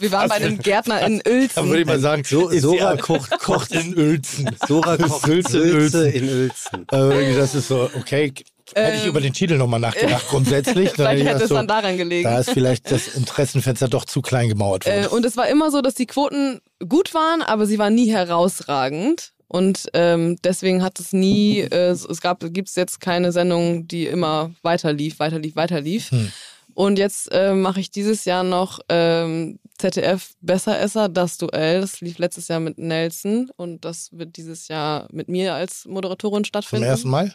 [0.00, 1.86] wir waren bei einem Gärtner in Da würde ich Uelzen.
[1.86, 4.50] mal sagen, So- Sora kocht- kocht in Uelzen.
[4.66, 5.62] Sora kocht Uelzen.
[5.62, 6.86] in Uelzen.
[6.90, 8.32] Irgendwie, das ist so, okay,
[8.74, 10.90] Hätte ich über den Titel nochmal nachgedacht, grundsätzlich.
[10.90, 12.24] Vielleicht hätte es so, dann daran gelegen.
[12.24, 15.04] Da ist vielleicht das Interessenfenster doch zu klein gemauert worden.
[15.04, 18.10] Äh, und es war immer so, dass die Quoten gut waren, aber sie waren nie
[18.10, 19.32] herausragend.
[19.52, 24.06] Und ähm, deswegen hat es nie, äh, es gab, gibt es jetzt keine Sendung, die
[24.06, 26.10] immer weiter lief, weiter lief, weiter lief.
[26.10, 26.32] Hm.
[26.72, 31.82] Und jetzt äh, mache ich dieses Jahr noch ähm, ZDF Besseresser, das Duell.
[31.82, 36.44] Das lief letztes Jahr mit Nelson und das wird dieses Jahr mit mir als Moderatorin
[36.44, 36.86] Zum stattfinden.
[36.86, 37.34] ersten Mal?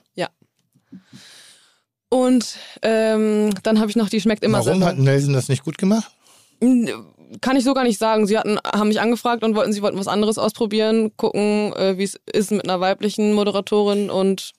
[2.10, 4.90] Und ähm, dann habe ich noch die Schmeckt immer Warum Sendung.
[4.90, 6.10] hat Nelson das nicht gut gemacht?
[6.60, 8.26] Kann ich so gar nicht sagen.
[8.26, 12.04] Sie hatten, haben mich angefragt und wollten, sie wollten was anderes ausprobieren, gucken, äh, wie
[12.04, 14.54] es ist mit einer weiblichen Moderatorin und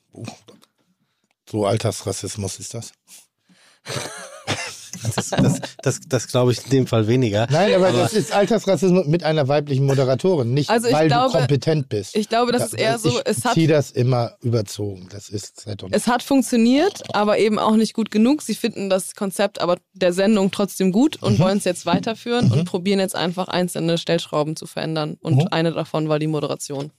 [1.49, 2.93] So Alltagsrassismus ist das.
[5.03, 7.47] Das, das, das, das glaube ich in dem Fall weniger.
[7.51, 11.89] Nein, aber, das ist Alltagsrassismus mit einer weiblichen Moderatorin, nicht Also weil glaube- du kompetent
[11.89, 12.16] bist.
[12.16, 15.09] ich glaube, das ist eher so, ich es hat, ziehe das immer überzogen.
[15.11, 18.43] Das ist es hat funktioniert, aber eben auch nicht gut genug.
[18.43, 21.43] Sie finden das Konzept aber der Sendung trotzdem gut und Mhm.
[21.43, 25.16] wollen es jetzt weiterführen und probieren jetzt einfach einzelne Stellschrauben zu verändern.
[25.20, 25.49] Und Mhm.
[25.51, 26.91] eine davon war die Moderation.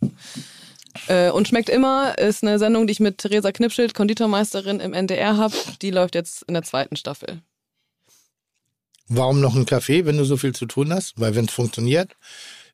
[1.07, 5.37] Äh, und schmeckt immer ist eine Sendung, die ich mit Theresa Knipschild, Konditormeisterin im NDR
[5.37, 5.53] habe.
[5.81, 7.41] Die läuft jetzt in der zweiten Staffel.
[9.09, 11.19] Warum noch ein Café, wenn du so viel zu tun hast?
[11.19, 12.15] Weil wenn es funktioniert,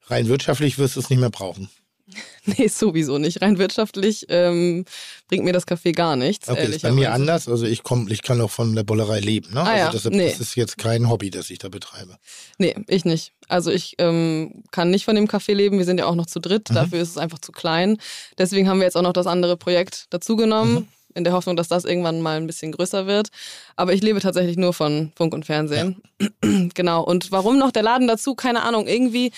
[0.08, 1.70] rein wirtschaftlich wirst du es nicht mehr brauchen.
[2.46, 3.42] Nee, sowieso nicht.
[3.42, 4.86] Rein wirtschaftlich ähm,
[5.28, 6.48] bringt mir das Café gar nichts.
[6.48, 7.50] Okay, ist bei mir anders.
[7.50, 9.52] Also ich komm, ich kann auch von der Bollerei leben.
[9.54, 9.62] Ne?
[9.62, 10.30] Ah also ja, deshalb, nee.
[10.30, 12.18] das ist jetzt kein Hobby, das ich da betreibe.
[12.60, 13.34] Nee, ich nicht.
[13.48, 15.80] Also ich ähm, kann nicht von dem Café leben.
[15.80, 16.70] Wir sind ja auch noch zu dritt.
[16.70, 16.76] Mhm.
[16.76, 17.98] Dafür ist es einfach zu klein.
[18.38, 20.74] Deswegen haben wir jetzt auch noch das andere Projekt dazugenommen.
[20.76, 20.88] Mhm.
[21.16, 23.30] In der Hoffnung, dass das irgendwann mal ein bisschen größer wird.
[23.76, 26.02] Aber ich lebe tatsächlich nur von Funk und Fernsehen.
[26.74, 27.04] genau.
[27.04, 28.36] Und warum noch der Laden dazu?
[28.36, 28.86] Keine Ahnung.
[28.88, 29.32] Irgendwie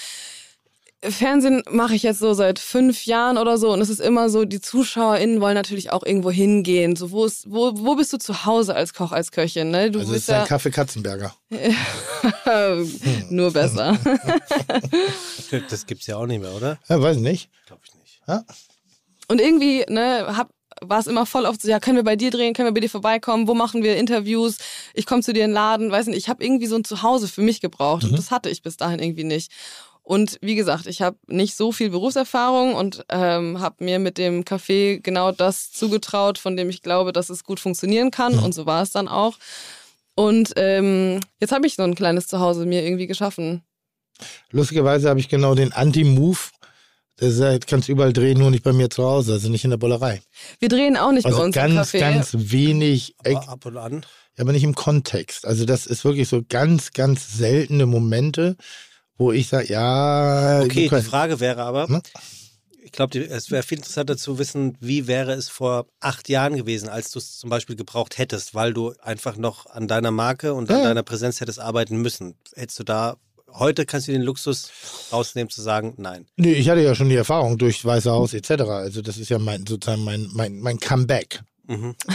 [1.03, 4.45] Fernsehen mache ich jetzt so seit fünf Jahren oder so und es ist immer so,
[4.45, 6.95] die ZuschauerInnen wollen natürlich auch irgendwo hingehen.
[6.95, 9.69] So, wo, ist, wo, wo bist du zu Hause als Koch, als Köchin?
[9.69, 9.91] Ne?
[9.91, 11.35] Du Also es bist ist ein ja Kaffee Katzenberger.
[13.29, 13.97] nur besser.
[15.69, 16.77] Das gibt's ja auch nicht mehr, oder?
[16.89, 17.49] Ja, weiß nicht.
[17.67, 18.21] Glaube ich nicht.
[19.29, 20.49] Und irgendwie, ne, hab,
[20.81, 22.81] war es immer voll oft so, ja, können wir bei dir drehen, können wir bei
[22.81, 24.57] dir vorbeikommen, wo machen wir Interviews,
[24.93, 27.27] ich komme zu dir in den Laden, weiß nicht, ich habe irgendwie so ein Zuhause
[27.27, 29.51] für mich gebraucht und das hatte ich bis dahin irgendwie nicht.
[30.07, 34.45] Und wie gesagt, ich habe nicht so viel Berufserfahrung und ähm, habe mir mit dem
[34.45, 38.39] Café genau das zugetraut, von dem ich glaube, dass es gut funktionieren kann.
[38.39, 39.37] Und so war es dann auch.
[40.15, 43.63] Und ähm, jetzt habe ich so ein kleines Zuhause mir irgendwie geschaffen.
[44.51, 46.39] Lustigerweise habe ich genau den Anti-Move.
[47.19, 49.72] Das ist ja, kannst überall drehen, nur nicht bei mir zu Hause, also nicht in
[49.72, 50.22] der Bollerei.
[50.60, 51.99] Wir drehen auch nicht bei Also uns im ganz, Café.
[51.99, 54.06] ganz wenig, Aber ab und an.
[54.38, 55.45] Ja, aber nicht im Kontext.
[55.45, 58.56] Also das ist wirklich so ganz, ganz seltene Momente,
[59.18, 62.02] wo ich sage, ja, Okay, die Frage wäre aber, Hm?
[62.84, 66.88] ich glaube, es wäre viel interessanter zu wissen, wie wäre es vor acht Jahren gewesen,
[66.88, 70.69] als du es zum Beispiel gebraucht hättest, weil du einfach noch an deiner Marke und
[70.69, 70.84] an Ja.
[70.84, 72.35] deiner Präsenz hättest arbeiten müssen.
[72.53, 73.18] Hättest du da,
[73.53, 74.69] heute kannst du den Luxus
[75.11, 76.26] rausnehmen zu sagen, nein.
[76.36, 78.64] Nee, ich hatte ja schon die Erfahrung durch Weiße Haus etc.
[78.64, 81.41] Also das ist ja mein sozusagen mein, mein, mein Comeback.
[81.68, 81.95] Mhm.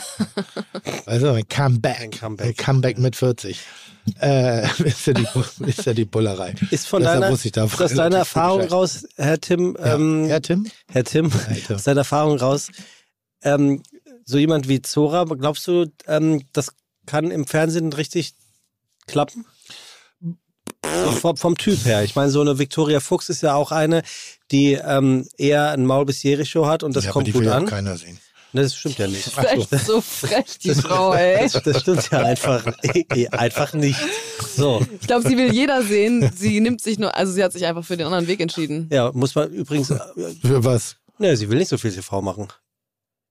[1.05, 2.01] Also mein Comeback.
[2.01, 2.47] Ein Comeback.
[2.47, 3.59] Ein Comeback mit 40.
[4.21, 5.27] Äh, ist, ja die,
[5.67, 6.55] ist ja die Bullerei.
[6.71, 10.41] Ist von Deshalb deiner, ich da ist aus deiner Erfahrung raus, Herr Tim, ähm, ja,
[10.41, 10.67] Tim?
[10.91, 11.77] Herr Tim, Tim.
[11.77, 12.69] aus deiner Erfahrung raus,
[13.43, 13.83] ähm,
[14.25, 16.73] so jemand wie Zora, glaubst du, ähm, das
[17.07, 18.35] kann im Fernsehen richtig
[19.07, 19.45] klappen?
[21.21, 22.03] Vom, vom Typ her.
[22.03, 24.03] Ich meine, so eine Victoria Fuchs ist ja auch eine,
[24.51, 27.43] die ähm, eher ein Maul bis Show hat und das ja, aber kommt die gut
[27.43, 27.65] will ja an.
[27.65, 28.19] auch keiner sehen.
[28.55, 29.31] Ne, das stimmt ja nicht.
[29.37, 31.49] Das ist so frech, die Frau, ey.
[31.51, 32.67] Das, das stimmt ja einfach,
[33.31, 33.99] einfach nicht.
[34.55, 34.85] So.
[35.01, 36.31] Ich glaube, sie will jeder sehen.
[36.37, 38.89] Sie nimmt sich nur, also sie hat sich einfach für den anderen Weg entschieden.
[38.93, 39.99] Ja, muss man übrigens, äh,
[40.43, 40.97] Für was?
[41.19, 42.49] ne, sie will nicht so viel TV machen.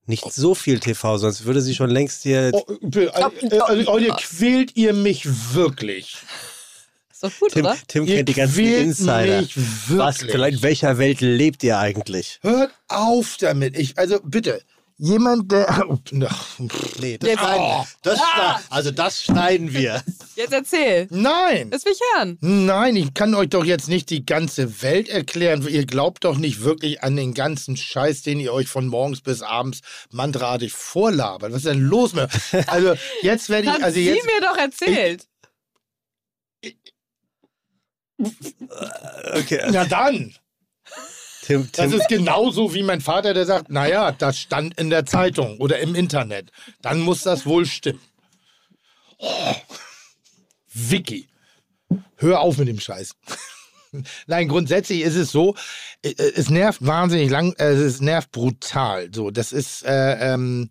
[0.08, 2.50] Nicht so viel TV, sonst würde sie schon längst hier.
[2.54, 2.66] Oh,
[3.14, 6.18] also, also, ihr quält ihr mich wirklich.
[7.22, 7.78] Ist doch gut, Tim, oder?
[7.88, 9.44] Tim Ihr kennt die ganzen Insider.
[9.90, 12.40] Was, in welcher Welt lebt ihr eigentlich?
[12.42, 13.78] Hört auf damit.
[13.78, 14.62] Ich, also bitte,
[14.98, 15.68] jemand, der.
[15.88, 15.98] Oh,
[17.00, 20.04] Nee, das, Jetzt- schneiden, das, schneiden, also das schneiden wir.
[20.36, 21.08] Jetzt erzähl.
[21.12, 21.70] Nein!
[21.70, 22.38] Das will ich hören.
[22.42, 25.68] Nein, ich kann euch doch jetzt nicht die ganze Welt erklären.
[25.68, 29.42] Ihr glaubt doch nicht wirklich an den ganzen Scheiß, den ihr euch von morgens bis
[29.44, 29.82] abends
[30.12, 31.52] mantraartig vorlabert.
[31.52, 32.30] Was ist denn los mit?
[32.68, 35.28] Also jetzt werde ich, Hat also sie jetzt, mir doch erzählt.
[39.34, 39.62] Okay.
[39.72, 40.34] na dann.
[41.44, 45.06] Tim, Das Tim, ist genauso wie mein Vater, der sagt, naja, das stand in der
[45.06, 46.52] Zeitung oder im Internet.
[46.82, 48.02] Dann muss das wohl stimmen.
[49.18, 49.56] Oh,
[50.74, 51.28] Vicky,
[52.18, 53.16] hör auf mit dem Scheiß.
[54.28, 55.56] Nein, grundsätzlich ist es so,
[56.02, 59.10] äh, es nervt wahnsinnig lang, äh, es nervt brutal.
[59.14, 60.70] So, das ist, äh, ähm,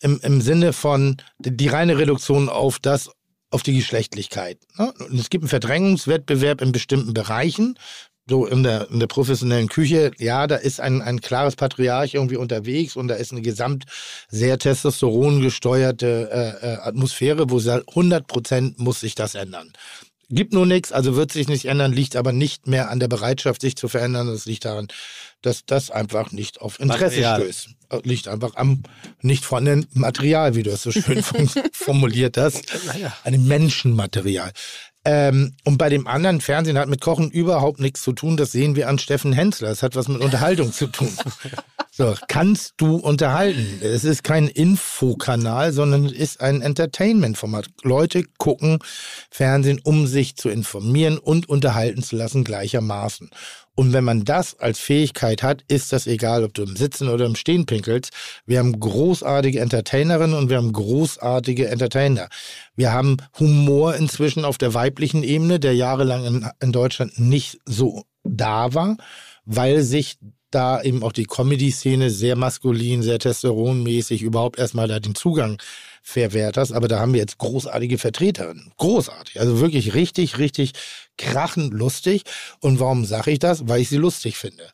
[0.00, 3.10] im, im Sinne von die reine Reduktion auf das,
[3.50, 4.58] auf die Geschlechtlichkeit.
[4.78, 4.92] Ne?
[5.08, 7.78] Und es gibt einen Verdrängungswettbewerb in bestimmten Bereichen.
[8.28, 12.36] So in der, in der professionellen Küche, ja, da ist ein, ein klares Patriarch irgendwie
[12.36, 13.84] unterwegs und da ist eine gesamt
[14.28, 19.72] sehr testosteron gesteuerte äh, äh, Atmosphäre, wo sie sagt, 100 Prozent muss sich das ändern.
[20.28, 23.60] Gibt nur nichts, also wird sich nicht ändern, liegt aber nicht mehr an der Bereitschaft,
[23.60, 24.26] sich zu verändern.
[24.26, 24.88] Das liegt daran,
[25.40, 27.40] dass das einfach nicht auf Interesse Material.
[27.42, 27.68] stößt.
[27.90, 28.82] Äh, Liegt einfach am
[29.22, 31.22] nicht vorhandenen Material, wie du es so schön
[31.72, 32.64] formuliert hast.
[33.22, 34.50] Einem Menschenmaterial.
[35.04, 38.36] Ähm, und bei dem anderen Fernsehen hat mit Kochen überhaupt nichts zu tun.
[38.36, 39.68] Das sehen wir an Steffen Hensler.
[39.68, 41.16] Das hat was mit Unterhaltung zu tun.
[41.98, 43.80] So, kannst du unterhalten?
[43.80, 47.68] Es ist kein Infokanal, sondern es ist ein Entertainment-Format.
[47.84, 48.80] Leute gucken
[49.30, 53.30] Fernsehen, um sich zu informieren und unterhalten zu lassen gleichermaßen.
[53.74, 57.24] Und wenn man das als Fähigkeit hat, ist das egal, ob du im Sitzen oder
[57.24, 58.12] im Stehen pinkelst.
[58.44, 62.28] Wir haben großartige Entertainerinnen und wir haben großartige Entertainer.
[62.74, 68.04] Wir haben Humor inzwischen auf der weiblichen Ebene, der jahrelang in, in Deutschland nicht so
[68.22, 68.98] da war,
[69.46, 70.18] weil sich
[70.56, 75.60] da eben auch die Comedy-Szene sehr maskulin, sehr testosteronmäßig überhaupt erstmal da den Zugang
[76.02, 76.72] verwehrt hast.
[76.72, 78.72] Aber da haben wir jetzt großartige Vertreterinnen.
[78.78, 79.38] Großartig.
[79.38, 80.72] Also wirklich richtig, richtig
[81.18, 82.22] krachend lustig.
[82.60, 83.68] Und warum sage ich das?
[83.68, 84.70] Weil ich sie lustig finde.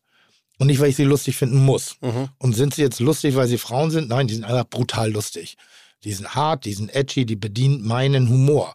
[0.58, 1.96] Und nicht, weil ich sie lustig finden muss.
[2.38, 4.08] Und sind sie jetzt lustig, weil sie Frauen sind?
[4.08, 5.56] Nein, die sind einfach brutal lustig.
[6.04, 8.74] Die sind hart, die sind edgy, die bedienen meinen Humor.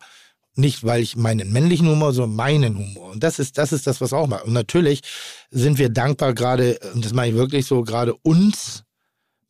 [0.57, 3.11] Nicht, weil ich meinen männlichen Humor, sondern meinen Humor.
[3.11, 4.41] Und das ist, das ist das, was auch mal.
[4.41, 5.01] Und natürlich
[5.51, 8.83] sind wir dankbar gerade, und das meine ich wirklich so, gerade uns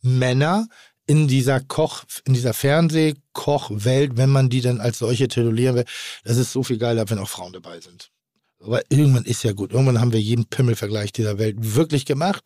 [0.01, 0.67] Männer
[1.05, 5.85] in dieser Koch, in dieser Fernsehkochwelt, wenn man die dann als solche titulieren will,
[6.25, 8.11] das ist so viel geiler, wenn auch Frauen dabei sind.
[8.59, 9.71] Aber irgendwann ist ja gut.
[9.71, 12.43] Irgendwann haben wir jeden Pimmelvergleich dieser Welt wirklich gemacht.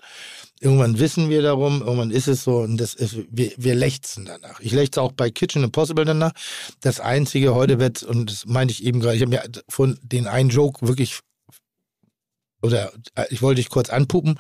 [0.59, 4.59] Irgendwann wissen wir darum, irgendwann ist es so und das ist, wir, wir lechzen danach.
[4.59, 6.33] Ich lechze auch bei Kitchen Impossible danach.
[6.81, 10.27] Das Einzige heute wird, und das meinte ich eben gerade, ich habe mir von den
[10.27, 11.19] einen Joke wirklich,
[12.61, 14.37] oder äh, ich wollte dich kurz anpuppen,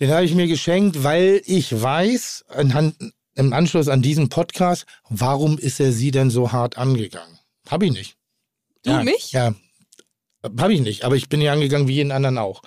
[0.00, 2.96] den habe ich mir geschenkt, weil ich weiß, anhand,
[3.34, 7.38] im Anschluss an diesen Podcast, warum ist er sie denn so hart angegangen?
[7.68, 8.16] Habe ich nicht.
[8.82, 9.32] Du ja, mich?
[9.32, 9.54] Ja,
[10.58, 12.62] habe ich nicht, aber ich bin ja angegangen wie jeden anderen auch.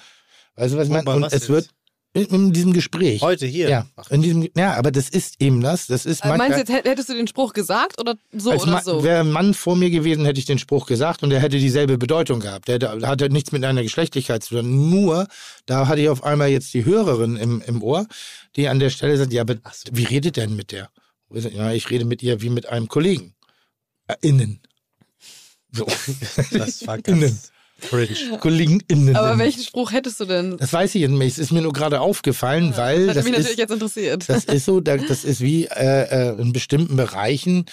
[0.56, 1.10] Weißt du, was ich meine?
[1.10, 1.50] Und es jetzt?
[1.50, 1.70] wird
[2.14, 3.22] in, in diesem Gespräch.
[3.22, 3.68] Heute hier.
[3.70, 5.88] Ja, in diesem, ja, aber das ist eben das.
[5.88, 8.64] Das ist Äh, Meinst manchmal- du jetzt, hättest du den Spruch gesagt oder so als
[8.64, 9.04] oder Ma- so?
[9.04, 11.98] Wäre ein Mann vor mir gewesen, hätte ich den Spruch gesagt und der hätte dieselbe
[11.98, 12.70] Bedeutung gehabt.
[12.70, 14.90] Der, der hatte nichts mit einer Geschlechtlichkeit zu tun.
[14.90, 15.28] Nur,
[15.66, 18.08] da hatte ich auf einmal jetzt die Hörerin im, im Ohr,
[18.56, 19.58] die an der Stelle sagt, ja, aber
[19.92, 20.90] wie redet denn mit der?
[21.32, 23.36] Ja, ich rede mit ihr wie mit einem Kollegen.
[24.08, 24.62] Äh, innen.
[25.74, 25.86] So.
[26.52, 27.20] Das war Innen.
[27.22, 28.38] ganz cringe.
[28.40, 29.16] Kollegen innen.
[29.16, 30.58] Aber welchen Spruch hättest du denn?
[30.58, 31.34] Das weiß ich jetzt nicht.
[31.34, 34.30] Es ist mir nur gerade aufgefallen, weil Hat das mich ist, natürlich jetzt interessiert.
[34.30, 37.66] das ist so, da- das ist wie äh, äh, in bestimmten Bereichen.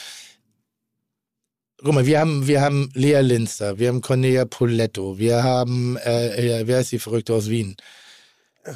[1.84, 6.60] Guck mal, wir haben, wir haben Lea Linster, wir haben Cornelia Poletto, wir haben, äh,
[6.60, 7.74] äh, wer ist die Verrückte aus Wien?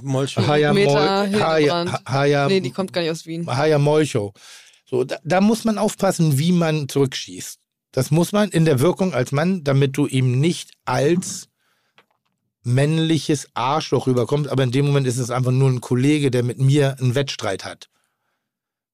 [0.02, 0.44] Molcho.
[0.44, 2.04] Haya Meta Mol- Haya, Hildebrand.
[2.08, 3.46] Haya, nee, die kommt gar nicht aus Wien.
[3.46, 4.32] Haya Molcho.
[4.90, 7.58] So, da, da muss man aufpassen, wie man zurückschießt.
[7.96, 11.48] Das muss man in der Wirkung als Mann, damit du ihm nicht als
[12.62, 16.58] männliches Arschloch rüberkommst, aber in dem Moment ist es einfach nur ein Kollege, der mit
[16.58, 17.88] mir einen Wettstreit hat.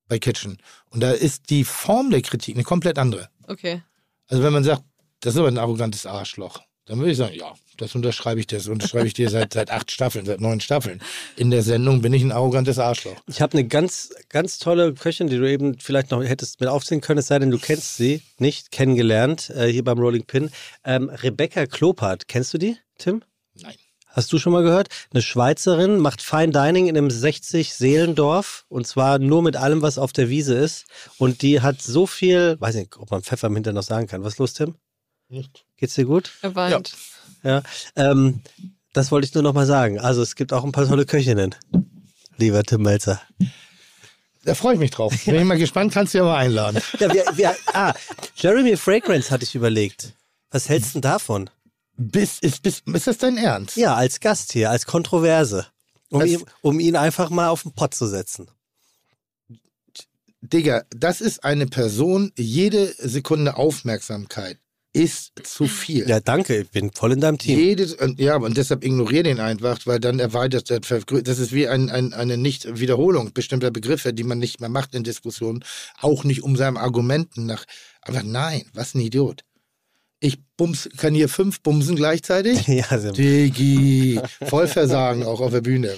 [0.07, 0.59] Bei Kitchen.
[0.89, 3.29] Und da ist die Form der Kritik eine komplett andere.
[3.49, 3.83] Okay.
[4.29, 4.85] Also wenn man sagt,
[5.19, 8.59] das ist aber ein arrogantes Arschloch, dann würde ich sagen, ja, das unterschreibe ich dir.
[8.59, 11.01] Das unterschreibe ich dir seit, seit acht Staffeln, seit neun Staffeln.
[11.37, 13.17] In der Sendung bin ich ein arrogantes Arschloch.
[13.27, 17.01] Ich habe eine ganz, ganz tolle Köchin, die du eben vielleicht noch hättest mit aufziehen
[17.01, 20.51] können, es sei denn, du kennst sie nicht, kennengelernt, äh, hier beim Rolling Pin.
[20.85, 23.23] Ähm, Rebecca Klopert, kennst du die, Tim?
[23.55, 23.75] Nein.
[24.13, 24.89] Hast du schon mal gehört?
[25.13, 30.13] Eine Schweizerin macht Fine Dining in einem 60-Seelendorf und zwar nur mit allem, was auf
[30.13, 30.85] der Wiese ist.
[31.17, 34.23] Und die hat so viel, weiß nicht, ob man Pfeffer im Hintern noch sagen kann.
[34.23, 34.75] Was ist los, Tim?
[35.31, 35.65] Nicht.
[35.79, 36.31] Geht's dir gut?
[36.43, 36.91] Er weint.
[36.91, 36.97] Ja.
[37.97, 38.41] Ähm,
[38.93, 39.99] das wollte ich nur noch mal sagen.
[39.99, 41.55] Also es gibt auch ein paar tolle Köchinnen,
[42.37, 43.21] lieber Tim Melzer.
[44.45, 45.13] Da freue ich mich drauf.
[45.25, 46.81] Bin ich mal gespannt, kannst du ja mal einladen.
[46.99, 47.95] Ja, wir, wir, ah,
[48.37, 50.13] Jeremy Fragrance hatte ich überlegt.
[50.51, 51.49] Was hältst du denn davon?
[51.97, 53.77] Bis, ist, bis, ist das dein Ernst?
[53.77, 55.67] Ja, als Gast hier, als Kontroverse.
[56.11, 58.49] Um, Das- ihn, um ihn einfach mal auf den Pott zu setzen.
[60.41, 64.59] Digga, das ist eine Person, jede Sekunde Aufmerksamkeit
[64.93, 66.09] ist zu viel.
[66.09, 67.59] Ja, danke, ich bin voll in deinem Team.
[67.59, 71.89] Jedes, und- ja, und deshalb ignoriere den einfach, weil dann erweitert Das ist wie ein,
[71.89, 75.65] ein, eine Nicht-Wiederholung bestimmter Begriffe, die man nicht mehr macht in Diskussionen,
[76.01, 77.65] auch nicht um seinen Argumenten nach.
[78.03, 79.45] Aber nein, was ein Idiot.
[80.25, 82.69] Ich bums, kann hier fünf bumsen gleichzeitig.
[82.69, 85.97] Ja, also, Digi, Vollversagen auch auf der Bühne.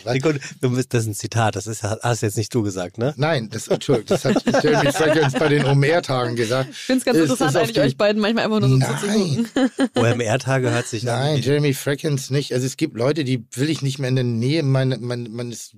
[0.61, 3.13] Bist, das ist ein Zitat, das ist, hast jetzt nicht du gesagt, ne?
[3.19, 6.71] Nein, das, Entschuldigung, das hat Jeremy Fragrance bei den OMR-Tagen gesagt.
[6.71, 8.79] Ich finde es ganz Ist interessant, auf eigentlich die- euch beiden manchmal einfach nur so
[8.79, 9.49] zuzugucken.
[9.95, 11.37] OMR-Tage hört sich Nein, an.
[11.37, 12.55] wie- Jeremy Fragrance nicht.
[12.55, 15.73] Also es gibt Leute, die will ich nicht mehr in der Nähe meine, meine, meines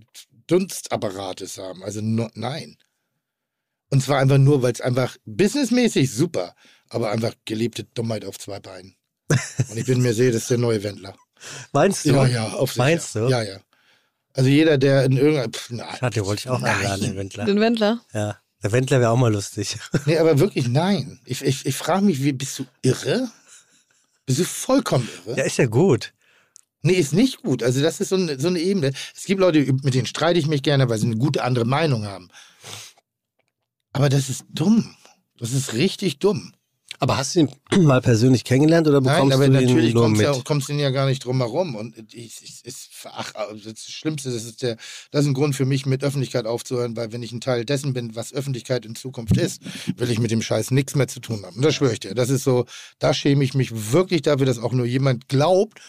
[0.47, 1.83] Dunstapparates haben.
[1.83, 2.76] Also nur, nein.
[3.91, 6.55] Und zwar einfach nur, weil es einfach businessmäßig super,
[6.89, 8.97] aber einfach gelebte Dummheit auf zwei Beinen.
[9.29, 11.17] Und ich bin mir sicher, das ist der neue Wendler.
[11.73, 12.11] Meinst du?
[12.11, 12.83] Ja, ja, auf sicher.
[12.85, 13.29] Meinst du?
[13.29, 13.61] Ja, ja.
[14.35, 15.49] Also jeder, der in irgendeiner...
[15.49, 15.97] Pff, nein.
[15.99, 16.77] Schade, den wollte ich auch Nein.
[16.77, 17.45] einladen, den Wendler.
[17.47, 18.05] Den Wendler.
[18.13, 18.39] Ja.
[18.63, 19.77] Der Wendler wäre auch mal lustig.
[20.07, 21.21] Nee, aber wirklich nein.
[21.25, 23.31] Ich, ich, ich frage mich, wie, bist du irre?
[24.27, 25.39] Bist du vollkommen irre?
[25.39, 26.13] Ja, ist ja gut.
[26.83, 27.63] Nee, ist nicht gut.
[27.63, 28.93] Also das ist so eine, so eine Ebene.
[29.15, 32.07] Es gibt Leute, mit denen streite ich mich gerne, weil sie eine gute andere Meinung
[32.07, 32.29] haben.
[33.93, 34.95] Aber das ist dumm.
[35.39, 36.53] Das ist richtig dumm.
[36.99, 37.50] Aber hast du ihn
[37.83, 40.26] mal persönlich kennengelernt oder bekommst Nein, aber du ihn nur kommst mit?
[40.26, 41.75] ja, kommst du ja gar nicht drum herum.
[41.75, 43.33] Und ich, ich, ich, ach,
[43.65, 44.76] das Schlimmste, das ist, der,
[45.10, 47.92] das ist ein Grund für mich, mit Öffentlichkeit aufzuhören, weil wenn ich ein Teil dessen
[47.92, 49.62] bin, was Öffentlichkeit in Zukunft ist,
[49.97, 51.57] will ich mit dem Scheiß nichts mehr zu tun haben.
[51.57, 52.15] Und das schwöre ich dir.
[52.15, 52.65] Das ist so,
[52.99, 55.81] da schäme ich mich wirklich dafür, dass auch nur jemand glaubt,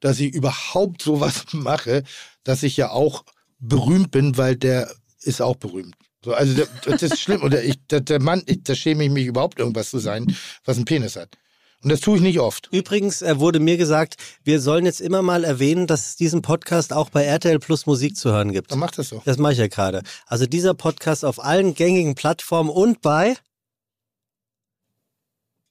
[0.00, 2.04] dass ich überhaupt sowas mache,
[2.42, 3.24] dass ich ja auch
[3.58, 5.94] berühmt bin, weil der ist auch berühmt.
[6.24, 7.42] So, also das ist schlimm.
[7.42, 10.76] Oder ich, der, der Mann, ich, da schäme ich mich überhaupt irgendwas zu sein, was
[10.76, 11.36] einen Penis hat.
[11.82, 12.70] Und das tue ich nicht oft.
[12.72, 16.94] Übrigens äh, wurde mir gesagt, wir sollen jetzt immer mal erwähnen, dass es diesen Podcast
[16.94, 18.72] auch bei RTL Plus Musik zu hören gibt.
[18.72, 19.20] Dann mach das so.
[19.26, 20.02] Das mache ich ja gerade.
[20.26, 23.36] Also dieser Podcast auf allen gängigen Plattformen und bei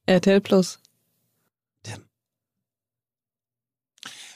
[0.05, 0.82] RTL Plus.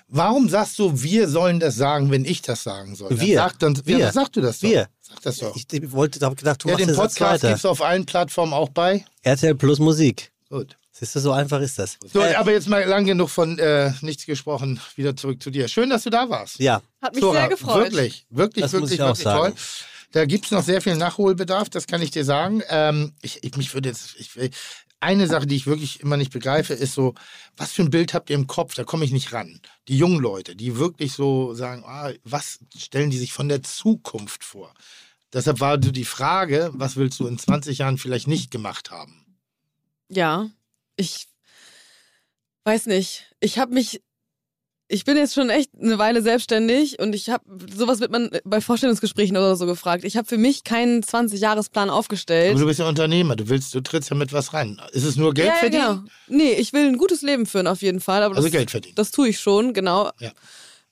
[0.10, 3.10] Warum sagst du, wir sollen das sagen, wenn ich das sagen soll?
[3.10, 3.36] Dann Wir.
[3.38, 3.98] Sag, dann, Wir.
[3.98, 4.70] Ja, dann sag du das doch.
[4.70, 4.88] Wir.
[5.02, 5.56] Sag das doch.
[5.56, 8.70] Ich wollte, habe gedacht, du ja, machst den Podcast gibt es auf allen Plattformen auch
[8.70, 9.06] bei.
[9.24, 10.32] RTL Plus Musik.
[10.50, 10.78] Gut.
[10.94, 11.98] Siehst du, so einfach ist das.
[12.12, 14.80] So, Äh, aber jetzt mal lang genug von äh, nichts gesprochen.
[14.96, 15.68] Wieder zurück zu dir.
[15.68, 16.58] Schön, dass du da warst.
[16.60, 17.92] ja, Hat mich Zora, sehr gefreut.
[17.92, 19.54] Wirklich, wirklich, Das muss wirklich, ich auch wirklich sagen.
[19.54, 19.62] toll.
[20.14, 22.64] Da gibt es noch sehr viel Nachholbedarf, das kann ich dir sagen.
[22.70, 24.50] Ähm, ich, ich, mich würde jetzt, ich, will-
[25.00, 27.14] eine Sache, die ich wirklich immer nicht begreife, ist so,
[27.56, 28.74] was für ein Bild habt ihr im Kopf?
[28.74, 29.62] Da komme ich nicht ran.
[29.88, 34.44] Die jungen Leute, die wirklich so sagen, ah, was stellen die sich von der Zukunft
[34.44, 34.74] vor?
[35.34, 39.26] Deshalb war die Frage, was willst du in 20 Jahren vielleicht nicht gemacht haben?
[40.10, 40.50] Ja,
[40.96, 41.28] ich
[42.64, 43.36] weiß nicht.
[43.40, 44.02] Ich habe mich,
[44.90, 47.44] ich bin jetzt schon echt eine Weile selbstständig und ich habe,
[47.76, 50.04] sowas wird man bei Vorstellungsgesprächen oder so gefragt.
[50.04, 52.52] Ich habe für mich keinen 20-Jahres-Plan aufgestellt.
[52.52, 54.82] Aber du bist ja Unternehmer, du willst, du trittst ja mit was rein.
[54.94, 56.10] Ist es nur Geld ja, ja, verdienen?
[56.28, 56.44] genau.
[56.44, 58.24] Nee, ich will ein gutes Leben führen auf jeden Fall.
[58.24, 58.96] Aber Also das, Geld verdienen.
[58.96, 60.12] Das tue ich schon, genau.
[60.20, 60.32] Ja.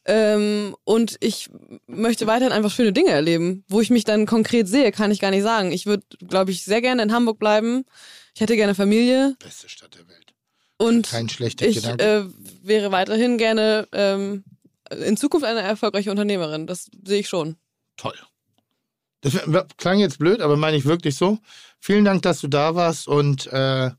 [0.07, 1.49] Ähm, und ich
[1.87, 3.63] möchte weiterhin einfach schöne Dinge erleben.
[3.67, 5.71] Wo ich mich dann konkret sehe, kann ich gar nicht sagen.
[5.71, 7.85] Ich würde, glaube ich, sehr gerne in Hamburg bleiben.
[8.35, 10.14] Ich hätte gerne Familie Beste Stadt der Welt.
[10.77, 12.03] Und Kein schlechter ich Gedanke.
[12.03, 12.25] äh,
[12.63, 14.43] wäre weiterhin gerne ähm,
[14.89, 16.67] in Zukunft eine erfolgreiche Unternehmerin.
[16.67, 17.55] Das sehe ich schon.
[17.97, 18.15] Toll.
[19.21, 19.33] Das
[19.77, 21.39] klang jetzt blöd, aber meine ich wirklich so.
[21.79, 23.89] Vielen Dank, dass du da warst und äh,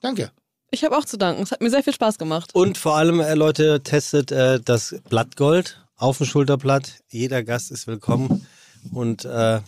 [0.00, 0.32] danke.
[0.70, 1.42] Ich habe auch zu danken.
[1.42, 2.54] Es hat mir sehr viel Spaß gemacht.
[2.54, 7.00] und vor allem, äh, Leute, testet äh, das Blattgold auf dem Schulterblatt.
[7.08, 8.46] Jeder Gast ist willkommen
[8.92, 9.60] und äh,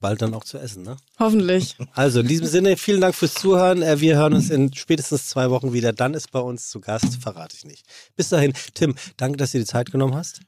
[0.00, 0.82] bald dann auch zu essen.
[0.82, 0.96] Ne?
[1.18, 1.76] Hoffentlich.
[1.92, 3.82] Also in diesem Sinne, vielen Dank fürs Zuhören.
[3.82, 5.92] Äh, Wir hören uns in spätestens zwei Wochen wieder.
[5.92, 7.84] Dann ist bei uns zu Gast, verrate ich nicht.
[8.16, 10.40] Bis dahin, Tim, danke, dass du dir die Zeit genommen hast.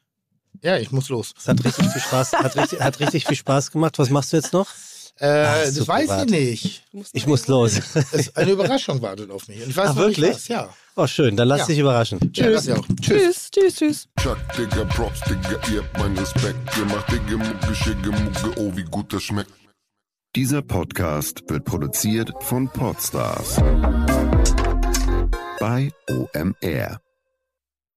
[0.62, 1.34] Ja, ich muss los.
[1.36, 3.98] Es hat richtig viel Spaß, hat richtig, hat richtig viel Spaß gemacht.
[3.98, 4.68] Was machst du jetzt noch?
[5.20, 6.24] Äh, Ach, das weiß privat.
[6.26, 6.84] ich nicht.
[7.12, 7.80] Ich muss los.
[8.12, 9.62] Es, eine Überraschung wartet auf mich.
[9.62, 10.34] Und ich weiß Ach, nicht wirklich?
[10.34, 10.48] was.
[10.48, 10.68] Ja.
[10.96, 11.36] Oh, schön.
[11.36, 11.66] Dann lass Ja.
[11.66, 12.18] dich überraschen.
[12.34, 12.76] Das ja.
[13.00, 13.00] Tschüss.
[13.00, 14.08] Tschüss, tschüss, tschüss.
[14.20, 16.58] Chuck, Digga, Props, Digga, ihr habt meinen Respekt.
[16.76, 19.50] Ihr macht Digga, Mucke, Schicke, Mucke, oh, wie gut das schmeckt.
[20.36, 23.56] Dieser Podcast wird produziert von Podstars
[25.60, 26.98] bei OMR.